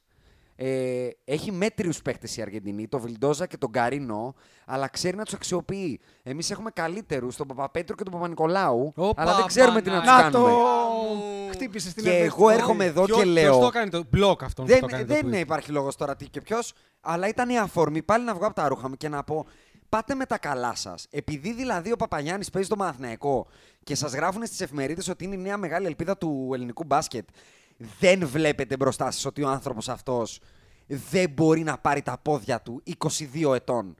Ε, 0.60 1.08
έχει 1.24 1.52
μέτριους 1.52 2.02
παίκτες 2.02 2.36
η 2.36 2.42
Αργεντινή, 2.42 2.88
τον 2.88 3.00
Βιλντόζα 3.00 3.46
και 3.46 3.56
τον 3.56 3.70
Καρίνο, 3.70 4.34
αλλά 4.66 4.88
ξέρει 4.88 5.16
να 5.16 5.24
τους 5.24 5.34
αξιοποιεί. 5.34 6.00
Εμείς 6.22 6.50
έχουμε 6.50 6.70
καλύτερους, 6.70 7.36
τον 7.36 7.46
Παπαπέτρο 7.46 7.94
και 7.96 8.02
τον 8.02 8.12
Παπα-Νικολάου, 8.12 8.92
Ωπα, 8.96 9.22
αλλά 9.22 9.34
δεν 9.36 9.46
ξέρουμε 9.46 9.82
τι 9.82 9.90
να 9.90 9.96
τους 10.00 10.06
Να 10.10 10.20
κάνουμε. 10.22 10.50
το 10.50 10.58
χτύπησες 11.52 11.90
στην 11.90 12.02
Και 12.02 12.08
ευαίσθητη 12.08 12.34
εγώ 12.34 12.44
ζώνη. 12.44 12.54
έρχομαι 12.60 12.84
εδώ 12.84 13.04
Ποιος- 13.04 13.18
και 13.18 13.22
ποιος 13.24 13.34
λέω. 13.44 13.58
το 13.58 13.66
έκανε 13.66 13.90
το 13.90 14.04
μπλοκ 14.10 14.42
αυτόν 14.42 14.64
που 14.66 14.70
το 14.70 14.76
Δεν, 14.78 14.88
έκανε 14.88 15.04
το 15.04 15.14
δεν 15.14 15.32
tweet. 15.40 15.42
υπάρχει 15.42 15.70
λόγος 15.72 15.96
τώρα 15.96 16.16
τι 16.16 16.28
και 16.28 16.40
ποιος, 16.40 16.72
αλλά 17.00 17.28
ήταν 17.28 17.48
η 17.48 17.58
αφορμή 17.58 18.02
πάλι 18.02 18.24
να 18.24 18.34
βγω 18.34 18.46
από 18.46 18.54
τα 18.54 18.68
ρούχα 18.68 18.88
μου 18.88 18.96
και 18.96 19.08
να 19.08 19.24
πω. 19.24 19.46
Πάτε 19.88 20.14
με 20.14 20.26
τα 20.26 20.38
καλά 20.38 20.74
σας. 20.74 21.06
Επειδή 21.10 21.52
δηλαδή 21.52 21.92
ο 21.92 21.96
Παπαγιάννης 21.96 22.50
παίζει 22.50 22.68
το 22.68 22.76
Μαθηναϊκό 22.76 23.46
και 23.84 23.94
σας 23.94 24.12
γράφουν 24.14 24.46
στις 24.46 24.60
εφημερίδες 24.60 25.08
ότι 25.08 25.24
είναι 25.24 25.34
η 25.34 25.38
νέα 25.38 25.56
μεγάλη 25.56 25.86
ελπίδα 25.86 26.16
του 26.16 26.50
ελληνικού 26.54 26.84
μπάσκετ, 26.84 27.28
δεν 27.98 28.26
βλέπετε 28.26 28.76
μπροστά 28.76 29.10
σας 29.10 29.24
ότι 29.24 29.42
ο 29.42 29.48
άνθρωπος 29.48 29.88
αυτός 29.88 30.40
δεν 30.86 31.30
μπορεί 31.30 31.62
να 31.62 31.78
πάρει 31.78 32.02
τα 32.02 32.18
πόδια 32.22 32.60
του 32.62 32.82
22 33.42 33.54
ετών. 33.54 33.94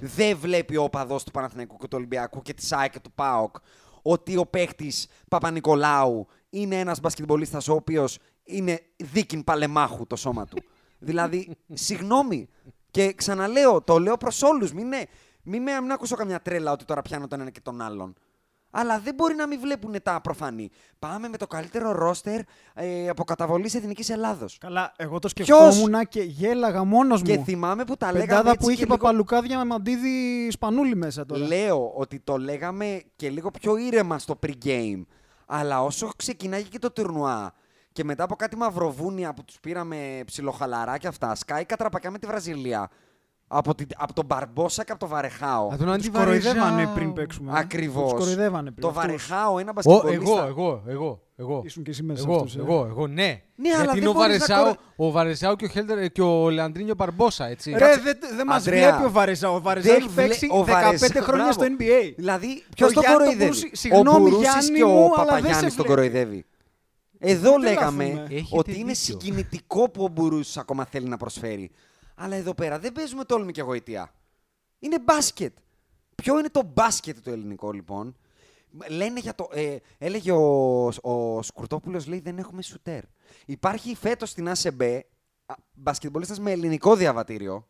Δεν 0.00 0.36
βλέπει 0.36 0.76
ο 0.76 0.82
οπαδός 0.82 1.24
του 1.24 1.30
Παναθηναϊκού 1.30 1.76
και 1.76 1.86
του 1.88 1.96
Ολυμπιακού 1.96 2.42
και 2.42 2.54
της 2.54 2.66
ΣΑΕ 2.66 2.88
και 2.88 3.00
του 3.00 3.12
ΠΑΟΚ 3.12 3.56
ότι 4.02 4.36
ο 4.36 4.46
παίχτης 4.46 5.06
Παπα-Νικολάου 5.28 6.26
είναι 6.50 6.78
ένας 6.78 7.00
μπασκετμπολίστας 7.00 7.68
ο 7.68 7.74
οποίος 7.74 8.18
είναι 8.44 8.80
δίκην 8.96 9.44
παλεμάχου 9.44 10.06
το 10.06 10.16
σώμα 10.16 10.44
του. 10.46 10.62
δηλαδή, 10.98 11.56
συγγνώμη. 11.72 12.48
Και 12.90 13.12
ξαναλέω, 13.12 13.82
το 13.82 13.98
λέω 13.98 14.16
προς 14.16 14.42
όλους. 14.42 14.72
Μην, 14.72 14.84
είναι- 14.86 15.06
μην, 15.42 15.62
με, 15.62 15.80
μην 15.80 15.92
ακούσω 15.92 16.16
καμιά 16.16 16.40
τρέλα 16.40 16.72
ότι 16.72 16.84
τώρα 16.84 17.02
πιάνω 17.02 17.26
τον 17.26 17.40
ένα 17.40 17.50
και 17.50 17.60
τον 17.60 17.80
άλλον. 17.80 18.14
Αλλά 18.76 18.98
δεν 18.98 19.14
μπορεί 19.14 19.34
να 19.34 19.46
μην 19.46 19.60
βλέπουν 19.60 19.94
τα 20.02 20.20
προφανή. 20.20 20.70
Πάμε 20.98 21.28
με 21.28 21.36
το 21.36 21.46
καλύτερο 21.46 21.92
ρόστερ 21.92 22.40
ε, 22.74 23.08
από 23.08 23.24
καταβολής 23.24 23.74
Εθνικής 23.74 24.10
Ελλάδος. 24.10 24.58
Καλά, 24.58 24.92
εγώ 24.96 25.18
το 25.18 25.28
Ποιος; 25.34 25.74
σκεφτόμουν 25.74 26.08
και 26.08 26.22
γέλαγα 26.22 26.84
μόνος 26.84 27.22
Και 27.22 27.38
μου. 27.38 27.44
θυμάμαι 27.44 27.84
που 27.84 27.96
τα 27.96 28.06
λέγαμε. 28.06 28.26
Πεντάδα 28.26 28.50
έτσι 28.50 28.64
που 28.64 28.70
είχε 28.70 28.78
και 28.78 28.84
λίγο- 28.84 28.96
παπαλουκάδια 28.96 29.58
με 29.58 29.64
μαντίδι 29.64 30.50
σπανούλι 30.50 30.96
μέσα 30.96 31.26
τώρα. 31.26 31.46
Λέω 31.46 31.92
ότι 31.96 32.20
το 32.20 32.36
λέγαμε 32.36 33.02
και 33.16 33.30
λίγο 33.30 33.50
πιο 33.50 33.76
ήρεμα 33.76 34.18
στο 34.18 34.38
pre-game. 34.46 35.02
Αλλά 35.46 35.82
όσο 35.82 36.10
ξεκινάει 36.16 36.62
και 36.62 36.78
το 36.78 36.90
τουρνουά 36.92 37.52
και 37.92 38.04
μετά 38.04 38.24
από 38.24 38.36
κάτι 38.36 38.56
μαυροβούνια 38.56 39.34
που 39.34 39.44
τους 39.44 39.60
πήραμε 39.60 40.22
ψιλοχαλαρά 40.26 40.98
και 40.98 41.06
αυτά, 41.06 41.34
σκάει 41.34 41.64
κατραπακιά 41.64 42.10
με 42.10 42.18
τη 42.18 42.26
Βραζιλία. 42.26 42.88
Από, 43.48 43.74
την, 43.74 43.86
από 43.96 44.12
τον 44.12 44.24
Μπαρμπόσα 44.26 44.84
και 44.84 44.90
από 44.90 45.00
τον 45.00 45.08
Βαρεχάο. 45.08 45.70
Θα 45.70 45.76
τον 45.76 45.96
Τους 45.96 46.10
κοροϊδεύανε 46.10 46.60
αντιβαρεζάω. 46.60 46.94
πριν 46.94 47.12
παίξουμε. 47.12 47.52
ε. 47.52 47.58
Ακριβώς. 47.58 48.02
Τους 48.10 48.12
κοροϊδεύανε 48.20 48.70
πριν. 48.70 48.80
Το 48.80 48.88
αυτούς. 48.88 49.02
Βαρεχάο, 49.02 49.58
ένα 49.58 49.70
Ο, 49.70 49.72
μπασκετμπολίστα. 49.72 50.44
εγώ, 50.46 50.46
εγώ, 50.46 50.82
εγώ, 50.86 51.20
εγώ. 51.36 51.62
Ήσουν 51.64 51.82
και 51.82 51.90
εσύ 51.90 52.02
μέσα 52.02 52.20
σε 52.22 52.26
Εγώ, 52.28 52.36
αυτούς, 52.36 52.56
ε. 52.56 52.58
εγώ, 52.58 52.86
εγώ, 52.90 53.06
ναι. 53.06 53.42
Ναι, 53.56 53.68
αλλά 53.68 53.76
Γιατί 53.76 53.86
δεν 53.90 53.96
είναι 53.98 54.08
ο 54.08 54.12
μπορείς 54.12 54.38
να 54.38 54.46
Βαρεσάου, 54.56 54.62
κορο- 54.64 54.78
ο 54.96 55.10
Βαρεσάου 55.10 55.56
και 55.56 55.64
ο, 55.64 55.68
Χέλτερ, 55.68 56.10
και 56.12 56.22
ο 56.22 56.50
Λεαντρίνιο 56.50 56.94
Μπαρμπόσα, 56.94 57.46
έτσι. 57.46 57.70
Ρε, 57.70 57.78
δεν 57.78 58.18
δεν 58.36 58.46
μας 58.46 58.60
Αντρέα, 58.66 58.88
βλέπει 58.90 59.04
ο 59.04 59.10
Βαρεζάου. 59.10 59.54
Ο 59.54 59.60
Βαρεζάου 59.60 59.92
δεν 59.92 60.02
έχει 60.02 60.12
βλέ- 60.14 60.26
παίξει 60.28 60.48
ο 60.52 60.64
15 60.64 60.66
Βαρεζάου- 60.66 61.22
χρόνια 61.24 61.52
στο 61.52 61.60
μπράβο. 61.64 61.76
NBA. 61.78 62.12
Δηλαδή, 62.16 62.64
ποιο 62.76 62.86
Ο 62.86 62.90
το 62.92 63.00
Γιάννη 63.00 63.18
κοροϊδεύει. 63.18 63.44
Μπουρούση- 63.44 63.76
συγγνώμη, 63.76 64.08
ο 64.08 64.18
Μπουρούσης 64.18 64.40
Γιάννη 64.50 64.78
και 64.78 64.84
μου, 64.84 64.90
ο 64.90 64.96
αλλά 65.04 65.06
δεν 65.06 65.16
σε 65.16 65.24
Παπαγιάννης 65.24 65.74
τον 65.74 65.84
βλέπει. 65.84 65.88
κοροϊδεύει. 65.88 66.44
Εδώ 67.18 67.50
Δεν 67.50 67.60
λέγαμε 67.60 68.04
γράφουμε. 68.04 68.26
Έχετε 68.30 68.58
ότι 68.58 68.70
είναι 68.70 68.78
δίκιο. 68.92 68.94
συγκινητικό 68.94 69.90
που 69.90 70.04
ο 70.04 70.08
Μπουρούσης 70.08 70.56
ακόμα 70.56 70.84
θέλει 70.84 71.08
να 71.08 71.16
προσφέρει. 71.16 71.70
Αλλά 72.14 72.36
εδώ 72.36 72.54
πέρα 72.54 72.78
δεν 72.78 72.92
παίζουμε 72.92 73.24
τόλμη 73.24 73.52
και 73.52 73.62
γοητεία. 73.62 74.14
Είναι 74.78 74.98
μπάσκετ. 74.98 75.56
Ποιο 76.14 76.38
είναι 76.38 76.48
το 76.48 76.62
μπάσκετ 76.74 77.18
το 77.22 77.30
ελληνικό 77.30 77.72
λοιπόν; 77.72 78.16
Λένε 78.88 79.20
για 79.20 79.34
το. 79.34 79.48
Ε, 79.52 79.76
έλεγε 79.98 80.32
ο, 80.32 80.86
ο 80.86 81.42
Σκουρτόπουλος, 81.42 82.06
λέει 82.06 82.20
δεν 82.20 82.38
έχουμε 82.38 82.62
σουτέρ. 82.62 83.02
Υπάρχει 83.46 83.94
φέτος 83.94 84.30
στην 84.30 84.48
ΑΣΕΜΠΕ 84.48 85.06
μπασκετμπολίστας 85.72 86.38
με 86.40 86.50
ελληνικό 86.50 86.96
διαβατήριο 86.96 87.68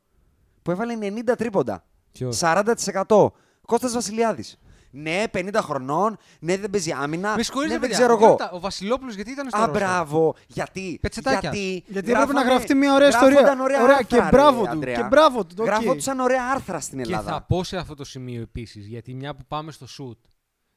που 0.62 0.70
έβαλε 0.70 0.98
90 1.00 1.34
τρίποντα. 1.36 1.84
Ποιος; 2.12 2.40
40%. 2.42 3.30
Κώστας 3.66 3.92
Βασιλιάδης. 3.92 4.58
Ναι, 4.96 5.22
50 5.32 5.48
χρονών, 5.62 6.16
ναι, 6.40 6.56
δεν 6.56 6.70
παίζει 6.70 6.92
άμυνα. 6.92 7.34
Με 7.36 7.42
συγχωρείτε, 7.42 7.72
ναι, 7.74 7.78
δεν 7.78 7.88
παιδιά. 7.88 8.04
ξέρω 8.06 8.18
εγώ. 8.22 8.30
Ρώτα, 8.30 8.50
Ο 8.50 8.60
Βασιλόπουλος 8.60 9.14
γιατί 9.14 9.30
ήταν 9.30 9.48
στο 9.50 9.58
Α, 9.62 9.66
ρόστερ; 9.66 9.82
μπράβο. 9.82 10.34
Γιατί; 10.46 10.98
Πετσετάκια. 11.00 11.38
Γιατί, 11.40 11.58
Γιατί 11.86 12.10
έπρεπε 12.10 12.12
να 12.12 12.18
γράφανε- 12.24 12.46
γραφτεί 12.52 12.74
μια 12.74 12.94
ωραία 12.94 13.08
ιστορία. 13.08 13.28
γράφονταν 13.40 13.60
Ωραία, 13.60 13.82
Ωραία, 13.82 13.96
άρθρα, 13.98 14.16
και 14.16 14.22
ρε, 14.22 14.28
μπράβο 14.30 14.62
του, 14.64 14.68
Αντρέα. 14.70 14.94
και 14.94 15.02
μπράβο 15.02 15.44
του, 15.44 15.54
οκ. 15.58 15.64
Γράφονταν 15.66 16.20
ωραία 16.20 16.42
άρθρα 16.54 16.80
στην 16.80 16.96
Και 16.98 17.02
Ελλάδα. 17.04 17.30
θα 17.32 17.42
πω 17.42 17.64
σε 17.64 17.76
αυτό 17.76 17.94
το 17.94 18.04
σημείο 18.04 18.40
επίσης, 18.42 18.86
γιατί 18.86 19.14
μια 19.14 19.34
που 19.34 19.44
πάμε 19.48 19.72
στο 19.72 19.86
shoot. 19.98 20.16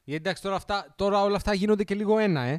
Γιατί 0.04 0.22
εντάξει, 0.24 0.42
τώρα, 0.42 0.56
αυτά, 0.56 0.86
τώρα 0.96 1.22
όλα 1.22 1.36
αυτά 1.36 1.54
γίνονται 1.54 1.84
και 1.84 1.94
λίγο 1.94 2.18
ένα, 2.18 2.40
ε. 2.42 2.52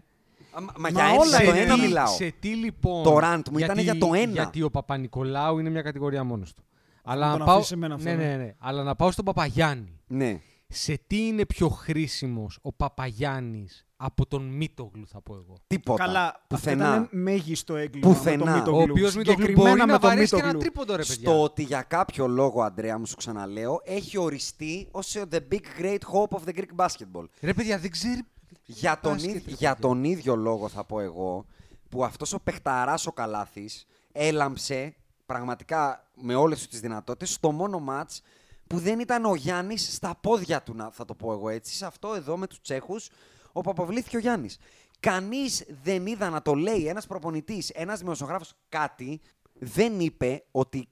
Α, 0.51 0.61
Μα, 0.61 0.71
Μα 0.77 0.89
για 0.89 1.03
όλα 1.09 1.37
ένα, 1.41 1.51
το 1.51 1.55
είναι 1.55 1.59
ένα 1.59 1.73
τι- 1.75 1.81
μιλάω; 1.81 2.07
Σε 2.07 2.33
τι 2.39 2.47
λοιπόν. 2.49 3.03
Το 3.03 3.19
rant 3.23 3.41
μου 3.51 3.57
ήταν 3.59 3.77
για 3.77 3.97
το 3.97 4.13
ένα. 4.13 4.31
Γιατί 4.31 4.61
ο 4.61 4.69
Παπανικολάου 4.69 5.59
είναι 5.59 5.69
μια 5.69 5.81
κατηγορία 5.81 6.23
μόνος 6.23 6.53
του. 6.53 6.63
Αλλά 7.03 7.25
να 7.25 7.31
να, 7.31 7.37
τον 7.37 7.45
πάω, 7.45 7.55
αφήσεις 7.55 7.71
εμένα 7.71 7.95
αυτό, 7.95 8.09
ναι, 8.09 8.15
ναι. 8.15 8.23
ναι, 8.23 8.35
ναι. 8.35 8.55
Αλλά 8.59 8.83
να 8.83 8.95
πάω 8.95 9.11
στον 9.11 9.25
Παπαγιάννη. 9.25 9.99
Ναι. 10.07 10.39
Σε 10.73 10.99
τι 11.07 11.27
είναι 11.27 11.45
πιο 11.45 11.69
χρήσιμος 11.69 12.59
ο 12.61 12.71
Παπαγιάννης 12.73 13.85
από 13.97 14.25
τον 14.25 14.43
Μίτογλου, 14.47 15.07
θα 15.07 15.21
πω 15.21 15.33
εγώ. 15.35 15.53
Τίποτα. 15.67 16.03
Καλά, 16.05 16.25
αυτό 16.27 16.45
Πουθενά. 16.47 16.87
ήταν 16.87 17.07
μέγιστο 17.11 17.75
έγκλημα. 17.75 18.07
Πουθενά. 18.07 18.45
με 18.55 18.61
τον 18.61 18.73
Ο 18.73 18.77
Μίτογλου. 18.77 18.81
οποίο 18.81 19.05
Μίτογλου 19.05 19.21
Συγκεκριμένα 19.31 19.69
μπορεί 19.69 19.79
με 19.79 19.85
να 19.85 19.99
τον 19.99 20.09
βαρέσει 20.09 20.29
και 20.29 20.35
ένα 20.35 20.45
Μίτογλου. 20.45 20.59
τρίποντο, 20.69 20.95
ρε 20.95 21.03
παιδιά. 21.05 21.29
Στο 21.29 21.43
ότι 21.43 21.63
για 21.63 21.81
κάποιο 21.81 22.27
λόγο, 22.27 22.61
Αντρέα 22.61 22.97
μου 22.99 23.05
σου 23.05 23.15
ξαναλέω, 23.15 23.81
έχει 23.83 24.17
οριστεί 24.17 24.87
ως 24.91 25.15
the 25.29 25.39
big 25.51 25.81
great 25.81 25.97
hope 26.13 26.37
of 26.37 26.41
the 26.49 26.57
Greek 26.59 26.85
basketball. 26.85 27.25
Ρε 27.41 27.53
παιδιά, 27.53 27.77
δεν 27.79 27.91
ξέρει. 27.91 28.21
Για 28.65 28.99
τον, 28.99 29.11
μπάσκετ, 29.11 29.29
ίδ- 29.29 29.35
ρε 29.35 29.39
για 29.45 29.69
παιδιά. 29.73 29.75
τον 29.81 30.03
ίδιο 30.03 30.35
λόγο 30.35 30.67
θα 30.69 30.83
πω 30.83 30.99
εγώ, 30.99 31.45
που 31.89 32.03
αυτός 32.03 32.33
ο 32.33 32.39
παιχταράς 32.39 33.07
ο 33.07 33.11
Καλάθης 33.11 33.85
έλαμψε 34.11 34.95
πραγματικά 35.25 36.07
με 36.21 36.35
όλες 36.35 36.67
τις 36.67 36.79
δυνατότητες 36.79 37.31
στο 37.33 37.51
μόνο 37.51 37.79
μάτς 37.79 38.21
που 38.69 38.77
δεν 38.79 38.99
ήταν 38.99 39.25
ο 39.25 39.35
Γιάννης 39.35 39.93
στα 39.95 40.15
πόδια 40.21 40.63
του, 40.63 40.73
να- 40.75 40.91
θα 40.91 41.05
το 41.05 41.15
πω 41.15 41.31
εγώ 41.33 41.49
έτσι, 41.49 41.73
σε 41.75 41.85
αυτό 41.85 42.13
εδώ 42.13 42.37
με 42.37 42.47
τους 42.47 42.61
Τσέχους, 42.61 43.09
ο 43.51 43.61
Παπαβλήθηκε 43.61 44.15
ο 44.17 44.19
Γιάννης. 44.19 44.57
Κανείς 44.99 45.65
δεν 45.83 46.05
είδα 46.05 46.29
να 46.29 46.41
το 46.41 46.53
λέει 46.53 46.87
ένας 46.87 47.07
προπονητής, 47.07 47.69
ένας 47.69 47.99
δημοσιογράφος 47.99 48.53
κάτι, 48.69 49.21
δεν 49.53 49.99
είπε 49.99 50.43
ότι 50.51 50.87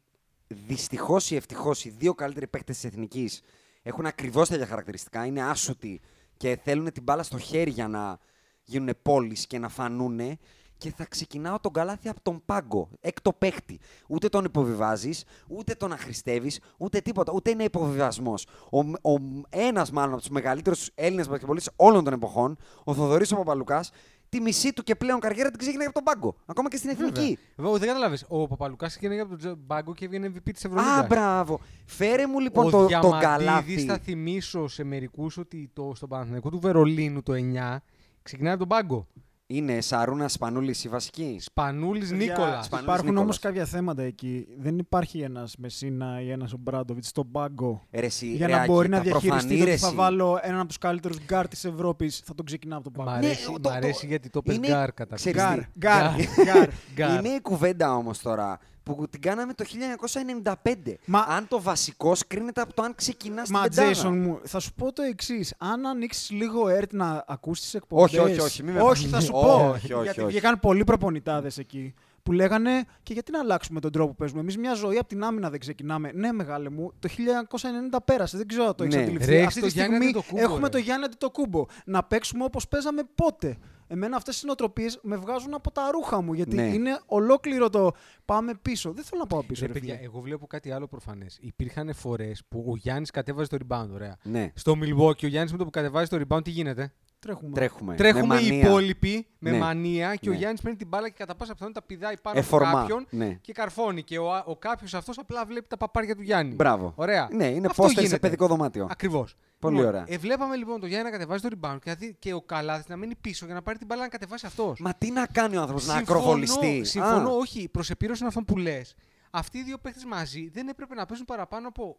δυστυχώς 0.47 1.31
ή 1.31 1.35
ευτυχώς 1.35 1.85
οι 1.85 1.89
δύο 1.89 2.13
καλύτεροι 2.13 2.47
παίκτες 2.47 2.75
της 2.75 2.85
Εθνικής 2.85 3.41
έχουν 3.81 4.05
ακριβώς 4.05 4.49
τέτοια 4.49 4.65
χαρακτηριστικά, 4.65 5.25
είναι 5.25 5.43
άσωτοι 5.43 6.01
και 6.37 6.59
θέλουν 6.63 6.91
την 6.91 7.03
μπάλα 7.03 7.23
στο 7.23 7.37
χέρι 7.37 7.69
για 7.69 7.87
να 7.87 8.19
γίνουν 8.63 8.89
πόλεις 9.01 9.47
και 9.47 9.59
να 9.59 9.69
φανούνε 9.69 10.37
και 10.77 10.91
θα 10.91 11.05
ξεκινάω 11.05 11.59
τον 11.59 11.73
καλάθι 11.73 12.09
από 12.09 12.21
τον 12.21 12.41
πάγκο, 12.45 12.89
έκτο 13.01 13.33
παίχτη. 13.33 13.79
Ούτε 14.07 14.29
τον 14.29 14.45
υποβιβάζεις, 14.45 15.23
ούτε 15.47 15.73
τον 15.73 15.91
αχρηστεύεις, 15.91 16.59
ούτε 16.77 16.99
τίποτα. 16.99 17.31
Ούτε 17.35 17.49
είναι 17.49 17.63
υποβιβασμός. 17.63 18.47
Ο, 18.71 18.79
ο, 19.11 19.21
Ένας 19.49 19.91
μάλλον 19.91 20.11
από 20.11 20.21
τους 20.21 20.29
μεγαλύτερους 20.29 20.89
Έλληνες 20.95 21.27
μπασκετμπολίστες 21.27 21.73
όλων 21.75 22.03
των 22.03 22.13
εποχών, 22.13 22.57
ο 22.83 22.93
Θοδωρής 22.93 23.31
ο 23.31 23.35
Παπαλουκάς, 23.35 23.91
τη 24.29 24.41
μισή 24.41 24.73
του 24.73 24.83
και 24.83 24.95
πλέον 24.95 25.19
καριέρα 25.19 25.49
την 25.49 25.59
ξεκινάει 25.59 25.85
από 25.85 25.95
τον 25.95 26.03
πάγκο. 26.03 26.35
Ακόμα 26.45 26.69
και 26.69 26.77
στην 26.77 26.89
εθνική. 26.89 27.37
Βέβαια, 27.55 27.77
δεν 27.77 27.87
καταλάβει. 27.87 28.17
Ο 28.27 28.47
Παπαλουκάς 28.47 28.97
έγινε 29.01 29.21
από 29.21 29.37
τον 29.37 29.59
Μπάγκο 29.65 29.93
και 29.93 30.05
έβγαινε 30.05 30.31
MVP 30.35 30.51
της 30.53 30.65
Ευρωλίγας. 30.65 30.97
Α, 30.97 31.05
μπράβο. 31.05 31.59
Φέρε 31.85 32.27
μου 32.27 32.39
λοιπόν 32.39 32.65
ο 32.65 32.69
το, 32.69 32.77
το 32.79 32.85
Διαμαντίδης 32.87 33.21
καλάθι. 33.21 33.85
θα 33.85 33.97
θυμίσω 33.97 34.67
σε 34.67 34.83
μερικούς 34.83 35.37
ότι 35.37 35.69
το, 35.73 35.91
στον 35.95 36.09
Παναθηναϊκό 36.09 36.49
του 36.49 36.59
Βερολίνου 36.59 37.23
το 37.23 37.33
9 37.33 37.77
ξεκινάει 38.21 38.51
από 38.53 38.59
τον 38.59 38.67
Πάγκο. 38.67 39.07
Είναι 39.49 39.81
Σαρούνας 39.81 40.31
Σπανούλης 40.33 40.83
η 40.83 40.89
βασική; 40.89 41.37
Σπανούλης 41.41 42.09
Παιδιά, 42.09 42.25
Νίκολας. 42.27 42.65
Σπανούλης 42.65 42.93
Υπάρχουν 42.93 43.07
όμως 43.17 43.19
Νίκολας. 43.19 43.39
κάποια 43.39 43.65
θέματα 43.65 44.01
εκεί. 44.03 44.47
Δεν 44.57 44.77
υπάρχει 44.77 45.19
ένας 45.21 45.55
Μεσίνα 45.57 46.21
ή 46.21 46.29
ένας 46.31 46.53
Ομπράντοβιτς 46.53 47.07
στον 47.07 47.31
πάγκο. 47.31 47.87
Ρε, 47.91 48.05
εσύ, 48.05 48.27
Για 48.27 48.47
ρε, 48.47 48.53
να 48.53 48.59
Άκη, 48.59 48.71
μπορεί 48.71 48.89
να 48.89 48.97
τα 48.97 49.03
διαχειριστεί 49.03 49.29
προφανή, 49.47 49.59
το 49.59 49.65
ρε, 49.65 49.71
ότι 49.71 49.79
θα 49.79 49.87
εσύ. 49.87 49.95
βάλω 49.95 50.39
έναν 50.41 50.57
από 50.59 50.67
τους 50.67 50.77
καλύτερους 50.77 51.17
γκάρ 51.25 51.47
της 51.47 51.65
Ευρώπης. 51.65 52.21
Θα 52.25 52.35
τον 52.35 52.45
ξεκινάω 52.45 52.79
από 52.79 52.91
τον 52.91 53.03
Μ' 53.03 53.05
πάγκο. 53.05 53.19
Ναι, 53.19 53.25
αρέσει, 53.25 53.45
το- 53.45 53.51
μ' 53.51 53.61
το- 53.61 53.69
αρέσει 53.69 54.07
γιατί 54.07 54.29
το 54.29 54.41
πες 54.41 54.55
είναι- 54.55 54.67
γκάρ 54.67 54.93
κατά 54.93 55.15
ξέρεις 55.15 55.41
Γκάρ, 55.41 55.57
τι, 55.59 55.65
γκάρ, 55.77 56.15
γκάρ. 56.43 56.67
Γκάρ. 56.93 57.19
Είναι 57.25 57.33
η 57.33 57.41
κουβέντα 57.41 57.95
όμως 57.95 58.19
τώρα 58.21 58.59
που 58.95 59.07
την 59.09 59.21
κάναμε 59.21 59.53
το 59.53 59.63
1995. 59.63 60.97
Μα- 61.05 61.19
Αν 61.29 61.47
το 61.47 61.61
βασικό 61.61 62.13
κρίνεται 62.27 62.61
από 62.61 62.73
το 62.73 62.81
αν 62.81 62.95
ξεκινά 62.95 63.45
στην 63.45 63.57
Μα 63.57 63.63
πεντάδα. 63.63 63.91
Jason 63.91 64.11
μου, 64.15 64.39
θα 64.43 64.59
σου 64.59 64.73
πω 64.73 64.93
το 64.93 65.01
εξής. 65.01 65.53
Αν 65.57 65.85
ανοίξεις 65.85 66.29
λίγο 66.29 66.67
ΕΡΤ 66.69 66.93
να 66.93 67.23
ακούσεις 67.27 67.63
τις 67.63 67.73
εκπομπέ. 67.73 68.01
Όχι, 68.03 68.17
όχι, 68.19 68.39
όχι, 68.39 68.63
μη 68.63 68.71
με 68.71 68.81
Όχι, 68.81 69.09
πας. 69.09 69.11
θα 69.11 69.19
σου 69.19 69.31
Όχι, 69.35 69.45
πω. 69.57 69.69
όχι, 69.69 69.93
όχι, 69.93 70.03
γιατί 70.03 70.19
όχι. 70.21 70.29
βγήκαν 70.29 70.59
πολλοί 70.59 70.83
προπονητάδες 70.83 71.57
εκεί 71.57 71.93
που 72.23 72.31
λέγανε 72.33 72.83
και 73.03 73.13
γιατί 73.13 73.31
να 73.31 73.39
αλλάξουμε 73.39 73.79
τον 73.79 73.91
τρόπο 73.91 74.09
που 74.09 74.15
παίζουμε; 74.15 74.39
Εμείς 74.41 74.57
μια 74.57 74.73
ζωή 74.73 74.97
από 74.97 75.07
την 75.07 75.23
άμυνα 75.23 75.49
δεν 75.49 75.59
ξεκινάμε. 75.59 76.11
Ναι, 76.13 76.31
μεγάλε 76.31 76.69
μου, 76.69 76.91
το 76.99 77.09
1990 77.09 77.97
πέρασε. 78.05 78.37
Δεν 78.37 78.47
ξέρω 78.47 78.65
αν 78.65 78.75
το 78.75 78.83
έχεις 78.83 78.95
Ναι. 78.95 79.01
αντιληφθεί. 79.01 79.29
Ρε, 79.29 79.35
έχεις 79.35 79.47
Αυτή 79.47 79.59
το 79.59 79.65
τη 79.67 79.71
Γιάννη 79.73 79.95
στιγμή 79.95 80.09
Αντετοκούμπο, 80.17 80.41
έχουμε 80.43 80.65
ρε. 80.67 80.69
το 80.69 80.77
Γιάννη 80.77 81.05
Αντετοκούμπο. 81.05 81.65
Να 81.85 82.03
παίξουμε 82.03 82.43
όπως 82.43 82.67
παίζαμε 82.67 83.01
πότε; 83.15 83.57
Εμένα 83.87 84.15
αυτές 84.15 84.41
οι 84.41 84.45
νοοτροπίες 84.45 84.99
με 85.01 85.15
βγάζουν 85.15 85.53
από 85.53 85.71
τα 85.71 85.91
ρούχα 85.91 86.21
μου. 86.21 86.33
Γιατί 86.33 86.55
Ναι. 86.55 86.61
είναι 86.63 86.99
ολόκληρο 87.05 87.69
το 87.69 87.91
πάμε 88.25 88.53
πίσω. 88.61 88.91
Δεν 88.93 89.03
θέλω 89.03 89.21
να 89.21 89.27
πάω 89.27 89.43
πίσω. 89.43 89.61
Ρε, 89.65 89.67
Ρε, 89.73 89.79
παιδιά, 89.79 89.93
φίλε. 89.95 90.05
εγώ 90.05 90.19
βλέπω 90.19 90.47
κάτι 90.47 90.71
άλλο 90.71 90.87
προφανές. 90.87 91.37
Υπήρχαν 91.41 91.93
φορές 91.93 92.41
που 92.47 92.65
ο 92.67 92.75
Γιάννης 92.75 93.11
κατέβαζε 93.11 93.57
το 93.57 93.65
rebound. 93.67 93.87
Ωραία. 93.93 94.17
Ναι, 94.23 94.51
Στο 94.55 94.73
Milwaukee 94.81 95.23
ο 95.23 95.27
Γιάννης 95.27 95.51
με 95.51 95.57
το 95.57 95.63
που 95.63 95.69
κατεβάζει 95.69 96.09
το 96.09 96.21
rebound, 96.27 96.43
τι 96.43 96.49
γίνεται; 96.49 96.93
Τρέχουμε. 97.19 97.51
τρέχουμε. 97.53 97.95
Τρέχουμε 97.95 98.35
με 98.35 98.41
οι 98.41 98.49
μανία. 98.49 98.67
υπόλοιποι 98.67 99.27
με 99.39 99.51
Ναι. 99.51 99.57
μανία 99.57 100.15
και 100.15 100.29
ο 100.29 100.31
Ναι. 100.31 100.37
Γιάννης 100.37 100.61
παίρνει 100.61 100.77
την 100.77 100.87
μπάλα 100.87 101.07
και 101.09 101.15
κατά 101.17 101.35
πάσα 101.35 101.53
πιθανότητα 101.53 101.85
πηδάει 101.85 102.13
πάνω 102.21 102.39
Εφορμά, 102.39 102.69
από 102.69 102.77
κάποιον 102.79 103.07
ναι. 103.09 103.33
και 103.41 103.53
καρφώνει. 103.53 104.03
Και 104.03 104.17
ο, 104.19 104.43
ο 104.45 104.55
κάποιος 104.57 104.93
αυτός 104.93 105.17
απλά 105.17 105.45
βλέπει 105.45 105.67
τα 105.67 105.77
παπάρια 105.77 106.15
του 106.15 106.21
Γιάννη. 106.21 106.53
Μπράβο. 106.53 106.93
Ωραία. 106.95 107.27
Ναι, 107.31 107.45
είναι 107.45 107.67
Αυτό 107.67 107.81
πόστερ 107.81 107.99
σε 107.99 108.05
γίνεται. 108.07 108.19
παιδικό 108.27 108.47
δωμάτιο. 108.47 108.87
Ακριβώς. 108.91 109.35
Πολύ 109.59 109.85
ωραία. 109.85 110.03
Ε, 110.07 110.17
βλέπαμε 110.17 110.55
λοιπόν 110.55 110.79
τον 110.79 110.89
Γιάννη 110.89 111.05
να 111.05 111.11
κατεβάζει 111.17 111.41
το 111.41 111.49
rebound 111.61 111.77
και, 111.83 111.89
να 111.89 111.95
δει- 111.95 112.15
και 112.19 112.33
ο 112.33 112.41
Καλάθι 112.41 112.83
να 112.89 112.95
μείνει 112.95 113.15
πίσω 113.15 113.45
για 113.45 113.53
να 113.53 113.61
πάρει 113.61 113.77
την 113.77 113.87
μπάλα 113.87 114.01
να 114.01 114.07
κατεβάσει 114.07 114.45
αυτός. 114.45 114.79
Μα 114.79 114.93
τι 114.93 115.11
να 115.11 115.25
κάνει 115.25 115.57
ο 115.57 115.59
άνθρωπος, 115.61 115.87
να 115.87 115.95
ακροβολιστεί; 115.95 116.83
Συμφωνώ, 116.83 117.29
Α, 117.29 117.33
όχι. 117.35 117.69
Προ 117.69 117.83
επίρρωση 117.89 118.25
αυτών 118.25 118.45
που 118.45 118.57
λες. 118.57 118.95
Αυτοί 119.31 119.57
οι 119.57 119.63
δύο 119.63 119.77
παίχτε 119.77 119.99
μαζί 120.07 120.49
δεν 120.53 120.67
έπρεπε 120.67 120.95
να 120.95 121.05
παίζουν 121.05 121.25
παραπάνω 121.25 121.67
από 121.67 121.97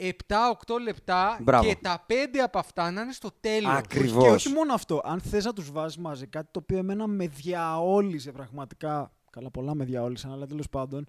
7-8 0.00 0.78
λεπτά 0.82 1.38
Μπράβο. 1.42 1.68
και 1.68 1.76
τα 1.82 2.04
5 2.08 2.12
από 2.44 2.58
αυτά 2.58 2.90
να 2.90 3.00
είναι 3.00 3.12
στο 3.12 3.30
τέλος. 3.40 3.68
Ακριβώς. 3.68 4.24
Και 4.24 4.30
όχι 4.30 4.48
μόνο 4.48 4.74
αυτό. 4.74 5.00
Αν 5.04 5.20
θες 5.20 5.44
να 5.44 5.52
τους 5.52 5.70
βάζεις 5.70 5.98
μαζί, 5.98 6.26
κάτι 6.26 6.48
το 6.50 6.58
οποίο 6.62 6.78
εμένα 6.78 7.06
με 7.06 7.26
διαόλιζε 7.26 8.32
πραγματικά. 8.32 9.12
Καλά, 9.30 9.50
πολλά 9.50 9.74
με 9.74 9.84
διαόλισαν, 9.84 10.32
αλλά 10.32 10.46
τέλος 10.46 10.68
πάντων. 10.68 11.06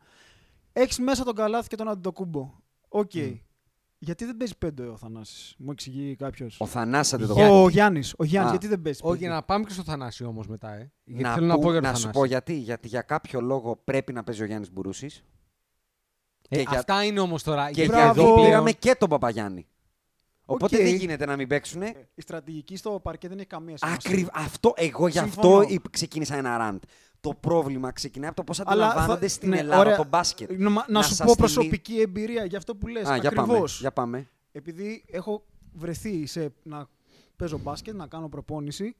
Έχεις 0.74 1.00
μέσα 1.00 1.24
τον 1.24 1.36
Καλάθη 1.36 1.68
και 1.68 1.76
τον 1.76 1.88
Αντετοκούνμπο. 1.90 2.52
Οκ. 2.90 3.12
Γιατί 4.02 4.26
δεν 4.26 4.38
παίζει 4.38 4.58
πέντε 4.58 4.84
ο 4.84 4.98
Θανάσης, 4.98 5.56
μου 5.58 5.72
εξηγεί 5.72 6.16
κάποιος. 6.16 6.58
Ο 6.60 6.66
Θανάσατε 6.66 7.26
το 7.26 7.34
Γιατί; 7.34 7.52
Ο 7.54 7.70
Γιάννη, 7.70 8.02
ο 8.18 8.24
Γιάννης, 8.24 8.50
Α. 8.52 8.54
γιατί 8.54 8.68
δεν 8.68 8.82
παίζει 8.82 9.00
Όχι, 9.04 9.12
πέντε; 9.14 9.26
για 9.26 9.36
να 9.36 9.44
πάμε 9.44 9.66
και 9.66 9.74
στο 9.74 9.84
Θανάση 9.84 10.24
όμως 10.24 10.48
μετά, 10.48 10.74
ε. 10.74 10.92
Γιατί 11.04 11.24
να, 11.24 11.34
θέλω 11.34 11.46
να 11.46 11.56
που- 11.56 11.62
πω 11.62 11.72
για 11.72 11.82
τον 11.82 11.90
να 11.90 11.96
σου 11.96 12.02
Θανάση. 12.02 12.20
πω 12.20 12.26
γιατί. 12.26 12.54
Γιατί 12.54 12.88
για 12.88 13.02
κάποιο 13.02 13.42
λόγο 13.42 13.82
πρέπει 13.84 14.14
να 14.14 14.24
παίζει 14.24 14.42
ο 14.42 14.46
Γιάννης 14.46 14.72
Μπουρούσης. 14.72 15.24
Ε, 16.50 16.56
και 16.56 16.66
για- 16.70 16.80
Αυτά 16.80 17.04
είναι 17.04 17.20
όμως 17.20 17.44
τώρα. 17.44 17.66
Και 17.72 17.82
γιατί 17.82 17.92
γιατί 17.96 18.04
Μπράβο. 18.14 18.22
εδώ 18.22 18.34
πλέον- 18.34 18.48
πήραμε 18.50 18.72
και 18.72 18.96
τον 18.96 19.10
Παπαγιάννη. 19.10 19.68
Οπότε 20.46 20.76
Οκ. 20.76 20.82
δεν 20.82 20.96
γίνεται 20.96 21.26
να 21.26 21.36
μην 21.36 21.48
παίξουν. 21.48 21.82
Η 22.16 22.22
στρατηγική 22.22 22.76
στο 22.78 23.00
παρκέ 23.04 23.28
δεν 23.28 23.38
έχει 23.38 23.48
καμία 23.48 23.78
σημασία. 23.78 24.00
Ακριβ... 24.04 24.28
Αυτό, 24.34 24.74
εγώ 24.76 25.08
γι' 25.08 25.18
Συμφωνώ. 25.18 25.58
αυτό 25.58 25.74
υπ- 25.74 25.90
ξεκίνησα 25.90 26.36
ένα 26.36 26.58
rant. 26.58 26.82
Το 27.22 27.34
πρόβλημα 27.40 27.92
ξεκινάει 27.92 28.28
από 28.28 28.36
το 28.38 28.44
πώς 28.44 28.60
Αλλά 28.60 28.70
αντιλαμβάνονται 28.88 29.28
θα- 29.28 29.34
στην 29.34 29.50
ναι, 29.50 29.58
Ελλάδα 29.58 29.80
ωραία. 29.82 29.96
το 29.96 30.06
μπάσκετ. 30.10 30.52
Να, 30.52 30.70
να 30.70 30.86
Να 30.88 31.02
σου 31.02 31.10
σας 31.10 31.18
πω 31.18 31.24
στείλει- 31.34 31.38
προσωπική 31.38 32.00
εμπειρία 32.02 32.46
για 32.46 32.58
αυτό 32.58 32.76
που 32.76 32.88
λες. 32.88 33.08
Α, 33.08 33.16
για 33.18 33.32
πάμε. 33.32 33.48
Ακριβώς. 33.50 33.80
Για 33.80 33.92
πάμε. 33.92 34.28
Επειδή 34.52 35.04
έχω 35.12 35.46
βρεθεί 35.74 36.26
σε, 36.26 36.54
να 36.64 36.88
παίζω 37.36 37.58
μπάσκετ, 37.58 37.96
να 37.96 38.08
κάνω 38.08 38.30
προπόνηση 38.30 38.96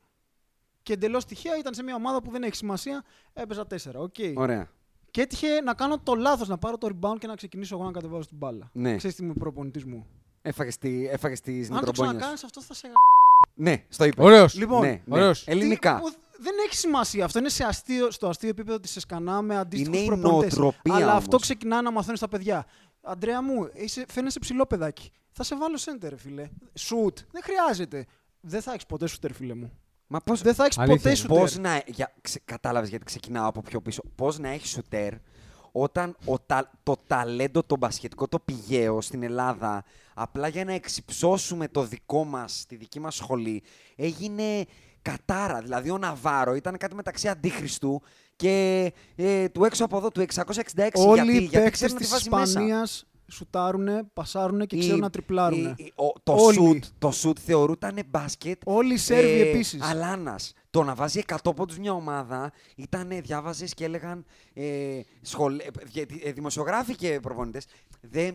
και 0.84 0.94
εντελώς 0.94 1.26
τυχαία 1.26 1.58
ήταν 1.58 1.74
σε 1.74 1.84
μια 1.84 1.96
ομάδα 1.96 2.22
που 2.22 2.32
δεν 2.32 2.44
έχει 2.44 2.56
σημασία, 2.56 3.04
έπαιζα 3.34 3.66
4. 3.68 4.00
Οκ. 4.02 4.16
Ωραία. 4.36 4.70
Και 5.12 5.22
έτυχε 5.22 5.62
να 5.62 5.74
κάνω 5.74 6.00
το 6.00 6.16
λάθος 6.16 6.48
να 6.48 6.58
πάρω 6.58 6.78
το 6.78 6.88
rebound 6.92 7.18
και 7.20 7.28
να 7.28 7.36
ξεκινήσω 7.36 7.76
εγώ 7.76 7.84
να 7.86 7.92
κατεβάζω 7.92 8.28
την 8.28 8.38
μπάλα. 8.38 8.70
Ναι. 8.74 8.96
Ξέρεις 8.96 9.16
τι 9.16 9.24
μου 9.24 9.34
προπονητής 9.34 9.86
μου; 9.86 10.08
Έφαγες 10.42 10.78
τη, 10.78 11.08
έφαγες 11.08 11.42
τις 11.42 11.70
Αν 11.70 11.74
το 11.74 11.76
νητρομπόνιες. 11.76 12.12
ξανακάνεις 12.16 12.44
αυτό 12.44 12.62
θα 12.62 12.74
σε 12.74 12.88
γα- 12.88 12.94
Ναι, 13.56 13.84
στο 13.90 14.04
είπε. 14.06 14.24
Ωραίος. 14.24 14.56
Λοιπόν, 14.56 14.82
ναι, 14.82 15.02
ναι. 15.06 15.16
ωραίος. 15.16 15.48
Ελληνικά. 15.48 15.96
Τι- 15.96 16.02
που 16.02 16.10
δεν 16.40 16.54
έχει 16.66 16.76
σημασία. 16.76 17.26
Αυτό 17.26 17.40
είναι 17.40 17.50
σε 17.50 17.64
αστείο, 17.64 18.12
στο 18.12 18.28
αστείο 18.28 18.50
επίπεδο 18.50 18.76
ότι 18.76 18.88
σε 18.88 19.00
σκανάμε 19.00 19.58
αντίστοιχους 19.58 19.96
Είναι 19.98 20.04
η 20.04 20.08
προπονητές. 20.18 20.58
νοοτροπία 20.58 20.96
Αλλά 20.96 21.06
όμως. 21.06 21.18
αυτό 21.18 21.38
ξεκινά 21.38 21.82
να 21.82 21.92
μαθαίνεις 21.92 22.20
στα 22.20 22.28
παιδιά. 22.28 22.66
Αντρέα 23.02 23.42
μου, 23.42 23.70
είσαι, 23.74 24.06
φαίνεσαι 24.10 24.40
ψηλό 24.40 24.66
παιδάκι. 24.66 25.12
Θα 25.32 25.44
σε 25.44 25.56
βάλω 25.58 25.78
center, 25.80 26.12
φίλε. 26.16 26.50
Σουτ. 26.74 27.18
Δεν 27.32 27.42
χρειάζεται. 27.44 28.06
Δεν 28.42 28.62
θα 28.62 28.72
έχεις 28.72 28.86
ποτέ 28.86 29.08
σούτερ, 29.08 29.34
φίλε 29.34 29.54
μου. 29.54 29.79
Μα 30.12 30.20
πώς, 30.20 30.42
Δεν 30.42 30.54
θα 30.54 30.64
έχεις 30.66 30.78
Αλήθεια 30.78 30.96
ποτέ 30.98 31.10
είναι. 31.10 31.18
σούτερ. 31.18 31.38
πώς 31.38 31.58
να... 31.58 31.82
Για... 31.86 32.14
ξε- 32.22 32.42
Κατάλαβες 32.46 32.90
γιατί 32.90 33.06
ξεκινάω 33.06 33.48
από 33.48 33.62
πιο 33.62 33.82
πίσω. 33.82 34.02
Πώς 34.16 34.40
να 34.40 34.50
έχεις 34.50 34.70
σουτέρ 34.70 35.14
όταν 35.72 36.16
ο 36.26 36.40
τα... 36.40 36.72
το 36.84 36.96
ταλέντο 37.08 37.64
το 37.64 37.78
μπασχετικό 37.78 38.28
το 38.28 38.40
πηγαίο 38.40 39.02
στην 39.02 39.24
Ελλάδα 39.24 39.84
απλά 40.14 40.48
για 40.48 40.66
να 40.66 40.74
εξυψώσουμε 40.74 41.68
το 41.68 41.84
δικό 41.84 42.24
μας, 42.24 42.66
τη 42.68 42.76
δική 42.76 43.00
μας 43.00 43.16
σχολή 43.16 43.64
έγινε 43.96 44.66
κατάρα. 45.02 45.62
Δηλαδή 45.62 45.90
ο 45.90 45.98
Ναβάρο 45.98 46.56
ήταν 46.56 46.78
κάτι 46.78 46.96
μεταξύ 46.96 47.28
αντίχριστου 47.28 48.02
και 48.36 48.94
ε, 49.16 49.50
του 49.50 49.64
έξω 49.64 49.86
από 49.86 49.98
εδώ 49.98 50.12
του 50.12 50.26
666 50.34 50.90
Όλοι 50.94 51.22
γιατί, 51.22 51.32
οι 51.32 51.38
γιατί 51.38 51.50
παίκτες 51.50 51.72
ξέρουν 51.72 51.98
τη 51.98 52.06
τι 53.30 53.36
βάζει 53.36 53.66
μέσα. 53.66 53.70
Ισπανία 53.70 53.72
σουτάρουνε, 53.72 54.04
πασάρουνε 54.14 54.66
και 54.66 54.76
Ή- 54.76 54.80
ξέρουν 54.80 55.00
να 55.00 55.10
τριπλάρουνε. 55.10 55.74
ή- 55.78 55.84
ή- 55.84 55.92
ο- 55.96 56.20
το 56.24 56.34
Όλοι. 56.34 56.54
σουτ, 56.56 56.84
το 57.00 57.12
σουτ 57.12 57.38
θεωρούταν 57.46 58.00
μπάσκετ. 58.10 58.62
Όλοι 58.66 58.94
οι 58.94 58.98
Σέρβοι 58.98 59.42
επίσης. 59.42 59.82
Αλάνας. 59.82 60.54
Το 60.72 60.84
να 60.84 60.96
βάζει 60.96 61.20
100 61.20 61.54
πόντους 61.54 61.78
μια 61.78 61.94
ομάδα 61.94 62.52
ήταν, 62.76 63.10
διάβαζε 63.24 63.66
και 63.76 63.84
έλεγαν 63.86 64.26
ε, 64.54 64.64
σχολ, 65.22 65.60
ε, 65.60 65.64
γιατί, 65.92 66.22
ε, 66.24 66.32
δημοσιογράφοι 66.32 66.96
και 66.96 67.20
προπονητέ. 67.22 67.62
Ε, 68.12 68.32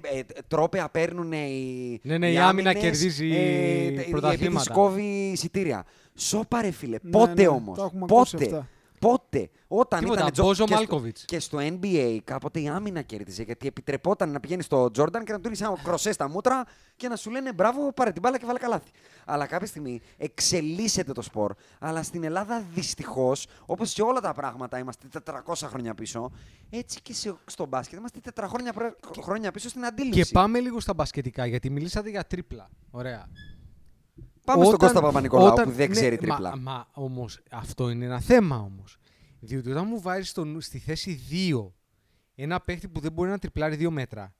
τρόπαια 0.49 0.89
παίρνουν 0.89 1.33
οι. 1.33 1.99
Ναι, 2.03 2.19
ναι, 2.19 2.29
οι 2.31 2.33
η 2.33 2.39
άμυνα 2.39 2.71
άμυνες, 2.71 2.83
κερδίζει 2.83 3.31
ε, 3.35 3.91
τε- 3.91 4.11
πρωταθλήματα. 4.11 4.33
Επειδή 4.33 4.59
σκόβει 4.59 5.31
εισιτήρια. 5.33 5.85
Σώπα 6.15 6.61
ρε 6.63 6.71
φίλε. 6.71 6.97
Ναι, 7.03 7.11
Πότε 7.11 7.33
ναι, 7.43 7.49
όμως. 7.49 7.79
τα 7.79 7.85
έχουμε 7.85 8.07
ακούσει 8.11 8.37
Πότε. 8.37 8.45
αυτά. 8.45 8.69
Πότε. 9.09 9.51
Όταν 9.69 10.01
Τίποτα, 10.01 10.21
ήταν 10.21 10.33
Τζο- 10.33 10.45
Μπόζο 10.45 10.65
και 10.65 10.71
στο- 10.71 10.77
Μάλκοβιτς. 10.81 11.25
Και 11.25 11.39
στο 11.41 11.59
NBA 11.61 12.19
κάποτε 12.25 12.61
η 12.61 12.69
άμυνα 12.69 13.03
κέρδιζε 13.03 13.43
γιατί 13.43 13.67
επιτρεπόταν 13.67 14.31
να 14.31 14.41
πηγαίνει 14.41 14.63
στο 14.63 14.91
Τζόρνταν 14.91 15.25
και 15.25 15.33
να 15.33 15.41
του 15.41 15.49
ρίξει 15.49 15.65
ένα 15.65 15.77
κροσέ 15.83 16.13
στα 16.13 16.29
μούτρα 16.29 16.65
και 16.97 17.09
να 17.09 17.17
σου 17.17 17.31
λένε 17.31 17.53
μπράβο, 17.53 17.93
πάρε 17.93 18.13
την 18.13 18.21
μπάλα 18.23 18.39
και 18.39 18.47
βάλε 18.47 18.59
καλάθι. 18.59 18.91
Αλλά 19.25 19.47
κάποια 19.47 19.67
στιγμή 19.67 20.01
εξελίσσεται 20.17 21.13
το 21.13 21.23
σπορ. 21.23 21.53
Αλλά 21.79 22.03
στην 22.03 22.25
Ελλάδα 22.25 22.65
δυστυχώς, 22.75 23.47
όπως 23.67 23.91
σε 23.91 24.03
όλα 24.03 24.21
τα 24.21 24.33
πράγματα, 24.35 24.79
είμαστε 24.79 25.09
400 25.09 25.67
χρόνια 25.69 25.95
πίσω. 25.95 26.31
Έτσι 26.71 27.01
και 27.03 27.13
σε, 27.15 27.35
στο 27.47 27.67
μπάσκετ 27.67 27.99
είμαστε 27.99 28.21
400 28.35 28.45
χρόνια, 28.49 28.73
προ- 28.73 28.97
χρόνια 29.23 29.51
πίσω 29.51 29.69
στην 29.69 29.85
αντίληψη. 29.85 30.23
Και 30.23 30.29
πάμε 30.33 30.59
λίγο 30.61 30.81
στα 30.81 30.95
μπασκετικά, 30.95 31.47
γιατί 31.47 31.71
μιλήσατε 31.71 32.11
για 32.11 32.25
τρίπλα. 32.25 32.69
Ωραία. 32.91 33.27
Πάμε 34.45 34.65
στον 34.65 34.75
Όταν- 34.75 34.89
Κώστα 34.89 35.01
Παπα-Νικολάου 35.07 35.47
όταν- 35.53 35.65
που 35.65 35.71
δεν 35.71 35.89
ναι, 35.89 35.95
ξέρει 35.95 36.15
μα- 36.15 36.21
τρίπλα. 36.37 36.57
Μα, 36.59 36.87
όμως, 36.93 37.41
αυτό 37.51 37.91
είναι 37.91 38.05
ένα 38.05 38.21
θέμα 38.21 38.57
όμως. 38.57 38.97
Διότι 39.41 39.71
όταν 39.71 39.85
μου 39.89 40.01
βάζεις 40.01 40.29
στον- 40.29 40.61
στη 40.61 40.79
θέση 40.79 41.21
2 41.31 41.75
ένα 42.35 42.61
παίχτη 42.61 42.89
που 42.89 43.01
δεν 43.01 43.13
μπορεί 43.13 43.31
να 43.31 43.39
τριπλάρει 43.39 43.77
2 43.77 43.91
μέτρα. 43.91 44.35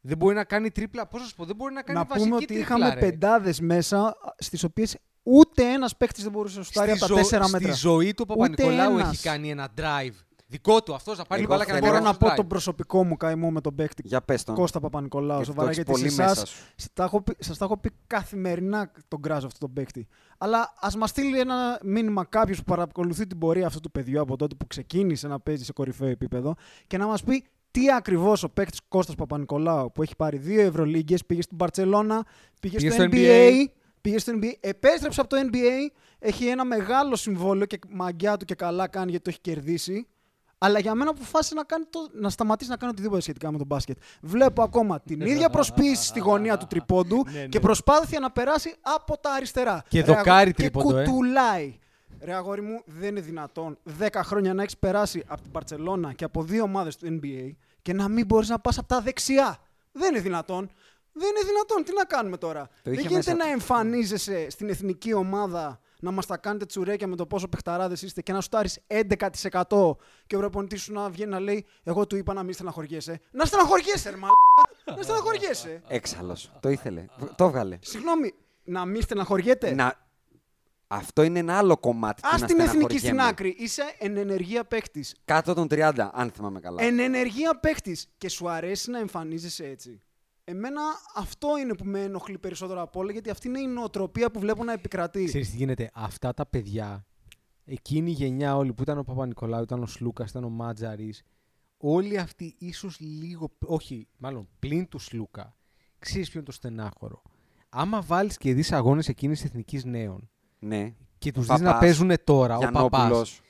Δεν 0.00 0.16
μπορεί 0.16 0.34
να 0.34 0.44
κάνει 0.44 0.70
τρίπλα. 0.70 1.06
Πώς 1.06 1.20
να 1.20 1.26
σου 1.26 1.34
πω, 1.34 1.44
δεν 1.44 1.56
μπορεί 1.56 1.74
να 1.74 1.82
κάνει 1.82 1.98
Να 1.98 2.04
βασική 2.04 2.24
πούμε 2.24 2.36
ότι 2.36 2.44
τρίπλα, 2.46 2.64
είχαμε 2.64 2.94
ρε. 2.94 3.00
πεντάδες 3.00 3.60
μέσα, 3.60 4.16
στις 4.38 4.64
οποίες 4.64 4.96
ούτε 5.22 5.72
ένας 5.72 5.96
παίκτη 5.96 6.22
δεν 6.22 6.30
μπορούσε 6.30 6.58
να 6.58 6.64
σουτάρει 6.64 6.90
από 6.90 6.98
Στη 7.04 7.08
τα 7.14 7.14
ζω- 7.22 7.28
4 7.28 7.48
μέτρα. 7.48 7.72
Στη 7.72 7.80
ζωή 7.80 8.14
του 8.14 8.24
ο 8.28 8.32
Ούτε 8.32 8.48
Παπα-Νικολάου 8.54 8.98
ένας. 8.98 9.12
έχει 9.12 9.22
κάνει 9.22 9.50
ένα 9.50 9.68
drive. 9.76 10.14
Δικό 10.52 10.82
του, 10.82 10.94
αυτός 10.94 11.18
να 11.18 11.24
πάρει 11.24 11.40
την 11.42 11.50
Εγώ 11.50 11.58
μπάλα 11.58 11.64
και 11.64 11.72
να 11.72 11.78
θέλω- 11.78 11.90
κάνει 11.92 12.02
Μπορώ 12.02 12.12
να 12.12 12.18
το 12.18 12.24
πω 12.26 12.32
drive. 12.32 12.36
τον 12.36 12.46
προσωπικό 12.46 13.04
μου 13.04 13.16
καημό 13.16 13.50
με 13.50 13.60
τον 13.60 13.74
παίκτη 13.74 14.02
Για 14.04 14.22
πες 14.22 14.44
τον. 14.44 14.54
Κώστα 14.54 14.80
Παπα-Νικολάου. 14.80 15.36
Γιατί 15.36 15.46
Σοβαρά, 15.46 15.64
το 15.64 15.70
έχεις 15.70 15.84
γιατί 15.84 16.00
πολύ 16.00 16.10
σε 16.12 16.22
εσάς 16.22 16.34
μέσα 16.38 16.46
σου. 16.46 16.56
Σας 16.76 16.88
τα 16.92 17.04
έχω 17.04 17.22
πει- 17.22 17.36
σας 17.44 17.58
τα 17.58 17.64
έχω 17.64 17.78
πει 17.78 17.90
καθημερινά 18.06 18.90
τον 19.08 19.20
κράζω 19.20 19.46
αυτό 19.46 19.58
τον 19.58 19.72
παίκτη. 19.72 20.08
Αλλά 20.38 20.72
ας 20.80 20.96
μας 20.96 21.10
στείλει 21.10 21.38
ένα 21.38 21.78
μήνυμα 21.82 22.24
κάποιος 22.24 22.58
που 22.58 22.64
παρακολουθεί 22.64 23.26
την 23.26 23.38
πορεία 23.38 23.66
αυτού 23.66 23.80
του 23.80 23.90
παιδιού 23.90 24.20
από 24.20 24.36
τότε 24.36 24.54
που 24.54 24.66
ξεκίνησε 24.66 25.28
να 25.28 25.40
παίζει 25.40 25.64
σε 25.64 25.72
κορυφαίο 25.72 26.08
επίπεδο 26.08 26.54
και 26.86 26.98
να 26.98 27.06
μας 27.06 27.22
πει 27.22 27.44
τι 27.70 27.92
ακριβώς 27.92 28.42
ο 28.42 28.48
παίκτης 28.48 28.80
Κώστας 28.88 29.14
Παπα-Νικολάου 29.14 29.92
που 29.92 30.02
έχει 30.02 30.16
πάρει 30.16 30.36
δύο 30.38 30.60
Ευρωλίγκες, 30.60 31.24
πήγε 31.26 31.42
στην 31.42 31.56
Παρσελώνα, 31.56 32.26
πήγε, 32.60 32.76
Πήγε 32.76 32.90
στο 32.90 33.02
στο 33.02 33.10
NBA. 33.12 33.16
NBA. 33.16 33.70
Πήγε 34.00 34.18
στο 34.18 34.32
NBA, 34.42 34.52
επέστρεψε 34.60 35.20
από 35.20 35.28
το 35.30 35.36
NBA, 35.52 35.92
έχει 36.18 36.46
ένα 36.46 36.64
μεγάλο 36.64 37.16
συμβόλαιο 37.16 37.66
και 37.66 37.78
μαγκιά 37.90 38.36
του 38.36 38.44
και 38.44 38.54
καλά 38.54 38.88
κάνει 38.88 39.10
γιατί 39.10 39.24
το 39.24 39.30
έχει 39.30 39.40
κερδίσει. 39.40 40.06
Αλλά 40.62 40.78
για 40.78 40.94
μένα 40.94 41.10
αποφάσισε 41.10 41.54
να, 41.54 41.64
κάνει 41.64 41.84
το, 41.90 42.08
να 42.12 42.30
σταματήσει 42.30 42.70
να 42.70 42.76
κάνει 42.76 42.92
οτιδήποτε 42.92 43.20
σχετικά 43.20 43.50
με 43.52 43.58
τον 43.58 43.66
μπάσκετ. 43.66 43.98
Βλέπω 44.20 44.62
ακόμα 44.62 45.00
την 45.00 45.20
ίδια 45.20 45.50
προσποίηση 45.50 46.04
στη 46.04 46.20
γωνία 46.20 46.56
του 46.56 46.66
τριπώντου 46.66 47.24
Ναι, 47.32 47.40
ναι. 47.40 47.46
και 47.46 47.60
προσπάθεια 47.60 48.20
να 48.20 48.30
περάσει 48.30 48.74
από 48.80 49.18
τα 49.18 49.32
αριστερά. 49.32 49.84
Και 49.88 49.98
Ρε, 49.98 50.04
δοκάρει 50.04 50.28
αγόρι, 50.28 50.52
τρίποντο, 50.52 50.98
ε. 50.98 51.04
Και 51.04 51.10
κουτουλάει. 51.10 51.78
Ρε 52.20 52.34
αγόρι 52.34 52.60
μου, 52.60 52.82
δεν 52.84 53.08
είναι 53.08 53.20
δυνατόν 53.20 53.78
10 54.00 54.08
χρόνια 54.14 54.54
να 54.54 54.62
έχεις 54.62 54.76
περάσει 54.76 55.24
από 55.26 55.42
την 55.42 55.50
Παρσελώνα 55.50 56.12
και 56.12 56.24
από 56.24 56.42
δύο 56.42 56.62
ομάδες 56.62 56.96
του 56.96 57.06
NBA 57.06 57.50
και 57.82 57.92
να 57.92 58.08
μην 58.08 58.26
μπορείς 58.26 58.48
να 58.48 58.58
πας 58.58 58.78
από 58.78 58.88
τα 58.88 59.00
δεξιά. 59.00 59.58
Δεν 59.92 60.10
είναι 60.10 60.22
δυνατόν. 60.22 60.70
Δεν 61.12 61.28
είναι 61.28 61.46
δυνατόν. 61.46 61.84
Τι 61.84 61.92
να 61.94 62.04
κάνουμε 62.04 62.36
τώρα; 62.36 62.68
δεν 62.82 62.92
είχε 62.92 63.02
γίνεται 63.02 63.16
μέσα 63.16 63.34
να 63.34 63.44
του. 63.44 63.50
εμφανίζεσαι 63.50 64.50
στην 64.50 64.68
εθνική 64.68 65.12
ομάδα 65.12 65.80
να 66.00 66.10
μας 66.10 66.26
τα 66.26 66.36
κάνετε 66.36 66.66
τσουρέκια 66.66 67.06
με 67.06 67.16
το 67.16 67.26
πόσο 67.26 67.48
παιχταράδες 67.48 68.02
είστε 68.02 68.22
και 68.22 68.32
να 68.32 68.40
σουτάρεις 68.40 68.78
11% 68.86 69.96
και 70.26 70.36
ο 70.36 70.38
προπονητή 70.38 70.76
σου 70.76 70.92
να 70.92 71.10
βγαίνει 71.10 71.30
να 71.30 71.40
λέει: 71.40 71.66
Εγώ 71.82 72.06
του 72.06 72.16
είπα 72.16 72.34
να 72.34 72.42
μην 72.42 72.54
στεναχωριέσαι. 72.54 73.20
Να 73.30 73.44
στεναχωριέσαι, 73.44 74.10
ρε 74.10 74.16
μαλάκα. 74.16 74.96
Να 74.96 75.02
στεναχωριέσαι. 75.02 75.82
Έξαλλος. 75.88 76.52
Το 76.60 76.68
ήθελε. 76.68 77.04
Το 77.36 77.44
έβγαλε. 77.44 77.78
Συγγνώμη, 77.80 78.34
να 78.64 78.84
μην 78.84 79.02
στεναχωριέται. 79.02 79.74
Να... 79.74 80.08
Αυτό 80.92 81.22
είναι 81.22 81.38
ένα 81.38 81.58
άλλο 81.58 81.76
κομμάτι. 81.76 82.22
του 82.22 82.28
Α 82.28 82.38
να 82.38 82.46
την 82.46 82.60
εθνική 82.60 82.98
στην 82.98 82.98
στεναχωριέμαι. 82.98 83.28
άκρη. 83.28 83.54
Είσαι 83.58 83.82
εν 83.98 84.16
ενεργεία 84.16 84.64
παίκτης. 84.64 85.14
Κάτω 85.24 85.54
των 85.54 85.66
30, 85.70 86.08
αν 86.12 86.30
θυμάμαι 86.30 86.60
καλά. 86.60 86.82
Εν 86.82 86.98
ενεργεία 86.98 87.58
παίκτης. 87.60 88.08
Και 88.18 88.28
σου 88.28 88.48
αρέσει 88.50 88.90
να 88.90 88.98
εμφανίζεσαι 88.98 89.64
έτσι. 89.66 90.02
Εμένα 90.50 90.80
αυτό 91.14 91.58
είναι 91.58 91.74
που 91.74 91.84
με 91.84 92.02
ενοχλεί 92.02 92.38
περισσότερο 92.38 92.82
από 92.82 93.00
όλα, 93.00 93.12
γιατί 93.12 93.30
αυτή 93.30 93.48
είναι 93.48 93.60
η 93.60 93.66
νοοτροπία 93.66 94.30
που 94.30 94.40
βλέπω 94.40 94.64
να 94.64 94.72
επικρατεί. 94.72 95.24
Ξέρεις 95.24 95.50
τι 95.50 95.56
γίνεται; 95.56 95.90
Αυτά 95.94 96.34
τα 96.34 96.46
παιδιά, 96.46 97.06
εκείνη 97.64 98.10
η 98.10 98.14
γενιά 98.14 98.56
όλοι 98.56 98.72
που 98.72 98.82
ήταν 98.82 98.98
ο 98.98 99.02
Παπα-Νικολάου, 99.02 99.62
ήταν 99.62 99.82
ο 99.82 99.86
Σλούκας, 99.86 100.30
ήταν 100.30 100.44
ο 100.44 100.48
Μάτζαρης, 100.48 101.22
όλοι 101.76 102.18
αυτοί 102.18 102.54
ίσως 102.58 103.00
λίγο. 103.00 103.50
Όχι, 103.64 104.08
μάλλον 104.18 104.48
πλην 104.58 104.88
του 104.88 104.98
Σλούκα. 104.98 105.56
Ξέρεις 105.98 106.28
ποιο 106.28 106.38
είναι 106.38 106.48
το 106.48 106.54
στενάχωρο. 106.54 107.22
Άμα 107.68 108.00
βάλεις 108.00 108.36
και 108.36 108.54
δεις 108.54 108.72
αγώνες 108.72 109.08
εκείνης 109.08 109.40
της 109.40 109.50
εθνικής 109.50 109.84
νέων 109.84 110.30
Ναι. 110.58 110.94
και 111.18 111.32
τους 111.32 111.46
δεις 111.46 111.56
Παπάς, 111.58 111.72
να 111.72 111.78
παίζουν 111.78 112.12
τώρα, 112.24 112.56
ο 112.56 112.70
παπάς. 112.70 113.40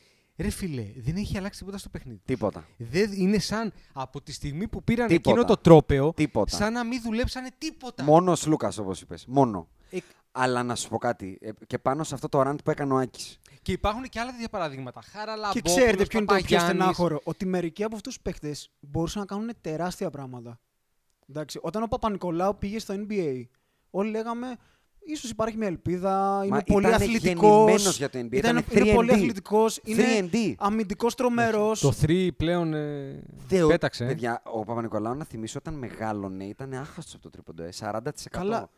Γιαννόπουλος. 0.40 0.44
Ρε 0.44 0.50
φιλέ, 0.50 1.02
δεν 1.02 1.16
έχει 1.16 1.38
αλλάξει 1.38 1.58
τίποτα 1.58 1.78
στο 1.78 1.88
παιχνίδι. 1.88 2.20
Τίποτα. 2.24 2.64
Δεν 2.76 3.12
είναι 3.12 3.38
σαν 3.38 3.72
από 3.92 4.22
τη 4.22 4.32
στιγμή 4.32 4.68
που 4.68 4.84
πήραν 4.84 5.08
Τίποτα. 5.08 5.30
εκείνο 5.30 5.44
το 5.46 5.56
τρόπεο, 5.56 6.12
Τίποτα. 6.12 6.56
σαν 6.56 6.72
να 6.72 6.84
μην 6.84 7.02
δουλέψανε 7.02 7.48
τίποτα. 7.58 8.04
Μόνος 8.04 8.46
ο 8.46 8.50
Λούκας, 8.50 8.78
όπως 8.78 9.00
είπες. 9.00 9.24
Μόνο. 9.28 9.68
Ε, 9.90 9.98
Αλλά 10.32 10.62
να 10.62 10.74
σου 10.74 10.88
πω 10.88 10.98
κάτι. 10.98 11.38
ε, 11.40 11.50
Και 11.66 11.78
πάνω 11.78 12.04
σε 12.04 12.14
αυτό 12.14 12.28
το 12.28 12.42
ραντ 12.42 12.60
που 12.64 12.70
έκανε 12.70 12.92
ο 12.92 12.96
Άκης. 12.96 13.38
και 13.62 13.72
υπάρχουν 13.72 14.02
και 14.08 14.20
άλλα 14.20 14.30
τέτοια 14.30 14.48
παραδείγματα. 14.48 15.00
Χαραλαμπόπουλος, 15.02 15.74
Και 15.74 15.80
ξέρετε 15.80 16.04
ποιο 16.06 16.18
είναι 16.18 16.26
το 16.28 16.34
πιο 16.34 16.42
Παπαγιάννης. 16.42 16.68
στενάχωρο; 16.70 17.20
Ότι 17.24 17.46
μερικοί 17.46 17.84
από 17.84 17.96
αυτούς 17.96 18.14
τους 18.14 18.22
παίχτε 18.22 18.54
μπορούσαν 18.80 19.20
να 19.20 19.26
κάνουν 19.26 19.50
τεράστια 19.60 20.10
πράγματα. 20.10 20.60
Εντάξει, 21.28 21.58
όταν 21.62 21.82
ο 21.82 21.86
Παπα-Νικολάου 21.86 22.58
πήγε 22.58 22.78
στο 22.78 22.94
NBA, 23.08 23.42
όλοι 23.90 24.10
λέγαμε 24.10 24.56
ίσως 25.12 25.30
υπάρχει 25.30 25.56
μια 25.56 25.66
ελπίδα, 25.66 26.42
είναι 26.46 26.62
πολύ 26.66 26.86
ήταν 26.86 27.00
αθλητικός. 27.02 27.50
γεννημένος 27.58 27.96
για 27.96 28.10
το 28.10 28.18
NBA, 28.18 28.32
Ήταν, 28.32 28.56
ήταν 28.56 28.64
είναι 28.82 28.90
3&D. 28.90 28.94
πολύ 28.94 29.12
αθλητικός. 29.12 29.80
Είναι 29.84 30.02
3&D. 30.32 30.54
αμυντικός 30.58 31.14
τρομερός. 31.14 31.80
Το 31.80 31.92
3 32.02 32.28
πλέον 32.36 32.74
ε, 32.74 33.22
Θεω... 33.48 33.68
πέταξε. 33.68 34.04
ε. 34.04 34.06
Παιδιά, 34.06 34.42
ο 34.44 34.64
Παπα-Νικολάου 34.64 35.14
να 35.14 35.24
θυμίσω 35.24 35.58
όταν 35.58 35.74
μεγάλωνε 35.74 36.44
ήταν 36.44 36.72
άχαστο 36.72 37.12
από 37.14 37.22
το 37.22 37.30
τρίποντο. 37.30 37.62
Ε, 37.62 37.68
40%. 37.80 37.98
Καλά. 38.30 38.68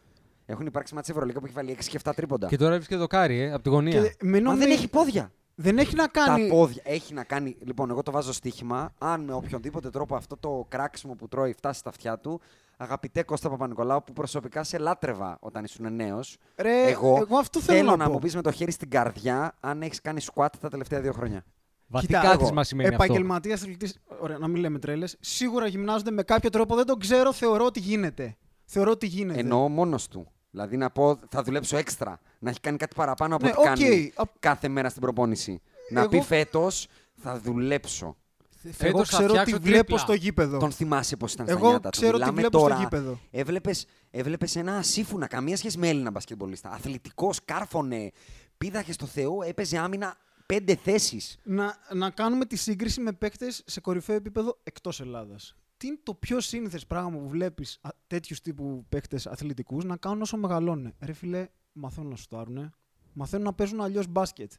Έχουν 0.47 0.67
υπάρξει 0.67 0.95
μάτια 0.95 1.15
Ευρωλίγα 1.15 1.39
που 1.41 1.45
έχει 1.47 1.55
βάλει 1.55 1.77
6 1.81 1.85
και 1.89 1.99
7 2.05 2.13
τρίποντα. 2.17 2.47
Και 2.49 2.57
τώρα 2.57 2.75
βρίσκεται 2.75 3.01
το 3.01 3.07
κάρι, 3.07 3.41
ε, 3.41 3.53
από 3.53 3.63
τη 3.63 3.69
γωνία. 3.69 4.03
Και 4.03 4.15
μην 4.23 4.43
Μα 4.45 4.51
δεν 4.55 4.59
νομι- 4.59 4.77
έχει 4.79 4.89
πόδια. 4.89 5.33
δεν 5.55 5.79
έχει 5.79 5.95
να 5.95 6.07
κάνει. 6.07 6.49
Τα 6.49 6.55
πόδια. 6.55 6.83
Έχει 6.85 7.15
να 7.15 7.25
κάνει. 7.25 7.57
Λοιπόν, 7.65 7.91
εγώ 7.91 8.03
το 8.03 8.11
βάζω 8.11 8.33
στοίχημα. 8.33 8.93
Αν 8.99 9.21
με 9.25 9.33
οποιονδήποτε 9.33 9.91
τρόπο 9.91 10.15
αυτό 10.15 10.37
το 10.37 10.67
κράξιμο 10.69 11.15
που 11.15 11.29
τρώει 11.29 11.53
φτάσει 11.53 11.79
στα 11.79 11.89
αυτιά 11.89 12.19
του, 12.19 12.41
αγαπητέ 12.77 13.23
Κώστα 13.23 13.51
Παπανικολάου, 13.51 14.03
που 14.05 14.13
προσωπικά 14.13 14.65
σε 14.65 14.79
λάτρευα 14.79 15.37
όταν 15.41 15.65
ήσουν 15.65 15.95
νέος. 15.95 16.37
Ρε, 16.57 16.87
εγώ, 16.91 17.17
εγώ 17.21 17.37
αυτό 17.37 17.61
θέλω 17.61 17.91
να 17.91 17.97
να 17.97 18.05
πω. 18.07 18.13
μου 18.13 18.19
πεις 18.19 18.35
με 18.35 18.43
το 18.43 18.51
χέρι 18.51 18.71
στην 18.73 18.91
καρδιά 18.91 19.55
αν 19.61 19.83
έχεις 19.83 20.01
κάνει 20.01 20.21
squat 20.35 20.47
τα 20.61 20.69
τελευταία 20.69 21.01
δύο 21.01 21.13
χρόνια. 21.13 21.45
Βαθύ 21.87 22.21
Κοίτα, 22.21 22.33
κάθισμα 22.33 22.65
σημαίνει 22.65 22.89
αυτό. 22.89 23.05
Επαγγελματίας 23.05 23.61
αθλητής. 23.63 23.93
Ωραία, 24.21 24.39
να 24.39 24.49
μην 24.49 24.61
λέμε 24.61 24.79
τρέλες. 24.79 25.17
Σίγουρα 25.21 25.67
γυμνάζονται 25.67 26.11
με 26.11 26.23
κάποιο 26.23 26.51
τρόπο. 26.51 26.75
Δεν 26.77 26.87
τον 26.87 26.99
ξέρω, 26.99 27.33
θεωρώ 27.33 27.65
ότι 27.65 27.81
γίνεται. 27.81 28.37
Θεωρώ 28.65 28.91
ότι 28.91 29.07
γίνεται. 29.07 29.41
Εννοώ 29.41 29.69
μόνος 29.69 30.09
του. 30.09 30.33
Δηλαδή 30.51 30.77
να 30.77 30.91
πω 30.91 31.19
θα 31.29 31.43
δουλέψω 31.43 31.77
έξτρα. 31.77 32.21
Να 32.39 32.51
έχει 32.51 32.61
κάνει 32.61 32.77
κάτι 32.77 32.95
παραπάνω 32.95 33.35
από 33.37 33.45
Ναι, 33.45 33.51
ό,τι 33.51 33.61
οκ. 33.61 33.65
κάνει 33.67 34.13
Α- 34.17 34.23
κάθε 34.39 34.69
μέρα 34.69 34.89
στην 34.89 35.01
προπόνηση. 35.03 35.61
Να 35.91 36.01
Εγώ- 36.01 36.09
πει 36.09 36.21
φέτος 36.21 36.89
θα 37.15 37.39
δουλέψω. 37.41 38.17
Εγώ 38.65 38.75
Φέτος 38.77 39.09
θα 39.09 39.17
ξέρω 39.17 39.33
τι 39.33 39.39
φτιάξω 39.41 39.61
βλέπω 39.63 39.79
τρίπλα. 39.79 39.99
στο 39.99 40.13
γήπεδο. 40.13 40.59
Τον 40.59 40.71
θυμάσαι 40.73 41.17
πώς 41.17 41.33
ήταν 41.33 41.47
στα 41.47 41.57
Εγώ 41.57 41.69
νιάτα 41.69 41.91
του. 41.91 41.99
ξέρω 42.01 42.13
τι 42.13 42.19
Μιλάμε 42.19 42.41
βλέπω 42.41 42.59
στο 42.59 42.69
τώρα, 42.69 42.81
γήπεδο. 42.81 43.19
Έβλεπες, 43.31 43.87
έβλεπες 44.11 44.57
ένα 44.57 44.77
ασύφουνα, 44.77 45.27
καμία 45.27 45.57
σχέση 45.57 45.79
με 45.79 45.89
Έλληνα 45.89 46.11
μπασκετμπολίστα. 46.11 46.71
Αθλητικός, 46.71 47.45
κάρφωνε, 47.45 48.11
πήδαχες 48.59 48.95
στο 48.95 49.07
Θεό, 49.07 49.43
έπαιζε 49.43 49.79
άμυνα 49.79 50.17
πέντε 50.47 50.77
θέσεις. 50.77 51.39
Να, 51.43 51.77
να 51.95 52.11
κάνουμε 52.11 52.45
τη 52.45 52.57
σύγκριση 52.57 53.01
με 53.01 53.13
παίκτες 53.13 53.63
σε 53.67 53.81
κορυφαίο 53.81 54.17
επίπεδο 54.17 54.59
εκτός 54.63 55.01
Ελλάδας. 55.01 55.57
Τι 55.77 55.87
είναι 55.87 55.99
το 56.03 56.15
πιο 56.15 56.41
σύνηθες 56.41 56.87
πράγμα 56.87 57.11
που 57.19 57.29
βλέπεις 57.29 57.81
τέτοιους 58.07 58.41
τύπου 58.41 58.87
παίκτες 58.89 59.27
αθλητικούς 59.27 59.85
να 59.85 59.97
κάνουν 59.97 60.23
όσο 60.23 60.37
μεγαλώνουν; 60.37 60.95
Ρε 61.01 61.13
φιλέ, 61.13 61.49
μαθαίνουν 61.73 62.11
να 62.11 62.17
σουτάρουν, 62.17 62.73
μαθαίνουν 63.13 63.45
να 63.45 63.53
παίζουν 63.53 63.81
αλλιώς 63.81 64.07
μπάσκετ. 64.07 64.53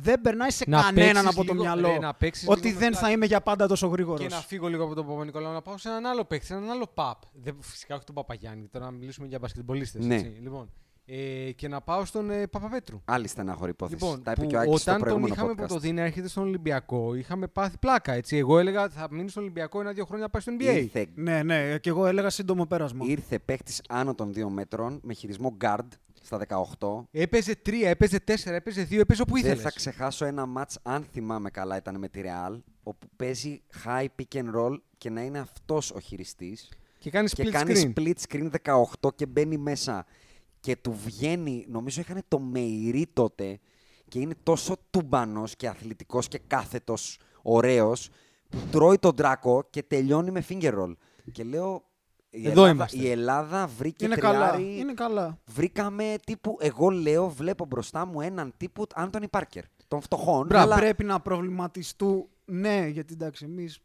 Δεν 0.00 0.20
περνάει 0.20 0.50
σε 0.50 0.64
Να 0.68 0.80
κανέναν 0.82 1.12
παίξεις 1.12 1.26
από 1.38 1.44
το 1.46 1.52
λίγο- 1.52 1.64
μυαλό 1.64 1.88
ρε, 1.88 1.98
να 1.98 2.14
παίξεις 2.14 2.48
ότι 2.48 2.66
λίγο 2.66 2.78
δεν 2.78 2.88
με 2.88 2.94
θα 2.94 2.98
πλάτη. 3.00 3.14
είμαι 3.14 3.26
για 3.26 3.40
πάντα 3.40 3.66
τόσο 3.66 3.86
γρήγορος. 3.86 4.20
Και 4.20 4.34
να 4.34 4.40
φύγω 4.40 4.68
λίγο 4.68 4.84
από 4.84 4.94
τον 4.94 5.06
Παπα-Νικολάου 5.06 5.52
να 5.52 5.62
πάω 5.62 5.78
σε 5.78 5.88
έναν 5.88 6.06
άλλο 6.06 6.24
παίκτη, 6.24 6.46
σε 6.46 6.54
έναν 6.54 6.70
άλλο 6.70 6.86
παπ. 6.94 7.18
Δεν, 7.42 7.56
φυσικά 7.60 7.94
όχι 7.94 8.04
τον 8.04 8.14
Παπαγιάννη, 8.14 8.66
τώρα 8.72 8.84
να 8.84 8.90
μιλήσουμε 8.90 9.26
για 9.26 9.38
μπασκετμπολίστες. 9.38 10.06
Ναι. 10.06 10.16
Λοιπόν, 10.42 10.70
Ε, 11.08 11.50
και 11.52 11.68
να 11.68 11.80
πάω 11.80 12.04
στον 12.04 12.30
ε, 12.30 12.46
Παπαπέτρου. 12.46 13.00
Άλλη 13.04 13.28
στενάχωρη 13.28 13.70
υπόθεση. 13.70 14.02
Λοιπόν, 14.04 14.22
Τα 14.22 14.30
είπε 14.30 14.40
που 14.42 14.46
και 14.46 14.56
ο 14.56 14.60
Άκης 14.60 14.80
στο 14.80 14.90
όταν 14.90 14.94
τον 14.94 15.02
προηγούμενο 15.02 15.34
είχαμε 15.34 15.52
podcast. 15.52 15.64
από 15.64 15.72
το 15.72 15.78
Δίνα 15.78 16.02
έρχεται 16.02 16.28
στον 16.28 16.42
Ολυμπιακό, 16.42 17.14
είχαμε 17.14 17.46
πάθει 17.46 17.78
πλάκα. 17.78 18.12
Έτσι. 18.12 18.36
Εγώ 18.36 18.58
έλεγα 18.58 18.88
θα 18.88 19.06
μείνει 19.10 19.28
στον 19.28 19.42
Ολυμπιακό 19.42 19.80
ένα-δύο 19.80 20.04
χρόνια 20.04 20.24
να 20.24 20.30
πάει 20.30 20.42
στο 20.42 20.52
NBA. 20.58 20.76
Ήρθε, 20.82 21.06
Ναι, 21.14 21.42
ναι, 21.42 21.78
και 21.78 21.88
εγώ 21.88 22.06
έλεγα 22.06 22.30
σύντομο 22.30 22.66
πέρασμα. 22.66 23.04
ήρθε 23.08 23.38
παίχτη 23.38 23.72
άνω 23.88 24.14
των 24.14 24.32
2 24.36 24.48
μέτρων 24.48 25.00
με 25.02 25.12
χειρισμό 25.14 25.56
guard 25.64 25.88
στα 26.26 26.46
18. 26.78 27.04
Έπαιζε 27.10 27.54
3, 27.66 27.72
έπαιζε 27.82 28.18
4, 28.26 28.34
έπαιζε 28.44 28.88
2, 28.90 28.98
έπαιζε 28.98 29.22
όπου 29.22 29.36
ήθελες. 29.36 29.56
Δεν 29.56 29.64
θα 29.64 29.76
ξεχάσω 29.76 30.24
ένα 30.24 30.46
μάτς, 30.46 30.78
αν 30.82 31.06
θυμάμαι 31.12 31.50
καλά, 31.50 31.76
ήταν 31.76 31.98
με 31.98 32.08
τη 32.08 32.20
Real, 32.24 32.58
όπου 32.82 33.06
παίζει 33.16 33.62
high 33.84 34.06
pick 34.16 34.38
and 34.38 34.54
roll 34.54 34.78
και 34.98 35.10
να 35.10 35.22
είναι 35.22 35.38
αυτός 35.38 35.90
ο 35.90 36.00
χειριστής 36.00 36.68
Και 36.98 37.10
κάνει 37.10 37.28
και 37.28 37.42
split 37.42 37.50
κάνει 37.50 37.92
screen. 37.96 38.00
split 38.00 38.14
screen 38.28 38.50
18 39.00 39.14
και 39.14 39.26
μπαίνει 39.26 39.56
μέσα 39.56 40.06
και 40.60 40.76
του 40.76 40.92
βγαίνει, 41.04 41.64
νομίζω 41.68 42.00
είχαν 42.00 42.22
το 42.28 42.38
Μεϊρή 42.38 43.06
τότε 43.12 43.58
και 44.08 44.18
είναι 44.18 44.34
τόσο 44.42 44.76
τούμπανος 44.90 45.56
και 45.56 45.68
αθλητικός 45.68 46.28
και 46.28 46.40
κάθετος 46.46 47.18
ωραίος 47.42 48.10
που 48.48 48.58
τρώει 48.70 48.98
τον 48.98 49.14
Ντράκο 49.14 49.66
και 49.70 49.82
τελειώνει 49.82 50.30
με 50.30 50.44
finger 50.48 50.74
roll. 50.78 50.92
Και 51.32 51.44
λέω, 51.44 51.84
η, 52.30 52.38
Εδώ 52.46 52.48
Ελλάδα, 52.50 52.70
είμαστε. 52.70 52.98
η 52.98 53.10
Ελλάδα 53.10 53.66
βρήκε 53.66 54.04
είναι 54.04 54.14
καλά. 54.16 54.50
τριάρι, 54.52 54.78
Είναι 54.78 54.94
καλά. 54.94 55.38
βρήκαμε 55.44 56.14
τύπου, 56.26 56.56
εγώ 56.60 56.88
λέω, 56.90 57.28
βλέπω 57.28 57.64
μπροστά 57.64 58.06
μου 58.06 58.20
έναν 58.20 58.52
τύπου 58.56 58.86
Άντωνι 58.94 59.28
Πάρκερ, 59.28 59.64
των 59.88 60.00
φτωχών. 60.00 60.46
Μπράβο, 60.46 60.64
αλλά- 60.64 60.76
πρέπει 60.76 61.04
να 61.04 61.20
προβληματιστούν. 61.20 62.28
Ναι, 62.44 62.86
γιατί 62.92 63.12
εντάξει, 63.12 63.44
εμείς. 63.44 63.78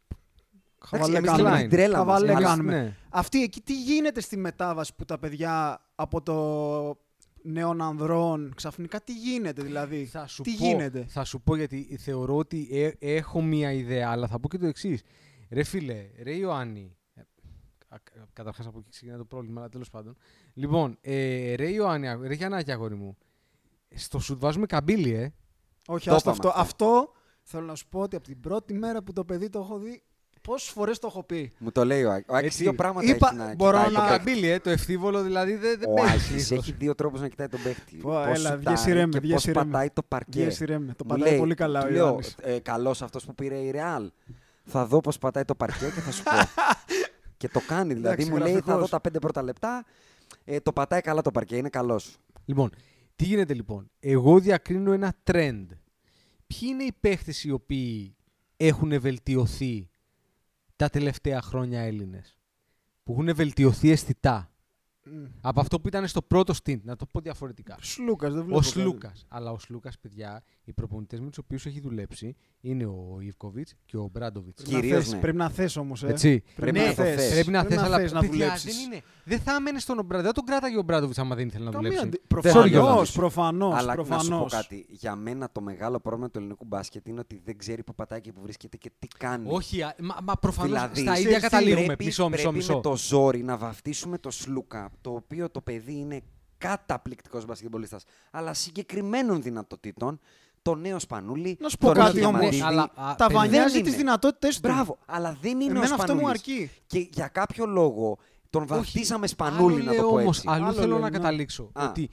Χαβαλέ 0.84 1.16
εμείς 1.16 1.30
κάνουμε. 1.30 1.48
λέμε 1.50 1.60
την 1.60 1.70
τρέλα 1.70 2.04
μας, 2.04 2.06
Χαβαλέ 2.06 2.34
αλλά- 2.34 2.46
κάνουμε. 2.46 2.82
ναι. 2.82 2.96
Αυτή 3.10 3.42
εκεί 3.42 3.60
τι 3.60 3.82
γίνεται 3.82 4.20
στη 4.20 4.36
μετάβαση 4.36 4.94
που 4.96 5.04
τα 5.04 5.18
παιδιά 5.18 5.80
από 5.94 6.22
το 6.22 6.36
νέων 7.42 7.82
ανδρών 7.82 8.52
ξαφνικά 8.56 9.00
τι 9.00 9.12
γίνεται 9.12 9.62
δηλαδή; 9.62 10.04
Θα 10.04 10.26
σου 10.26 10.42
τι 10.42 10.50
πω, 10.58 10.64
γίνεται; 10.66 11.04
Θα 11.08 11.24
σου 11.24 11.40
πω 11.42 11.56
γιατί 11.56 11.96
θεωρώ 12.00 12.36
ότι 12.36 12.68
ε- 12.70 13.16
έχω 13.16 13.42
μία 13.42 13.72
ιδέα, 13.72 14.10
αλλά 14.10 14.26
θα 14.26 14.40
πω 14.40 14.48
και 14.48 14.58
το 14.58 14.66
εξής. 14.66 15.02
Ρε 15.50 15.62
φίλε, 15.62 16.06
ρε 16.22 16.32
Ιωάννη. 16.34 16.96
Καταρχάς 18.32 18.66
από 18.66 18.78
εκεί 18.78 18.90
ξεκινάει 18.90 19.18
το 19.18 19.24
πρόβλημα, 19.24 19.60
αλλά 19.60 19.68
τέλος 19.70 19.90
πάντων. 19.90 20.16
Λοιπόν, 20.54 20.98
ε, 21.00 21.54
ρε 21.54 21.68
Ιωάννη, 21.70 22.08
αγ- 22.08 22.26
ρε 22.26 22.34
Γιαννάκη, 22.34 22.72
αγόρι 22.72 22.94
μου. 22.94 23.16
Στο 23.94 24.18
σουτ 24.18 24.40
βάζουμε 24.40 24.66
καμπύλη, 24.66 25.12
ε. 25.14 25.32
Όχι, 25.86 26.08
Το 26.08 26.14
άστο 26.14 26.30
είπαμε 26.30 26.48
αυτό. 26.48 26.60
αυτό. 26.60 26.86
Αυτό 26.86 27.12
θέλω 27.42 27.64
να 27.66 27.74
σου 27.74 27.88
πω 27.88 28.00
ότι 28.00 28.16
από 28.16 28.24
την 28.24 28.40
πρώτη 28.40 28.74
μέρα 28.74 29.02
που 29.02 29.12
το 29.12 29.24
παιδί 29.24 29.48
το 29.48 29.58
έχω 29.58 29.78
δει, 29.78 30.02
πόσες 30.42 30.68
φορές 30.70 30.98
το 30.98 31.06
έχω 31.06 31.22
πει. 31.22 31.52
Μου 31.58 31.72
το 31.72 31.84
λέει 31.84 32.04
ο 32.04 32.12
Άκης. 32.12 32.26
Ο 32.28 32.34
Άκης 32.34 32.46
Έτσι. 32.48 32.62
δύο 32.62 32.74
πράγματα 32.74 33.06
Είπα- 33.14 33.28
έχει 33.28 33.36
να 33.36 33.54
μπορώ 33.54 33.76
κοιτάει 33.76 33.92
να- 33.92 34.00
τον 34.00 34.08
παίκτη. 34.08 34.24
Καμπύλη, 34.24 34.48
ε. 34.48 34.58
Το 34.58 34.70
ευθύβολο 34.70 35.22
δηλαδή 35.22 35.54
δεν, 35.56 35.78
δεν 35.78 35.90
Ο 35.90 35.94
παίζει 35.94 36.10
Άκης 36.12 36.24
συνήθως. 36.26 36.50
έχει 36.58 36.72
δύο 36.72 36.94
τρόπους 36.94 37.20
να 37.20 37.28
κοιτάει 37.28 37.48
τον 37.48 37.62
παίχτη. 37.62 37.96
Πω, 37.96 38.10
Πώς 38.10 38.24
έλα, 38.24 38.34
σουτάρει 38.36 38.58
διασυρέμε, 38.60 39.08
και 39.12 39.18
πώς 39.20 39.28
διασυρέμε. 39.28 39.64
πατάει 39.64 39.90
το 39.90 40.02
παρκέ. 40.02 40.40
Διασυρέμε, 40.40 40.86
το 40.94 41.04
Μου 41.04 41.10
πατάει 41.14 41.30
λέει- 41.30 41.38
πολύ 41.38 41.54
καλά 41.54 41.80
του 41.80 41.86
ο 41.88 41.92
λέω, 41.92 42.04
Ιωάννης. 42.06 42.36
ε, 42.42 42.58
καλός 42.58 43.02
αυτός 43.02 43.24
που 43.24 43.34
πήρε 43.34 43.56
η 43.56 43.70
Ρεάλ. 43.70 44.10
Θα 44.64 44.86
δω 44.86 45.00
πώς 45.00 45.18
πατάει 45.18 45.44
το 45.44 45.54
παρκέ 45.54 45.84
και 45.94 46.00
θα 46.00 46.10
σου 46.10 46.22
πω. 46.22 46.30
και 47.42 47.48
το 47.48 47.60
κάνει. 47.66 47.94
Δηλαδή 47.94 48.12
Εντάξει, 48.22 48.30
μου 48.30 48.36
λέει 48.36 48.46
θα 48.46 48.52
γραφικός. 48.52 48.80
δω 48.80 48.88
τα 48.88 49.00
πέντε 49.00 49.18
πρώτα 49.18 49.42
λεπτά. 49.42 49.84
Ε, 50.44 50.60
το 50.60 50.72
πατάει 50.72 51.00
καλά 51.00 51.22
το 51.22 51.30
παρκέ, 51.30 51.56
είναι 51.56 51.68
καλός. 51.68 52.18
Λοιπόν, 52.44 52.70
τι 53.16 53.24
γίνεται 53.24 53.54
λοιπόν; 53.54 53.90
Εγώ 54.00 54.38
διακρίνω 54.40 54.92
ένα 54.92 55.14
trend. 55.24 55.66
Ποιοι 56.46 56.68
είναι 56.70 56.84
οι 56.84 56.92
παίχτες 57.00 57.44
οι 57.44 57.50
οποίοι 57.50 58.16
έχουν 58.56 59.00
βελτιωθεί 59.00 59.90
τα 60.76 60.88
τελευταία 60.88 61.42
χρόνια 61.42 61.80
Έλληνες; 61.80 62.38
Που 63.02 63.12
έχουν 63.12 63.34
βελτιωθεί 63.34 63.90
αισθητά. 63.90 64.51
Από 65.40 65.60
αυτό 65.60 65.80
που 65.80 65.88
ήταν 65.88 66.06
στο 66.06 66.22
πρώτο 66.22 66.54
stint, 66.64 66.80
να 66.82 66.96
το 66.96 67.06
πω 67.06 67.20
διαφορετικά. 67.20 67.76
Σλούκας, 67.80 68.32
δεν 68.32 68.42
βλέπω. 68.42 68.58
Ο 68.58 68.60
κάτι. 68.62 68.70
Σλούκα. 68.72 69.12
Αλλά 69.28 69.50
ο 69.50 69.58
Σλούκας, 69.58 69.98
παιδιά, 69.98 70.42
οι 70.64 70.72
προπονητές 70.72 71.20
με 71.20 71.28
τους 71.28 71.38
οποίους 71.38 71.66
έχει 71.66 71.80
δουλέψει 71.80 72.36
είναι 72.60 72.84
ο 72.86 73.18
Ιβκοβιτ 73.20 73.68
και 73.84 73.96
ο 73.96 74.08
Μπράντοβιτς. 74.12 74.62
Πρέπει 74.62 74.74
να 74.74 74.80
Κυρίως, 74.80 75.04
θες, 75.04 75.12
ναι. 75.12 75.20
Πρέπει 75.20 75.36
να 75.36 75.48
θες 75.48 75.76
όμως, 75.76 76.02
ε. 76.02 76.08
Έτσι. 76.08 76.42
Πρέπει 76.56 76.78
Ναι, 76.78 76.84
να 76.86 76.94
το 76.94 77.02
θες. 77.02 77.30
Πρέπει 77.32 77.50
να 77.50 77.62
θες, 77.64 77.78
αλλά 77.78 77.98
θες 77.98 78.12
να 78.12 78.20
παιδιά, 78.20 78.34
δουλέψεις. 78.34 78.74
δεν 78.76 78.84
είναι. 78.84 79.02
Δεν 79.24 79.40
θα 79.40 79.54
έμενε 79.54 79.78
στον 79.78 79.98
Ομπράντοβιτ. 79.98 80.24
Δεν 80.24 80.34
τον 80.34 80.44
κράταγε 80.44 80.78
ο 80.78 80.82
Μπράντοβιτς 80.82 81.18
άμα 81.18 81.34
δεν 81.34 81.46
ήθελε 81.46 81.64
να 81.64 81.70
Καμία 81.70 81.88
δουλέψει. 81.90 82.06
αντι- 82.06 82.22
Δεν 82.28 82.42
Προφανώς, 82.42 83.10
θα 83.12 83.18
προφανώς, 83.18 83.74
Αλλά 83.74 83.94
να 83.94 84.02
σου 84.02 84.08
πω 84.08 84.16
προφανώς. 84.16 84.52
κάτι. 84.52 84.86
Για 84.88 85.16
μένα 85.16 85.48
το 85.52 85.60
μεγάλο 85.60 86.00
πρόβλημα 86.00 86.30
του 86.30 86.38
ελληνικού 86.38 86.64
μπάσκετ 86.64 87.06
είναι 87.08 87.20
ότι 87.20 87.40
δεν 87.44 87.58
ξέρει 87.58 87.82
που 87.82 87.94
πατάει 87.94 88.20
και 88.20 88.32
που 88.32 88.40
βρίσκεται 88.42 88.76
και 88.76 88.90
τι 88.98 89.06
κάνει. 89.18 89.48
Όχι, 89.50 89.82
α, 89.82 89.94
μα, 90.00 90.16
μα 90.22 90.34
προφανώς 90.34 90.70
Δηλαδή, 90.72 91.00
στα 91.00 91.10
ξέρεις 91.12 91.24
ίδια 91.24 91.36
τι, 91.36 91.42
καταλήγουμε. 91.42 91.86
Πρέπει, 91.86 92.04
μισό, 92.04 92.28
μισό, 92.28 92.42
πρέπει 92.42 92.56
μισό. 92.56 92.74
με 92.74 92.80
το 92.80 92.96
ζόρι 92.96 93.42
να 93.42 93.56
βαφτίσουμε 93.56 94.18
το 94.18 94.30
Σλούκα, 94.30 94.90
το 95.00 95.10
οποίο 95.10 95.50
το 95.50 95.60
παιδί 95.60 95.98
είναι 95.98 96.20
καταπληκτικός 96.58 97.44
μπασκετμπολίστας, 97.44 98.04
αλλά 98.30 98.54
συγκεκριμένων 98.54 99.42
δυνατοτήτων, 99.42 100.20
το 100.62 100.74
νέο 100.74 100.98
Σπανούλη, 100.98 101.56
Να 101.60 101.68
σου 101.68 101.78
πω 101.78 101.86
τον 101.86 101.94
κάτι 101.94 102.16
Νίκο 102.16 102.28
όμως. 102.28 102.38
Διαμαντίδη. 102.40 102.62
Αλλά, 102.62 102.82
α, 102.82 103.14
Τα 103.14 103.26
παιδί, 103.26 103.34
βανιάζει 103.38 103.72
δεν 103.74 103.82
τις 103.82 103.92
είναι. 103.92 104.02
δυνατότητες 104.02 104.60
του. 104.60 104.68
Μπράβο, 104.68 104.98
αλλά 105.06 105.36
δεν 105.40 105.60
είναι 105.60 105.70
Εμένα 105.70 105.90
ο 105.90 105.94
αυτό 105.94 106.14
μου 106.14 106.18
Σπανούλης. 106.20 106.40
αρκεί. 106.40 106.70
Και 106.86 107.08
για 107.12 107.28
κάποιο 107.28 107.66
λόγο 107.66 108.18
τον 108.50 108.62
όχι, 108.62 108.70
βαφτίσαμε 108.72 109.18
άλλο 109.18 109.26
Σπανούλη, 109.26 109.82
να 109.82 109.84
το 109.84 109.92
λέω 109.92 110.08
πω 110.10 110.16
όμως, 110.16 110.36
έτσι. 110.36 110.48
Αλλού 110.50 110.64
Άλλο 110.64 110.72
θέλω 110.74 110.86
λέω, 110.86 110.98
να 110.98 111.10
ναι. 111.10 111.16
καταλήξω. 111.16 111.70
Α. 111.72 111.88
Ότι, 111.88 112.10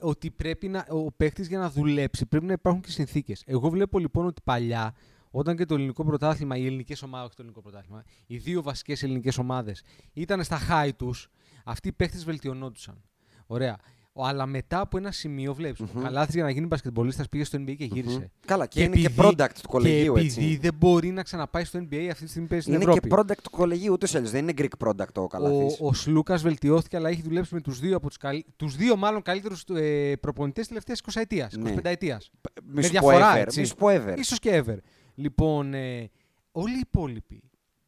ότι 0.00 0.30
πρέπει 0.30 0.68
να, 0.68 0.86
ο 0.88 1.12
παίκτης 1.12 1.48
για 1.48 1.58
να 1.58 1.70
δουλέψει 1.70 2.26
πρέπει 2.26 2.44
να 2.44 2.52
υπάρχουν 2.52 2.80
και 2.80 2.90
συνθήκες. 2.90 3.42
Εγώ 3.46 3.68
βλέπω 3.68 3.98
λοιπόν 3.98 4.26
ότι 4.26 4.40
παλιά, 4.44 4.94
όταν 5.30 5.56
και 5.56 5.64
το 5.64 5.74
ελληνικό 5.74 6.04
πρωτάθλημα, 6.04 6.56
οι 6.56 6.66
ελληνικές 6.66 7.02
ομάδες, 7.02 7.26
όχι 7.26 7.34
το 7.36 7.42
ελληνικό 7.42 7.62
πρωτάθλημα, 7.62 8.04
οι 8.26 8.36
δύο 8.36 8.62
βασικές 8.62 9.02
ελληνικές 9.02 9.38
ομάδες 9.38 9.82
ήταν 10.12 10.44
στα 10.44 10.58
high 10.70 10.90
τους, 10.96 11.28
αυτοί 11.64 11.88
οι 11.88 11.92
παίκτες 11.92 12.24
βελτιωνόντουσαν. 12.24 13.02
Ωραία. 13.46 13.76
Ο- 14.14 14.24
Αλλά 14.26 14.46
μετά 14.46 14.80
από 14.80 14.98
ένα 14.98 15.10
σημείο 15.10 15.54
βλέπεις. 15.54 15.80
Ο 15.80 16.00
Καλάθι 16.02 16.32
για 16.32 16.42
να 16.42 16.50
γίνει 16.50 16.66
μπασκετμπολίστας 16.66 17.28
πήγε 17.28 17.44
στο 17.44 17.58
NBA 17.58 17.74
και 17.76 17.84
γύρισε. 17.84 18.18
Μμμ. 18.18 18.24
Καλά, 18.46 18.66
και, 18.66 18.82
είναι 18.82 18.96
και 18.96 19.10
product 19.16 19.48
του 19.62 19.68
κολεγίου, 19.68 20.14
και 20.14 20.20
επειδή 20.20 20.44
έτσι. 20.44 20.56
δεν 20.56 20.74
μπορεί 20.74 21.10
να 21.10 21.22
ξαναπάει 21.22 21.64
στο 21.64 21.78
NBA, 21.78 22.06
αυτή 22.10 22.24
τη 22.24 22.30
στιγμή 22.30 22.48
παίζει 22.48 22.64
στην 22.64 22.74
Είναι 22.74 22.84
Ευρώπη. 22.84 23.08
και 23.08 23.14
product 23.18 23.42
του 23.42 23.50
κολεγίου, 23.50 23.92
ούτως 23.92 24.12
ή 24.12 24.16
άλλως. 24.16 24.30
Δεν 24.30 24.48
είναι 24.48 24.52
Greek 24.56 24.86
product 24.88 25.12
ο 25.14 25.26
Καλαθής. 25.26 25.78
Ο, 25.80 25.86
ο 25.86 25.92
Σλούκας 25.92 26.42
βελτιώθηκε, 26.42 26.96
αλλά 26.96 27.08
έχει 27.08 27.22
δουλέψει 27.22 27.54
με 27.54 27.60
τους 27.60 27.80
δύο, 27.80 27.96
από 27.96 28.08
τους, 28.08 28.16
καλ... 28.16 28.44
τους 28.56 28.76
δύο 28.76 28.96
μάλλον 28.96 29.22
καλύτερους 29.22 29.64
ε, 29.74 30.16
προπονητές 30.20 30.68
της 30.68 30.68
τελευταίας 30.68 31.00
20 31.16 31.20
ετία. 31.20 31.50
Ναι. 31.58 31.74
25 31.74 31.84
ετία. 31.84 32.20
Μη 32.64 32.72
με 32.74 32.82
σου 32.82 32.86
πω 32.92 32.92
διαφορά, 32.92 33.34
ever, 33.34 33.38
έτσι. 33.40 33.60
μη 33.60 33.66
σου 33.66 33.74
πω 33.74 33.86
ever. 33.90 34.14
σω 34.24 34.36
και 34.40 34.62
ever. 34.66 34.76
Λοιπόν, 35.14 35.74
ε, 35.74 36.10
όλοι 36.52 36.74
οι 36.74 36.80
υπόλοιποι. 36.82 37.42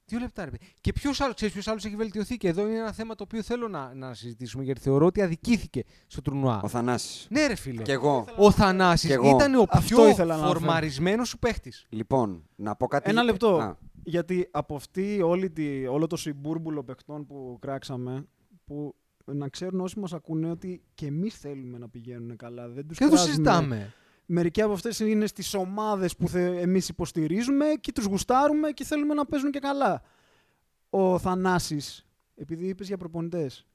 Δύο 0.07 0.19
λεπτά, 0.19 0.45
ρε. 0.45 0.51
παιδί. 0.51 0.65
Και 0.81 0.93
ποιος 0.93 1.21
άλλος, 1.21 1.35
ξέρεις 1.35 1.55
ποιος 1.55 1.69
άλλος 1.69 1.85
έχει 1.85 1.97
βελτιωθεί; 1.97 2.37
Και 2.37 2.49
εδώ 2.49 2.67
είναι 2.67 2.79
ένα 2.79 2.93
θέμα 2.93 3.15
το 3.15 3.23
οποίο 3.23 3.43
θέλω 3.43 3.69
να, 3.69 3.95
να 3.95 4.15
συζητήσουμε 4.15 4.65
γιατί 4.65 4.81
θεωρώ 4.81 5.07
ότι 5.07 5.23
αδικήθηκε 5.23 5.85
στο 6.07 6.23
τουρνουά. 6.23 6.61
Ο 6.63 6.69
Θανάσης. 6.69 7.27
Ναι, 7.31 7.47
ρε 7.47 7.55
φίλε. 7.55 7.83
Κι 7.83 7.91
εγώ. 7.91 8.25
Ο 8.37 8.51
Θανάσης 8.51 9.07
Κι 9.09 9.13
εγώ. 9.15 9.29
ήταν 9.29 9.55
ο 9.55 9.67
Αυτό 9.69 9.95
πιο 9.95 10.09
ήθελα 10.09 10.27
να 10.27 10.35
αναφέρω. 10.35 10.59
φορμαρισμένος 10.61 11.29
σου 11.29 11.39
παίχτης. 11.39 11.87
Λοιπόν, 11.89 12.45
να 12.57 12.77
πω 12.77 12.87
κάτι. 12.87 13.11
Ένα 13.11 13.23
λεπτό. 13.23 13.57
Α, 13.59 13.77
Γιατί 14.03 14.49
από 14.51 14.75
αυτή 14.75 15.21
όλη 15.23 15.51
τη, 15.51 15.87
όλο 15.87 16.07
το 16.07 16.17
συμπούρμπουλο 16.17 16.85
παιχτών 16.85 17.27
που 17.27 17.57
κράξαμε, 17.61 18.27
που 18.65 18.95
να 19.25 19.49
ξέρουν 19.49 19.81
όσοι 19.81 19.99
μας 19.99 20.13
ακούνε 20.13 20.51
ότι 20.51 20.83
και 20.95 21.07
εμείς 21.07 21.35
θέλουμε 21.39 21.79
να 21.79 21.89
πηγαίνουν 21.89 22.37
καλά. 22.37 22.69
Δεν 22.69 22.87
τους 22.87 22.99
Και 22.99 23.05
δεν 23.05 23.15
το 23.15 23.21
κράζουμε. 23.25 23.35
συζητάμε. 23.35 23.93
Μερικοί 24.27 24.63
από 24.63 24.73
αυτές 24.73 24.99
είναι 24.99 25.27
στις 25.27 25.55
ομάδες 25.55 26.17
που 26.17 26.29
θε, 26.29 26.61
εμείς 26.61 26.89
υποστηρίζουμε 26.89 27.67
και 27.81 27.93
τους 27.93 28.05
γουστάρουμε 28.05 28.71
και 28.71 28.85
θέλουμε 28.85 29.15
να 29.15 29.27
παίζουν 29.27 29.51
και 29.51 29.59
καλά. 29.59 30.03
Ο 30.91 31.19
Θανάσης, 31.19 32.07
επειδή 32.35 32.67
είπες 32.67 32.87
για 32.87 32.97
προπονητές, 32.97 33.67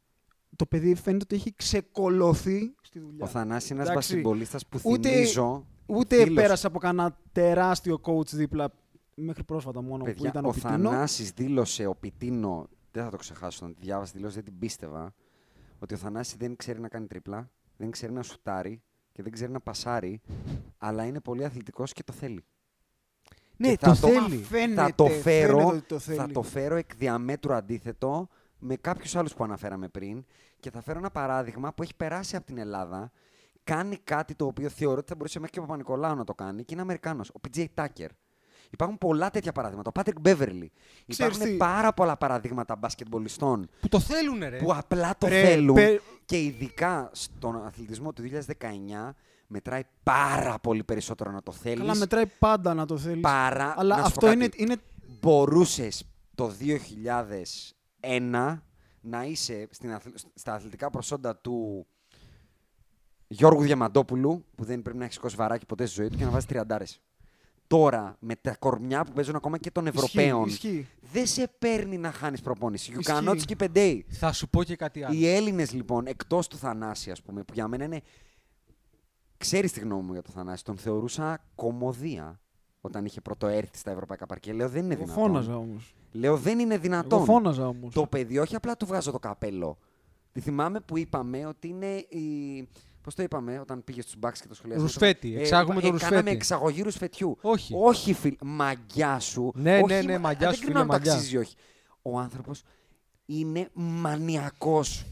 το 0.56 0.66
παιδί 0.66 0.95
φαίνεται 0.95 1.24
ότι 1.24 1.36
έχει 1.36 1.56
ξεκολωθεί 1.56 2.74
στη 2.82 3.00
δουλειά. 3.00 3.26
Ο 3.26 3.28
Θανάσης 3.28 3.70
είναι 3.70 3.80
ένας 3.80 3.91
Εντάξει. 3.91 4.14
μπασκετμπολίστας 4.14 4.66
που 4.68 4.80
Ούτε- 4.84 5.10
θυμίζω. 5.10 5.68
Ούτε 5.86 6.16
φίλος. 6.24 6.34
πέρασε 6.36 6.68
από 6.68 6.80
κανένα 6.80 7.18
τεράστιο 7.32 8.00
coach 8.04 8.26
δίπλα, 8.28 8.72
μέχρι 9.16 9.43
πρόσφατα 9.43 9.82
μόνο 9.82 9.97
που 10.04 10.10
Παιδιά, 10.12 10.30
ήταν 10.30 10.45
ο 10.45 10.47
ο 10.47 10.52
Πιτίνο. 10.52 10.72
Θανάσης 10.89 11.32
δήλωσε, 11.32 11.86
ο 11.86 11.95
Πιτίνο, 11.95 12.68
δεν 12.91 13.04
θα 13.04 13.10
το 13.10 13.18
ξεχάσω, 13.18 13.60
όταν 13.62 13.76
τη 13.76 13.82
διάβασα 13.82 14.12
δήλωση, 14.16 14.36
δεν 14.36 14.43
την 14.43 14.60
πίστευα, 14.60 15.14
ότι 15.80 15.93
ο 15.93 15.97
Θανάσης 15.97 16.36
δεν 16.38 16.56
ξέρει 16.56 16.80
να 16.80 16.88
κάνει 16.88 17.08
τρίπλα, 17.08 17.50
δεν 17.78 17.91
ξέρει 17.91 18.12
να 18.12 18.24
σουτάρει 18.24 18.82
και 19.20 19.26
δεν 19.26 19.34
ξέρει 19.34 19.51
να 19.51 19.59
πασάρει, 19.59 20.22
αλλά 20.78 21.05
είναι 21.05 21.20
πολύ 21.20 21.45
αθλητικός 21.45 21.93
και 21.93 22.03
το 22.03 22.13
θέλει. 22.13 22.43
Ναι, 23.57 23.70
Και 23.70 23.78
το 23.78 23.95
θα 23.95 24.09
θέλει. 24.09 24.38
Φαίνεται, 24.43 24.82
θα 24.82 24.93
το 24.95 25.05
φαίνεται 25.05 25.22
φέρω, 25.22 25.67
ότι 25.67 25.82
το 25.82 25.99
θέλει. 25.99 26.17
θα 26.17 26.28
το 26.28 26.41
φέρω 26.41 26.76
εκ 26.76 26.95
διαμέτρου 26.95 27.53
αντίθετο 27.53 28.28
με 28.59 28.76
κάποιους 28.76 29.15
άλλους 29.15 29.34
που 29.34 29.43
αναφέραμε 29.43 29.88
πριν 29.88 30.26
και 30.59 30.72
θα 30.72 30.82
φέρω 30.82 30.99
ένα 30.99 31.11
παράδειγμα 31.11 31.74
που 31.74 31.84
έχει 31.84 31.95
περάσει 31.95 32.36
από 32.36 32.45
την 32.45 32.57
Ελλάδα, 32.57 33.11
κάνει 33.63 33.97
κάτι 33.97 34.36
το 34.36 34.45
οποίο 34.45 34.70
θεωρώ 34.70 34.97
ότι 34.97 35.07
θα 35.07 35.15
μπορούσε 35.15 35.39
μέχρι 35.39 35.53
και 35.53 35.59
ο 35.59 35.61
Παπα-Νικολάου 35.61 36.15
να 36.15 36.24
το 36.24 36.34
κάνει 36.34 36.63
και 36.63 36.74
είναι 36.74 36.82
Αμερικάνος, 36.82 37.30
ο 37.30 37.39
PJ 37.47 37.65
Tucker. 37.76 38.09
Υπάρχουν 38.70 38.97
πολλά 38.97 39.30
τέτοια 39.30 39.51
παραδείγματα. 39.51 39.91
Ο 39.95 40.01
Patrick 40.01 40.28
Beverly. 40.28 40.67
Υπάρχουν 41.05 41.39
τι; 41.39 41.57
πάρα 41.57 41.93
πολλά 41.93 42.17
παραδείγματα 42.17 42.76
μπασκετμπολιστών 42.76 43.70
Που 43.80 43.88
το 43.88 43.99
θέλουν, 43.99 44.39
ρε. 44.39 44.57
που 44.57 44.74
απλά 44.74 45.15
το 45.17 45.28
Ρε, 45.28 45.41
θέλουν 45.43 45.76
πε- 45.76 46.01
και 46.26 46.41
ειδικά 46.43 47.09
στον 47.13 47.65
αθλητισμό 47.65 48.13
του 48.13 48.22
2019 48.22 49.15
μετράει 49.47 49.82
πάρα 50.03 50.59
πολύ 50.59 50.84
περισσότερο 50.84 51.32
να 51.32 51.43
το 51.43 51.51
θέλεις 51.51 51.80
Καλά, 51.80 51.95
μετράει 51.95 52.26
πάντα 52.26 52.74
να 52.74 52.86
το 52.86 52.97
θέλεις. 52.97 53.22
παρά 53.22 53.74
Αλλά 53.78 53.95
να 53.97 54.03
σου 54.05 54.13
πω 54.13 54.26
αυτό 54.26 54.26
κάτι. 54.26 54.38
είναι, 54.38 54.49
είναι. 54.55 54.76
μπορούσες 55.22 56.03
το 56.36 56.51
2001 58.01 58.63
να 59.01 59.24
είσαι 59.24 59.67
στην 59.72 59.93
αθλ- 59.93 60.15
στα 60.34 60.53
αθλητικά 60.53 60.89
προσόντα 60.89 61.36
του 61.36 61.88
Γιώργου 63.28 63.61
Διαμαντόπουλου, 63.61 64.45
που 64.55 64.63
δεν 64.63 64.82
πρέπει 64.82 64.97
να 64.97 65.03
έχεις 65.03 65.15
σηκώσει 65.15 65.36
βαράκι 65.36 65.65
ποτέ 65.65 65.86
στη 65.86 65.95
ζωή 66.01 66.09
του 66.09 66.17
και 66.17 66.24
να 66.24 66.30
βάζεις 66.30 66.47
τριαντάρες. 66.47 67.01
Τώρα, 67.70 68.15
με 68.20 68.36
τα 68.36 68.55
κορμιά 68.55 69.03
που 69.03 69.11
παίζουν 69.11 69.36
ακόμα 69.36 69.57
και 69.57 69.72
των 69.72 69.88
Ευρωπαίων, 69.88 70.47
Ισχύει. 70.47 70.88
δεν 71.11 71.28
σε 71.28 71.51
παίρνει 71.59 71.97
να 71.97 72.11
χάνεις 72.11 72.41
προπόνηση. 72.41 72.91
You 72.95 72.99
Ισχύει. 72.99 73.13
cannot 73.24 73.38
skip 73.47 73.63
a 73.63 73.78
day. 73.78 73.99
Θα 74.07 74.32
σου 74.32 74.49
πω 74.49 74.63
και 74.63 74.76
κάτι 74.76 75.03
άλλο. 75.03 75.17
Οι 75.17 75.28
Έλληνες 75.28 75.74
λοιπόν, 75.74 76.05
εκτός 76.07 76.47
του 76.47 76.57
Θανάση, 76.57 77.11
ας 77.11 77.22
πούμε, 77.22 77.43
που 77.43 77.53
για 77.53 77.67
μένα 77.67 77.84
είναι. 77.84 78.01
Ξέρεις 79.38 79.72
τη 79.72 79.80
γνώμη 79.80 80.01
μου 80.01 80.11
για 80.13 80.22
το 80.22 80.32
Θανάση. 80.32 80.63
Τον 80.63 80.78
θεωρούσα 80.78 81.43
κομμωδία 81.55 82.39
όταν 82.82 83.05
είχε 83.05 83.22
πρωτοέρθει 83.22 83.78
στα 83.78 83.91
ευρωπαϊκά 83.91 84.26
παρκέ. 84.26 84.53
Λέω 84.53 84.70
δεν 84.70 84.84
είναι 84.84 84.93
Εγώ 84.93 85.03
δυνατόν. 85.03 85.24
φώναζα 85.26 85.55
όμως. 85.57 85.95
Λέω 86.11 86.38
δεν 86.38 86.59
είναι 86.59 86.78
δυνατόν. 86.78 87.17
Εγώ 87.17 87.28
φώναζα 87.34 87.67
όμως. 87.67 87.93
Το 87.93 88.05
παιδί, 88.05 88.38
όχι 88.38 88.55
απλά 88.55 88.78
του 88.78 88.86
βγάζω 88.86 89.11
το 89.11 89.20
καπέλο. 89.20 89.78
Τη 90.32 90.39
θυμάμαι 90.39 90.80
που 90.80 90.97
είπαμε 90.97 91.45
ότι 91.45 91.67
είναι 91.67 91.95
η. 91.95 92.67
Πώς 93.10 93.18
το 93.18 93.24
είπαμε 93.24 93.60
όταν 93.60 93.84
πήγες 93.84 94.03
στους 94.03 94.16
μπακς 94.18 94.41
και 94.41 94.47
το 94.47 94.55
σχολιάσαμε. 94.55 94.88
Ρουσφέτη, 94.88 95.38
εξάγουμε 95.39 95.82
το 95.82 95.88
ε, 95.88 95.89
ρουσφέτη. 95.89 96.12
Κάναμε 96.12 96.30
εξαγωγή 96.32 96.82
ρουσφετιού. 96.82 97.38
Όχι. 97.41 97.74
Όχι, 97.78 98.14
φίλ. 98.14 98.36
Μαγιά 98.41 99.20
σου. 99.20 99.51
Ναι, 99.55 99.76
όχι, 99.76 99.86
ναι, 99.86 100.01
ναι, 100.01 100.12
μα- 100.14 100.20
μαγιά 100.20 100.47
δεν 100.47 100.55
σου, 100.55 100.62
κρίνω 100.64 100.80
φίλε, 100.80 100.82
αν 100.82 100.88
το 100.88 100.93
μαγιά. 100.93 101.14
αξίζει 101.14 101.36
ή 101.36 101.38
όχι. 101.38 101.55
Ο 102.01 102.20
άνθρωπος 102.20 102.62
είναι 103.26 103.70
μανιακός. 103.74 105.05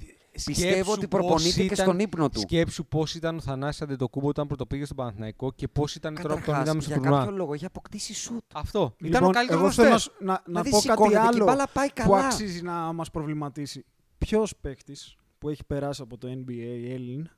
Πιστεύω 0.45 0.69
Σκέψου 0.71 0.91
ότι 0.91 1.07
πώς 1.07 1.19
προπονείται 1.19 1.49
και 1.59 1.63
ήταν- 1.63 1.85
στον 1.85 1.99
ύπνο 1.99 2.29
του. 2.29 2.39
Σκέψου 2.39 2.85
πώς 2.85 3.15
ήταν 3.15 3.37
ο 3.37 3.41
Θανάσης 3.41 3.81
Αντετοκούμπο 3.81 4.27
όταν 4.27 4.47
πρωτοπήγε 4.47 4.85
στον 4.85 4.97
Παναθηναϊκό 4.97 5.51
και 5.51 5.67
πώς 5.67 5.95
ήταν 5.95 6.13
τώρα 6.15 6.27
που 6.27 6.33
τον 6.33 6.39
Καταρχάς, 6.39 6.63
είδαμε 6.65 6.81
στο 6.81 6.89
για 6.91 6.99
τουρνουά. 7.01 7.19
κάποιο 7.19 7.35
λόγο 7.35 7.53
έχει 7.53 7.65
αποκτήσει 7.65 8.13
σουτ. 8.13 8.43
Αυτό. 8.53 8.93
ήταν 8.97 9.07
Λοιπόν, 9.11 9.29
ο 9.29 9.31
καλύτερος 9.31 9.61
εγώ 9.61 9.71
θέλω 9.71 9.87
να, 9.87 9.89
γνωστές. 9.91 10.11
σ- 10.13 10.21
να, 10.21 10.31
να 10.33 10.41
Δηλαδή, 10.45 10.69
πω 10.69 10.75
κάτι 10.77 10.87
σηκώνεται 10.89 11.17
και 11.19 11.23
η 11.23 11.27
άλλο 11.27 11.45
μπάλα 11.45 11.67
πάει 11.73 11.87
που 11.87 11.93
καλά. 11.95 12.25
αξίζει 12.25 12.61
να 12.61 12.93
μας 12.93 13.11
προβληματίσει. 13.11 13.85
Ποιος 14.17 14.53
παίκτης 14.61 15.15
που 15.37 15.49
έχει 15.49 15.65
περάσει 15.65 16.01
από 16.01 16.17
το 16.17 16.27
NBA 16.27 16.91
Έλλην 16.93 17.29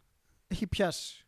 έχει 0.52 0.68
πιάσει. 0.68 1.24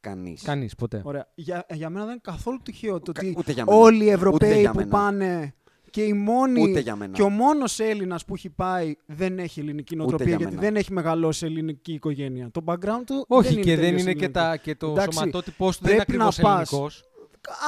Κανείς. 0.00 0.42
Κανείς 0.42 0.74
ποτέ. 0.74 1.00
Ωραία. 1.04 1.28
Για, 1.34 1.66
για 1.72 1.90
μένα 1.90 2.04
δεν 2.04 2.12
είναι 2.12 2.20
καθόλου 2.24 2.58
τυχαίο 2.62 3.00
το 3.00 3.12
Κα- 3.12 3.20
ότι 3.26 3.34
ούτε 3.38 3.52
για 3.52 3.64
μένα. 3.64 3.78
όλοι 3.78 3.96
οι 3.96 4.06
Ούτε 4.06 4.12
Ευρωπαίοι 4.12 4.60
για 4.60 4.70
που 4.70 4.76
μένα. 4.76 4.90
πάνε 4.90 5.54
και 5.90 6.02
οι 6.02 6.12
μόνοι 6.12 6.62
Ούτε 6.62 6.80
για 6.80 6.96
μένα. 6.96 7.12
και 7.12 7.22
ο 7.22 7.28
μόνος 7.28 7.78
Έλληνας 7.80 8.24
που 8.24 8.34
έχει 8.34 8.50
πάει 8.50 8.94
δεν 9.06 9.38
έχει 9.38 9.60
ελληνική 9.60 9.96
νοοτροπία 9.96 10.26
για 10.26 10.36
γιατί 10.36 10.54
μένα. 10.54 10.66
δεν 10.66 10.76
έχει 10.76 10.92
μεγαλώσει 10.92 11.38
σε 11.38 11.46
ελληνική 11.46 11.92
οικογένεια. 11.92 12.50
Το 12.50 12.60
background 12.66 13.02
του 13.06 13.24
Όχι, 13.28 13.54
δεν 13.54 13.62
και 13.62 13.70
είναι 13.70 13.80
δεν 13.80 13.84
τελείως 13.84 14.00
είναι 14.02 14.12
και, 14.12 14.24
ελληνικό. 14.24 14.40
τα, 14.40 14.56
και 14.56 14.74
το 14.74 14.90
Εντάξει, 14.90 15.18
σωματότυπός 15.18 15.76
του 15.78 15.84
δεν 15.84 15.94
είναι 15.94 16.04
πρέπει 16.04 16.18
να 16.18 16.26
ακριβώς 16.26 16.50
πας. 16.54 16.68
ελληνικός. 16.72 17.04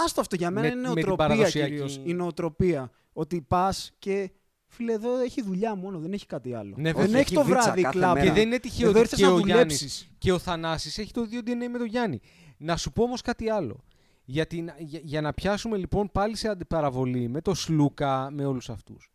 Άστο 0.04 0.20
αυτό 0.20 0.36
για 0.36 0.50
μένα 0.50 0.66
Με- 0.66 0.72
είναι 0.72 0.88
με 0.88 0.94
την 0.94 0.94
νοοτροπία 1.06 1.26
παραδοσιακή- 1.26 1.70
κυρίως. 1.72 2.00
Η 2.04 2.14
νοοτροπία. 2.14 2.90
Ότι 3.12 3.40
πας 3.48 3.92
και 3.98 4.30
φίλε 4.72 4.92
εδώ 4.92 5.18
έχει 5.18 5.42
δουλειά 5.42 5.74
μόνο, 5.74 5.98
δεν 5.98 6.12
έχει 6.12 6.26
κάτι 6.26 6.54
άλλο. 6.54 6.74
Ναι, 6.76 6.92
δεν 6.92 7.00
βέβαια. 7.02 7.18
έχει 7.18 7.18
Έχει 7.20 7.34
το 7.34 7.44
βίτσα 7.44 7.60
βράδυ 7.62 7.82
κάθε 7.82 7.98
κλαμπ. 7.98 8.14
μέρα. 8.14 8.26
Και 8.26 8.32
δεν 8.32 8.42
είναι 8.46 8.58
τυχαίο 8.58 8.88
Εδώ 8.88 9.00
ότι 9.00 9.08
ήρθες 9.08 9.18
και 9.18 9.24
να 9.26 9.32
ο 9.32 9.38
Γιάννης 9.38 9.78
δουλέψεις. 9.78 10.10
και 10.18 10.32
ο 10.32 10.38
Θανάσης 10.38 10.98
έχει 10.98 11.12
το 11.12 11.22
ίδιο 11.22 11.40
DNA 11.46 11.68
με 11.72 11.78
τον 11.78 11.86
Γιάννη. 11.86 12.20
Να 12.56 12.76
σου 12.76 12.92
πω 12.92 13.02
όμως 13.02 13.20
κάτι 13.20 13.48
άλλο. 13.50 13.84
Γιατί, 14.24 14.62
να- 14.62 14.76
για, 14.78 15.00
για 15.02 15.20
να 15.20 15.32
πιάσουμε 15.32 15.76
λοιπόν 15.76 16.10
πάλι 16.12 16.36
σε 16.36 16.48
αντιπαραβολή 16.48 17.28
με 17.28 17.40
το 17.40 17.54
Σλούκα, 17.54 18.28
με 18.32 18.44
όλους 18.44 18.70
αυτούς. 18.70 19.10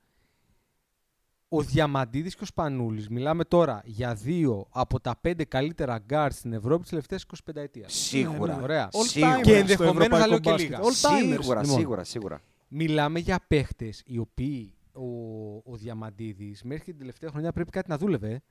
Ο 1.50 1.62
Διαμαντίδης 1.62 2.36
και 2.36 2.44
ο 2.44 2.46
Σπανούλης, 2.46 3.10
μιλάμε 3.10 3.44
τώρα 3.44 3.82
για 3.86 4.14
δύο 4.14 4.68
από 4.70 5.00
τα 5.00 5.18
πέντε 5.22 5.44
καλύτερα 5.44 6.06
guards 6.10 6.28
στην 6.32 6.54
Ευρώπη 6.54 6.82
τις 6.82 6.90
τελευταίες 6.90 7.26
25 7.46 7.62
ετίας. 7.62 7.94
Σίγουρα. 7.94 8.52
Ναι, 8.52 8.58
ναι. 8.58 8.64
Ωραία. 8.64 8.90
All 8.92 9.06
Σίγουρα. 9.08 9.36
timers 9.38 9.42
Και 9.42 9.50
στο 9.50 9.56
ενδεχομένως 9.60 10.20
θα 10.20 10.28
λέω 10.28 10.36
ευρωπαϊκό 10.36 10.40
και 10.40 10.50
μπάσκετ. 10.50 10.70
λίγα. 10.70 10.80
All 10.82 11.36
timers. 11.36 11.40
Σίγουρα, 11.42 11.62
Λοιπόν. 11.62 11.78
σίγουρα, 11.80 12.04
σίγουρα. 12.04 12.42
Μιλάμε 12.68 13.20
για 13.20 13.40
παίχτες 13.48 14.04
οι 14.06 14.18
οποίοι 14.18 14.74
ο, 14.98 15.72
ο 15.72 15.76
Διαμαντίδης 15.76 16.64
μέχρι 16.64 16.84
και 16.84 16.90
την 16.92 17.00
τελευταία 17.00 17.30
χρονιά 17.30 17.52
πρέπει 17.52 17.70
κάτι 17.70 17.90
να 17.90 17.98
δούλευε. 17.98 18.42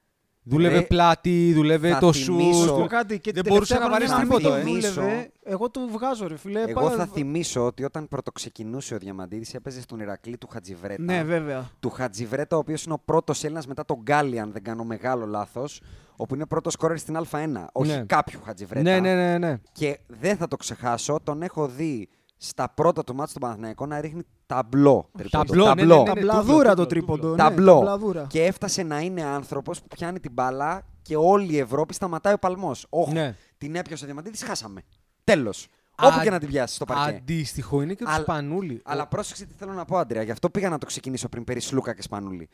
Δούλευε 0.49 0.77
Ε, 0.77 0.81
πλάτη, 0.81 1.53
δούλευε 1.53 1.91
θα 1.91 1.99
το 1.99 2.13
θυμίσω- 2.13 2.53
σουτ. 2.59 2.67
Να 2.71 2.73
πω 2.75 2.87
κάτι, 2.87 3.21
και 3.21 3.33
Δεν 3.33 3.43
την 3.43 3.53
μπορούσε 3.53 3.73
τελευταία 3.75 3.99
να 4.01 4.07
βαρέσει 4.07 4.27
χρονιά 4.29 4.37
τίποτα, 4.37 4.65
μην 4.65 4.85
ε. 4.85 4.89
δούλευε, 4.91 5.31
Εγώ 5.45 5.71
του 5.71 5.89
βγάζω, 5.93 6.27
ρε 6.27 6.37
φίλε. 6.37 6.61
Εγώ 6.63 6.81
Πά- 6.81 6.93
θα 6.97 7.07
θυμίσω 7.07 7.67
ότι 7.67 7.85
όταν 7.85 8.09
πρωτοξεκινούσε 8.09 8.95
ο 8.95 8.99
Διαμαντίδης 8.99 9.55
έπαιζε 9.55 9.81
στον 9.81 10.01
Ηρακλή 10.01 10.39
του 10.39 10.47
Χατζιβρέτα. 10.47 11.03
Ναι, 11.03 11.23
βέβαια. 11.23 11.71
Του 11.81 11.91
Χατζιβρέτα, 11.91 12.57
ο 12.57 12.59
οποίος 12.59 12.85
είναι 12.85 12.95
ο 12.95 12.99
πρώτος 13.05 13.45
Έλληνας 13.45 13.67
μετά 13.67 13.85
τον 13.85 13.97
Γκάλι, 14.03 14.39
αν 14.41 14.53
δεν 14.53 14.63
κάνω 14.63 14.85
μεγάλο 14.85 15.27
λάθος. 15.27 15.81
Όπου 16.17 16.35
είναι 16.35 16.47
πρώτος 16.47 16.73
σκόρερ 16.73 16.99
στην 16.99 17.17
Α1. 17.17 17.67
Όχι 17.73 17.91
Ναι. 17.91 18.05
κάποιου 18.07 18.41
Χατζιβρέτα. 18.45 18.91
Ναι, 18.91 19.01
ναι, 19.01 19.15
ναι, 19.15 19.39
ναι. 19.39 19.57
Και 19.73 19.99
δεν 20.07 20.37
θα 20.37 20.49
το 20.49 20.57
ξεχάσω, 20.57 21.19
τον 21.23 21.43
έχω 21.43 21.67
δει 21.69 22.09
στα 22.37 22.69
πρώτα 22.71 23.05
του 23.05 23.15
μάτια 23.15 23.35
του 23.35 23.41
Παναθηναϊκού 23.41 23.87
να 23.87 24.01
ρίχνει 24.01 24.23
ταμπλό. 24.47 25.09
τρίποντο. 25.19 25.45
Ταμπλό, 25.45 25.65
ναι, 25.65 25.75
Ταμπλό. 25.75 25.95
ναι, 25.97 26.01
ναι, 26.03 26.05
Τα 26.09 26.15
ναι, 26.15 26.21
μπλαδούρα 26.21 26.59
τούβλο, 26.69 26.75
το 26.75 26.87
τρίποντο. 26.87 27.21
τούβλο. 27.29 27.31
ναι, 27.31 27.43
Ταμπλό. 27.51 27.75
τα 27.75 27.81
μπλαδούρα. 27.81 28.27
Και 28.29 28.45
έφτασε 28.45 28.83
να 28.83 29.01
είναι 29.01 29.23
άνθρωπος 29.25 29.81
που 29.81 29.87
πιάνει 29.89 30.21
την 30.21 30.33
μπάλα 30.33 30.83
και 31.03 31.17
όλη 31.17 31.53
η 31.53 31.59
Ευρώπη 31.59 31.95
σταματάει 31.95 32.33
ο 32.33 32.39
παλμός. 32.39 32.87
Όχι. 32.89 33.13
Ναι. 33.13 33.37
Την 33.59 33.75
έπιασε 33.75 34.03
ο 34.05 34.07
Διαμαντίδης, 34.07 34.43
χάσαμε. 34.43 34.83
Τέλος. 35.25 35.69
Όπου 36.03 36.19
Α- 36.19 36.23
και 36.23 36.31
να 36.31 36.39
την 36.39 36.49
πιάσει 36.49 36.75
στο 36.75 36.85
παρκέ. 36.85 37.17
Αντίστοιχο 37.17 37.83
είναι 37.83 37.95
και 37.95 38.05
του 38.05 38.11
Αλλά- 38.11 38.23
Σπανούλη. 38.23 38.81
Αλλά 38.85 39.03
Ο- 39.03 39.07
πρόσεξε 39.07 39.45
τι 39.47 39.55
θέλω 39.59 39.73
να 39.73 39.85
πω, 39.85 39.97
Άντρια. 39.97 40.23
Γι' 40.23 40.31
αυτό 40.31 40.51
πήγα 40.51 40.69
να 40.69 40.79
το 40.79 40.87
ξεκινήσω 40.87 41.29
πριν 41.29 41.45
περί 41.45 41.61
Σλούκα 41.61 41.95
και 41.95 42.03
Σπανούλη. 42.03 42.49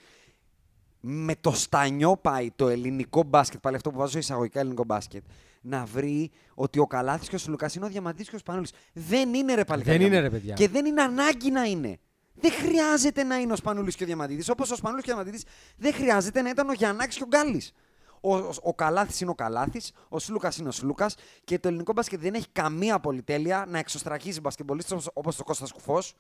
Με 1.01 1.35
το 1.41 1.51
στανιό 1.51 2.17
πάει 2.17 2.51
το 2.57 2.69
ελληνικό 2.69 3.23
μπάσκετ, 3.23 3.61
πάλι 3.61 3.77
αυτό 3.77 3.91
που 3.91 3.99
βάζω 3.99 4.19
εισαγωγικά 4.19 4.61
ελληνικό 4.61 4.85
μπάσκετ, 4.85 5.23
να 5.63 5.85
βρει 5.85 6.31
ότι 6.55 6.79
ο 6.79 6.87
Καλάθης 6.87 7.29
και 7.29 7.35
ο 7.35 7.39
Σλούκα 7.39 7.71
είναι 7.77 7.85
ο 7.85 7.89
Διαμαντής 7.89 8.29
και 8.29 8.37
ο 8.37 8.39
Σπανούλης. 8.39 8.73
Δεν 8.93 9.35
είναι 9.35 9.55
ρε 9.55 9.65
παλικάρια 9.65 9.99
Δεν 9.99 10.07
είναι, 10.07 10.17
μου. 10.17 10.23
ρε, 10.23 10.31
παιδιά. 10.31 10.55
Και 10.55 10.69
δεν 10.69 10.85
είναι 10.87 11.03
ανάγκη 11.03 11.51
να 11.51 11.63
είναι. 11.65 11.99
Δεν 12.35 12.53
χρειάζεται 12.53 13.23
να 13.23 13.37
είναι 13.37 13.53
ο 13.53 13.57
Σπανούλης 13.57 13.97
και 13.97 14.03
ο 14.03 14.07
Διαμαντίδης, 14.07 14.49
όπως 14.49 14.71
ο 14.71 14.77
Σπανούλης 14.77 15.05
και 15.05 15.11
ο 15.11 15.15
Διαμαντίδης 15.15 15.45
δεν 15.77 15.93
χρειάζεται 15.95 16.43
να 16.43 16.49
ήταν 16.51 16.69
ο 16.69 16.73
Γιαννάκης 16.73 17.17
και 17.17 17.23
ο 17.23 17.27
Γκάλης. 17.27 17.73
Ο, 18.21 18.37
ο, 18.37 18.51
ο 18.63 18.75
Καλάθης 18.75 19.21
είναι 19.21 19.31
ο 19.31 19.35
Καλάθης, 19.35 19.93
ο 20.09 20.19
Σλούκας 20.19 20.57
είναι 20.57 20.69
ο 20.69 20.73
Σλούκας 20.73 21.15
και 21.45 21.59
το 21.59 21.69
ελληνικό 21.69 21.93
μπάσκετ 21.93 22.21
δεν 22.21 22.35
έχει 22.35 22.47
καμία 22.53 23.01
πολυτέλεια 23.01 23.65
να 23.69 23.79
εξωστραχίζει 23.79 24.41
μπασκετμπολίστες 24.41 24.93
όπως, 24.93 25.11
όπως 25.15 25.39
ο 25.41 25.45
Κώστας 25.45 25.73
Κουφός, 25.73 26.15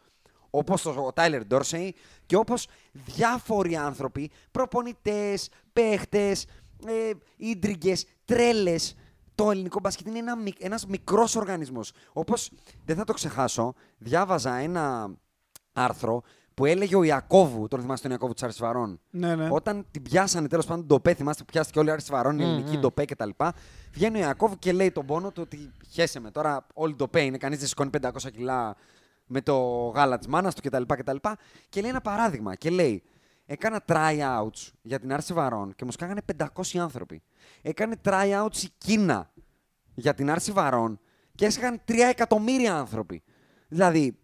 όπως 0.50 0.86
ο 0.86 1.12
Τάιλερ 1.14 1.44
Ντόρσεϊ 1.44 1.94
και 2.26 2.36
όπως 2.36 2.66
διάφοροι 2.92 3.76
άνθρωποι, 3.76 4.30
προπονητές, 4.50 5.48
παίχτες, 5.72 6.46
ε, 6.86 7.10
ίντριγκες, 7.36 8.06
τρέλες. 8.24 8.96
Το 9.44 9.50
ελληνικό 9.50 9.78
μπάσκετ 9.80 10.06
είναι 10.06 10.18
ένα, 10.18 10.36
μικ- 10.36 10.64
ένας 10.64 10.86
μικρός 10.86 11.36
οργανισμός. 11.36 11.92
Όπως, 12.12 12.50
δεν 12.84 12.96
θα 12.96 13.04
το 13.04 13.12
ξεχάσω, 13.12 13.74
διάβαζα 13.98 14.54
ένα 14.54 15.10
άρθρο 15.72 16.22
που 16.54 16.64
έλεγε 16.64 16.96
ο 16.96 17.02
Ιακώβου, 17.02 17.68
τον 17.68 17.80
θυμάστε 17.80 18.02
τον 18.02 18.10
Ιακώβου 18.16 18.32
της 18.32 18.42
Αρσβαρών, 18.42 19.00
Ναι, 19.10 19.34
ναι. 19.34 19.48
όταν 19.52 19.86
την 19.90 20.02
πιάσανε 20.02 20.48
τέλος 20.48 20.64
πάντων 20.66 20.86
τον 20.86 20.96
Ντοπέ, 20.96 21.14
θυμάστε 21.14 21.42
που 21.44 21.52
πιάστηκε 21.52 21.78
όλη 21.78 21.88
η 21.88 21.92
Άρσης 21.92 22.10
Βαρών, 22.10 22.38
η 22.38 22.44
Μμμ, 22.44 22.50
ελληνική 22.50 22.76
μμ. 22.76 22.80
Ντοπέ 22.80 23.04
κτλ. 23.04 23.30
Βγαίνει 23.92 24.18
ο 24.18 24.20
Ιακώβ 24.26 24.52
και 24.58 24.72
λέει 24.72 24.90
τον 24.90 25.06
πόνο 25.06 25.30
του 25.30 25.42
ότι 25.44 25.72
χέσε 25.90 26.20
με 26.20 26.30
τώρα, 26.30 26.66
όλοι 26.74 26.94
Ντοπέ 26.94 27.20
είναι, 27.20 27.36
κανείς 27.38 27.58
δεν 27.58 27.68
σηκώνει 27.68 27.90
500 28.02 28.30
κιλά 28.32 28.76
με 29.26 29.40
το 29.40 29.56
γάλα 29.94 30.18
της 30.18 30.26
μάνας 30.26 30.54
του 30.54 30.62
κτλ. 30.68 30.82
κτλ. 30.86 31.16
Και 31.68 31.80
λέει 31.80 31.90
ένα 31.90 32.00
παράδειγμα 32.00 32.54
και 32.54 32.70
λέει, 32.70 33.02
Έκανα 33.46 33.84
tryouts 33.86 34.70
για 34.82 35.00
την 35.00 35.12
Άρση 35.12 35.32
Βαρών 35.32 35.74
και 35.74 35.84
μου 35.84 35.90
σκάγανε 35.90 36.20
500 36.36 36.78
άνθρωποι. 36.78 37.22
Έκανε 37.62 38.00
tryouts 38.04 38.62
η 38.62 38.68
Κίνα 38.78 39.32
για 39.94 40.14
την 40.14 40.30
Άρση 40.30 40.52
Βαρών 40.52 41.00
και 41.34 41.44
έσχαν 41.44 41.80
3 41.88 41.94
εκατομμύρια 42.10 42.76
άνθρωποι. 42.76 43.22
Δηλαδή, 43.68 44.18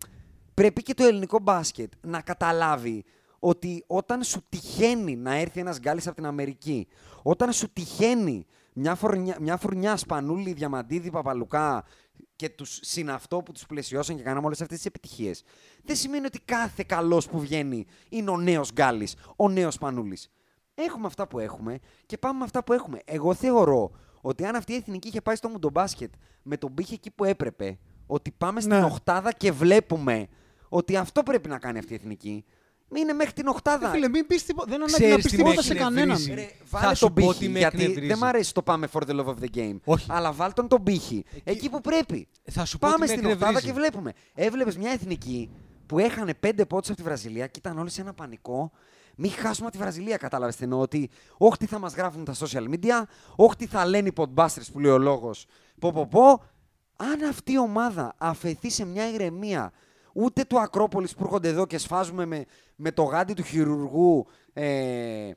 πρέπει 0.54 0.82
και 0.82 0.94
το 0.94 1.04
ελληνικό 1.04 1.38
μπάσκετ 1.38 1.92
να 2.00 2.20
καταλάβει 2.20 3.04
ότι 3.38 3.84
όταν 3.86 4.22
σου 4.22 4.46
τυχαίνει 4.48 5.16
να 5.16 5.34
έρθει 5.34 5.60
ένας 5.60 5.78
Γκάλης 5.78 6.06
από 6.06 6.16
την 6.16 6.26
Αμερική, 6.26 6.88
όταν 7.22 7.52
σου 7.52 7.72
τυχαίνει 7.72 8.46
μια, 8.72 8.94
φορνιά, 8.94 9.36
μια 9.40 9.56
φουρνιά 9.56 9.96
Σπανούλη, 9.96 10.52
Διαμαντίδη, 10.52 11.10
Παπαλουκά 11.10 11.84
και 12.38 12.48
τους 12.48 12.78
συναυτό 12.82 13.42
που 13.42 13.52
τους 13.52 13.66
πλαισιώσαν 13.66 14.16
και 14.16 14.22
κάναμε 14.22 14.46
όλες 14.46 14.60
αυτές 14.60 14.76
τις 14.76 14.86
επιτυχίες, 14.86 15.42
δεν 15.84 15.96
σημαίνει 15.96 16.26
ότι 16.26 16.40
κάθε 16.40 16.84
καλός 16.86 17.28
που 17.28 17.40
βγαίνει 17.40 17.86
είναι 18.08 18.30
ο 18.30 18.36
νέος 18.36 18.72
Γκάλης, 18.72 19.16
ο 19.36 19.48
νέος 19.48 19.74
Σπανούλης. 19.74 20.30
Έχουμε 20.74 21.06
αυτά 21.06 21.26
που 21.26 21.38
έχουμε 21.38 21.78
και 22.06 22.18
πάμε 22.18 22.38
με 22.38 22.44
αυτά 22.44 22.64
που 22.64 22.72
έχουμε. 22.72 23.00
Εγώ 23.04 23.34
θεωρώ 23.34 23.90
ότι 24.20 24.44
αν 24.44 24.54
αυτή 24.54 24.72
η 24.72 24.76
εθνική 24.76 25.08
είχε 25.08 25.20
πάει 25.20 25.36
στο 25.36 25.48
μουντομπάσκετ 25.48 26.12
με 26.42 26.56
τον 26.56 26.74
πύχη 26.74 26.94
εκεί 26.94 27.10
που 27.10 27.24
έπρεπε, 27.24 27.78
ότι 28.06 28.30
πάμε 28.30 28.60
στην 28.60 28.72
Ναι. 28.72 28.84
οχτάδα 28.84 29.32
και 29.32 29.52
βλέπουμε 29.52 30.26
ότι 30.68 30.96
αυτό 30.96 31.22
πρέπει 31.22 31.48
να 31.48 31.58
κάνει 31.58 31.78
αυτή 31.78 31.92
η 31.92 31.96
εθνική. 31.96 32.44
Είναι 32.96 33.12
μέχρι 33.12 33.32
την 33.32 33.46
οχτάδα. 33.48 33.88
Ε, 33.88 33.90
Φίλε, 33.90 34.08
μην 34.08 34.26
πεις 34.26 34.44
τίποτα. 34.44 34.66
Δεν 34.70 34.82
ανάγκη 34.82 34.92
Ξέρεις 34.92 35.14
να 35.14 35.16
τι 35.16 35.22
πεις 35.22 35.32
με 35.32 35.36
τίποτα 35.38 35.58
έχει 35.60 35.68
σε 35.68 35.74
κανέναν. 35.74 36.10
εκνευρίσει. 36.10 36.34
Ρε, 36.34 36.50
Θα 36.64 36.78
βάλε 36.80 36.94
σου 36.94 37.04
τον 37.04 37.14
πω 37.14 37.26
πύχη, 37.26 37.38
τι 37.38 37.48
με 37.48 37.58
γιατί 37.58 37.76
εκνευρίζει. 37.80 38.06
δεν 38.06 38.18
μ' 38.18 38.24
αρέσει 38.24 38.54
το 38.54 38.62
πάμε 38.62 38.88
for 38.92 39.00
the 39.00 39.16
love 39.20 39.24
of 39.26 39.34
the 39.40 39.56
game. 39.56 39.76
Όχι. 39.84 40.06
Αλλά 40.10 40.32
βάλ 40.32 40.52
τον 40.52 40.68
τον 40.68 40.82
πύχη. 40.82 41.24
Εκεί, 41.44 41.68
που 41.70 41.80
πρέπει. 41.80 42.28
Θα 42.50 42.64
σου 42.64 42.78
πω 42.78 42.88
Πάμε 42.90 43.06
τι 43.06 43.10
με 43.12 43.16
στην 43.16 43.30
οχτάδα 43.30 43.46
εκνευρίζει. 43.58 43.66
και 43.66 43.72
βλέπουμε. 43.80 44.12
Έβλεπες 44.34 44.76
μια 44.76 44.90
εθνική 44.90 45.50
που 45.86 45.98
έχανε 45.98 46.34
πέντε 46.34 46.64
πόντους 46.66 46.88
από 46.88 46.96
τη 46.96 47.02
Βραζιλία 47.02 47.46
και 47.46 47.58
ήταν 47.58 47.78
όλοι 47.78 47.90
σε 47.90 48.00
ένα 48.00 48.12
πανικό. 48.12 48.70
Μην 49.16 49.30
χάσουμε 49.30 49.66
από 49.66 49.76
τη 49.76 49.82
Βραζιλία, 49.82 50.16
κατάλαβες 50.16 50.56
τι 50.56 50.64
εννοώ. 50.64 50.80
Ότι 50.80 51.10
όχι 51.38 51.56
τι 51.56 51.66
θα 51.66 51.78
μας 51.78 51.94
γράφουν 51.94 52.24
τα 52.24 52.34
social 52.34 52.68
media, 52.74 53.02
όχι 53.36 53.56
τι 53.56 53.66
θα 53.66 53.86
λένε 53.86 54.08
οι 54.08 54.12
podbusters 54.16 54.66
που 54.72 54.78
λέει 54.78 54.92
ο 54.92 54.98
λόγος. 54.98 55.46
Πω, 55.80 55.92
πω, 55.92 56.06
πω. 56.06 56.42
Αν 56.96 57.28
αυτή 57.28 57.52
η 57.52 57.58
ομάδα 57.58 58.14
αφαιθεί 58.18 58.70
σε 58.70 58.84
μια 58.84 59.08
ηρεμία, 59.10 59.72
ούτε 60.20 60.44
του 60.44 60.60
Ακρόπολης 60.60 61.14
που 61.14 61.24
έρχονται 61.24 61.48
εδώ 61.48 61.66
και 61.66 61.78
σφάζουμε 61.78 62.26
με, 62.26 62.44
με 62.76 62.92
το 62.92 63.02
γάντι 63.02 63.32
του 63.34 63.42
χειρουργού 63.42 64.26
ε, 64.52 65.30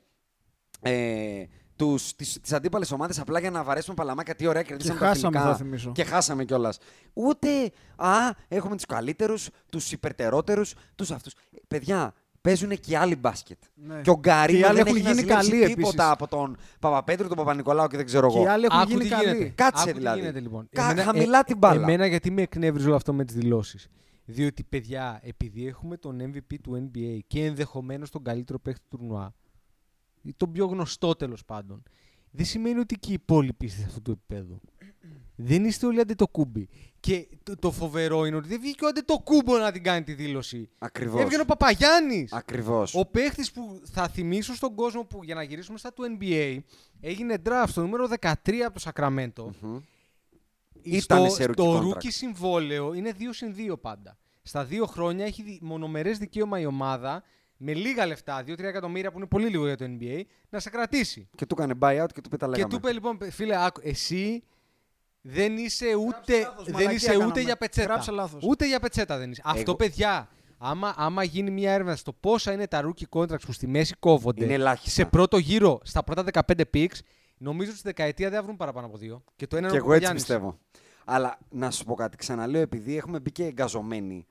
ε, 0.80 1.44
τους, 1.76 2.14
τις, 2.16 2.38
τις 2.40 2.52
αντίπαλες 2.52 2.90
ομάδες 2.92 3.20
απλά 3.20 3.40
για 3.40 3.50
να 3.50 3.62
βαρέσουμε 3.64 3.94
παλαμάκια 3.94 4.34
τι 4.34 4.46
ωραία 4.46 4.62
κερδίσαμε 4.62 4.98
τα 4.98 5.06
χάσαμε, 5.06 5.30
φιλικά. 5.38 5.50
θα 5.52 5.56
θυμίσω. 5.64 5.92
Και 5.92 6.04
χάσαμε 6.04 6.44
κιόλας. 6.44 6.78
Ούτε 7.12 7.48
α, 7.96 8.08
έχουμε 8.48 8.74
τους 8.74 8.86
καλύτερους, 8.86 9.48
τους 9.70 9.92
υπερτερότερους, 9.92 10.74
τους 10.94 11.10
αυτούς. 11.10 11.32
Παιδιά, 11.68 12.14
παίζουν 12.40 12.80
και 12.80 12.96
άλλοι 12.98 13.16
μπάσκετ. 13.16 13.58
Ναι. 13.74 14.00
Και 14.02 14.10
ο 14.10 14.14
Και 14.14 14.20
Γκαρίνο 14.20 14.58
οι 14.58 14.62
άλλοι 14.62 14.76
δεν 14.76 14.86
έχουν 14.86 14.96
έχει 14.96 15.04
να 15.04 15.10
γίνει 15.12 15.20
ζηλέψει 15.22 15.50
καλοί 15.50 15.66
τίποτα 15.74 15.88
επίσης. 16.02 16.10
από 16.12 16.28
τον 16.28 16.56
Παπαπέτρου, 16.80 17.28
τον 17.28 17.36
Παπα-Νικολάου 17.36 17.86
και 17.86 17.96
δεν 17.96 18.06
ξέρω 18.06 18.28
Και 18.28 18.36
εγώ. 18.36 18.44
οι 18.44 18.48
άλλοι 18.48 18.64
έχουν 18.64 18.80
Άκου 18.80 18.90
γίνει 18.90 19.02
τι 19.02 19.08
καλοί. 19.08 19.24
γίνεται. 19.32 19.52
Κάτσε 19.54 19.88
Άκου 19.90 19.98
δηλαδή. 19.98 20.16
Τι 20.18 20.24
γίνεται, 20.24 20.40
λοιπόν. 20.40 20.68
Κα- 20.72 20.94
χαμηλά 21.02 21.44
την 21.44 21.58
μπάλα. 21.58 21.82
Εμένα 21.82 22.06
γιατί 22.06 22.30
με 22.30 22.42
εκνεύριζε 22.42 22.86
όλο 22.86 22.96
αυτό 22.96 23.12
με 23.12 23.24
τις 23.24 23.34
δηλώσεις. 23.34 23.88
Διότι, 24.24 24.64
παιδιά, 24.64 25.20
επειδή 25.22 25.66
έχουμε 25.66 25.96
τον 25.96 26.20
MVP 26.20 26.54
του 26.62 26.90
NBA 26.90 27.18
και 27.26 27.44
ενδεχομένως 27.44 28.10
τον 28.10 28.22
καλύτερο 28.22 28.58
παίχτη 28.58 28.80
του 28.88 28.96
τουρνουά, 28.96 29.34
ή 30.22 30.34
τον 30.36 30.52
πιο 30.52 30.66
γνωστό 30.66 31.14
τέλος 31.14 31.44
πάντων, 31.44 31.82
δεν 32.30 32.44
σημαίνει 32.44 32.78
ότι 32.78 32.94
και 32.94 33.10
οι 33.10 33.12
υπόλοιποι 33.12 33.64
είστε 33.64 33.80
σε 33.80 33.86
αυτό 33.86 34.02
το 34.02 34.10
επίπεδο. 34.10 34.60
δεν 35.36 35.64
είστε 35.64 35.86
όλοι 35.86 36.00
αντετοκούμπι. 36.00 36.68
Και 37.00 37.28
το, 37.42 37.56
το 37.56 37.70
φοβερό 37.70 38.26
είναι 38.26 38.36
ότι 38.36 38.48
δεν 38.48 38.60
βγήκε 38.60 38.84
ο 38.84 38.88
αντετοκούμπο 38.88 39.58
να 39.58 39.72
την 39.72 39.82
κάνει 39.82 40.02
τη 40.02 40.14
δήλωση. 40.14 40.68
Ακριβώς. 40.78 41.20
Έβγαινε 41.20 41.42
ο 41.42 41.44
Παπαγιάννης. 41.44 42.32
Ακριβώς. 42.32 42.94
Ο 42.94 43.06
παίχτη 43.06 43.46
που 43.54 43.80
θα 43.84 44.08
θυμίσω 44.08 44.54
στον 44.54 44.74
κόσμο 44.74 45.04
που 45.04 45.24
για 45.24 45.34
να 45.34 45.42
γυρίσουμε 45.42 45.78
στα 45.78 45.92
του 45.92 46.16
NBA 46.18 46.58
έγινε 47.00 47.36
draft 47.44 47.64
στο 47.68 47.80
νούμερο 47.80 48.08
13 48.20 48.32
από 48.64 48.74
το 48.74 48.80
Σακραμέντο. 48.80 49.52
Μμμ. 49.60 49.80
Στο, 50.84 50.96
Ήτανε 50.96 51.28
σε 51.28 51.44
rookie 51.44 51.52
στο 51.52 51.78
contract. 51.80 51.84
rookie 51.96 52.08
συμβόλαιο 52.10 52.92
είναι 52.94 53.12
2 53.18 53.22
συν 53.30 53.54
2 53.72 53.80
πάντα. 53.80 54.16
Στα 54.42 54.64
δύο 54.64 54.86
χρόνια 54.86 55.24
έχει 55.24 55.42
δι- 55.42 55.62
μονομερές 55.62 56.18
δικαίωμα 56.18 56.60
η 56.60 56.66
ομάδα 56.66 57.22
με 57.56 57.74
λίγα 57.74 58.06
λεφτά, 58.06 58.42
2-3 58.46 58.58
εκατομμύρια 58.68 59.10
που 59.12 59.18
είναι 59.18 59.26
πολύ 59.26 59.48
λίγο 59.48 59.66
για 59.66 59.76
το 59.76 59.84
NBA, 59.88 60.20
να 60.48 60.58
σε 60.60 60.70
κρατήσει. 60.70 61.28
Και 61.36 61.46
του 61.46 61.56
έκανε 61.58 61.74
buyout 61.80 62.06
και 62.14 62.20
του 62.20 62.28
πει 62.28 62.36
τα 62.36 62.46
Και 62.46 62.50
λέγαμε. 62.52 62.68
του 62.70 62.76
είπε 62.76 62.92
λοιπόν, 62.92 63.18
φίλε, 63.30 63.64
άκου, 63.64 63.80
εσύ 63.84 64.42
δεν 65.20 65.56
είσαι 65.56 65.94
ούτε, 65.94 66.38
λάθος, 66.40 66.64
δεν 66.64 66.72
μαλακία 66.74 66.94
είσαι 66.96 67.10
ούτε 67.10 67.18
κάναμε. 67.20 67.40
για 67.40 67.56
πετσέτα. 67.56 67.86
Γράψε 67.86 68.10
λάθος. 68.10 68.42
Ούτε 68.46 68.66
για 68.66 68.80
πετσέτα 68.80 69.18
δεν 69.18 69.30
είσαι. 69.30 69.42
Αυτό, 69.44 69.74
παιδιά, 69.74 70.28
άμα, 70.58 70.94
άμα 70.96 71.22
γίνει 71.22 71.50
μια 71.50 71.72
έρευνα 71.72 71.96
στο 71.96 72.12
πόσα 72.12 72.52
είναι 72.52 72.66
τα 72.66 72.82
rookie 72.84 73.18
contracts 73.18 73.40
που 73.46 73.52
στη 73.52 73.66
μέση 73.66 73.94
κόβονται 73.98 74.44
Είναι 74.44 74.54
ελάχιστα. 74.54 74.90
σε 75.02 75.04
πρώτο 75.08 75.36
γύρο, 75.36 75.80
στα 75.82 76.02
πρώτα 76.04 76.24
15 76.32 76.62
picks, 76.74 76.98
νομίζω 77.42 77.70
ότι 77.70 77.78
στη 77.78 77.88
δεκαετία 77.88 78.28
δεν 78.28 78.38
θα 78.38 78.44
βρουν 78.44 78.56
παραπάνω 78.56 78.86
από 78.86 78.96
δύο. 78.96 79.24
Και 79.36 79.46
το 79.46 79.56
ένα 79.56 79.68
Και 79.68 79.74
είναι 79.74 79.82
ο 79.82 79.84
εγώ 79.86 79.94
έτσι 79.94 80.06
Παπαγιάννης. 80.06 80.22
πιστεύω. 80.24 80.58
Αλλά 81.04 81.38
να 81.50 81.70
σου 81.70 81.84
πω 81.84 81.94
κάτι, 81.94 82.16
ξαναλέω, 82.16 82.60
επειδή 82.60 82.96
έχουμε 82.96 83.20
μπει 83.20 83.30
και 83.30 83.44
εγκαζωμένοι, 83.44 84.26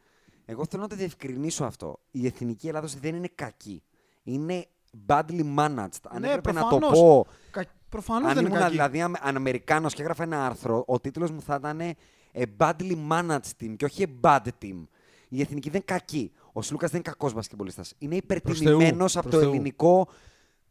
εγώ 0.45 0.65
θέλω 0.69 0.81
να 0.81 0.87
το 0.87 0.95
διευκρινίσω 0.95 1.63
αυτό. 1.65 1.99
Η 2.11 2.25
εθνική 2.25 2.67
Ελλάδος 2.67 2.95
δεν 2.99 3.15
είναι 3.15 3.29
κακή. 3.35 3.83
Είναι 4.23 4.65
badly 5.07 5.57
managed. 5.57 6.01
Αν 6.09 6.21
Ναι, 6.21 6.27
έπρεπε 6.27 6.51
να 6.51 6.61
το 6.61 6.67
προφανώς. 6.77 6.99
πω. 6.99 7.25
Κα... 7.51 7.65
Προφανώς 7.89 8.27
αν 8.29 8.33
δεν 8.35 8.37
είναι 8.45 8.47
ήμουν 8.49 8.61
κακή. 8.61 8.71
δηλαδή 8.71 9.01
Αμε- 9.01 9.19
αν 9.21 9.35
Αμερικάνος 9.35 9.93
και 9.93 10.01
έγραφα 10.01 10.23
ένα 10.23 10.45
άρθρο, 10.45 10.83
ο 10.87 10.99
τίτλος 10.99 11.31
μου 11.31 11.41
θα 11.41 11.55
ήταν 11.59 11.81
A 12.33 12.43
badly 12.57 12.95
managed 13.11 13.51
team 13.61 13.73
και 13.77 13.85
όχι 13.85 14.05
A 14.07 14.25
bad 14.27 14.47
team. 14.61 14.83
Η 15.29 15.41
εθνική 15.41 15.69
δεν 15.69 15.81
είναι 15.87 15.97
κακή. 15.97 16.31
Ο 16.53 16.61
Σλούκας 16.61 16.89
δεν 16.91 16.99
είναι 16.99 17.09
κακός 17.09 17.33
μπασκετμπολίστας. 17.33 17.93
Είναι 17.97 18.15
υπερτιμημένο 18.15 19.07
Θεού, 19.07 19.19
από 19.19 19.21
προς 19.21 19.33
το 19.33 19.39
Θεού. 19.39 19.49
ελληνικό 19.49 20.07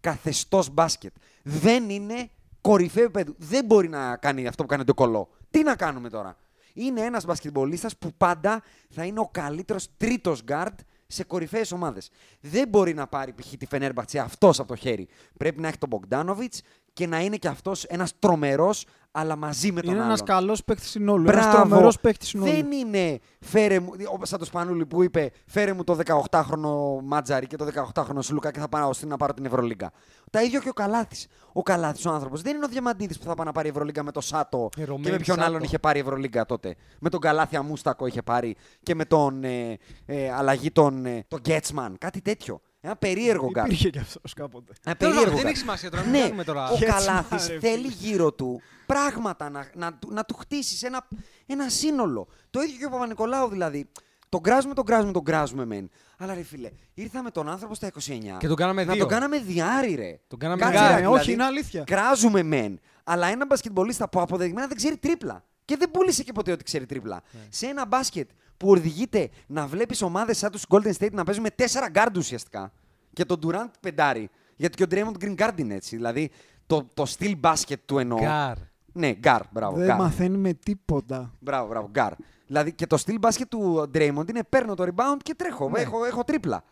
καθεστώς 0.01 0.71
μπάσκετ. 0.71 1.13
Δεν 1.43 1.91
είναι 1.91 2.31
κορυφαίο 2.61 3.05
επίπεδο. 3.05 3.35
Δεν 3.39 3.65
μπορεί 3.65 3.89
να 3.89 4.17
κάνει 4.17 4.47
αυτό 4.47 4.63
που 4.63 4.69
κάνει 4.69 4.85
το 4.85 4.95
κολό. 4.95 5.29
Τι 5.51 5.63
να 5.63 5.77
κάνουμε 5.77 6.09
τώρα; 6.09 6.37
Είναι 6.73 7.01
ένας 7.01 7.25
μπασκετμπολίστας 7.25 7.97
που 7.97 8.13
πάντα 8.17 8.63
θα 8.91 9.05
είναι 9.05 9.21
ο 9.21 9.29
καλύτερος 9.33 9.89
τρίτος 9.97 10.43
guard 10.49 10.75
σε 11.07 11.25
κορυφαίες 11.25 11.73
ομάδες. 11.73 12.11
Δεν 12.41 12.69
μπορεί 12.69 12.95
να 12.95 13.07
πάρει 13.07 13.33
π.χ. 13.33 13.53
τη 13.59 13.67
Φενέρμπαχτσε 13.67 14.19
αυτός 14.19 14.59
από 14.59 14.69
το 14.69 14.77
χέρι. 14.77 15.09
Πρέπει 15.37 15.61
να 15.61 15.69
έχει 15.69 15.79
τον 15.79 15.89
Μπογκδάνοβιτ 15.89 16.55
και 16.93 17.07
να 17.07 17.21
είναι 17.21 17.37
και 17.37 17.49
αυτός 17.49 17.85
ένας 17.85 18.13
τρομερός, 18.19 18.87
αλλά 19.13 19.37
μαζί 19.37 19.73
με 19.73 19.81
τον 19.81 19.93
Είναι 19.93 20.03
άλλον. 20.03 20.13
ένα 20.15 20.25
καλός 20.25 20.65
παίκτης 20.65 20.89
συνόλου. 20.91 21.29
Ένας 21.31 21.45
Μπράβο. 21.47 21.57
τρομερός 21.69 22.01
παίκτης 22.01 22.29
συνόλου. 22.29 22.51
Δεν 22.53 22.73
είναι 22.73 23.19
φέρε 23.41 23.81
μου, 23.81 23.91
όπως 24.13 24.29
σαν 24.29 24.39
το 24.39 24.45
Σπανούλη 24.45 24.87
που 24.87 25.03
είπε 25.03 25.31
φέρε 25.47 25.73
μου 25.73 25.85
το 25.85 25.99
18χρονο 26.31 27.01
Μάτζαρη 27.03 27.47
και 27.47 27.57
το 27.57 27.67
18χρονο 27.95 28.19
Σλούκα 28.23 28.51
και 28.51 28.59
θα 28.61 28.69
πάω 28.69 28.93
στην 28.93 29.09
να 29.09 29.17
πάρω 29.17 29.33
την 29.35 29.45
Ευρωλίγκα. 29.45 29.91
Τα 30.31 30.43
ίδιο 30.43 30.61
και 30.61 30.69
ο 30.69 30.73
Καλάθης. 30.73 31.27
Ο 31.53 31.63
Καλάθης 31.63 32.07
ο 32.07 32.11
άνθρωπος 32.11 32.43
δεν 32.43 32.57
είναι 32.57 32.65
ο 32.65 32.69
Διαμαντίδης 32.69 33.19
που 33.19 33.25
θα 33.25 33.35
πάει 33.35 33.47
να 33.47 33.53
πάρει 33.53 33.69
Ευρωλίγκα 33.69 34.03
με 34.03 34.13
το 34.13 34.21
Σάτο 34.21 34.69
Ε, 34.77 34.81
και 34.81 34.85
Ρωμένη 34.85 35.11
με 35.11 35.17
ποιον 35.17 35.37
Σάτο. 35.37 35.49
άλλον 35.49 35.63
είχε 35.63 35.79
πάρει 35.79 35.99
Ευρωλίγκα 36.01 36.47
τότε. 36.47 36.75
Με 37.01 37.09
τον 37.11 37.21
Καλάθη 37.21 37.57
Αμούστακο 37.57 38.07
είχε 38.07 38.23
πάρει 38.23 38.57
και 38.83 38.95
με 38.95 39.05
τον 39.05 39.45
ε, 39.45 39.79
ε, 40.07 40.33
αλλαγή 40.33 40.71
τον, 40.71 41.07
ε, 41.07 41.25
τον 41.29 41.41
Γκέτσμαν. 41.41 41.97
Κάτι 41.99 42.21
τέτοιο. 42.21 42.61
Ένα 42.81 42.97
περίεργο 42.97 43.51
γκάρ. 43.51 43.65
Υπήρχε 43.67 43.91
κι 43.91 43.99
αυτός 43.99 44.33
κάποτε. 44.35 44.73
Ένα 44.85 44.97
Τέλος 44.97 45.15
περίεργο 45.15 45.23
πάντων, 45.23 45.35
δεν 45.35 45.41
γκάρ. 45.43 45.51
έχει 45.51 45.59
σημασία 45.61 45.91
τώρα, 45.91 46.03
μην 46.03 46.13
Ναι, 46.13 46.21
κάνουμε 46.21 46.45
τώρα. 46.45 46.71
ο 46.71 46.75
Γέτσμαν, 46.77 46.99
Καλάθης 47.05 47.49
ρε 47.49 47.59
θέλει 47.59 47.89
φίλε. 47.89 48.11
γύρω 48.11 48.33
του 48.33 48.61
πράγματα 48.87 49.51
να, 49.51 49.71
να, 49.75 49.95
του- 49.95 50.13
να 50.13 50.25
του 50.25 50.35
χτίσεις 50.35 50.83
ένα, 50.83 51.09
ένα 51.47 51.69
σύνολο. 51.69 52.29
Το 52.51 52.61
ίδιο 52.61 52.77
και 52.79 52.85
ο 52.87 52.91
Παπα-Νικολάου 52.91 53.49
δηλαδή. 53.49 53.89
Τον 54.29 54.43
κράζουμε, 54.43 54.75
τον 54.75 54.85
κράζουμε, 54.85 55.13
τον 55.13 55.25
κράζουμε 55.25 55.65
μεν. 55.65 55.91
Αλλά 56.19 56.35
ρε 56.35 56.43
φίλε, 56.43 56.71
ήρθαμε 56.95 57.31
τον 57.31 57.49
άνθρωπο 57.49 57.75
στα 57.75 57.87
29. 57.87 58.37
Και 58.39 58.47
τον 58.47 58.57
κάναμε 58.57 58.85
να 58.85 58.93
δύο. 58.93 59.01
τον 59.01 59.11
κάναμε 59.11 59.39
διάρρη, 59.39 59.95
ρε. 59.95 60.21
Τον 60.29 60.39
κάναμε 60.39 60.61
Κάτσε, 60.61 60.79
διάρρη. 60.79 60.95
ρε, 60.95 61.01
Ναι, 61.01 61.07
δηλαδή, 61.07 61.21
όχι, 61.23 61.33
είναι 61.33 61.45
αλήθεια. 61.45 61.85
Κράζουμε 61.87 62.43
μεν. 62.43 62.81
Αλλά 63.05 63.27
ένα 63.27 63.47
μπασκετμπολίστα 63.47 64.09
που 64.09 64.21
αποδεδειγμένα 64.21 64.67
δεν 64.67 64.77
ξέρει 64.77 64.97
τρίπλα. 64.97 65.45
Και 65.65 65.77
δεν 65.77 65.91
πούλησε 65.91 66.23
και 66.23 66.33
ποτέ 66.33 66.53
ότι 66.53 66.65
ξέρει 66.65 66.87
τρίπλα. 66.87 67.23
Ναι. 67.33 67.41
Σε 67.49 67.67
ένα 67.67 67.87
μπάσκετ 67.87 68.31
που 68.61 68.71
οδηγείται 68.71 69.31
να 69.47 69.67
βλέπεις 69.67 70.03
ομάδες 70.03 70.39
σαν 70.39 70.51
τους 70.51 70.65
Golden 70.69 70.93
State 70.99 71.13
να 71.13 71.25
παίζουν 71.25 71.43
με 71.43 71.51
τέσσερα 71.51 71.89
γκάρντ 71.89 72.17
ουσιαστικά. 72.17 72.73
Και 73.13 73.25
τον 73.25 73.39
Durant 73.43 73.71
πεντάρι. 73.81 74.31
Γιατί 74.57 74.77
και 74.77 74.83
ο 74.83 74.87
Draymond 74.91 75.25
Green 75.25 75.35
Guard 75.35 75.59
είναι 75.61 75.75
έτσι. 75.75 75.97
Δηλαδή 75.97 76.31
το, 76.67 76.89
το 76.95 77.05
στυλ 77.05 77.37
μπάσκετ 77.39 77.81
του 77.85 77.99
εννοώ. 77.99 78.19
Γκάρ. 78.19 78.57
Ναι, 78.93 79.13
γκάρ, 79.13 79.43
μπράβο. 79.51 79.77
Δεν 79.77 79.87
γκάρ. 79.87 79.97
μαθαίνει 79.97 80.37
με 80.37 80.53
τίποτα. 80.53 81.35
Μπράβο, 81.41 81.69
μπράβο, 81.69 81.89
γκάρ. 81.91 82.13
Δηλαδή 82.47 82.73
και 82.73 82.87
το 82.87 82.97
στυλ 82.97 83.19
μπάσκετ 83.19 83.49
του 83.49 83.91
Draymond 83.95 84.29
είναι 84.29 84.45
παίρνω 84.49 84.75
το 84.75 84.85
rebound 84.85 85.19
και 85.23 85.35
τρέχω. 85.35 85.69
Ναι. 85.69 85.81
Έχω, 85.81 86.05
έχω 86.05 86.25
τρίπλα. 86.25 86.65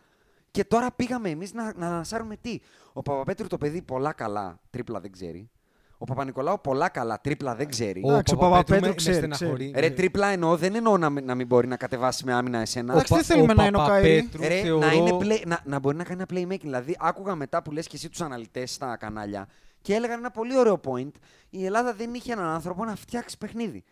Και 0.51 0.63
τώρα 0.63 0.91
πήγαμε 0.91 1.29
εμείς 1.29 1.53
να, 1.53 1.73
να 1.75 1.87
ανασάρουμε 1.87 2.35
τι. 2.35 2.59
Ο 2.93 3.01
Παπαπέτρου 3.01 3.47
το 3.47 3.57
παιδί 3.57 3.81
πολλά 3.81 4.13
καλά 4.13 4.59
τρίπλα 4.69 4.99
δεν 4.99 5.11
ξέρει. 5.11 5.49
Ο 6.01 6.05
Παπα-Νικολάου 6.05 6.61
πολλά 6.61 6.89
καλά 6.89 7.21
τρίπλα 7.21 7.55
δεν 7.55 7.69
ξέρει. 7.69 8.01
Εντάξει, 8.05 8.33
ο 8.33 8.37
Παπαπέτρου 8.37 8.79
Παπαπέτρου 8.79 8.81
με- 8.81 8.87
με 8.87 8.95
ξέρει, 8.95 9.15
στεναχωρεί. 9.33 9.73
Ρε 9.75 9.89
τρίπλα 9.89 10.27
εννοώ, 10.27 10.55
δεν 10.57 10.75
εννοώ 10.75 10.97
να, 10.97 11.09
μην- 11.09 11.25
να 11.25 11.35
μην 11.35 11.47
μπορεί 11.47 11.67
να 11.67 11.75
κατεβάσει 11.77 12.25
με 12.25 12.33
άμυνα 12.33 12.59
εσένα. 12.59 12.93
Εντάξει, 12.93 13.13
δεν 13.13 13.23
θέλουμε 13.23 13.53
να 13.53 13.65
είναι 13.65 13.77
ο 13.77 13.85
Καϊρή. 13.85 14.21
Παπαπέτρου 14.23 14.55
Ρε, 14.55 14.61
θεωρώ- 14.61 14.85
να, 14.85 14.91
είναι 14.93 15.17
play, 15.21 15.41
να, 15.45 15.59
να 15.65 15.79
μπορεί 15.79 15.97
να 15.97 16.03
κάνει 16.03 16.23
ένα 16.29 16.47
playmaking. 16.47 16.59
Δηλαδή, 16.61 16.95
άκουγα 16.99 17.35
μετά 17.35 17.61
που 17.61 17.71
λες 17.71 17.87
και 17.87 17.95
εσύ 17.95 18.09
τους 18.09 18.21
αναλυτές 18.21 18.71
στα 18.73 18.97
κανάλια 18.97 19.47
και 19.81 19.93
έλεγαν 19.93 20.19
ένα 20.19 20.31
πολύ 20.31 20.57
ωραίο 20.57 20.79
point. 20.85 21.11
Η 21.49 21.65
Ελλάδα 21.65 21.93
δεν 21.93 22.13
είχε 22.13 22.31
έναν 22.31 22.45
άνθρωπο 22.45 22.85
να 22.85 22.95
φτιάξει 22.95 23.37
παιχνίδι. 23.37 23.83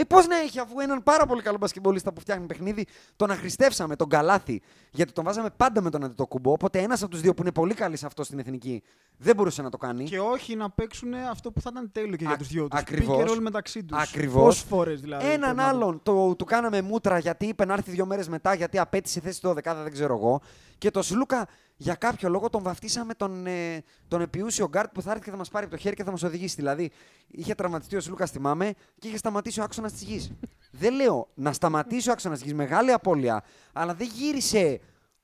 Ε, 0.00 0.04
πώς 0.04 0.26
να 0.26 0.36
έχει, 0.36 0.58
αφού 0.60 0.80
έναν 0.80 1.02
πάρα 1.02 1.26
πολύ 1.26 1.42
καλό 1.42 1.56
μπασκετμπολίστα 1.60 2.12
που 2.12 2.20
φτιάχνει 2.20 2.46
παιχνίδι, 2.46 2.86
τον 3.16 3.30
αχρηστεύσαμε, 3.30 3.96
τον 3.96 4.08
καλάθι. 4.08 4.60
Γιατί 4.90 5.12
τον 5.12 5.24
βάζαμε 5.24 5.50
πάντα 5.56 5.80
με 5.80 5.90
τον 5.90 6.04
αντιτοκούμπο. 6.04 6.52
Οπότε 6.52 6.78
ένας 6.78 7.02
από 7.02 7.10
τους 7.10 7.20
δύο 7.20 7.34
που 7.34 7.42
είναι 7.42 7.52
πολύ 7.52 7.74
καλή 7.74 7.96
σε 7.96 8.06
αυτό 8.06 8.24
στην 8.24 8.38
εθνική 8.38 8.82
δεν 9.16 9.36
μπορούσε 9.36 9.62
να 9.62 9.70
το 9.70 9.76
κάνει. 9.76 10.04
Και 10.04 10.20
όχι 10.20 10.56
να 10.56 10.70
παίξουν 10.70 11.14
αυτό 11.14 11.50
που 11.50 11.60
θα 11.60 11.68
ήταν 11.72 11.90
τέλειο 11.92 12.16
και 12.16 12.24
Α- 12.24 12.28
για 12.28 12.36
τους 12.38 12.48
δυο 12.48 12.68
τους. 12.68 12.80
ακριβώς. 12.80 13.16
Pick 13.16 13.26
and 13.26 13.30
roll 13.30 13.38
μεταξύ 13.40 13.84
τους. 13.84 13.98
Ακριβώς. 13.98 14.42
Πόσες 14.44 14.62
φορές 14.62 15.00
δηλαδή. 15.00 15.24
Έναν 15.26 15.40
πρέπει 15.40 15.56
να 15.56 15.62
το- 15.62 15.68
άλλον 15.68 16.00
το, 16.02 16.34
του 16.34 16.44
κάναμε 16.44 16.82
μούτρα 16.82 17.18
γιατί 17.18 17.46
είπε 17.46 17.64
να 17.64 17.72
έρθει 17.72 17.90
δύο 17.90 18.06
μέρες 18.06 18.28
μετά, 18.28 18.54
γιατί 18.54 18.78
απέτησε 18.78 19.20
θέση 19.20 19.40
του 19.40 19.48
12, 19.48 19.74
δεν 19.82 19.92
ξέρω 19.92 20.14
εγώ. 20.14 20.40
Και 20.78 20.90
το 20.90 21.02
Σλούκα 21.02 21.46
για 21.80 21.94
κάποιο 21.94 22.28
λόγο 22.28 22.50
τον 22.50 22.62
βαφτίσαμε 22.62 23.14
τον, 23.14 23.46
ε, 23.46 23.82
τον 24.08 24.20
περιούσιο 24.20 24.68
γκαρντ 24.68 24.92
που 24.92 25.02
θα 25.02 25.10
έρθει 25.10 25.24
και 25.24 25.30
θα 25.30 25.36
μας 25.36 25.48
πάρει 25.48 25.64
από 25.64 25.74
το 25.74 25.80
χέρι 25.80 25.96
και 25.96 26.04
θα 26.04 26.10
μας 26.10 26.22
οδηγήσει. 26.22 26.54
Δηλαδή, 26.54 26.90
είχε 27.28 27.54
τραυματιστεί 27.54 27.96
ο 27.96 28.00
Σλούκας, 28.00 28.30
θυμάμαι, 28.30 28.72
και 28.98 29.08
είχε 29.08 29.16
σταματήσει 29.16 29.60
ο 29.60 29.62
άξονας 29.62 29.92
της 29.92 30.02
γης. 30.02 30.32
δεν 30.70 30.94
λέω 30.94 31.28
να 31.34 31.52
σταματήσει 31.52 32.08
ο 32.08 32.12
άξονας 32.12 32.38
της 32.38 32.46
γης, 32.46 32.56
μεγάλη 32.56 32.92
απώλεια, 32.92 33.44
αλλά 33.72 33.94
δεν 33.94 34.08
γύρισε 34.14 34.80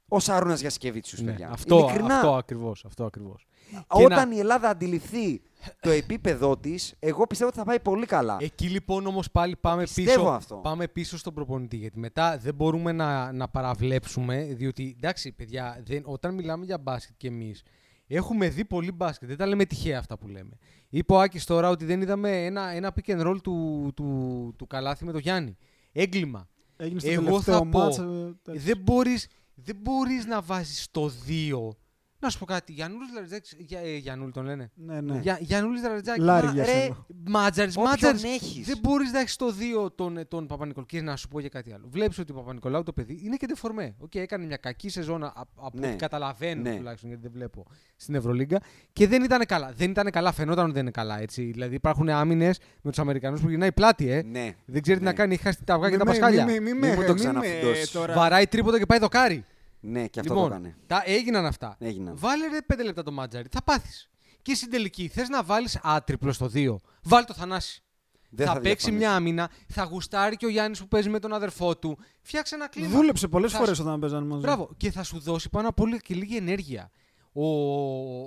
ο 0.08 0.18
Σαρούνας 0.20 0.54
Γιασικεβίτσιους, 0.54 1.24
Ναι, 1.24 1.30
παιδιά. 1.30 1.48
αυτό, 1.50 1.78
Ειλικρινά. 1.78 2.14
αυτό 2.14 2.34
ακριβώς, 2.34 2.84
αυτό 2.84 3.04
ακριβώς. 3.04 3.46
Και 3.70 4.04
Όταν 4.04 4.28
να- 4.28 4.34
η 4.34 4.38
Ελλάδα 4.38 4.68
αντιληφθεί 4.68 5.42
το 5.80 5.90
επίπεδό 5.90 6.56
της, 6.56 6.94
εγώ 6.98 7.26
πιστεύω 7.26 7.48
ότι 7.50 7.58
θα 7.58 7.64
πάει 7.64 7.80
πολύ 7.80 8.06
καλά. 8.06 8.36
Εκεί 8.40 8.66
λοιπόν 8.68 9.06
όμως 9.06 9.30
πάλι 9.30 9.56
πάμε 9.56 9.82
Πιστεύω 9.82 10.10
πίσω, 10.22 10.28
αυτό. 10.28 10.54
πάμε 10.56 10.88
πίσω 10.88 11.18
στον 11.18 11.34
προπονητή. 11.34 11.76
Γιατί 11.76 11.98
μετά 11.98 12.38
δεν 12.38 12.54
μπορούμε 12.54 12.92
να, 12.92 13.32
να 13.32 13.48
παραβλέψουμε. 13.48 14.42
Διότι 14.44 14.94
εντάξει, 14.96 15.32
παιδιά, 15.32 15.80
δεν, 15.86 16.02
όταν 16.04 16.34
μιλάμε 16.34 16.64
για 16.64 16.78
μπάσκετ 16.78 17.14
κι 17.16 17.26
εμείς 17.26 17.62
έχουμε 18.06 18.48
δει 18.48 18.64
πολύ 18.64 18.92
μπάσκετ. 18.92 19.28
Δεν 19.28 19.36
τα 19.36 19.46
λέμε 19.46 19.64
τυχαία 19.64 19.98
αυτά 19.98 20.18
που 20.18 20.28
λέμε. 20.28 20.58
Είπε 20.88 21.12
ο 21.12 21.20
Άκης 21.20 21.44
τώρα 21.44 21.68
ότι 21.68 21.84
δεν 21.84 22.00
είδαμε 22.00 22.44
ένα, 22.44 22.68
ένα 22.68 22.94
pick 22.94 23.10
and 23.16 23.26
roll 23.26 23.36
του, 23.42 23.90
του, 23.96 24.54
του 24.58 24.66
Καλάθη 24.66 25.04
με 25.04 25.12
το 25.12 25.18
Γιάννη. 25.18 25.56
Έγκλημα. 25.92 26.48
Έγινε 26.76 27.00
στο 27.00 27.10
Εγώ 27.10 27.22
τελευταίο 27.24 27.54
θα 27.54 27.66
πω, 27.68 27.78
ματς, 27.78 27.98
ε, 27.98 28.02
τέτοιος. 28.42 28.64
δεν 28.64 28.78
μπορείς, 28.78 29.28
δεν 29.54 29.76
μπορείς 29.76 30.24
να 30.26 30.42
βάζεις 30.42 30.88
το 30.90 31.12
2 31.26 31.76
Να 32.24 32.30
σου 32.30 32.38
πω 32.38 32.44
κάτι. 32.44 32.72
Γιαννούλη 32.72 33.04
Λαρεντζάκης. 33.14 33.54
Για, 33.58 33.80
ε, 33.80 33.96
Γιαννούλη 33.96 34.32
τον 34.32 34.44
λένε. 34.44 34.70
Ναι, 34.74 35.00
ναι. 35.00 35.18
Για, 35.18 35.38
Γιαννούλη 35.40 35.80
Λαρεντζάκης. 35.80 36.22
Λάρη 36.24 36.46
μα, 36.46 36.52
για 36.52 36.64
ρε, 36.64 36.70
σένα. 36.70 37.06
Μάντζαρη, 37.26 37.70
Όποιον 37.70 37.84
Μάντζαρη. 37.88 38.18
έχεις. 38.34 38.66
Δεν 38.66 38.78
μπορείς 38.82 39.12
να 39.12 39.20
έχεις 39.20 39.36
το 39.36 39.52
2 39.52 39.90
τον, 39.94 40.16
ε, 40.16 40.24
τον 40.24 40.46
Παπανικολάου. 40.46 40.86
Και 40.88 41.00
να 41.02 41.16
σου 41.16 41.28
πω 41.28 41.40
για 41.40 41.48
κάτι 41.48 41.72
άλλο. 41.72 41.86
Βλέπεις 41.90 42.18
ότι 42.18 42.32
ο 42.32 42.34
Παπανικολάου 42.34 42.82
το 42.82 42.92
παιδί 42.92 43.20
είναι 43.24 43.36
και 43.36 43.46
ντεφορμέ. 43.46 43.94
Οκ, 43.98 44.14
έκανε 44.14 44.44
μια 44.46 44.56
κακή 44.56 44.88
σεζόν 44.88 45.24
α- 45.24 45.32
από 45.56 45.78
Ναι. 45.78 45.86
ό,τι 45.86 45.96
καταλαβαίνω 45.96 46.62
Ναι. 46.62 46.76
τουλάχιστον 46.76 47.08
γιατί 47.08 47.22
δεν 47.22 47.32
βλέπω 47.34 47.64
στην 47.96 48.14
Ευρωλίγκα. 48.14 48.60
Και 48.92 49.06
δεν 49.08 49.22
ήταν 49.22 49.46
καλά. 49.46 49.72
Δεν 49.76 49.90
ήταν 49.90 50.10
καλά. 50.10 50.32
Φαινόταν 50.32 50.64
ότι 50.64 50.72
δεν 50.72 50.82
είναι 50.82 50.90
καλά. 50.90 51.20
Έτσι. 51.20 51.42
Δηλαδή 51.42 51.74
υπάρχουν 51.74 52.08
άμυνες 52.08 52.58
με 52.82 52.90
τους 52.90 52.98
Αμερικανούς 53.00 53.40
που 53.40 53.48
γυρνάει 53.48 53.72
πλάτη, 53.72 54.10
ε. 54.10 54.22
Ναι. 54.22 54.52
Δεν 54.64 54.82
ξέρει 54.82 54.98
τι 54.98 55.04
Ναι. 55.04 55.10
να 55.10 55.16
κάνει. 55.16 55.34
Έχει 55.34 55.42
χάσει 55.42 55.64
τα 55.64 55.74
αυγά 55.74 55.86
και 55.88 55.92
Μη 55.92 55.98
τα 55.98 56.04
με- 56.04 56.10
πασχάλια. 56.10 56.44
μη- 56.44 56.52
μη- 56.52 56.60
μη 56.60 56.72
Μη 56.72 56.78
με- 56.78 56.86
μου 56.88 56.94
το 56.94 57.00
μη 57.02 57.08
με 57.08 57.14
ξαναφουντώσεις. 57.14 57.90
τώρα. 57.90 58.14
Βαράει 58.14 58.46
τρίποδο 58.46 58.78
και 58.78 58.86
πάει 58.86 58.98
δοκάρι. 58.98 59.44
Ναι, 59.86 60.06
και 60.08 60.20
αυτό 60.20 60.34
λοιπόν, 60.34 60.48
το 60.48 60.54
έκανε. 60.54 60.76
τα 60.86 61.02
έγιναν 61.06 61.46
αυτά. 61.46 61.76
Έγιναν. 61.78 62.14
Βάλε 62.18 62.46
ρε 62.48 62.58
5 62.74 62.84
λεπτά 62.84 63.02
το 63.02 63.12
μάτζαρι. 63.12 63.48
Θα 63.50 63.62
πάθεις. 63.62 64.08
Και 64.42 64.54
στην 64.54 64.70
τελική 64.70 65.08
θες 65.08 65.28
να 65.28 65.42
βάλεις 65.42 65.78
άτριπλο 65.82 66.32
στο 66.32 66.50
2. 66.54 66.76
Βάλει 67.02 67.24
το 67.24 67.34
Θανάση. 67.34 67.82
Δεν 68.30 68.46
θα, 68.46 68.52
θα 68.52 68.60
παίξει 68.60 68.90
διαφωνήσω. 68.90 69.08
μια 69.08 69.16
άμυνα, 69.16 69.50
θα 69.68 69.82
γουστάρει 69.82 70.36
και 70.36 70.46
ο 70.46 70.48
Γιάννης 70.48 70.80
που 70.80 70.88
παίζει 70.88 71.08
με 71.08 71.18
τον 71.18 71.32
αδερφό 71.32 71.76
του. 71.76 71.98
Φτιάξε 72.22 72.54
ένα 72.54 72.68
κλίμα. 72.68 72.88
Δούλεψε 72.88 73.28
πολλές 73.28 73.52
Θα 73.52 73.58
φορές 73.58 73.76
σου- 73.76 73.86
όταν 73.86 74.00
παίζανε 74.00 74.26
μαζί. 74.26 74.40
Μπράβο. 74.40 74.70
Και 74.76 74.90
θα 74.90 75.02
σου 75.02 75.18
δώσει 75.20 75.48
πάνω 75.48 75.68
απ' 75.68 75.80
όλα 75.80 75.96
και 75.98 76.14
λίγη 76.14 76.36
ενέργεια. 76.36 76.90
Ο, 77.32 77.46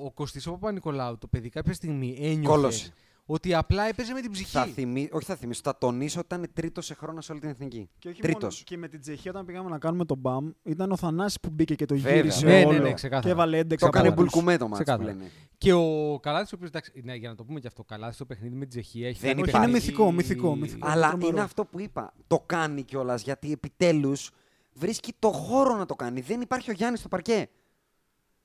ο 0.05 0.11
Κωστής 0.11 0.47
ο 0.47 0.51
Παπα-Νικολάου, 0.51 1.17
το 1.17 1.27
παιδί, 1.27 1.49
κάποια 1.49 1.73
στιγμή 1.73 2.17
ένιωθε 2.19 2.47
Κόλωσε. 2.47 2.93
Ότι 3.29 3.53
απλά 3.53 3.83
έπαιζε 3.87 4.13
με 4.13 4.21
την 4.21 4.31
ψυχή. 4.31 4.51
Θα 4.51 4.65
θυμί... 4.65 5.09
Όχι, 5.11 5.25
θα 5.25 5.35
θυμίσω. 5.35 5.61
Θα 5.63 5.77
τονίσω 5.77 6.19
ότι 6.19 6.35
ήταν 6.35 6.49
τρίτος 6.53 6.85
σε 6.85 6.93
χρόνο 6.93 7.21
σε 7.21 7.31
όλη 7.31 7.41
την 7.41 7.49
εθνική. 7.49 7.89
Και, 7.99 8.09
όχι 8.09 8.21
Τρίτος. 8.21 8.41
μόνο- 8.41 8.53
και 8.63 8.77
με 8.77 8.87
την 8.87 9.01
Τσεχία, 9.01 9.31
όταν 9.31 9.45
πήγαμε 9.45 9.69
να 9.69 9.77
κάνουμε 9.79 10.05
τον 10.05 10.17
μπαμ, 10.17 10.51
ήταν 10.63 10.91
ο 10.91 10.97
Θανάσης 10.97 11.39
που 11.39 11.49
μπήκε 11.49 11.75
και 11.75 11.85
το 11.85 11.95
Βέβαια. 11.95 12.15
γύρισε 12.15 12.45
Ναι, 12.45 12.59
ναι, 12.59 12.65
όλο. 12.65 12.79
ναι, 12.79 12.93
ξεκάθαρα. 12.93 13.25
και 13.25 13.29
έβαλε 13.29 13.59
11 13.59 13.75
Το 13.79 13.85
έκανε 13.85 14.07
από 14.07 14.15
τους. 14.21 14.31
μπουλκουμέ 14.31 14.57
το 14.57 14.67
μάτς 14.67 14.77
που 14.77 14.83
Ξεκάθαρα. 14.83 15.17
λένε. 15.17 15.31
Και 15.57 15.73
ο 15.73 16.19
Καλάθι, 16.21 16.55
ο 16.55 16.59
οποίος. 16.63 16.83
Ναι, 17.03 17.15
για 17.15 17.29
να 17.29 17.35
το 17.35 17.43
πούμε 17.43 17.59
και 17.59 17.67
αυτό. 17.67 17.81
Ο 17.81 17.85
Καλάθι 17.85 18.13
στο 18.13 18.25
παιχνίδι 18.25 18.55
με 18.55 18.63
τη 18.65 18.69
Τσεχία 18.69 19.07
έχει 19.07 19.19
Δεν 19.19 19.29
κάνει 19.29 19.41
Όχι, 19.41 19.49
υπάρχει. 19.49 19.69
είναι 19.69 19.77
μυθικό, 19.79 20.11
μυθικό, 20.11 20.55
μυθικό. 20.55 20.87
Αλλά 20.89 21.07
τρομερό. 21.07 21.29
είναι 21.29 21.41
αυτό 21.41 21.65
που 21.65 21.79
είπα. 21.79 22.13
Το 22.27 22.43
κάνει 22.45 22.83
κιόλας 22.83 23.21
γιατί 23.23 23.51
επιτέλους 23.51 24.31
βρίσκει 24.73 25.13
το 25.19 25.31
χώρο 25.31 25.75
να 25.75 25.85
το 25.85 25.95
κάνει. 25.95 26.21
Δεν 26.21 26.41
υπάρχει 26.41 26.69
ο 26.69 26.73
Γιάννης 26.73 26.99
στο 26.99 27.07
παρκέ. 27.07 27.49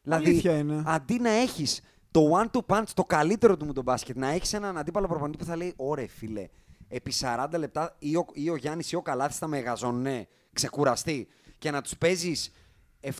Δηλαδή, 0.02 0.24
Αλήθεια 0.30 0.58
είναι. 0.58 0.82
αντί 0.86 1.18
να 1.18 1.30
έχεις 1.30 1.80
το 2.12 2.30
one 2.42 2.46
two 2.56 2.60
punch, 2.66 2.86
το 2.94 3.04
καλύτερο 3.04 3.56
του 3.56 3.64
μου 3.64 3.72
το 3.72 3.82
μπάσκετ, 3.82 4.16
να 4.16 4.28
έχεις 4.28 4.52
έναν 4.52 4.78
αντίπαλο 4.78 5.06
προπονητή 5.06 5.38
που 5.38 5.44
θα 5.44 5.56
λέει: 5.56 5.72
Ωρε 5.76 6.06
φίλε, 6.06 6.48
επί 6.88 7.12
40 7.20 7.46
λεπτά 7.56 7.96
ή 7.98 8.16
ο, 8.16 8.26
ή 8.32 8.50
ο 8.50 8.56
Γιάννης 8.56 8.92
ή 8.92 8.96
ο 8.96 9.02
Καλάθι 9.02 9.38
θα 9.38 9.46
μεγαζώνε, 9.46 10.28
ξεκουραστεί 10.52 11.28
και 11.58 11.70
να 11.70 11.80
τους 11.82 11.96
παίζεις 11.98 12.52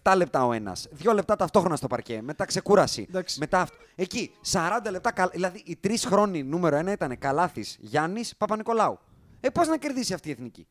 7 0.03 0.14
λεπτά 0.16 0.47
ο 0.47 0.53
ένας, 0.53 0.88
2 1.05 1.14
λεπτά 1.14 1.36
ταυτόχρονα 1.36 1.76
στο 1.76 1.86
παρκέ, 1.86 2.22
μετά 2.22 2.45
ξεκούραση. 2.45 3.07
Εντάξει. 3.09 3.38
Μετά 3.38 3.61
αυτό. 3.61 3.76
Εκεί, 3.95 4.30
40 4.53 4.90
λεπτά. 4.90 5.12
καλ- 5.12 5.32
Δηλαδή, 5.32 5.62
οι 5.66 5.76
τρεις 5.76 6.05
χρόνοι 6.05 6.43
νούμερο 6.43 6.76
ένα 6.76 6.93
ήταν 6.93 7.18
Καλάθης, 7.18 7.76
Γιάννης, 7.80 8.36
Παπα-Νικολάου. 8.36 8.99
Ε, 9.40 9.51
πώς 9.51 9.68
να 9.68 9.76
κερδίσει 9.78 10.14
αυτή 10.14 10.28
η 10.28 10.30
εθνική; 10.32 10.66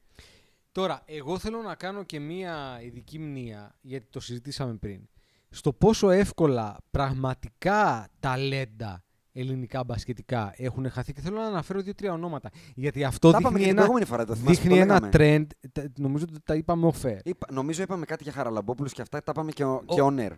Τώρα, 0.72 1.01
εγώ 1.05 1.39
θέλω 1.39 1.61
να 1.61 1.76
κάνω 1.76 2.03
και 2.03 2.19
μία 2.19 2.80
ειδική 2.84 3.19
μνήα, 3.19 3.76
γιατί 3.82 4.07
το 4.09 4.19
συζητήσαμε 4.19 4.74
πριν. 4.74 5.09
Στο 5.54 5.74
πόσο 5.74 6.10
εύκολα 6.10 6.78
πραγματικά 6.91 8.08
ταλέντα 8.20 9.04
ελληνικά 9.34 9.84
μπασκετικά 9.84 10.54
έχουν 10.58 10.89
χαθεί 10.89 11.14
και 11.14 11.22
θέλω 11.22 11.36
να 11.38 11.45
αναφέρω 11.45 11.82
δύο-τρία 11.82 12.14
ονόματα. 12.14 12.49
Γιατί 12.76 13.04
αυτό 13.04 13.32
Τα 13.32 13.38
είπαμε 13.39 13.58
δείχνει 13.60 13.74
και 13.74 13.74
την 13.74 13.78
ένα, 13.84 13.88
προηγούμενη 13.88 14.06
φορά, 14.06 14.26
το 14.26 14.36
θυμάσαι 14.36 14.62
που 14.62 14.68
δείχνει 14.68 14.78
το 14.78 14.82
ένα 14.93 14.93
λέγαμε. 14.93 15.10
trend. 15.14 15.70
τα- 15.72 15.91
Νομίζω 15.97 16.26
ότι 16.30 16.39
τα 16.43 16.56
είπαμε 16.56 16.91
off 16.93 17.18
Είπα, 17.24 17.47
νομίζω 17.52 17.82
είπαμε 17.84 18.06
κάτι 18.06 18.24
για 18.24 18.32
Χαραλαμπόπουλους 18.32 18.93
και 18.93 19.02
αυτά 19.02 19.24
τα 19.24 19.32
είπαμε 19.36 19.52
και, 19.52 19.64
ο, 19.64 19.74
Ο- 19.86 19.93
και 19.93 20.02
on 20.04 20.20
air. 20.20 20.32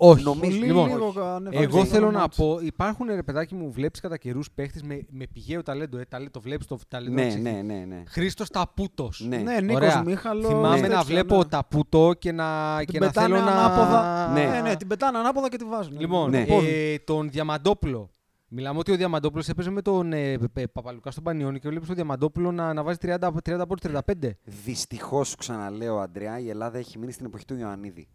Όχι. 0.00 0.22
Νομίζω- 0.24 0.40
Πολύ 0.44 0.54
λοιπόν, 0.66 0.86
λίγο 0.88 1.20
ανεβάζεις 1.20 1.68
εγώ 1.68 1.78
το 1.78 1.84
θέλω 1.84 2.06
όνομά 2.06 2.20
να 2.22 2.28
του. 2.28 2.36
πω, 2.36 2.58
υπάρχουν 2.62 3.06
ρε 3.06 3.22
παιδάκι 3.22 3.54
μου, 3.54 3.72
βλέπεις 3.72 4.00
κατά 4.00 4.16
καιρούς 4.16 4.50
παίχτες 4.50 4.82
με, 4.82 5.00
με 5.10 5.26
πηγαίο 5.32 5.62
ταλέντο. 5.62 5.98
Ε, 5.98 6.04
ταλέντο, 6.08 6.40
βλέπεις 6.40 6.66
το 6.66 6.78
ταλέντο. 6.88 7.14
Ναι, 7.14 7.34
ναι, 7.40 7.62
ναι, 7.64 7.84
ναι. 7.88 8.02
Χρήστος 8.08 8.48
Ταπούτος. 8.50 9.24
Ναι. 9.28 9.36
Ναι, 9.36 9.60
Νίκος 9.60 9.74
Ωραία. 9.76 10.02
Μίχαλος, 10.02 10.46
Θυμάμαι 10.46 10.80
τέτοια, 10.80 10.94
να 10.96 11.02
βλέπω 11.02 11.36
ναι. 11.36 11.44
Ταπούτο 11.44 12.12
και 12.18 12.32
να, 12.32 12.76
Την 12.78 12.86
και 12.86 12.98
να 12.98 13.06
πετάνε 13.06 13.26
θέλω 13.34 13.44
να. 13.44 13.50
ανάποδα. 13.52 14.28
Ναι. 14.32 14.44
Ναι, 14.44 14.60
ναι, 14.60 14.76
την 14.76 14.86
πετάνε 14.88 15.18
ανάποδα 15.18 15.48
και 15.48 15.56
τη 15.56 15.64
βάζουν. 15.64 16.00
Λοιπόν, 16.00 16.30
Ναι. 16.30 16.38
Με 16.40 16.46
το 16.46 16.52
πόδι. 16.54 16.66
ε, 16.68 16.98
τον 16.98 17.30
Διαμαντόπουλο. 17.30 18.10
Μιλάμε 18.48 18.78
ότι 18.78 18.92
ο 18.92 18.96
Διαμαντόπουλος 18.96 19.48
έπαιζε 19.48 19.70
με 19.70 19.82
τον 19.82 20.12
ε, 20.12 20.38
Πε- 20.52 20.68
Παπαλουκά 20.68 21.10
στον 21.10 21.24
Πανιόνι 21.24 21.58
και 21.58 21.68
βλέπεις 21.68 21.86
τον 21.86 21.96
Διαμαντόπουλο 21.96 22.52
να, 22.52 22.72
να 22.72 22.82
βάζει 22.82 22.98
30, 23.02 23.14
30 23.48 23.58
από 23.58 23.74
35. 23.82 24.30
Δυστυχώς, 24.64 25.28
σου 25.28 25.36
ξαναλέω, 25.36 25.98
Αντρέα, 25.98 26.38
η 26.38 26.48
Ελλάδα 26.48 26.78
έχει 26.78 26.98
μείνει 26.98 27.12
στην 27.12 27.26
εποχή 27.26 27.44
του 27.44 27.56
Ιωαννίδη. 27.58 28.08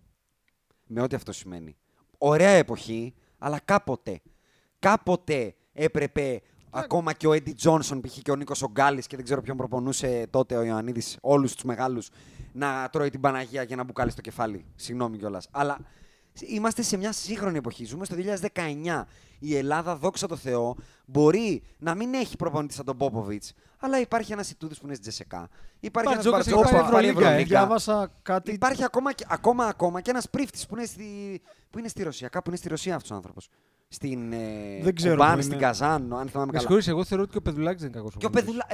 Με 0.85 1.01
ό,τι 1.01 1.15
αυτό 1.15 1.31
σημαίνει. 1.31 1.77
Ωραία 2.17 2.49
εποχή, 2.49 3.13
αλλά 3.37 3.59
κάποτε. 3.65 4.21
Κάποτε 4.79 5.55
έπρεπε 5.73 6.41
ακόμα 6.69 7.13
και 7.13 7.27
ο 7.27 7.33
Έντι 7.33 7.53
Τζόνσον, 7.53 8.01
π.χ. 8.01 8.17
και 8.17 8.31
ο 8.31 8.35
Νίκος 8.35 8.61
Ογκάλης 8.61 9.07
και 9.07 9.15
δεν 9.15 9.25
ξέρω 9.25 9.41
ποιον 9.41 9.57
προπονούσε 9.57 10.27
τότε 10.29 10.55
ο 10.55 10.63
Ιωαννίδης, 10.63 11.17
όλους 11.21 11.53
τους 11.53 11.63
μεγάλους, 11.63 12.09
να 12.53 12.89
τρώει 12.89 13.09
την 13.09 13.19
Παναγία 13.19 13.65
και 13.65 13.75
να 13.75 13.83
μπουκάλει 13.83 14.11
στο 14.11 14.21
κεφάλι. 14.21 14.65
Συγγνώμη 14.75 15.17
κιόλας. 15.17 15.47
Αλλά 15.51 15.77
είμαστε 16.39 16.81
σε 16.81 16.97
μια 16.97 17.11
σύγχρονη 17.11 17.57
εποχή. 17.57 17.85
Ζούμε 17.85 18.05
στο 18.05 18.15
2019. 18.15 19.07
Η 19.45 19.55
Ελλάδα, 19.57 19.95
δόξα 19.95 20.27
τω 20.27 20.35
Θεώ, 20.35 20.75
μπορεί 21.05 21.63
να 21.77 21.95
μην 21.95 22.13
έχει 22.13 22.35
προπονητή 22.35 22.73
σαν 22.73 22.85
τον 22.85 22.97
Πόποβιτ, 22.97 23.43
αλλά 23.79 23.99
υπάρχει 23.99 24.31
ένας 24.31 24.49
Ιτούδης 24.51 24.77
που 24.79 24.85
είναι 24.85 24.93
στη 24.95 25.03
Τζεσεκά. 25.03 25.49
Υπάρχει 25.79 26.11
ένας 26.13 26.25
Μπαρτζόκας 26.25 26.47
έχει 26.47 26.55
Μπαρτζόκας 26.55 26.91
πάρει 26.91 26.91
που 26.91 26.97
έχει 26.97 27.13
πάρει 27.13 27.25
Ευρωλίγκα, 27.27 27.39
ε. 27.41 27.43
Διάβασα 27.43 28.11
κάτι. 28.21 28.51
Υπάρχει 28.51 28.83
ακόμα, 28.83 29.13
και- 29.13 29.25
ακόμα, 29.29 29.65
ακόμα 29.65 30.01
και 30.01 30.09
ένας 30.09 30.29
πρίφτης 30.29 30.65
που, 30.67 30.75
είναι 30.75 30.85
στη- 30.85 31.41
που 31.69 31.79
είναι 31.79 31.87
στη 31.87 32.03
Ρωσία. 32.03 32.27
Κάπου 32.27 32.49
είναι 32.49 32.57
στη 32.57 32.67
Ρωσία 32.69 32.95
αυτός 32.95 33.11
ο 33.11 33.15
άνθρωπος. 33.15 33.49
Στην 33.87 34.33
ε, 34.33 34.37
Δεν 34.81 34.95
ξέρω 34.95 35.15
Κουμπάν, 35.15 35.35
πού 35.35 35.41
στην 35.41 35.53
είναι. 35.53 35.61
Καζάν, 35.61 36.13
αν 36.13 36.27
θυμάμαι 36.27 36.45
Με 36.45 36.45
καλά. 36.45 36.59
συγχωρείς, 36.59 36.87
εγώ 36.87 37.03
θεωρώ 37.03 37.23
ότι 37.23 37.31
και 37.31 37.37
ο 37.37 37.41
Πεδουλάκης 37.41 37.81
δεν 37.81 37.89
είναι 37.89 37.97
κακός. 37.97 38.15
Και 38.17 38.25
ο 38.25 38.29
Πεδουλά. 38.29 38.65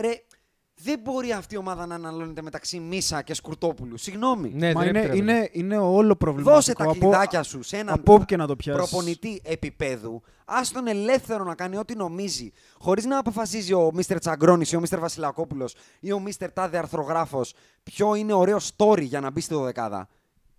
Ρε, 0.85 0.91
δεν 0.91 0.99
μπορεί 1.03 1.31
αυτή 1.31 1.55
η 1.55 1.57
ομάδα 1.57 1.85
να 1.85 1.95
αναλώνεται 1.95 2.41
μεταξύ 2.41 2.79
Μίσα 2.79 3.21
και 3.21 3.33
Σκουρτόπουλου. 3.33 3.97
Συγγνώμη. 3.97 4.51
Ναι, 4.55 4.73
Μα 4.73 4.79
δεν 4.79 4.89
είναι, 4.89 4.99
επιτρέπεται. 4.99 5.31
είναι, 5.33 5.49
είναι 5.51 5.77
όλο 5.77 6.15
προβληματικό. 6.15 6.55
Δώσε 6.55 6.73
τα 6.73 6.83
Από- 6.83 6.93
κλειδάκια 6.93 7.43
σου 7.43 7.63
σε 7.63 7.77
έναν 7.77 7.93
από 7.93 8.13
όπου 8.13 8.25
και 8.25 8.37
να 8.37 8.47
το 8.47 8.55
πιάσεις. 8.55 8.89
προπονητή 8.89 9.41
επίπεδου. 9.43 10.21
Α 10.45 10.59
τον 10.73 10.87
ελεύθερο 10.87 11.43
να 11.43 11.55
κάνει 11.55 11.77
ό,τι 11.77 11.95
νομίζει. 11.95 12.51
Χωρίς 12.79 13.05
να 13.05 13.17
αποφασίζει 13.17 13.73
ο 13.73 13.91
Μίστερ 13.93 14.19
Τσαγκρόνης 14.19 14.71
ή 14.71 14.75
ο 14.75 14.79
Μίστερ 14.79 14.99
Βασιλακόπουλος 14.99 15.75
ή 15.99 16.11
ο 16.11 16.19
Μίστερ 16.19 16.51
Τάδε 16.51 16.77
Αρθρογράφος 16.77 17.53
ποιο 17.83 18.15
είναι 18.15 18.33
ωραίο 18.33 18.57
story 18.77 19.01
για 19.01 19.19
να 19.19 19.31
μπει 19.31 19.41
στη 19.41 19.53
δωδεκάδα. 19.53 20.07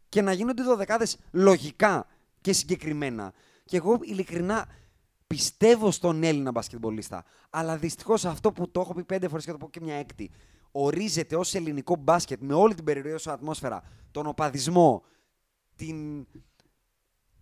Και 0.09 0.23
να 0.23 0.33
γίνονται 0.33 0.63
οι 0.63 0.65
δωδεκάδες 0.65 1.17
λογικά 1.31 2.07
και 2.41 2.53
συγκεκριμένα. 2.53 3.33
Και 3.65 3.77
εγώ 3.77 3.99
ειλικρινά 4.03 4.67
πιστεύω 5.35 5.91
στον 5.91 6.23
Έλληνα 6.23 6.51
μπασκετμπολίστα. 6.51 7.25
Αλλά 7.51 7.77
δυστυχώς 7.77 8.25
αυτό 8.25 8.53
που 8.53 8.71
το 8.71 8.81
έχω 8.81 8.95
πει 8.95 9.05
πέντε 9.05 9.29
φορές 9.29 9.45
και 9.45 9.51
θα 9.51 9.57
το 9.59 9.65
πω 9.65 9.71
και 9.71 9.81
μια 9.81 9.95
έκτη. 9.95 10.31
Ορίζεται 10.73 11.37
ως 11.37 11.55
ελληνικό 11.55 11.97
μπάσκετ 11.97 12.41
με 12.43 12.55
όλη 12.55 12.75
την 12.75 12.85
περιραίωση 12.85 13.31
ατμόσφαιρα, 13.31 13.83
τον 14.11 14.27
οπαδισμό, 14.27 15.03
την 15.77 16.27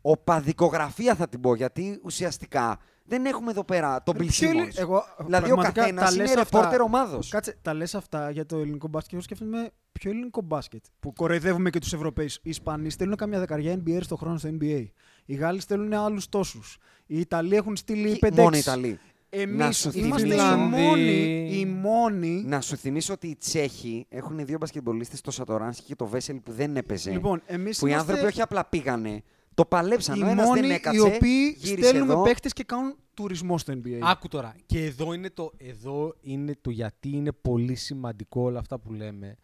οπαδικογραφία 0.00 1.14
θα 1.14 1.28
την 1.28 1.40
πω, 1.40 1.54
γιατί 1.54 2.00
ουσιαστικά 2.04 2.78
δεν 3.04 3.26
έχουμε 3.26 3.50
εδώ 3.50 3.64
πέρα 3.64 4.02
τον 4.02 4.14
Ποιο 4.14 4.24
πλησίμο. 4.24 4.52
είναι- 4.52 4.68
εγώ, 4.74 5.04
Δηλαδή 5.24 5.44
ο 5.50 5.54
πραγματικά, 5.54 5.80
καθένας 5.80 6.04
τα 6.08 6.14
είναι 6.14 6.22
λες 6.22 6.36
αυτά- 6.36 6.58
ρεπόρτερ 6.58 6.80
ομάδος. 6.80 7.28
Κάτσε, 7.28 7.58
τα 7.62 7.74
λες 7.74 7.94
αυτά 7.94 8.30
για 8.30 8.46
το 8.46 8.56
ελληνικό 8.58 8.88
μπάσκετ. 8.88 9.12
Εγώ 9.12 9.22
σκέφτομαι 9.22 9.70
ποιο 9.92 10.10
ελληνικό 10.10 10.40
μπάσκετ. 10.40 10.84
Που 11.00 11.12
κοροϊδεύουμε 11.12 11.70
και 11.70 11.78
τους 11.78 11.92
Ευρωπαίους. 11.92 12.34
Οι 12.36 12.40
Ισπανοί 12.42 12.90
στέλνουν 12.90 13.16
καμιά 13.16 13.38
δεκαριά 13.38 13.72
NBA 13.84 13.98
στο 14.02 14.16
χρόνο 14.16 14.38
στο 14.38 14.48
NBA. 14.60 14.86
Οι 15.30 15.34
Γάλλοι 15.34 15.60
στέλνουν 15.60 15.92
άλλους 15.92 16.28
τόσους. 16.28 16.78
Οι 17.06 17.18
Ιταλοί 17.20 17.54
έχουν 17.54 17.76
στείλει 17.76 18.18
5-6. 18.20 18.32
Μόνο 18.42 18.56
οι 18.56 18.58
Ιταλοί. 18.58 18.98
Να 19.30 19.40
Εμείς 19.64 19.76
σου 19.78 19.90
είμαστε 19.94 20.26
οι 20.26 20.30
θυμίσω- 20.30 20.56
μόνοι, 20.56 21.48
οι 21.52 21.64
μόνοι. 21.66 22.42
Να 22.46 22.60
σου 22.60 22.76
θυμίσω 22.76 23.12
ότι 23.12 23.26
οι 23.28 23.36
Τσέχοι 23.36 24.06
έχουν 24.08 24.44
δύο 24.46 24.58
μπασκετμπολίστες, 24.58 25.20
το 25.20 25.30
Σατοράνσκι 25.30 25.84
και 25.84 25.94
το 25.96 26.06
Βέσελ 26.06 26.36
που 26.40 26.52
δεν 26.52 26.76
έπαιζε. 26.76 27.10
Λοιπόν, 27.10 27.42
εμείς 27.46 27.78
που 27.78 27.86
οι 27.86 27.94
άνθρωποι 27.94 28.24
όχι 28.24 28.40
απλά 28.42 28.64
πήγανε, 28.64 29.22
το 29.54 29.64
παλέψαν. 29.64 30.20
οι 30.20 30.22
Ο 30.22 30.26
ένας 30.26 30.46
μόνοι 30.46 30.60
δεν 30.60 30.70
οι 30.70 30.72
έκατσε, 30.72 31.00
οποίοι 31.00 31.54
γύρισε 31.58 31.88
στέλνουμε 31.88 32.12
εδώ. 32.12 32.22
παίχτες 32.22 32.52
και 32.52 32.64
κάνουν 32.64 32.94
τουρισμό 33.14 33.58
στο 33.58 33.72
NBA. 33.72 33.98
Άκου 34.02 34.28
τώρα. 34.28 34.54
Και 34.66 34.84
εδώ 34.84 35.12
είναι, 35.12 35.30
το, 35.30 35.52
εδώ 35.56 36.14
είναι 36.20 36.54
το 36.60 36.70
γιατί 36.70 37.08
είναι 37.08 37.32
πολύ 37.32 37.74
σημαντικό 37.74 38.40
όλα 38.42 38.58
αυτά 38.58 38.78
που 38.78 38.92
λέμε. 38.92 39.36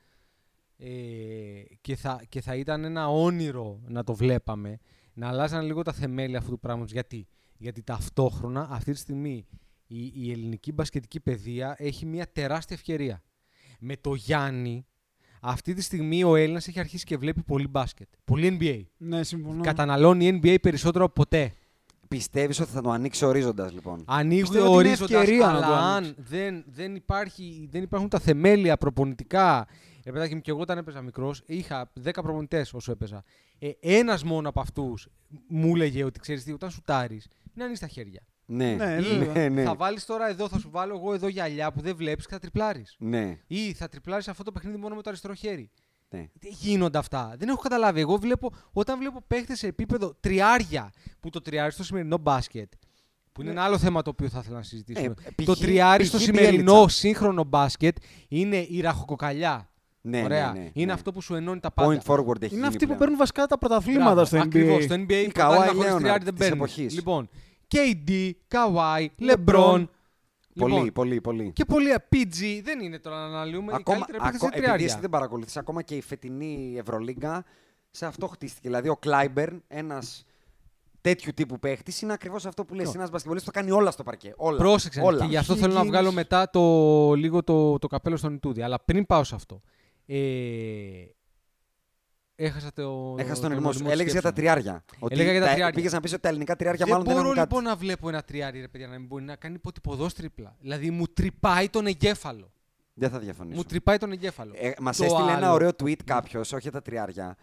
Ε, 0.77 0.87
και, 1.81 1.97
θα, 1.97 2.23
και 2.29 2.41
θα 2.41 2.55
ήταν 2.55 2.85
ένα 2.85 3.09
όνειρο 3.09 3.81
να 3.89 4.05
το 4.05 4.15
βλέπαμε. 4.15 4.79
Να 5.15 5.29
αλλάζαν 5.29 5.65
λίγο 5.65 5.83
τα 5.83 5.93
θεμέλια 5.93 6.39
αυτού 6.39 6.51
του 6.51 6.61
πράγματος. 6.61 6.93
Γιατί, 6.93 7.27
Γιατί 7.57 7.83
ταυτόχρονα 7.83 8.69
αυτή 8.71 8.93
τη 8.93 8.99
στιγμή 8.99 9.47
η, 9.87 10.13
η 10.15 10.31
ελληνική 10.31 10.73
μπασκετική 10.73 11.21
παιδεία 11.21 11.75
έχει 11.79 12.07
μια 12.07 12.33
τεράστια 12.33 12.77
ευκαιρία. 12.77 13.23
Με 13.79 13.97
το 13.97 14.15
Γιάννη, 14.15 14.87
αυτή 15.41 15.75
τη 15.75 15.83
στιγμή 15.83 16.25
ο 16.25 16.37
Έλληνας 16.37 16.69
έχει 16.69 16.81
αρχίσει 16.81 17.05
και 17.05 17.17
βλέπει 17.17 17.43
πολύ 17.43 17.69
μπάσκετ. 17.69 18.09
Πολύ 18.25 18.59
NBA. 18.61 18.83
Ναι, 18.97 19.23
συμφωνώ. 19.23 19.63
Καταναλώνει 19.63 20.41
NBA 20.43 20.57
περισσότερο 20.63 21.05
από 21.05 21.13
ποτέ. 21.13 21.53
Πιστεύεις 22.09 22.61
ότι 22.61 22.71
θα 22.71 22.81
το 22.81 22.91
ανοίξει 22.91 23.25
ορίζοντας, 23.25 23.73
λοιπόν; 23.73 24.05
Ανοίγει 24.07 24.41
Πιστεύω 24.41 24.65
ο 24.65 24.67
ότι 24.77 24.79
είναι 24.81 24.89
ορίζοντας, 24.89 25.11
ευκαιρία 25.23 25.47
να 25.47 25.53
το 25.53 25.57
αλλά 25.67 25.79
αν 25.79 25.95
ανοίξει. 25.97 26.23
δεν, 26.23 26.65
δεν, 26.67 26.95
υπάρχει, 26.95 27.69
δεν 27.71 27.83
υπάρχουν 27.83 28.09
τα 28.09 28.19
θεμέλια 28.19 28.77
προπονητικά. 28.77 29.67
Ρε 30.05 30.13
παιδάκι 30.13 30.35
μου, 30.35 30.41
και 30.41 30.51
εγώ 30.51 30.61
όταν 30.61 30.79
έπαιζα 30.79 31.01
μικρός, 31.03 31.43
είχα 31.47 31.93
10 32.05 32.11
προπονητές 32.23 32.75
όσο 32.75 32.93
έπαιζα. 32.93 33.25
Ε, 33.59 33.71
Ένας 33.81 34.25
μόνο 34.25 34.49
από 34.49 34.61
αυτούς 34.61 35.09
μου 35.49 35.75
έλεγε 35.75 36.05
ότι 36.05 36.21
ξέρεις 36.21 36.45
τι, 36.45 36.53
όταν 36.53 36.71
σουτάρεις, 36.71 37.29
να 37.55 37.65
ανοίξεις 37.65 37.87
τα 37.89 37.93
χέρια. 37.93 38.21
Ναι, 38.47 38.75
Ναι, 38.75 38.97
Ή 39.01 39.03
βέβαια. 39.19 39.33
ναι, 39.33 39.49
ναι. 39.49 39.63
θα 39.63 39.75
βάλεις 39.75 40.05
τώρα 40.05 40.29
εδώ, 40.29 40.49
θα 40.49 40.59
σου 40.59 40.71
βάλω 40.71 40.95
εγώ 40.97 41.15
εδώ 41.15 41.29
γυαλιά 41.29 41.73
που 41.73 41.81
δεν 41.81 41.97
βλέπεις 41.97 42.27
και 42.27 42.33
θα 42.33 42.39
τριπλάρεις. 42.39 42.95
ναι, 42.99 43.39
Ή 43.47 43.73
θα 43.73 43.89
τριπλάρεις 43.89 44.29
αυτό 44.29 44.43
το 44.43 44.53
παιχνίδι 44.53 44.77
μόνο 44.77 44.95
με 44.95 45.03
το 45.03 45.09
αριστερό 45.11 45.35
χέρι. 45.35 45.71
Ναι. 46.09 46.27
Τι 46.39 46.49
γίνονται 46.49 46.99
αυτά. 46.99 47.35
Δεν 47.39 47.49
έχω 47.49 47.61
καταλάβει. 47.61 48.01
Εγώ 48.01 48.17
βλέπω, 48.17 48.51
όταν 48.73 48.99
βλέπω 48.99 49.23
παίχτε 49.27 49.57
σε 49.57 49.67
επίπεδο 49.67 50.15
τριάρια, 50.21 50.91
που 51.21 51.31
το 51.31 51.41
τριάρι 51.41 51.73
στο 51.73 51.85
σημερινό 51.85 52.19
μπάσκετ, 52.19 52.73
που 53.33 53.41
είναι 53.43 53.51
ένα 53.51 53.63
άλλο 53.63 53.79
θέμα 53.79 54.03
το 54.03 54.11
οποίο 54.11 54.29
θα 54.29 54.39
ήθελα 54.39 54.57
να 54.57 54.63
συζητήσουμε. 54.63 55.15
Ε, 55.25 55.31
π.χ. 55.37 55.45
το 55.47 55.57
τριάρι 55.57 56.03
π.χ. 56.03 56.09
στο 56.09 56.19
Μπιέλιτσα. 56.19 56.45
σημερινό 56.45 56.89
σύγχρονο 56.89 57.45
μπάσκετ 57.45 57.97
είναι 58.29 58.57
η 58.57 58.81
ραχοκοκαλιά. 58.81 59.69
Ναι, 60.07 60.23
Ωραία. 60.23 60.53
ναι, 60.53 60.59
ναι, 60.59 60.71
είναι 60.73 60.87
ναι. 60.87 60.93
αυτό 60.93 61.13
που 61.13 61.21
σου 61.21 61.35
ενώνει 61.35 61.61
τα 61.61 61.71
πάντα. 61.73 61.89
Point 62.03 62.11
forward 62.13 62.43
έχει 62.43 62.55
Είναι 62.55 62.55
γίνει 62.55 62.67
αυτοί 62.67 62.79
που 62.79 62.85
πλέον. 62.85 62.99
παίρνουν 62.99 63.17
βασικά 63.19 63.47
τα 63.47 63.59
πρωταθλήματα 63.59 64.05
Μπράβο, 64.13 64.25
στο 64.25 64.37
NBA. 64.39 64.41
Ακριβώς, 64.41 64.85
στο 64.85 64.95
NBA 64.95 65.13
Η 65.13 65.29
πρωτάθλημα 65.33 65.65
Kawhi 65.67 65.75
χωρίς 65.77 65.93
Leonard 65.93 65.99
τριάρι 66.01 66.25
δεν 66.25 66.35
της 66.35 66.39
παίρνεις. 66.47 66.57
εποχής. 66.57 66.95
Λοιπόν, 66.95 67.29
KD, 67.75 68.31
Kawhi, 68.49 69.07
LeBron. 69.21 69.85
LeBron. 70.57 70.61
Πολύ, 70.61 70.75
Λοιπόν, 70.75 70.93
πολύ, 70.93 71.21
πολύ. 71.21 71.53
Και 71.53 71.65
πολλοί 71.65 71.95
PG 72.13 72.61
δεν 72.63 72.81
είναι 72.81 72.99
τώρα 72.99 73.17
να 73.17 73.25
αναλύουμε. 73.25 73.73
οι 73.73 73.75
Ακόμα, 73.79 73.99
καλύτεροι 73.99 74.19
παίκτες 74.23 74.43
ακο, 74.43 74.47
είναι 74.47 74.57
επειδή 74.57 74.71
εσύ 74.73 74.77
τριάρια. 74.77 75.01
δεν 75.01 75.11
παρακολουθείς, 75.11 75.57
ακόμα 75.57 75.83
και 75.83 75.97
η 75.97 76.01
φετινή 76.01 76.75
Ευρωλίγκα 76.79 77.45
σε 77.91 78.07
αυτό 78.07 78.27
χτίστηκε. 78.27 78.69
Δηλαδή 78.69 78.89
ο 78.89 78.97
Κλάιμπερν, 78.97 79.63
ένας 79.69 80.25
τέτοιου 81.01 81.33
τύπου 81.35 81.59
παίχτης, 81.59 82.01
είναι 82.03 82.13
ακριβώς 82.13 82.47
αυτό 82.47 82.65
που 82.65 82.75
λες. 82.75 82.87
Είναι 82.89 82.97
ένας 82.97 83.11
μπασκετμπολίστας 83.11 83.53
που 83.53 83.59
το 83.61 83.67
κάνει 83.67 83.81
όλα 83.81 83.91
στο 83.91 84.03
παρκέ. 84.03 84.35
Όλα. 84.37 84.57
Πρόσεξε. 84.59 85.01
όλα. 85.01 85.19
Και 85.21 85.27
γι' 85.27 85.37
αυτό 85.37 85.57
θέλω 85.57 85.73
να 85.75 85.81
Higgins. 85.83 85.87
βγάλω 85.87 86.13
μετά 86.13 86.51
το, 86.51 87.13
λίγο 87.15 87.43
το, 87.45 87.79
το 87.79 87.87
καπέλο 87.87 88.17
στον 88.17 88.35
Ιτούδη. 88.35 88.63
Αλλά 88.63 88.81
πριν 88.85 89.07
πάω 89.07 89.25
σε 89.25 89.35
αυτό. 89.35 89.61
Ε, 90.07 90.17
έχασα 92.37 92.73
το. 92.75 93.15
Έχασες 93.19 93.41
τον 93.41 93.45
ορμό 93.53 93.57
ερμό 93.61 93.73
σου. 93.73 93.83
της 93.83 93.93
Έλεγες 93.93 94.13
για 94.13 94.21
τα 94.23 94.29
σκέψης 94.29 94.45
μου. 94.53 94.55
τριάρια. 94.63 94.85
Ότι 94.99 95.15
Έλεγα 95.15 95.31
για 95.31 95.41
τα 95.41 95.47
τριάρια. 95.53 95.75
Πήγες 95.75 95.93
να 95.93 96.01
πεις 96.01 96.13
ότι 96.13 96.23
τα 96.23 96.29
ελληνικά 96.29 96.57
τριάρια 96.57 96.85
Δεν 96.85 96.89
μάλλον 96.95 97.07
δεν 97.07 97.15
μπορώ 97.17 97.27
έχουν 97.27 97.39
κάτι. 97.41 97.55
λοιπόν 97.55 97.71
να 97.71 97.77
βλέπω 97.77 98.09
ένα 98.09 98.23
τριάρι, 98.23 98.61
ρε 98.61 98.69
παιδιά, 98.69 98.87
να 98.87 98.99
μην 98.99 99.07
μπορεί 99.07 99.25
να 99.25 99.37
κάνει 99.37 99.59
ποτυποδός 99.59 100.15
τρίπλα. 100.15 100.57
Δηλαδή 100.61 100.91
μου 100.91 101.07
τρυπάει 101.07 101.69
τον 101.69 101.87
εγκέφαλο. 101.87 102.53
Δεν 102.95 103.11
θα 103.11 103.19
διαφωνήσω. 103.19 103.57
Μου 103.57 103.63
τρυπάει 103.65 103.99
τον 103.99 104.13
εγκέφαλο. 104.13 104.53
Ε, 104.57 104.73
Μας 104.81 104.97
Το 104.97 105.05
έστειλε 105.05 105.31
ένα 105.31 105.37
άλλο- 105.37 105.53
ωραίο 105.55 105.69
tweet 105.83 106.03
κάποιος, 106.05 106.53
όχι 106.53 106.63
για 106.63 106.71
τα 106.71 106.83
τριάρια. 106.83 107.37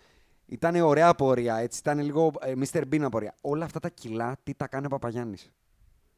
Ήταν 0.45 0.75
ωραία 0.75 1.07
απορία, 1.07 1.55
έτσι. 1.55 1.79
Ήταν 1.79 1.99
λίγο 1.99 2.31
ε, 2.41 2.53
Mr. 2.59 2.81
Bean 2.91 3.01
απορία. 3.01 3.35
Όλα 3.41 3.65
αυτά 3.65 3.79
τα 3.79 3.89
κιλά, 3.89 4.37
τι 4.43 4.53
τα 4.55 4.67
κάνει 4.67 4.85
ο 4.85 4.89
Παπαγιάννης; 4.89 5.51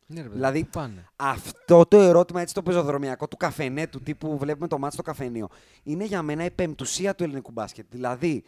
Ναι, 0.08 0.16
ρε 0.22 0.28
παιδιά, 0.28 0.36
δηλαδή, 0.36 0.64
πού 0.64 0.70
πάνε; 0.72 1.08
Αυτό 1.16 1.86
το 1.86 1.98
ερώτημα 1.98 2.42
έτσι 2.42 2.54
το 2.54 2.62
πεζοδρομιακό 2.64 3.28
του 3.28 3.38
καφενέ, 3.38 3.88
του 3.88 4.00
τύπου 4.02 4.38
βλέπουμε 4.38 4.68
το 4.68 4.78
μάτι 4.78 4.94
στο 4.94 5.02
καφενείο, 5.04 5.48
είναι 5.84 6.04
για 6.06 6.22
μένα 6.22 6.46
η 6.46 6.52
πεμπτουσία 6.52 7.16
του 7.16 7.24
ελληνικού 7.24 7.52
μπάσκετ. 7.52 7.86
Δηλαδή, 7.90 8.44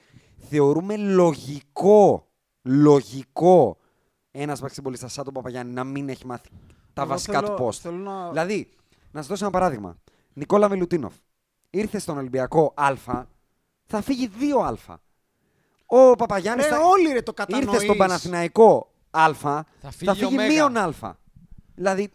θεωρούμε 0.49 0.97
λογικό, 0.97 2.27
λογικό 2.61 3.77
ένας 4.31 4.59
μπασκετμπολίστας 4.61 5.13
σαν 5.13 5.23
τον 5.23 5.33
Παπαγιάννη 5.33 5.73
να 5.73 5.83
μην 5.83 6.09
έχει 6.09 6.25
μάθει 6.25 6.49
τα 6.93 7.01
Εγώ 7.01 7.09
βασικά 7.11 7.39
θέλω- 7.41 7.55
του 7.55 7.63
post. 7.65 7.73
θέλω 7.73 7.97
να- 7.97 8.29
Δηλαδή, 8.29 8.69
να 9.11 9.19
σας 9.19 9.27
δώσω 9.27 9.43
ένα 9.43 9.53
παράδειγμα. 9.53 9.97
Νικόλα 10.33 10.69
Μιλουτίνοφ. 10.69 11.13
Ήρθε 11.69 11.99
στον 11.99 12.17
Ολυμπιακό 12.17 12.73
Α, 12.75 12.93
θα 13.85 14.01
φύγει 14.01 14.27
2Α. 14.39 14.95
Ο 15.85 16.15
Παπαγιάννης 16.15 16.65
Ρε, 16.65 16.71
θα... 16.71 16.79
όλοι 16.85 17.11
ρε 17.11 17.21
το 17.21 17.33
κατανοείς. 17.33 17.65
ήρθε 17.67 17.79
στον 17.83 17.97
Παναθηναϊκό 17.97 18.91
Α, 19.11 19.33
θα 19.33 19.65
φύγει 19.91 20.11
φύγει, 20.11 20.25
Ωμέγα. 20.25 20.47
μείον 20.53 20.77
Α. 20.77 20.93
Δηλαδή, 21.75 22.11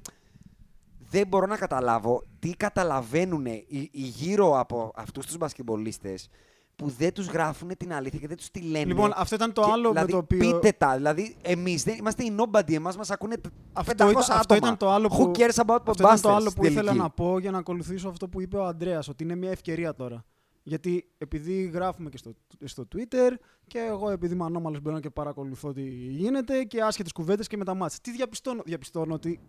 δεν 1.11 1.27
μπορώ 1.27 1.47
να 1.47 1.57
καταλάβω 1.57 2.23
τι 2.39 2.51
καταλαβαίνουν 2.51 3.47
οι, 3.47 3.65
οι 3.69 3.89
γύρω 4.03 4.59
από 4.59 4.93
αυτούς 4.95 5.27
τους 5.27 5.37
μπασκετμπολίστες 5.37 6.29
που 6.77 6.89
δεν 6.99 7.13
τους 7.13 7.27
γράφουν 7.27 7.77
την 7.77 7.93
αλήθεια 7.93 8.19
και 8.19 8.27
δεν 8.27 8.37
τους 8.37 8.51
τη 8.51 8.61
λένε. 8.61 8.85
Λοιπόν, 8.85 9.13
αυτό 9.17 9.35
ήταν 9.35 9.53
το 9.53 9.63
Και, 9.63 9.71
άλλο 9.73 9.83
με 9.83 9.89
δηλαδή, 9.93 10.13
το 10.13 10.19
οποίο- 10.19 10.39
Πείτε 10.39 10.73
τα. 10.79 10.97
Δηλαδή, 10.97 11.37
εμείς 11.43 11.83
δεν 11.83 11.97
είμαστε 11.99 12.25
οι 12.25 12.37
nobody. 12.39 12.73
Εμάς 12.73 12.97
μας 12.97 13.11
ακούνε 13.11 13.37
500 13.37 13.51
Αυτό 13.73 14.05
άτομα. 14.05 14.11
ήταν, 14.11 14.39
αυτό 14.39 14.55
ήταν 14.55 14.77
το 14.77 14.91
άλλο 14.91 15.09
που, 15.09 15.31
Who 15.35 15.39
cares 15.39 15.65
about 15.65 15.83
αυτό 15.87 15.93
ήταν 15.99 16.21
το 16.21 16.29
Buster's 16.29 16.35
άλλο 16.35 16.51
στην 16.51 16.63
που 16.63 16.67
ήθελα 16.67 16.83
τελική; 16.83 16.99
να 17.03 17.11
πω 17.11 17.39
για 17.39 17.51
να 17.51 17.59
ακολουθήσω 17.59 18.09
αυτό 18.09 18.29
που 18.29 18.41
είπε 18.41 18.57
ο 18.57 18.65
Αντρέας, 18.67 19.09
ότι 19.09 19.23
είναι 19.25 19.35
μια 19.35 19.51
ευκαιρία 19.51 19.95
τώρα. 19.95 20.25
Γιατί 20.63 21.11
επειδή 21.19 21.63
γράφουμε 21.63 22.11
και 22.11 22.17
στο, 22.17 22.33
στο 22.65 22.89
Twitter 22.95 23.31
και 23.67 23.79
εγώ 23.79 24.11
επειδή 24.11 24.35
είμαι 24.35 24.45
ανώμαλος 24.45 24.81
μπαίνω 24.81 25.01
και 25.01 25.11
παρακολουθώ 25.11 25.73
τι 25.73 25.89
γίνεται 25.89 26.65
και 26.65 26.83
άσχετες 26.83 27.13
κουβέντες 27.13 27.47
και 27.47 27.57
με 27.57 27.65
τα 27.65 27.75
μάτια. 27.75 27.99
Τι 28.03 28.11
διαπιστώνω, 28.11 28.63
διαπιστώνω 28.65 29.15
ότι 29.15 29.41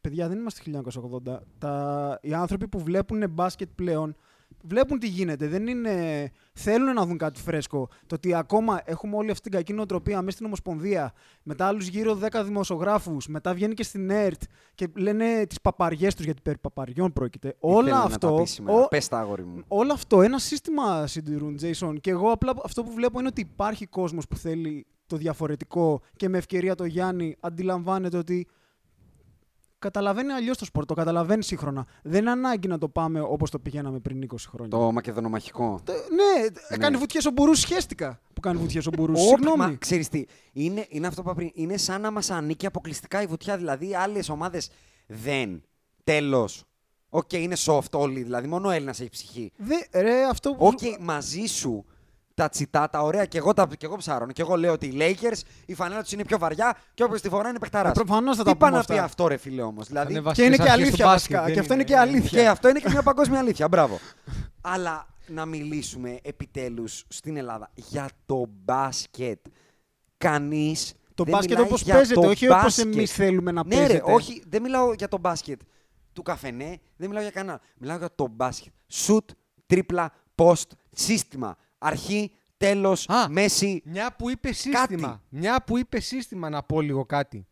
παιδιά 0.00 0.28
δεν 0.28 0.38
είμαστε 0.38 0.80
1980. 1.24 1.38
Τα, 1.58 2.18
οι 2.22 2.34
άνθρωποι 2.34 2.68
που 2.68 2.80
βλέπουν 2.80 3.30
μπάσκετ 3.30 3.68
πλέον 3.74 4.16
βλέπουν 4.68 4.98
τι 4.98 5.06
γίνεται. 5.08 5.46
Δεν 5.48 5.66
είναι, 5.66 6.30
θέλουν 6.52 6.94
να 6.94 7.06
δουν 7.06 7.18
κάτι 7.18 7.40
φρέσκο. 7.40 7.88
Το 8.06 8.14
ότι 8.14 8.34
ακόμα 8.34 8.80
έχουμε 8.84 9.16
όλη 9.16 9.30
αυτή 9.30 9.42
την 9.42 9.52
κακή 9.52 9.72
νοοτροπία 9.72 10.18
μέσα 10.22 10.30
στην 10.30 10.46
Ομοσπονδία, 10.46 11.12
μετά 11.42 11.66
άλλους 11.66 11.86
γύρω 11.86 12.18
10 12.30 12.42
δημοσιογράφους, 12.44 13.26
μετά 13.26 13.54
βγαίνει 13.54 13.74
και 13.74 13.82
στην 13.82 14.10
ΕΡΤ 14.10 14.42
και 14.74 14.88
λένε 14.96 15.46
τις 15.46 15.60
παπαριές 15.60 16.14
τους, 16.14 16.24
γιατί 16.24 16.40
περί 16.42 16.58
παπαριών 16.58 17.12
πρόκειται. 17.12 17.48
Τι 17.48 17.56
Όλα 17.60 17.82
θέλουν 17.84 17.98
να 17.98 18.04
αυτό. 18.04 18.34
τα 18.34 18.42
πει 18.42 18.48
σήμερα. 18.48 18.78
ο- 18.78 18.88
Πες 18.88 19.08
τα, 19.08 19.18
αγόρι 19.18 19.44
μου. 19.44 19.62
Όλο 19.68 19.92
αυτό 19.92 20.22
ένα 20.22 20.38
σύστημα 20.38 21.06
συντηρούν, 21.06 21.58
Jason. 21.62 21.94
Και 22.00 22.10
εγώ 22.10 22.30
απλά 22.30 22.52
αυτό 22.64 22.82
που 22.84 22.92
βλέπω 22.92 23.18
είναι 23.18 23.28
ότι 23.28 23.40
υπάρχει 23.40 23.86
κόσμος 23.86 24.26
που 24.28 24.36
θέλει 24.36 24.86
το 25.06 25.16
διαφορετικό 25.16 26.00
και 26.16 26.28
με 26.28 26.38
ευκαιρία 26.38 26.74
το 26.74 26.84
Γιάννη 26.84 27.36
αντιλαμβάνεται 27.40 28.16
ότι 28.16 28.46
καταλαβαίνει 29.86 30.32
αλλιώς 30.32 30.56
το 30.58 30.64
σπορ, 30.64 30.84
το 30.86 30.94
καταλαβαίνει 30.94 31.42
σύγχρονα. 31.42 31.86
Δεν 32.02 32.20
είναι 32.20 32.30
ανάγκη 32.30 32.68
να 32.68 32.78
το 32.78 32.88
πάμε 32.88 33.20
όπως 33.20 33.50
το 33.50 33.58
πηγαίναμε 33.58 33.98
πριν 33.98 34.22
20 34.32 34.36
χρόνια. 34.48 34.78
Το 34.78 34.92
μακεδονομαχικό. 34.92 35.80
Το- 35.84 35.92
Ναι, 35.92 36.46
έκανε 36.68 36.96
βουτιές 36.96 37.26
ο 37.26 37.30
Μπουρούς, 37.30 37.58
σχέστηκα 37.60 38.20
που 38.34 38.40
κάνει 38.40 38.58
βουτιές 38.58 38.86
ο 38.86 38.90
Μπουρούς. 38.96 39.18
Όχι, 39.18 39.28
Συγγνώμη. 39.28 39.56
μα 39.58 39.74
ξέρεις 39.78 40.08
τι, 40.08 40.24
είναι, 40.52 40.86
είναι 40.88 41.06
αυτό 41.06 41.22
που 41.22 41.28
είπα 41.28 41.36
πριν. 41.38 41.50
Είναι 41.54 41.76
σαν 41.76 42.00
να 42.00 42.10
μας 42.10 42.30
ανήκει 42.30 42.66
αποκλειστικά 42.66 43.22
η 43.22 43.26
βουτιά. 43.26 43.56
Δηλαδή, 43.56 43.94
άλλες 43.94 44.28
ομάδες 44.28 44.70
δεν. 45.06 45.62
Τέλος. 46.04 46.64
Οκ, 47.08 47.32
είναι 47.32 47.56
soft 47.64 47.90
όλοι. 47.92 48.22
Δηλαδή, 48.22 48.46
μόνο 48.48 48.68
ο 48.68 48.70
Έλληνας 48.70 49.00
έχει 49.00 49.10
ψυχή. 49.10 49.52
Δε, 49.56 50.00
ρε, 50.00 50.24
αυτό 50.24 50.50
που. 50.54 50.66
Οκ, 50.66 50.78
μαζί 51.00 51.44
σου 51.46 51.84
τα 52.36 52.48
τσιτάτα, 52.48 53.02
ωραία, 53.02 53.24
και 53.24 53.38
εγώ, 53.38 53.52
τα, 53.54 53.68
και 53.78 53.86
εγώ 53.86 53.96
ψάρωνω. 53.96 54.32
Και 54.32 54.42
εγώ 54.42 54.56
λέω 54.56 54.72
ότι 54.72 54.86
οι 54.86 54.96
Lakers, 55.00 55.40
η 55.66 55.74
φανέλα 55.74 56.02
τους 56.02 56.12
είναι 56.12 56.24
πιο 56.24 56.38
βαριά 56.38 56.76
και 56.94 57.02
όποιος 57.02 57.20
τη 57.20 57.28
φορά 57.28 57.48
είναι 57.48 57.58
παιχταράς. 57.58 57.90
Ε, 57.90 57.94
προφανώς 58.04 58.36
θα 58.36 58.42
τα 58.44 58.50
Τι 58.52 58.56
πάει 58.56 58.70
πούμε 58.70 58.80
να 58.80 58.86
πει 58.86 58.92
αυτά. 58.92 59.04
αυτό, 59.04 59.26
ρε 59.26 59.36
φίλε 59.36 59.62
όμως. 59.62 59.86
Δηλαδή, 59.86 60.10
είναι 60.10 60.18
Και 60.20 60.24
βασικές 60.24 60.46
είναι 60.46 60.56
και 60.56 60.62
αρχές 60.70 60.76
του 60.76 60.82
αλήθεια 60.82 61.06
μπάσκετ, 61.06 61.36
βασικά. 61.36 61.44
δεν 61.44 61.54
Και 61.54 61.60
αυτό 61.60 61.74
είναι 61.74 61.84
και 61.84 61.92
είναι- 61.92 62.02
αλήθεια. 62.02 62.40
και 62.42 62.48
αυτό 62.48 62.68
είναι 62.68 62.78
και 62.80 62.88
μια 62.90 63.02
παγκόσμια 63.02 63.38
αλήθεια. 63.38 63.68
Μπράβο. 63.68 63.98
Αλλά 64.60 65.06
να 65.26 65.46
μιλήσουμε 65.46 66.18
επιτέλους 66.22 67.04
στην 67.08 67.36
Ελλάδα 67.36 67.70
για 67.74 68.08
το 68.26 68.44
μπάσκετ. 68.64 69.38
Κανείς 70.18 70.92
Το 71.14 71.24
δεν 71.24 71.32
μπάσκετ 71.34 71.50
μιλάει 71.50 71.66
όπως 71.66 71.82
για 71.82 71.94
παίζεται, 71.94 72.20
το 72.20 72.26
όχι 72.28 72.48
όπως 72.48 72.62
μπάσκετ. 72.62 72.94
εμείς 72.94 73.12
θέλουμε 73.12 73.52
να 73.52 73.62
ναι, 73.66 73.74
παίζεται. 73.76 73.92
Ρε, 74.06 74.12
όχι, 74.12 74.42
δεν 74.48 74.62
μιλάω 74.62 74.92
για 74.92 75.08
το 75.08 75.18
μπάσκετ 75.18 75.60
του 76.12 76.22
καφενέ, 76.22 76.78
δεν 76.96 77.08
μιλάω 77.08 77.22
για 77.22 77.30
κανένα. 77.32 77.60
Μιλάω 77.78 77.96
για 77.98 78.10
το 78.14 78.28
μπάσκετ. 78.28 78.72
Σουτ, 78.88 79.30
τρίπλα, 79.66 80.12
post, 80.34 80.64
σύστημα. 80.92 81.56
Αρχή, 81.86 82.32
τέλος, 82.56 83.08
Α, 83.08 83.28
μέση. 83.28 83.82
Μια 83.84 84.16
που 84.16 84.30
είπε 84.30 84.52
σύστημα. 84.52 85.08
Κάτι. 85.08 85.20
Μια 85.28 85.62
που 85.64 85.78
είπε 85.78 86.00
σύστημα 86.00 86.48
να 86.48 86.62
πω 86.62 86.80
λίγο 86.80 87.04
κάτι. 87.06 87.46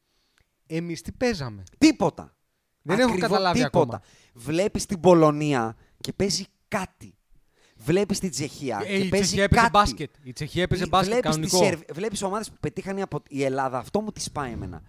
Εμείς 0.67 1.03
τι 1.03 1.13
παίζαμε; 1.13 1.63
Τίποτα. 1.79 2.37
Δεν 2.83 2.99
έχω 2.99 3.09
Ακριβώς 3.09 3.29
καταλάβει 3.31 3.63
τίποτα. 3.63 3.79
ακόμα. 3.97 4.03
Βλέπεις 4.35 4.87
την 4.87 5.01
Πολωνία 5.01 5.77
και 6.01 6.13
παίζει 6.13 6.47
κάτι. 6.69 7.15
Βλέπεις 7.77 8.19
την 8.19 8.31
Τσεχία 8.31 8.81
Ε, 8.83 8.87
και 8.87 8.93
η 8.97 9.09
παίζει 9.09 9.27
Τσεχία 9.27 9.43
έπαιζε 9.45 9.61
κάτι. 9.61 9.71
μπάσκετ. 9.71 10.15
Η 10.23 10.33
Τσεχία 10.33 10.63
έπαιζε 10.63 10.87
μπάσκετ 10.87 11.13
βλέπεις 11.13 11.31
κανονικό. 11.31 11.59
Τη 11.59 11.65
Σερβ- 11.65 11.93
βλέπεις 11.95 12.23
ομάδες 12.23 12.51
που 12.51 12.57
πετύχανε 12.61 13.03
από 13.03 13.23
η 13.29 13.43
Ελλάδα. 13.45 13.79
Αυτό 13.79 14.01
μου 14.01 14.13
τη 14.13 14.21
σπάει 14.21 14.53
εμένα. 14.53 14.83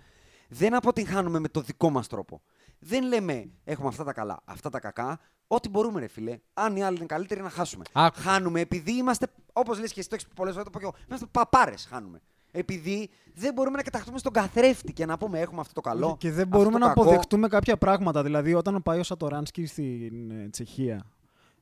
Δεν 0.50 0.74
αποτυγχάνουμε 0.76 1.39
με 1.39 1.48
το 1.48 1.62
δικό 1.62 1.89
μας 1.89 2.08
τρόπο. 2.08 2.41
Δεν 2.80 3.04
λέμε 3.08 3.50
έχουμε 3.64 3.88
αυτά 3.88 4.04
τα 4.04 4.14
καλά, 4.14 4.41
αυτά 4.46 4.70
τα 4.70 4.80
κακά. 4.80 5.20
Ό,τι 5.48 5.70
μπορούμε, 5.70 6.00
ρε 6.00 6.08
φίλε. 6.08 6.39
Αν 6.54 6.76
οι 6.76 6.84
άλλοι 6.84 6.98
είναι 6.98 7.06
καλύτεροι, 7.06 7.41
να 7.41 7.50
χάσουμε. 7.50 7.84
Άκου. 7.91 8.20
Χάνουμε 8.22 8.60
επειδή 8.60 8.91
είμαστε, 8.91 9.28
όπως 9.54 9.80
λες 9.80 9.93
και 9.93 10.00
εσύ 10.00 10.10
το 10.10 10.16
έχεις 10.16 10.28
πει 10.28 10.34
πολλές 10.36 10.54
φορές, 10.54 10.68
το 10.72 10.80
πω 10.80 10.80
και 10.80 10.86
εγώ, 10.86 11.06
είμαστε 11.08 11.26
παπάρες 11.32 11.88
χάνουμε. 11.89 12.22
Επειδή 12.52 13.10
δεν 13.34 13.54
μπορούμε 13.54 13.78
να 13.78 13.84
καταχτούμε 13.84 14.18
στον 14.18 14.32
καθρέφτη 14.34 14.93
και 14.93 15.06
να 15.06 15.18
πούμε 15.18 15.39
έχουμε 15.39 15.60
αυτό 15.62 15.74
το 15.74 15.82
καλό. 15.82 16.16
Και 16.20 16.32
δεν 16.32 16.43
αυτό 16.43 16.58
μπορούμε 16.58 16.80
το 16.80 16.86
να 16.86 16.88
κακό. 16.88 17.02
αποδεχτούμε 17.02 17.48
κάποια 17.48 17.78
πράγματα. 17.78 18.24
Δηλαδή, 18.24 18.54
όταν 18.54 18.84
πάει 18.84 19.00
ο 19.00 19.04
Σατοράνσκι 19.04 19.66
στην 19.66 20.32
ε, 20.32 20.50
Τσεχία, 20.50 21.06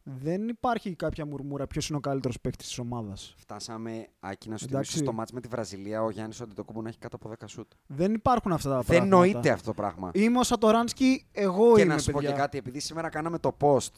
δεν 0.03 0.47
υπάρχει 0.47 0.95
κάποια 0.95 1.25
μουρμούρα 1.25 1.67
ποιος 1.67 1.87
είναι 1.89 1.97
ο 1.97 2.01
καλύτερος 2.01 2.39
παίκτης 2.41 2.67
της 2.67 2.79
ομάδας. 2.79 3.33
Φτάσαμε, 3.37 4.07
Άκη, 4.19 4.49
να 4.49 4.57
σου 4.57 4.65
Εντάξει. 4.69 4.91
θυμίσω 4.91 5.05
στο 5.09 5.17
μάτς 5.17 5.31
με 5.31 5.41
τη 5.41 5.47
Βραζιλία, 5.47 6.03
ο 6.03 6.09
Γιάννης 6.09 6.41
Οντετοκούμπο 6.41 6.81
να 6.81 6.89
έχει 6.89 6.97
κάτω 6.97 7.15
από 7.15 7.29
10 7.29 7.47
σουτ. 7.47 7.71
Δεν 7.87 8.13
υπάρχουν 8.13 8.51
αυτά 8.51 8.69
τα 8.69 8.75
Δεν 8.75 8.85
πράγματα. 8.85 9.15
νοείται 9.15 9.49
αυτό 9.49 9.65
το 9.65 9.73
πράγμα. 9.73 10.11
Είμαι 10.13 10.39
ο 10.39 10.43
Σατοράνσκι, 10.43 11.25
εγώ 11.31 11.75
και 11.75 11.81
είμαι. 11.81 11.93
να 11.93 11.99
σου 11.99 12.11
πω 12.11 12.17
παιδιά. 12.19 12.35
και 12.35 12.41
κάτι, 12.41 12.57
επειδή 12.57 12.79
σήμερα 12.79 13.09
κάναμε 13.09 13.39
το 13.39 13.57
post 13.59 13.91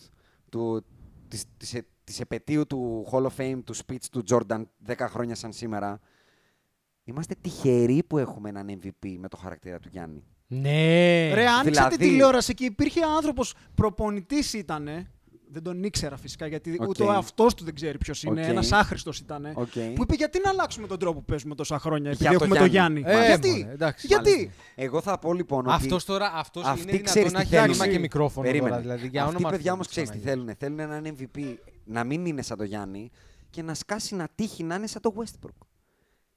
του, 0.49 0.85
της, 1.27 1.45
της, 1.57 1.73
ε- 1.73 1.87
της 2.03 2.19
επαιτίου 2.19 2.67
του 2.67 3.05
Hall 3.11 3.25
of 3.25 3.29
Fame, 3.37 3.59
του 3.63 3.75
speech 3.75 4.03
του 4.11 4.23
Jordan 4.29 4.63
10 4.87 4.95
χρόνια 5.09 5.35
σαν 5.35 5.53
σήμερα, 5.53 5.99
είμαστε 7.03 7.35
τυχεροί 7.41 8.03
που 8.07 8.17
έχουμε 8.17 8.49
έναν 8.49 8.67
MVP 8.69 9.15
με 9.19 9.27
το 9.27 9.37
χαρακτήρα 9.37 9.79
του 9.79 9.87
Γιάννη. 9.91 10.23
Ναι. 10.47 11.33
Ρε, 11.33 11.47
άνοιξε 11.47 11.69
δηλαδή- 11.69 11.97
τη 11.97 12.07
τηλεόραση 12.07 12.53
και 12.53 12.65
υπήρχε 12.65 13.01
άνθρωπος 13.05 13.55
προπονητής 13.75 14.53
ήταν. 14.53 15.07
Δεν 15.55 15.63
τον 15.63 15.83
ήξερα 15.83 16.17
φυσικά 16.17 16.47
γιατί 16.47 16.77
Οκ. 16.79 16.87
ούτε 16.87 17.03
ο 17.03 17.11
αυτό 17.11 17.45
του 17.45 17.63
δεν 17.63 17.75
ξέρει 17.75 17.97
ποιος 17.97 18.23
είναι. 18.23 18.41
Οκ. 18.41 18.47
Ένας 18.47 18.71
άχρηστος 18.71 19.19
ήταν. 19.19 19.45
Οκ. 19.53 19.71
Που 19.95 20.01
είπε 20.01 20.15
γιατί 20.15 20.39
να 20.43 20.49
αλλάξουμε 20.49 20.87
τον 20.87 20.99
τρόπο 20.99 21.19
που 21.19 21.25
παίζουμε 21.25 21.55
τόσα 21.55 21.79
χρόνια 21.79 22.09
επειδή 22.09 22.23
Για 22.27 22.37
το 22.37 22.43
έχουμε 22.43 22.59
τον 22.59 22.67
Γιάννη. 22.67 22.99
Γιάννη; 22.99 23.23
Ε, 23.23 23.27
γιατί; 23.27 23.49
μωρέ, 23.59 23.71
εντάξει. 23.73 24.07
γιατί; 24.07 24.29
Μάλιστα. 24.31 24.53
Εγώ 24.75 25.01
θα 25.01 25.19
πω 25.19 25.33
λοιπόν 25.33 25.59
ότι. 25.65 25.75
Αυτός 25.75 26.05
τώρα 26.05 26.31
αυτός 26.35 26.65
Αυτοί 26.65 26.89
είναι 26.89 27.01
ξέρεις 27.01 27.31
δυνατόν 27.31 27.31
να 27.31 27.39
τι 27.39 27.45
έχει 27.45 27.49
θέλουν. 27.55 27.63
άνοιγμα 27.65 27.87
και 27.87 27.99
μικρόφωνο. 27.99 28.45
Περίμενε. 28.45 28.69
Τώρα, 28.69 28.81
δηλαδή, 28.81 29.07
για 29.07 29.21
Αυτοί 29.23 29.35
όνομα 29.35 29.49
παιδιά 29.49 29.65
του 29.67 29.73
όμως 29.73 29.87
ξέρεις 29.87 30.09
τι 30.09 30.17
Παναγία. 30.17 30.55
θέλουν. 30.59 30.75
Θέλουν 30.77 30.79
έναν 30.79 31.15
MVP 31.19 31.55
να 31.83 32.03
μην 32.03 32.25
είναι 32.25 32.41
σαν 32.41 32.57
το 32.57 32.63
Γιάννη 32.63 33.09
και 33.49 33.61
να 33.61 33.73
σκάσει 33.73 34.15
να 34.15 34.27
τύχει 34.35 34.63
να 34.63 34.75
είναι 34.75 34.87
σαν 34.87 35.01
το 35.01 35.13
Westbrook. 35.17 35.65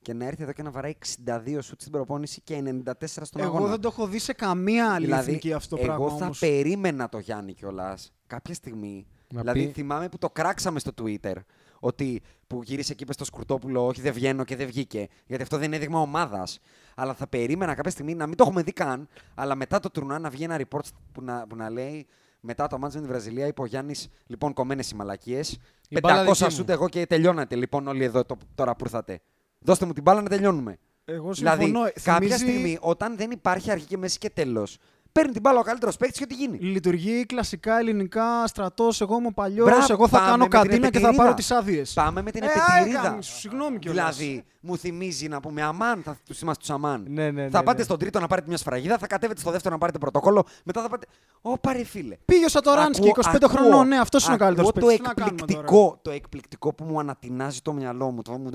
Και 0.03 0.13
να 0.15 0.27
έρθει 0.27 0.43
εδώ 0.43 0.53
και 0.53 0.63
να 0.63 0.71
βαράει 0.71 0.95
62 1.27 1.59
σουτ 1.63 1.81
στην 1.81 1.93
προπόνηση 1.93 2.41
και 2.41 2.63
94 2.65 2.93
στον 3.07 3.41
Εγώ 3.41 3.57
αγώνα. 3.57 3.71
δεν 3.71 3.81
το 3.81 3.89
έχω 3.93 4.07
δει 4.07 4.19
σε 4.19 4.33
καμία 4.33 4.93
άλλη 4.93 5.05
δηλαδή, 5.05 5.29
εθνική 5.29 5.53
αυτό 5.53 5.77
το 5.77 5.83
εγώ 5.85 5.95
πράγμα. 5.97 6.17
θα 6.19 6.25
όμως. 6.25 6.39
περίμενα 6.39 7.09
το 7.09 7.19
Γιάννη 7.19 7.55
κιόλας 7.55 8.13
κάποια 8.29 8.55
στιγμή. 8.55 9.07
Να 9.33 9.41
δηλαδή, 9.41 9.67
πει- 9.67 9.73
θυμάμαι 9.73 10.09
που 10.09 10.19
το 10.19 10.31
κράξαμε 10.31 10.79
στο 10.79 10.91
Twitter. 11.03 11.35
Ότι 11.81 12.23
που 12.47 12.63
γύρισε 12.63 12.93
εκεί 12.93 13.03
είπε 13.03 13.13
στο 13.13 13.25
Σκουρτόπουλο, 13.25 13.87
Όχι, 13.87 14.01
δεν 14.01 14.13
βγαίνω 14.13 14.45
και 14.45 14.57
δεν 14.57 14.67
βγήκε. 14.67 15.09
Γιατί 15.27 15.43
αυτό 15.43 15.57
δεν 15.57 15.67
είναι 15.67 15.79
δείγμα 15.79 16.01
ομάδας. 16.01 16.59
Αλλά 16.95 17.15
θα 17.15 17.27
περίμενα 17.27 17.75
κάποια 17.75 17.91
στιγμή 17.91 18.15
να 18.15 18.27
μην 18.27 18.37
το 18.37 18.45
έχουμε 18.47 18.63
δει 18.63 18.73
καν. 18.73 19.09
Αλλά 19.35 19.55
μετά 19.55 19.81
το 19.81 19.91
τουρνουά 19.91 20.19
να 20.19 20.31
βγει 20.31 20.45
ένα 20.45 20.61
report 20.61 20.81
που 21.13 21.23
να, 21.23 21.47
που 21.47 21.57
να 21.57 21.71
λέει 21.71 22.07
μετά 22.41 22.67
το 22.67 22.79
μάτς 22.79 22.95
με 22.95 23.01
τη 23.01 23.07
Βραζιλία, 23.07 23.47
είπε 23.47 23.63
ο 23.63 23.67
Γιάννης, 23.67 24.09
λοιπόν, 24.27 24.53
κομμένες 24.53 24.91
οι 24.91 24.95
μαλακίες. 24.95 25.59
Η 25.89 25.99
μπάλα 26.03 26.25
500 26.25 26.27
δική 26.33 26.45
μου. 26.45 26.51
σούτ 26.51 26.71
εγώ 26.71 26.89
και 26.89 27.07
τελειώνατε 27.07 27.57
λοιπόν 27.57 27.87
όλοι 27.89 28.05
εδώ 28.05 28.25
το, 28.25 28.37
τώρα 28.55 28.77
που 28.77 28.85
ήρθατε. 28.85 29.21
Δώστε 29.59 29.87
μου 29.87 29.93
την 29.93 30.03
μπάλα 30.03 30.23
να 30.23 30.29
τελειώνουμε. 30.29 30.79
Εγώ 31.05 31.33
Δηλαδή, 31.33 31.65
συμφωνώ. 31.65 31.85
κάποια 32.03 32.13
Θυμίζει- 32.15 32.39
στιγμή, 32.39 32.79
όταν 32.81 33.17
δεν 33.17 33.31
υπάρχει 33.31 33.71
αρχή 33.71 33.87
και 33.87 33.97
μέση 33.97 34.19
και 34.19 34.31
τέλος, 34.31 34.79
παίρνει 35.19 35.33
την 35.33 35.41
μπάλα 35.41 35.59
ο 35.59 35.63
καλύτερος 35.63 35.97
παίκτης 35.97 36.19
και 36.19 36.25
ό,τι 36.25 36.35
γίνει. 36.35 36.59
Λειτουργεί 36.59 37.27
κλασικά 37.27 37.79
ελληνικά 37.79 38.47
στρατός. 38.47 39.01
Εγώ 39.01 39.17
είμαι 39.19 39.31
παλιός. 39.31 39.67
Μπράβο, 39.69 39.87
Εγώ 39.93 40.09
θα 40.09 40.19
πάμε 40.19 40.31
κάνω 40.31 40.45
με 40.45 40.49
την 40.49 40.59
καντίνα 40.59 40.77
και 40.77 40.99
θα 40.99 41.07
επιτηρίδα. 41.07 41.23
πάρω 41.23 41.35
τις 41.35 41.51
άδειες. 41.51 41.93
Πάμε 41.93 42.23
με 42.23 42.31
την 42.31 42.43
Ε, 42.43 42.47
επιτηρίδα. 42.47 43.01
άι, 43.01 43.05
γάμισου, 43.09 43.37
συγγνώμη 43.39 43.79
κιόλας. 43.79 44.17
Δηλαδή, 44.17 44.45
μου 44.61 44.77
θυμίζει 44.77 45.29
να 45.29 45.41
πούμε 45.41 45.63
αμάν, 45.63 46.03
θα 46.03 46.17
τους 46.27 46.41
είμαστε 46.41 46.61
τους 46.61 46.71
αμάν. 46.75 47.05
Ναι, 47.09 47.31
ναι, 47.31 47.49
θα 47.49 47.59
ναι, 47.59 47.65
πάτε 47.65 47.79
ναι. 47.79 47.85
στον 47.85 47.99
τρίτο 47.99 48.21
να 48.21 48.27
πάρετε 48.27 48.49
μια 48.49 48.57
σφραγίδα, 48.57 48.99
θα 48.99 49.07
κατέβετε 49.07 49.41
στο 49.41 49.51
δεύτερο 49.51 49.75
να 49.75 49.81
πάρετε 49.81 49.99
πρωτόκολλο, 49.99 50.45
μετά 50.65 50.83
θα 50.83 50.89
πάτε. 50.89 51.07
Ω, 51.43 51.59
πάρε 51.59 51.85
φίλε. 51.85 52.17
Πήγε 52.25 52.45
ο 52.45 52.49
Σατοράνσκι, 52.49 53.09
25 53.09 53.21
Ακούω- 53.45 53.51
χρονών. 53.51 53.89
Ναι, 53.89 53.99
αυτός 53.99 54.25
είναι 54.27 54.35
ο 54.35 54.39
καλύτερος 54.39 54.69
ακούω 54.77 54.89
παίκτης. 54.89 55.07
το 55.15 55.23
εκπληκτικό, 55.25 55.99
το 56.03 56.11
εκπληκτικό 56.11 56.75
που 56.75 56.85
μου 56.85 56.99
ανατινάζει 56.99 57.61
το 57.61 57.73
μυαλό 57.73 58.11
μου. 58.11 58.23
Το, 58.23 58.33
μου 58.33 58.51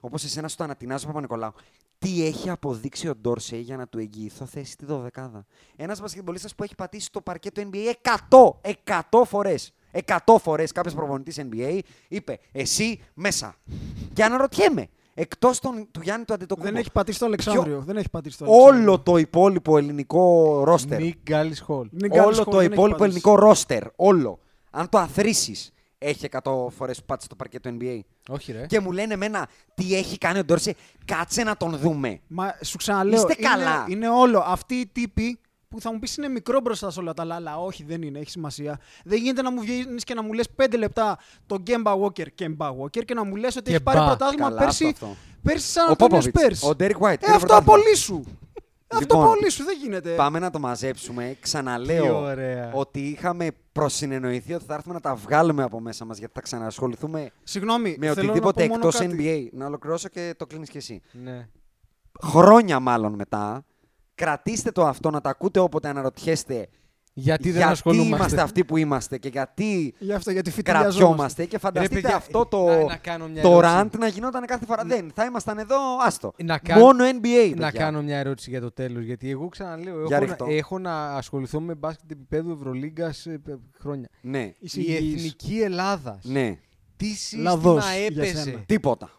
Όπως 0.00 0.24
εσένα 0.24 0.48
σου 0.48 0.56
το 0.56 0.64
ανατινάζει 0.64 1.04
ο 1.04 1.06
Παπα-Νικολάου. 1.06 1.52
Τι 2.00 2.24
έχει 2.26 2.50
αποδείξει 2.50 3.08
ο 3.08 3.14
Ντόρσεϊ 3.16 3.60
για 3.60 3.76
να 3.76 3.86
του 3.86 3.98
εγγυηθώ 3.98 4.44
θέση 4.46 4.72
στη 4.72 4.84
δωδεκάδα; 4.84 5.44
Ένας 5.76 6.00
μπασκετμπολίστα 6.08 6.48
που 6.56 6.62
έχει 6.62 6.74
πατήσει 6.74 7.10
το 7.12 7.20
παρκέ 7.20 7.50
του 7.50 7.70
NBA 7.72 7.92
100, 8.30 8.72
100 9.10 9.22
φορές. 9.24 9.72
100 10.06 10.36
φορές 10.40 10.72
κάποιος 10.72 10.94
προπονητής 10.94 11.40
NBA 11.40 11.78
είπε 12.08 12.38
Εσύ 12.52 13.00
μέσα. 13.14 13.54
Και 14.12 14.24
αναρωτιέμαι, 14.24 14.88
εκτός 15.14 15.60
του 15.60 16.00
Γιάννη 16.02 16.24
του 16.24 16.32
Αντιτοκούμπο, 16.32 16.66
Δεν 16.66 16.76
έχει 16.76 16.92
πατήσει 16.92 17.18
το 17.18 17.26
Αλεξάνδριο. 17.26 17.82
Δεν 17.86 17.96
έχει 17.96 18.10
πατήσει 18.10 18.38
το 18.38 18.44
Αλεξάνδριο. 18.44 18.82
όλο 18.82 19.00
το 19.00 19.16
υπόλοιπο 19.16 19.78
ελληνικό 19.78 20.62
ρόστερ 20.64 21.00
Νίκ 21.00 21.16
Γκάλις 21.22 21.60
Χολ. 21.60 21.88
Νίκ 21.90 22.12
Γκάλης 22.12 22.24
όλο 22.24 22.34
Χολ 22.34 22.44
το 22.44 22.50
δεν 22.50 22.60
έχει 22.60 22.72
υπόλοιπο 22.72 22.98
πατήσει. 22.98 23.18
ελληνικό 23.18 23.46
ρόστερ, 23.46 23.82
όλο, 23.96 24.38
αν 24.70 24.88
το 24.88 24.98
αθροίσει, 24.98 25.72
έχει 25.98 26.28
100 26.42 26.68
φορές 26.70 26.98
που 26.98 27.04
πάτησε 27.06 27.28
το 27.28 27.34
παρκέ 27.34 27.60
του 27.60 27.76
NBA. 27.80 28.00
Όχι 28.28 28.52
ρε. 28.52 28.66
Και 28.66 28.80
μου 28.80 28.92
λένε 28.92 29.14
εμένα 29.14 29.48
τι 29.74 29.94
έχει 29.94 30.18
κάνει 30.18 30.38
ο 30.38 30.44
Ντόρσε, 30.44 30.74
κάτσε 31.04 31.42
να 31.42 31.56
τον 31.56 31.76
δούμε. 31.76 32.20
Μα 32.26 32.54
σου 32.64 32.76
ξαναλέω. 32.76 33.18
Είστε 33.18 33.34
είναι, 33.38 33.48
καλά. 33.48 33.86
Είναι 33.88 34.08
όλο. 34.08 34.42
Αυτοί 34.46 34.74
οι 34.74 34.86
τύποι 34.86 35.38
που 35.68 35.80
θα 35.80 35.92
μου 35.92 35.98
πεις 35.98 36.16
είναι 36.16 36.28
μικρό 36.28 36.60
μπροστά 36.60 36.90
σε 36.90 37.00
όλα 37.00 37.14
τα 37.14 37.22
άλλα, 37.22 37.34
αλλά 37.34 37.58
όχι, 37.58 37.84
δεν 37.84 38.02
είναι, 38.02 38.18
έχει 38.18 38.30
σημασία. 38.30 38.78
Δεν 39.04 39.18
γίνεται 39.18 39.42
να 39.42 39.50
μου 39.52 39.60
βγαίνεις 39.60 40.04
και 40.04 40.14
να 40.14 40.22
μου 40.22 40.32
λες 40.32 40.48
5 40.62 40.78
λεπτά 40.78 41.18
το 41.46 41.56
Γκέμπα 41.58 41.92
Walker, 41.94 42.26
Γκέμπα 42.34 42.70
Walker 42.82 43.04
και 43.04 43.14
να 43.14 43.24
μου 43.24 43.36
λες 43.36 43.56
ότι 43.56 43.70
έχει 43.72 43.82
πάρει 43.82 43.98
Γκεμπά. 43.98 44.10
πρωτάθλημα 44.16 44.48
Καλά 44.48 44.60
πέρσι, 44.60 44.84
αυτό, 44.86 45.06
αυτό. 45.06 45.16
πέρσι 45.42 45.66
σαν 45.66 45.88
Ο 45.88 45.92
Αντώνιο 45.92 46.06
Πόποβιτς, 46.16 46.40
Πέρσι. 46.40 46.68
ο 46.68 46.74
Ντέρικ 46.74 46.96
White. 47.00 47.16
Ε, 47.20 47.32
αυτό 47.32 47.56
απολύ 47.56 47.96
σου. 47.96 48.24
αυτό 48.86 48.98
Λοιπόν, 49.00 49.22
απολύ 49.22 49.50
σου, 49.50 49.64
δεν 49.64 49.76
γίνεται. 49.82 50.14
Πάμε 50.14 50.38
να 50.38 50.50
το 50.50 50.58
μαζέψουμε. 50.58 51.28
Τι 51.28 51.40
Ξαναλέω 51.40 52.20
ωραία. 52.20 52.70
ότι 52.74 53.00
είχαμε 53.00 53.48
προσυνεννοηθεί 53.72 54.54
ότι 54.54 54.64
θα 54.64 54.74
έρθουμε 54.74 54.94
να 54.94 55.00
τα 55.00 55.14
βγάλουμε 55.14 55.62
από 55.62 55.80
μέσα 55.80 56.04
μας 56.04 56.18
γιατί 56.18 56.32
θα 56.34 56.40
ξανασχοληθούμε 56.40 57.30
Συγγνώμη, 57.42 57.96
με 57.98 58.06
θέλω 58.12 58.26
οτιδήποτε 58.28 58.62
να 58.62 58.68
πω 58.68 58.74
μόνο 58.74 58.86
εκτός 58.88 59.00
κάτι. 59.06 59.48
NBA. 59.52 59.58
Να 59.58 59.66
ολοκληρώσω 59.66 60.08
και 60.08 60.34
το 60.36 60.46
κλείνεις 60.46 60.68
κι 60.70 60.76
εσύ. 60.76 61.00
Ναι. 61.12 61.48
Χρόνια 62.22 62.80
μάλλον 62.80 63.14
μετά, 63.14 63.64
κρατήστε 64.18 64.70
το 64.70 64.86
αυτό 64.86 65.10
να 65.10 65.20
τα 65.20 65.30
ακούτε 65.30 65.58
όποτε 65.58 65.88
αναρωτιέστε 65.88 66.68
Γιατί 67.12 67.50
δεν 67.50 67.62
ασχολούμαστε; 67.68 68.14
είμαστε 68.16 68.40
αυτοί 68.40 68.64
που 68.64 68.76
είμαστε 68.76 69.18
και 69.18 69.28
γιατί 69.28 69.94
Γι' 69.98 70.12
αυτό, 70.12 70.30
γιατί 70.30 70.50
φιτιλιαζόμαστε. 70.50 70.98
κρατιόμαστε 70.98 71.44
και 71.44 71.58
φανταστείτε 71.58 72.00
παιδιά, 72.00 72.16
αυτό 72.16 72.46
το, 72.46 72.64
να- 72.66 72.84
να 72.84 72.96
κάνω 72.96 73.28
μια 73.28 73.42
το 73.42 73.48
ερώτηση. 73.48 73.72
rant 73.76 73.98
να 73.98 74.06
γινόταν 74.08 74.46
κάθε 74.46 74.64
φορά. 74.66 74.84
Δεν, 74.84 75.10
θα 75.14 75.24
ήμασταν 75.24 75.58
εδώ, 75.58 75.76
άστο. 76.06 76.32
Να 76.44 76.58
κάνω- 76.58 76.80
Μόνο 76.84 77.04
NBA. 77.04 77.48
Να 77.56 77.64
παιδιά. 77.66 77.70
κάνω 77.80 78.02
μια 78.02 78.18
ερώτηση 78.18 78.50
για 78.50 78.60
το 78.60 78.70
τέλος, 78.72 79.04
γιατί 79.04 79.30
εγώ 79.30 79.48
ξαναλέω, 79.48 80.04
Για 80.06 80.16
έχω, 80.16 80.24
ρίχτω. 80.24 80.46
να, 80.46 80.52
έχω 80.54 80.78
να 80.78 81.06
ασχοληθώ 81.14 81.60
με 81.60 81.74
μπάσκετ 81.74 82.10
επίπεδου 82.10 82.50
Ευρωλίγκας 82.52 83.26
ε, 83.26 83.40
ε, 83.48 83.52
χρόνια. 83.80 84.08
Ναι, 84.20 84.40
Η 84.42 84.54
Εισηγείς. 84.60 85.14
Εθνική 85.14 85.60
Ελλάδας. 85.60 86.24
ναι. 86.24 86.58
Τι 86.96 87.06
σύστημα 87.06 87.42
Λαδός 87.42 87.84
για 87.94 88.04
έπεσε. 88.04 88.42
σένα. 88.42 88.58
Τίποτα. 88.66 89.10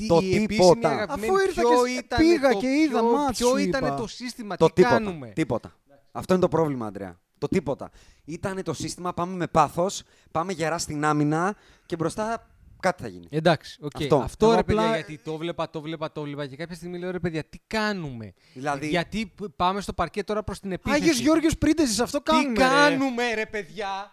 Τι, 0.00 0.06
Το 0.06 0.18
η 0.22 0.34
επίσημη 0.34 0.46
τίποτα. 0.46 0.88
αγαπημένη, 0.90 1.32
Αφού 1.32 1.42
ήρθα 1.46 1.60
ποιο 1.62 1.84
και 1.84 1.90
ήταν 1.90 2.18
πήγα 2.18 2.50
το 2.52 2.58
και 2.58 2.66
είδα 2.68 2.98
ποιο- 3.00 3.12
μάτς, 3.12 3.38
Ποιο 3.38 3.48
σου 3.48 3.56
ήταν 3.56 3.84
είπα. 3.84 3.94
το 3.94 4.06
σύστημα, 4.06 4.56
Το 4.56 4.66
τι 4.66 4.72
τίποτα. 4.72 4.94
κάνουμε; 4.94 5.26
Τίποτα. 5.34 5.72
Αυτό 6.12 6.32
είναι 6.32 6.42
το 6.42 6.48
πρόβλημα, 6.48 6.86
Αντρέα. 6.86 7.18
Το 7.38 7.48
τίποτα. 7.48 7.90
Ήταν 8.24 8.62
το 8.62 8.72
σύστημα, 8.72 9.12
πάμε 9.14 9.36
με 9.36 9.46
πάθος, 9.46 10.02
πάμε 10.30 10.52
γερά 10.52 10.78
στην 10.78 11.04
άμυνα 11.04 11.56
και 11.86 11.96
μπροστά 11.96 12.49
κάτι 12.80 13.02
θα 13.02 13.08
γίνει. 13.08 13.26
Εντάξει, 13.30 13.78
οκ. 13.82 13.90
Αυτό. 13.96 14.16
Αυτό, 14.16 14.46
Εγώ 14.46 14.54
ρε 14.54 14.62
παιδιά, 14.62 14.80
απλά- 14.82 14.94
γιατί 14.96 15.18
το 15.24 15.36
βλέπα, 15.36 15.70
το 15.70 15.80
βλέπα, 15.80 16.12
το 16.12 16.22
βλέπα 16.22 16.46
και 16.46 16.56
κάποια 16.56 16.76
στιγμή 16.76 16.98
λέω 16.98 17.10
ρε 17.10 17.18
παιδιά, 17.18 17.44
τι 17.44 17.58
κάνουμε; 17.66 18.32
Δηλαδή- 18.54 18.88
Γιατί 18.88 19.32
π- 19.36 19.50
πάμε 19.56 19.80
στο 19.80 19.92
παρκέ 19.92 20.24
τώρα 20.24 20.42
προς 20.42 20.60
την 20.60 20.72
επίθεση. 20.72 21.02
Άγιος 21.02 21.18
Γιώργος 21.18 21.58
Πρίντεζης, 21.58 22.00
αυτό 22.00 22.22
Τι 22.22 22.30
κάνουμε. 22.30 22.58
ρε. 22.58 22.64
κάνουμε 22.66 23.34
ρε 23.34 23.46
παιδιά, 23.46 24.10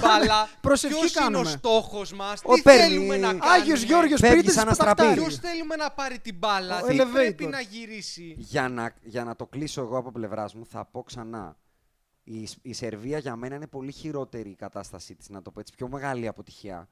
μπαλά, 0.00 0.48
Προσευχή 0.60 0.98
ποιος 0.98 1.14
είναι 1.14 1.24
ο 1.24 1.30
κάνουμε. 1.30 1.50
στόχος 1.50 2.12
μας, 2.12 2.40
Ο 2.44 2.54
τι 2.54 2.62
παίρνει- 2.62 2.82
θέλουμε 2.88 3.16
να 3.16 3.26
κάνουμε; 3.26 3.44
Άγιος 3.48 3.82
Γιώργος 3.82 4.20
Φεύγει 4.20 4.34
Πρίντεζης 4.34 4.58
σαν 4.60 4.66
παταχτάρι. 4.68 5.08
αστραπή. 5.08 5.20
Ποιος 5.20 5.38
θέλουμε 5.50 5.76
να 5.76 5.90
πάρει 5.90 6.18
την 6.18 6.34
μπάλα, 6.38 6.80
Ο 6.82 6.86
τι 6.86 6.96
elevator. 7.00 7.12
πρέπει 7.12 7.44
να 7.46 7.60
γυρίσει; 7.60 8.34
Για 8.38 8.68
να, 8.68 8.94
για 9.02 9.24
να 9.24 9.36
το 9.36 9.46
κλείσω 9.46 9.80
εγώ 9.80 9.96
από 9.98 10.12
πλευράς 10.12 10.54
μου, 10.54 10.66
θα 10.66 10.84
πω 10.84 11.02
ξανά. 11.02 11.56
Η, 12.24 12.46
Σ- 12.46 12.58
η 12.62 12.72
Σερβία 12.72 13.18
για 13.18 13.36
μένα 13.36 13.54
είναι 13.54 13.66
πολύ 13.66 13.92
χειρότερη 13.92 14.50
η 14.50 14.54
κατάστασή 14.54 15.14
της, 15.14 15.28
να 15.28 15.42
το 15.42 15.50
πω 15.50 15.60
έτσι, 15.60 15.72
πιο 15.76 15.88
μεγάλη 15.88 16.26
αποτυχία. 16.28 16.88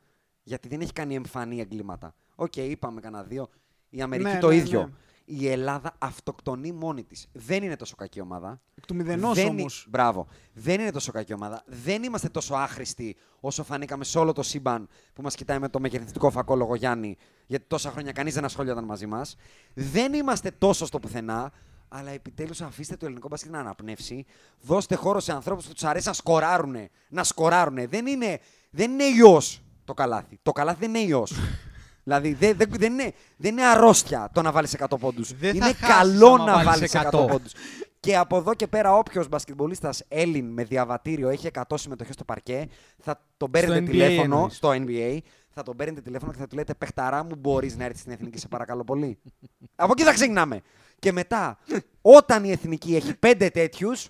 Γιατί 0.48 0.68
δεν 0.68 0.81
έχει 0.81 0.93
κάνει 0.93 1.14
εμφανή 1.14 1.60
εγκλήματα. 1.60 2.14
Οκ, 2.35 2.56
είπαμε 2.56 3.01
κανένα 3.01 3.23
δύο. 3.23 3.48
Η 3.90 4.02
Αμερική 4.02 4.31
Ναι, 4.31 4.39
το 4.39 4.48
ναι, 4.48 4.55
ίδιο. 4.55 4.81
ναι. 4.81 4.90
Η 5.24 5.48
Ελλάδα 5.48 5.94
αυτοκτονεί 5.98 6.73
μόνη 6.73 7.05
της. 7.05 7.28
Δεν 7.32 7.62
είναι 7.62 7.77
τόσο 7.77 7.97
κακή 7.97 8.20
ομάδα. 8.20 8.60
Εκ 8.74 8.86
του 8.86 8.94
μηδενός 8.94 9.35
δεν... 9.35 9.48
όμως. 9.48 9.86
Μπράβο. 9.90 10.27
Δεν 10.52 10.81
είναι 10.81 10.90
τόσο 10.90 11.12
κακή 11.12 11.32
ομάδα. 11.32 11.62
Δεν 11.66 12.02
είμαστε 12.02 12.28
τόσο 12.28 12.55
άχρηστοι 12.55 13.16
όσο 13.40 13.64
φανήκαμε 13.64 14.05
σε 14.05 14.18
όλο 14.18 14.32
το 14.32 14.43
σύμπαν 14.43 14.89
που 15.12 15.23
μας 15.23 15.35
κοιτάει 15.35 15.59
με 15.59 15.68
το 15.68 15.81
μεγεθυντικό 15.81 16.31
φακό 16.30 16.55
λόγω 16.55 16.74
Γιάννη, 16.74 17.16
γιατί 17.47 17.64
τόσα 17.68 17.90
χρόνια 17.90 18.12
κανείς 18.12 18.35
δεν 18.35 18.44
ασχολιόταν 18.44 18.85
μαζί 18.85 19.06
μας. 19.06 19.36
Δεν 19.74 20.12
είμαστε 20.12 20.51
τόσο 20.51 20.86
στο 20.86 20.98
πουθενά, 20.98 21.52
αλλά 21.89 22.10
επιτέλους 22.10 22.60
αφήστε 22.60 22.97
το 22.97 23.06
ελληνικό 23.06 23.28
μπάσκετ 23.28 23.51
να 23.51 23.59
αναπνεύσει. 23.59 24.24
Δώστε 24.60 24.94
χώρο 24.94 25.20
σε 25.20 25.32
ανθρώπους 25.32 25.66
που 25.66 25.73
τους 25.73 25.85
αρέσει 25.85 26.06
να 26.06 26.12
σκοράρουνε. 26.12 26.90
Να 27.09 27.24
σκοράρουνε. 27.24 27.86
Δεν 27.86 28.06
είναι, 28.06 28.40
δεν 28.70 28.90
είναι 28.90 29.05
ιό 29.05 29.40
το 29.86 29.94
καλάθι. 29.94 30.38
Το 30.42 30.52
καλάθι 30.52 30.78
δεν 30.80 30.94
είναι 30.94 31.08
ιός. 31.08 31.32
δηλαδή 32.04 32.32
δεν, 32.32 32.56
δεν, 32.56 32.68
δεν, 32.70 32.92
είναι, 32.92 33.12
δεν 33.36 33.52
είναι 33.52 33.64
αρρώστια 33.64 34.30
το 34.32 34.42
να 34.42 34.52
βάλεις 34.52 34.76
100 34.88 34.98
πόντους. 35.00 35.32
Δεν 35.32 35.50
θα 35.50 35.56
Είναι 35.56 35.74
χάσεις 35.74 35.96
καλό 35.96 36.32
άμα 36.32 36.44
να 36.44 36.64
βάλεις 36.64 36.92
βάλεις 36.92 37.10
100. 37.12 37.20
100 37.20 37.26
πόντους. 37.30 37.52
Και 38.00 38.16
από 38.16 38.36
εδώ 38.36 38.54
και 38.54 38.66
πέρα, 38.66 38.96
όποιος 38.96 39.28
μπασκετμπολίστας 39.28 40.02
Έλλην 40.08 40.46
με 40.52 40.64
διαβατήριο 40.64 41.28
έχει 41.28 41.48
100 41.52 41.62
συμμετοχές 41.74 42.14
στο 42.14 42.24
παρκέ, 42.24 42.68
θα 42.98 43.22
τον 43.36 43.50
παίρνετε 43.50 43.80
NBA 43.80 43.86
τηλέφωνο 43.90 44.22
εννοείς. 44.22 44.56
στο 44.56 44.70
NBA. 44.70 45.18
Θα 45.48 45.62
τον 45.62 45.76
παίρνετε 45.76 46.00
τηλέφωνο 46.00 46.32
και 46.32 46.38
θα 46.38 46.46
του 46.46 46.56
λέτε 46.56 46.74
Πεχταρά 46.74 47.24
μου, 47.24 47.34
μπορείς 47.38 47.76
να 47.76 47.84
έρθεις 47.84 48.00
στην 48.00 48.12
εθνική, 48.12 48.38
σε 48.38 48.48
παρακαλώ 48.48 48.84
πολύ. 48.84 49.18
από 49.74 49.92
εκεί 49.92 50.02
θα 50.02 50.12
ξεκινάμε. 50.12 50.60
Και 50.98 51.12
μετά, 51.12 51.58
όταν 52.00 52.44
η 52.44 52.50
εθνική 52.50 52.96
έχει 52.96 53.16
πέντε 53.16 53.48
τέτοιους 53.48 54.08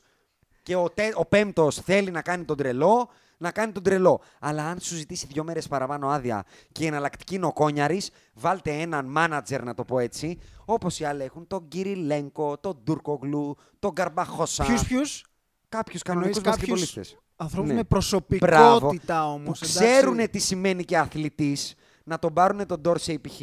και 0.62 0.76
ο, 0.76 0.90
τε, 0.90 1.10
ο 1.14 1.24
πέμπτος 1.26 1.76
θέλει 1.76 2.10
να 2.10 2.22
κάνει 2.22 2.44
τον 2.44 2.56
τρελό, 2.56 3.08
να 3.36 3.50
κάνει 3.50 3.72
τον 3.72 3.82
τρελό. 3.82 4.20
Αλλά 4.40 4.64
αν 4.66 4.78
σου 4.80 4.94
ζητήσει 4.96 5.26
δύο 5.26 5.44
μέρες 5.44 5.68
παραπάνω 5.68 6.08
άδεια 6.08 6.44
και 6.72 6.84
η 6.84 6.86
εναλλακτική 6.86 7.34
είναι 7.34 7.46
ο 7.46 7.52
Κόνιαρη, 7.52 8.02
βάλτε 8.34 8.70
έναν 8.80 9.06
μάνατζερ, 9.06 9.62
να 9.62 9.74
το 9.74 9.84
πω 9.84 9.98
έτσι, 9.98 10.38
όπως 10.64 11.00
οι 11.00 11.04
άλλοι 11.04 11.22
έχουν 11.22 11.46
τον 11.46 11.68
Κυριλέγκο, 11.68 12.58
τον 12.58 12.78
Ντούρκογλου, 12.84 13.56
τον 13.78 13.92
Καρμπαχώσα. 13.94 14.64
Ποιους, 14.64 14.84
ποιους; 14.84 15.24
Κάποιους 15.68 16.00
Εννοείς 16.06 16.40
κανονικούς 16.40 16.42
κάποιους 16.42 16.68
μπασκετμπολίστε. 16.80 17.20
Ανθρώπους 17.36 17.70
Ναι. 17.70 17.74
με 17.76 17.82
Μπράβο. 17.82 17.88
προσωπικότητα 17.88 19.22
Που 19.22 19.32
όμως. 19.32 19.60
ξέρουν 19.60 20.30
τι 20.30 20.38
σημαίνει 20.38 20.84
και 20.84 20.98
αθλητής, 20.98 21.74
να 22.04 22.18
τον 22.18 22.32
πάρουν 22.32 22.66
τον 22.66 22.80
Ντόρσεϊ 22.80 23.18
π.χ. 23.18 23.40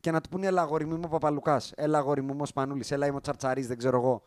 και 0.00 0.10
να 0.10 0.20
του 0.20 0.28
πούνε 0.28 0.46
Έλα, 0.46 0.62
αγόρι 0.62 0.86
μου, 0.86 0.94
είμαι 0.94 1.04
ο 1.04 1.08
Παπαλουκάς. 1.08 1.72
Έλα, 1.76 1.98
αγόρι 1.98 2.22
μου, 2.22 2.32
είμαι 2.32 2.42
ο 2.42 2.46
Σπανούλης. 2.46 2.90
Έλα, 2.90 3.06
είμαι 3.06 3.16
ο 3.16 3.20
Τσαρτσαρής, 3.20 3.66
δεν 3.66 3.78
ξέρω 3.78 3.96
εγώ. 3.98 4.22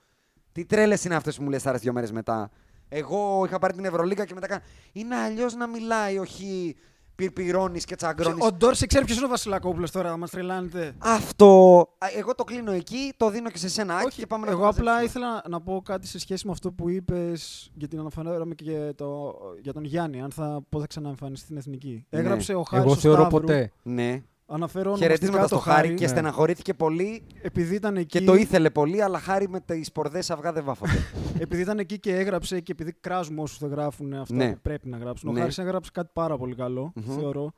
Τι 0.52 0.66
τρέλες 0.66 1.04
είναι 1.06 1.16
αυτές 1.16 1.38
που 1.38 1.44
μου 1.44 1.50
λες 1.50 1.64
τώρα 1.64 1.78
δύο 1.78 1.94
μέρες 1.94 2.12
μετά. 2.12 2.50
Εγώ 2.96 3.44
είχα 3.46 3.60
πάρει 3.60 3.74
την 3.74 3.86
Ευρωλίγα 3.86 4.26
και 4.26 4.34
μετά 4.34 4.48
κάνα. 4.48 4.62
Είναι 4.92 5.16
αλλιώς 5.16 5.56
να 5.56 5.68
μιλάει, 5.68 6.18
όχι 6.18 6.76
πυρπυρώνεις 7.16 7.86
και 7.86 7.96
τσαγκρώνεις. 7.96 8.46
Ο 8.46 8.52
Ντόρσε 8.52 8.86
ξέρει 8.86 9.06
ποιος 9.06 9.18
είναι 9.18 9.26
ο 9.26 9.30
Βασιλακόπουλος 9.30 9.92
τώρα, 9.92 10.18
μας 10.18 10.30
τρελάνετε. 10.30 10.96
Αυτό. 11.00 11.80
Α, 11.98 12.08
Εγώ 12.18 12.36
το 12.36 12.44
κλείνω 12.44 12.72
εκεί, 12.72 13.14
το 13.18 13.30
δίνω 13.30 13.50
και 13.50 13.58
σε 13.58 13.70
σένα. 13.70 13.96
Άκη, 13.96 14.16
και 14.20 14.28
πάμε 14.28 14.46
να 14.46 14.52
εγώ 14.52 14.62
το 14.62 14.68
απλά 14.68 14.92
μαζέψουμε. 14.94 15.26
ήθελα 15.26 15.44
να 15.50 15.62
πω 15.62 15.82
κάτι 15.86 16.08
σε 16.08 16.20
σχέση 16.20 16.46
με 16.46 16.52
αυτό 16.52 16.72
που 16.72 16.90
είπες 16.90 17.72
γιατί 17.74 17.98
αναφέρομαι 17.98 18.56
και 18.56 18.64
για, 18.64 18.96
το, 18.96 19.36
για 19.62 19.74
τον 19.74 19.84
Γιάννη, 19.84 20.22
αν 20.22 20.32
θα, 20.32 20.62
πώς 20.70 20.82
θα 20.82 20.88
ξαναεμφανιστεί 20.88 21.46
στην 21.46 21.58
εθνική. 21.58 22.06
Ναι. 22.10 22.20
Έγραψε 22.20 22.54
ο 22.54 22.64
Χάρης 22.64 22.86
Εγώ 22.86 22.94
ο 22.94 22.98
θεωρώ 22.98 23.20
Σταύρου, 23.20 23.40
ποτέ. 23.40 23.72
Ναι. 23.84 24.24
Αναφέρω 24.46 24.96
Χαιρετίσματα 24.96 25.34
ονομαστικά 25.34 25.60
στο 25.62 25.70
το 25.70 25.76
Χάρη 25.76 25.94
και 25.94 26.04
ναι. 26.04 26.08
στεναχωρήθηκε 26.08 26.74
πολύ 26.74 27.24
επειδή 27.42 27.76
ήταν 27.76 27.98
εκεί, 27.98 28.20
και 28.20 28.26
το 28.26 28.34
ήθελε 28.34 28.70
πολύ, 28.70 29.02
αλλά 29.02 29.20
χάρη 29.20 29.50
με 29.50 29.60
τις 29.60 29.92
πορδέ 29.92 30.24
αυγά 30.30 30.54
δεν 30.54 30.64
βάφονται. 30.64 30.92
επειδή 31.44 31.62
ήταν 31.62 31.80
εκεί 31.80 32.00
και 32.00 32.16
έγραψε 32.16 32.60
και 32.60 32.72
επειδή 32.72 32.94
κράζουμε 32.94 33.42
όσους 33.42 33.58
δεν 33.58 33.70
γράφουν 33.70 34.14
αυτά 34.14 34.36
Ναι. 34.36 34.52
που 34.54 34.60
πρέπει 34.62 34.90
να 34.90 34.98
γράψουν. 34.98 35.32
Ναι. 35.32 35.38
Ο 35.38 35.42
Χάρης 35.42 35.58
έγραψε 35.58 35.92
κάτι 35.94 36.10
πάρα 36.14 36.38
πολύ 36.38 36.56
καλό, 36.56 36.92
Μμμ. 36.96 37.16
θεωρώ. 37.20 37.52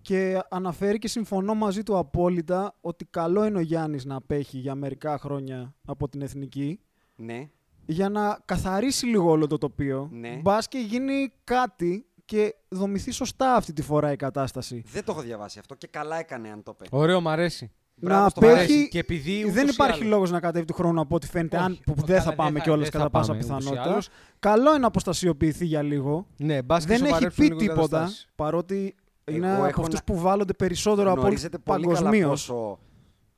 Και 0.00 0.38
αναφέρει 0.50 0.98
και 0.98 1.08
συμφωνώ 1.08 1.54
μαζί 1.54 1.82
του 1.82 1.98
απόλυτα 1.98 2.74
ότι 2.80 3.04
καλό 3.04 3.44
είναι 3.44 3.58
ο 3.58 3.60
Γιάννης 3.60 4.04
να 4.04 4.14
απέχει 4.16 4.58
για 4.58 4.74
μερικά 4.74 5.18
χρόνια 5.18 5.74
από 5.86 6.08
την 6.08 6.22
εθνική 6.22 6.80
ναι. 7.16 7.48
για 7.86 8.08
να 8.08 8.38
καθαρίσει 8.44 9.06
λίγο 9.06 9.30
όλο 9.30 9.46
το 9.46 9.58
τοπίο. 9.58 10.08
Ναι. 10.12 10.38
Μπας 10.42 10.68
και 10.68 10.78
γίνει 10.78 11.32
κάτι 11.44 12.06
και 12.26 12.54
δομηθεί 12.68 13.10
σωστά 13.10 13.54
αυτή 13.54 13.72
τη 13.72 13.82
φορά 13.82 14.12
η 14.12 14.16
κατάσταση. 14.16 14.82
Δεν 14.86 15.04
το 15.04 15.12
έχω 15.12 15.20
διαβάσει 15.20 15.58
αυτό 15.58 15.74
και 15.74 15.86
καλά 15.86 16.18
έκανε 16.18 16.48
αν 16.50 16.62
το 16.62 16.76
είπε. 16.80 16.96
Ωραίο, 16.96 17.20
μ' 17.20 17.28
αρέσει. 17.28 17.70
Μπράβο 18.00 18.22
να 18.22 18.28
στο 18.28 18.40
Χαρές. 18.40 18.56
απέχει. 18.64 18.88
Και 18.88 18.98
επειδή 18.98 19.40
ούτως 19.40 19.52
Δεν 19.54 19.66
ή 19.66 19.70
υπάρχει 19.72 20.00
άλλως- 20.00 20.12
λόγος 20.12 20.30
να 20.30 20.40
κατέβει 20.40 20.64
του 20.64 20.72
χρόνου 20.74 21.00
από 21.00 21.14
ό,τι 21.14 21.26
φαίνεται, 21.26 21.56
αν 21.56 21.72
Όχι, 21.72 21.82
που 21.84 21.94
όχι, 21.96 22.06
δεν 22.06 22.16
θα 22.16 22.22
καλά, 22.24 22.36
πάμε 22.36 22.50
δεν 22.50 22.58
θα- 22.58 22.64
κιόλας 22.64 22.88
δεν 22.88 23.00
θα 23.00 23.06
κατά 23.06 23.10
πάσα 23.10 23.26
πάμε 23.32 23.38
ούτως 23.44 23.54
ή 23.56 23.58
πιθανότητα. 23.58 23.92
άλλως. 23.92 24.08
Καλό 24.38 24.70
είναι 24.70 24.78
να 24.78 24.86
αποστασιοποιηθεί 24.86 25.64
για 25.66 25.82
λίγο. 25.82 26.26
Ναι, 26.36 26.62
μπας 26.62 26.80
και 26.84 26.86
δεν 26.88 26.96
έχει 26.96 27.06
σοβαρέψουν 27.08 27.44
πει 27.44 27.50
λίγο 27.52 27.64
οι 27.64 27.66
τίποτα, 27.68 27.88
καταστάσεις. 27.96 28.26
παρότι 28.34 28.94
είναι 29.30 29.46
έχω 29.46 29.56
από 29.66 29.80
αυτούς 29.80 29.94
να- 29.94 30.04
που 30.04 30.18
βάλλονται 30.20 30.52
περισσότερο 30.52 31.00
από 31.02 31.10
όλους 31.10 31.22
Γνωρίζετε 31.22 31.58
πολύ 31.58 31.86
καλά 31.86 31.94
παγκοσμίως. 31.98 32.28
πόσο 32.46 32.78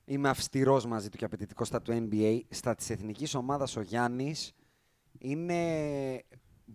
είμαι 0.05 0.29
αυστηρός 0.29 0.87
μαζί 0.87 1.09
του 1.09 1.17
και 1.17 1.25
απαιτητικός 1.25 1.67
στα 1.67 1.83
του 1.83 1.93
NBA. 2.11 2.41
Στα 2.49 2.75
της 2.75 2.91
εθνικής 2.91 3.35
ομάδας 3.35 3.77
ο 3.77 3.81
Γιάννης 3.81 4.53
είναι. 5.19 5.55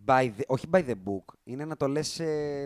By 0.06 0.24
the, 0.24 0.42
όχι 0.48 0.66
by 0.72 0.78
the 0.78 0.92
book. 0.92 1.34
Είναι 1.44 1.66
να 1.66 1.76
το 1.76 1.88
λες 1.88 2.14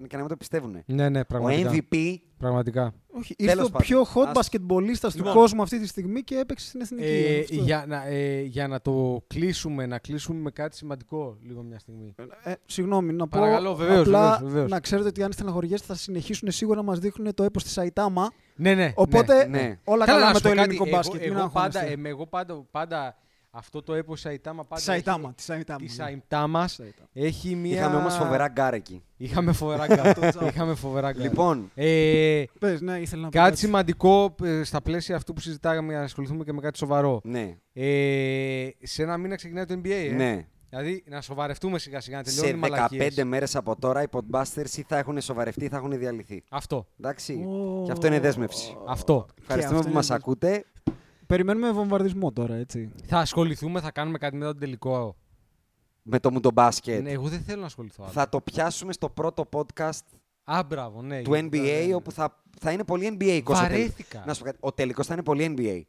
και 0.08 0.14
να 0.16 0.20
μην 0.20 0.28
το 0.28 0.38
πιστεύουν. 0.38 0.84
Ναι, 0.86 1.10
ναι, 1.10 1.20
Ο 1.20 1.24
πραγματικά. 1.28 1.72
MVP. 1.92 2.16
Πραγματικά. 2.38 2.94
Όχι, 3.18 3.36
Τέλος 3.36 3.52
ήρθε 3.54 3.64
ο 3.66 3.70
πάντων. 3.70 3.82
πιο 3.88 4.02
hot 4.14 4.26
Ας- 4.26 4.32
μπασκετμπολίστας 4.34 5.12
του 5.12 5.18
Λοιπόν. 5.18 5.34
κόσμου 5.34 5.62
αυτή 5.62 5.80
τη 5.80 5.88
στιγμή 5.88 6.22
και 6.24 6.38
έπαιξε 6.38 6.68
στην 6.68 6.82
εθνική. 6.82 7.06
Ε, 7.06 7.40
Αυτό. 7.40 7.56
για, 7.56 7.86
να, 7.88 8.06
ε, 8.08 8.42
για 8.42 8.68
να 8.68 8.82
το 8.82 9.24
κλείσουμε, 9.28 9.86
να 9.86 9.98
κλείσουμε 10.00 10.40
με 10.40 10.52
κάτι 10.52 10.76
σημαντικό 10.76 11.38
λίγο 11.42 11.62
μια 11.64 11.80
στιγμή. 11.80 12.16
Ε, 12.44 12.54
συγγνώμη, 12.66 13.14
να 13.14 13.28
πω 13.28 13.40
Παρακαλώ, 13.40 13.76
βεβαίως, 13.76 14.00
απλά 14.00 14.32
βεβαίως, 14.32 14.52
βεβαίως. 14.52 14.72
να 14.72 14.80
ξέρετε 14.80 15.08
ότι 15.08 15.24
αν 15.24 15.32
στεναχωριέστε 15.32 15.86
θα 15.88 15.96
συνεχίσουν 15.96 16.52
σίγουρα 16.52 16.78
να 16.78 16.84
μας 16.84 17.00
δείχνουν 17.00 17.34
το 17.34 17.44
έπος 17.44 17.64
της 17.64 17.72
Σαϊτάμα. 17.72 18.32
Ναι, 18.56 18.74
ναι. 18.74 18.92
Οπότε 18.96 19.48
ναι. 19.48 19.80
όλα 19.84 20.06
Θέλω 20.06 20.18
καλά 20.18 20.20
να 20.20 20.28
με 20.28 20.36
σου 20.38 20.42
το 20.44 20.50
πω 20.50 20.62
ελληνικό 20.62 20.84
κάτι, 20.84 20.96
μπάσκετ. 20.96 21.22
Εγώ, 21.22 21.30
μην 21.34 21.38
εγώ, 21.40 21.50
πάντα, 21.50 21.80
αγχώνεστε. 21.80 22.02
ε, 22.08 22.10
εγώ 22.10 22.28
πάντα, 22.28 22.66
πάντα 22.72 23.18
αυτό 23.50 23.84
το 23.84 23.94
έπος 23.94 24.20
Σαϊτάμα 24.20 24.62
πάντα 24.64 24.76
Τη 24.76 24.82
Σαϊτάμα. 24.82 25.24
έχει- 25.28 25.36
Τη 25.36 25.42
Σαϊτάμα. 25.44 25.78
Τη 25.80 25.84
ναι. 25.86 25.90
Σαϊτάμα 25.92 26.68
Σαϊτάμα. 26.68 27.08
έχει 27.14 27.56
μια... 27.56 27.76
Είχαμε 27.78 27.96
όμως 27.96 28.16
φοβερά 28.16 28.48
γκαρντ 28.48 28.74
εκεί. 28.74 29.04
Είχαμε 29.18 29.52
φοβερά 29.52 29.88
γκαρντ. 29.96 30.18
Είχαμε 30.48 30.76
φοβερά 30.76 31.12
γκαρντ. 31.12 31.22
Λοιπόν, 31.22 31.72
Ε, 31.74 32.44
Πες, 32.60 32.82
ναι, 32.82 33.00
ήθελα 33.00 33.22
να 33.22 33.30
πω 33.30 33.38
κάτι 33.38 33.58
σημαντικό 33.58 34.36
ε, 34.44 34.64
στα 34.64 34.82
πλαίσια 34.82 35.16
αυτού 35.16 35.34
που 35.34 35.40
συζητάγαμε 35.42 35.88
για 35.90 35.98
να 35.98 36.04
ασχοληθούμε 36.06 36.44
και 36.44 36.54
με 36.54 36.62
κάτι 36.62 36.78
σοβαρό. 36.78 37.22
ναι, 37.24 37.58
Ε, 37.74 38.70
σε 38.84 39.04
ένα 39.04 39.18
μήνα 39.18 39.36
ξεκινάει 39.36 39.66
το 39.66 39.74
NBA, 39.84 39.90
ε. 39.90 40.12
ναι. 40.16 40.46
Δηλαδή 40.70 41.04
να 41.08 41.22
σοβαρευτούμε 41.22 41.80
σιγά 41.80 42.00
σιγά, 42.02 42.18
να 42.18 42.24
Σε 42.24 42.42
τελειώνουν 42.42 42.64
οι 42.64 42.68
15 42.68 42.72
μαλακίες. 42.72 43.24
μέρες 43.24 43.56
από 43.56 43.76
τώρα 43.80 44.02
οι 44.02 44.06
podbusters 44.12 44.70
ή 44.78 44.86
θα 44.88 44.98
έχουν 44.98 45.22
σοβαρευτεί 45.22 45.66
ή 45.66 45.68
θα 45.68 45.78
έχουν 45.78 45.98
διαλυθεί. 45.98 46.44
Αυτό. 46.50 46.88
Εντάξει. 47.00 47.34
Ω. 47.34 47.82
Και 47.86 47.92
αυτό 47.92 48.08
είναι 48.08 48.20
δέσμευση. 48.20 48.78
Αυτό. 48.88 49.26
Ευχαριστούμε 49.42 49.78
αυτό 49.78 49.90
που 49.90 49.96
μας 49.96 50.08
είναι 50.08 50.16
ακούτε. 50.22 50.66
Περιμένουμε 51.28 51.72
βομβαρδισμό 51.72 52.32
τώρα, 52.32 52.56
έτσι. 52.56 52.92
Θα 53.06 53.18
ασχοληθούμε, 53.20 53.80
θα 53.82 53.92
κάνουμε 53.92 54.18
κάτι 54.18 54.36
μετά 54.36 54.52
τον 54.52 54.60
τελικό. 54.60 55.16
Με 56.02 56.20
το 56.20 56.32
μου 56.32 56.40
το 56.40 56.52
μπάσκετ. 56.52 57.02
Ναι, 57.04 57.12
εγώ 57.12 57.28
δεν 57.28 57.40
θέλω 57.42 57.60
να 57.60 57.66
ασχοληθώ. 57.66 58.04
άλλο. 58.04 58.12
Θα 58.12 58.30
το 58.30 58.42
πιάσουμε 58.42 58.94
στο 58.94 59.10
πρώτο 59.10 59.50
podcast 59.52 60.00
Α, 60.44 60.64
μπράβο, 60.68 61.02
ναι. 61.02 61.22
του 61.22 61.34
γιατί- 61.34 61.60
NBA, 61.62 61.86
ναι. 61.88 61.94
όπου 61.96 62.12
θα, 62.12 62.44
θα 62.60 62.72
είναι 62.72 62.84
πολύ 62.84 63.18
NBA. 63.20 63.42
Κώστα, 63.44 63.66
ο 63.66 63.68
τελ- 63.68 63.80
Βαρέθηκα. 63.80 64.24
Να 64.26 64.34
σου 64.34 64.40
πω 64.40 64.46
κάτι. 64.46 64.58
Ο 64.62 64.72
τελικός 64.72 65.08
θα 65.08 65.14
είναι 65.14 65.24
πολύ 65.24 65.54
NBA. 65.58 65.82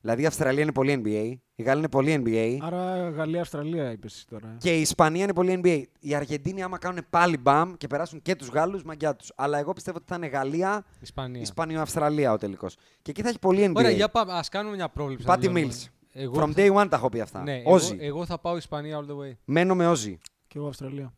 Δηλαδή 0.00 0.22
η 0.22 0.26
Αυστραλία 0.26 0.62
είναι 0.62 0.72
πολύ 0.72 1.02
NBA, 1.04 1.34
η 1.58 1.62
Γαλλία 1.62 1.78
είναι 1.78 1.88
πολύ 1.88 2.22
NBA 2.24 2.58
Άρα 2.66 3.08
Γαλλία-Αυστραλία 3.10 3.90
είπες 3.92 4.14
εσύ 4.14 4.26
τώρα. 4.26 4.46
ε. 4.48 4.56
και 4.58 4.76
η 4.76 4.80
Ισπανία 4.80 5.22
είναι 5.22 5.32
πολύ 5.32 5.60
NBA. 5.64 5.82
Οι 6.00 6.14
Αργεντίνοι, 6.14 6.62
άμα 6.62 6.78
κάνουν 6.78 7.00
πάλι 7.10 7.36
μπαμ 7.38 7.72
και 7.76 7.86
περάσουν 7.86 8.22
και 8.22 8.34
τους 8.36 8.48
Γάλλους, 8.48 8.82
μαγκιά 8.84 9.16
τους. 9.16 9.32
Αλλά 9.36 9.58
εγώ 9.58 9.72
πιστεύω 9.72 9.96
ότι 9.96 10.06
θα 10.08 10.14
είναι 10.16 10.26
Γαλλία, 10.26 10.84
Ισπανία. 11.00 11.40
Ισπανία-Αυστραλία 11.40 12.32
ο 12.32 12.36
τελικός. 12.36 12.76
Και 13.02 13.10
εκεί 13.10 13.22
θα 13.22 13.28
έχει 13.28 13.38
πολύ 13.38 13.64
NBA. 13.70 13.74
Ωραία, 13.76 13.90
για 13.90 14.08
πάμε. 14.08 14.32
Ας 14.32 14.48
κάνουμε 14.48 14.76
μια 14.76 14.88
πρόβληψη. 14.88 15.26
Πάτη 15.26 15.46
να 15.46 15.52
τελειώνουμε. 15.52 15.78
Mills. 15.82 15.88
Εγώ 16.12 16.34
From 16.42 16.52
θα- 16.52 16.62
day 16.62 16.72
one 16.84 16.86
τα 16.90 16.96
έχω 16.96 17.08
πει 17.08 17.20
αυτά. 17.20 17.42
Ναι, 17.42 17.56
εγώ, 17.58 17.72
Όζι. 17.74 17.96
εγώ 18.00 18.24
θα 18.26 18.38
πάω 18.38 18.56
Ισπανία 18.56 18.98
all 18.98 19.10
the 19.10 19.14
way. 19.16 19.32
Μένω 19.44 19.74
με 19.74 19.88
Όζι. 19.88 20.18
Και 20.46 20.58
εγώ 20.58 20.66
Αυστραλία. 20.68 21.12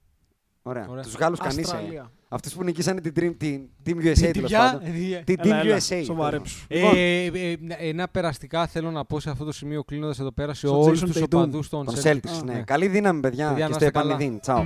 Ωραία. 0.68 0.86
Ωραία. 0.90 1.02
Τους 1.02 1.14
Γάλλους 1.14 1.38
κανείς. 1.38 1.58
Αυστραλία. 1.58 2.10
Αυτούς 2.28 2.54
που 2.54 2.64
νικήσανε 2.64 3.00
την, 3.00 3.12
Dream- 3.16 3.34
την 3.38 3.60
Team 3.86 3.90
USA 4.06 4.12
Την 4.14 4.32
τέλος 4.32 4.50
ποια; 4.50 4.58
πάντων. 4.58 4.80
Ε, 4.86 5.22
Την 5.24 5.36
Έλα, 5.40 5.60
Team 5.60 5.64
έλα, 5.64 5.76
USA. 5.76 6.02
Σοβαρέψου. 6.04 6.64
Ε, 6.68 6.76
Λοιπόν, 6.78 6.92
ε, 6.96 7.24
ε, 7.50 7.88
ένα 7.88 8.08
περαστικά 8.08 8.66
θέλω 8.66 8.90
να 8.90 9.04
πω 9.04 9.20
σε 9.20 9.30
αυτό 9.30 9.44
το 9.44 9.52
σημείο 9.52 9.84
κλείνοντας 9.84 10.18
εδώ 10.20 10.32
πέρα 10.32 10.54
σε 10.54 10.66
Στο 10.66 10.80
όλους 10.82 11.02
Jason 11.02 11.06
τους 11.06 11.16
Tatum. 11.20 11.24
οπαδούς 11.24 11.68
των 11.68 11.84
Τον 11.84 11.94
Celtics. 11.94 12.08
Celtics, 12.08 12.44
ναι. 12.44 12.52
Ναι. 12.52 12.60
Καλή 12.62 12.86
δύναμη, 12.88 13.20
παιδιά. 13.20 13.48
Παιδιά, 13.48 13.64
και 13.66 13.70
να 13.72 13.76
στο 13.78 13.84
είστε 13.86 13.98
καλά. 13.98 14.14
επανειδήν. 14.14 14.40
Τσαου. 14.40 14.64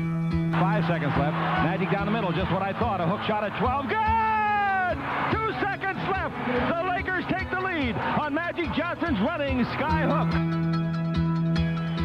Five 0.62 0.84
seconds 0.92 1.14
left. 1.22 1.36
Magic 1.70 1.88
down 1.96 2.04
the 2.08 2.14
middle, 2.16 2.32
just 2.40 2.50
what 2.54 2.62
I 2.70 2.72
thought. 2.80 2.98
A 3.04 3.06
hook 3.10 3.22
shot 3.30 3.42
at 3.48 3.54
12. 3.60 3.86
Good! 3.96 4.96
Two 5.34 5.48
seconds 5.66 6.00
left. 6.16 6.34
The 6.74 6.80
Lakers 6.92 7.24
take 7.34 7.48
the 7.56 7.62
lead 7.68 7.94
on 8.22 8.28
Magic 8.44 8.68
Johnson's 8.78 9.20
running 9.30 9.56
sky 9.76 10.00
hook. 10.12 10.30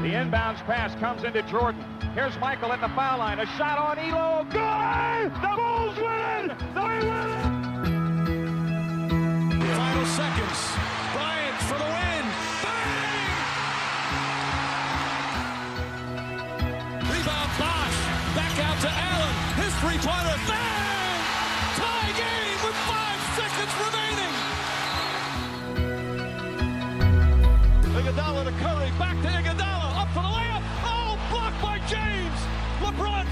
The 0.05 0.11
inbounds 0.21 0.61
pass 0.71 0.89
comes 1.03 1.21
into 1.27 1.41
Jordan. 1.53 1.81
Here's 2.17 2.35
Michael 2.39 2.73
at 2.73 2.81
the 2.81 2.89
foul 2.95 3.19
line. 3.19 3.37
A 3.37 3.45
shot 3.45 3.77
on 3.77 3.99
Elo. 3.99 4.43
Good! 4.49 5.31
The 5.35 5.53
Bulls 5.55 5.97
win! 5.97 6.49
They 6.73 6.97
win! 7.05 7.39
Final 9.77 10.05
seconds. 10.17 10.59
Bryant 11.13 11.61
for 11.69 11.77
the 11.77 11.85
win. 11.85 12.25
Bang! 12.65 13.37
Rebound 17.05 17.51
Bosch. 17.59 17.97
Back 18.33 18.57
out 18.65 18.81
to 18.81 18.89
Allen. 18.89 19.35
His 19.61 19.75
three-pointer. 19.75 20.37
Bang! 20.47 20.66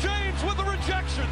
James 0.05 0.41
with 0.45 0.57
the 0.57 0.67
rejection. 0.69 1.25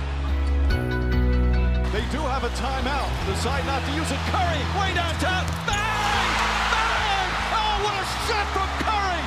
They 1.94 2.02
do 2.10 2.22
have 2.26 2.44
a 2.44 2.50
timeout. 2.58 3.10
Decide 3.30 3.66
not 3.70 3.86
to 3.86 3.92
use 3.94 4.10
it. 4.10 4.18
Curry 4.34 4.62
way 4.82 4.90
downtown. 4.98 5.46
Bang! 5.70 6.30
Bang! 6.74 7.30
Oh, 7.54 7.76
what 7.86 7.96
a 8.02 8.06
shot 8.26 8.48
from 8.50 8.70
Curry! 8.82 9.24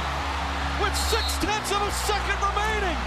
With 0.83 0.97
six 0.99 1.39
tenths 1.39 1.71
of 1.71 1.79
a 1.79 1.93
second 2.11 2.39
remaining. 2.43 2.99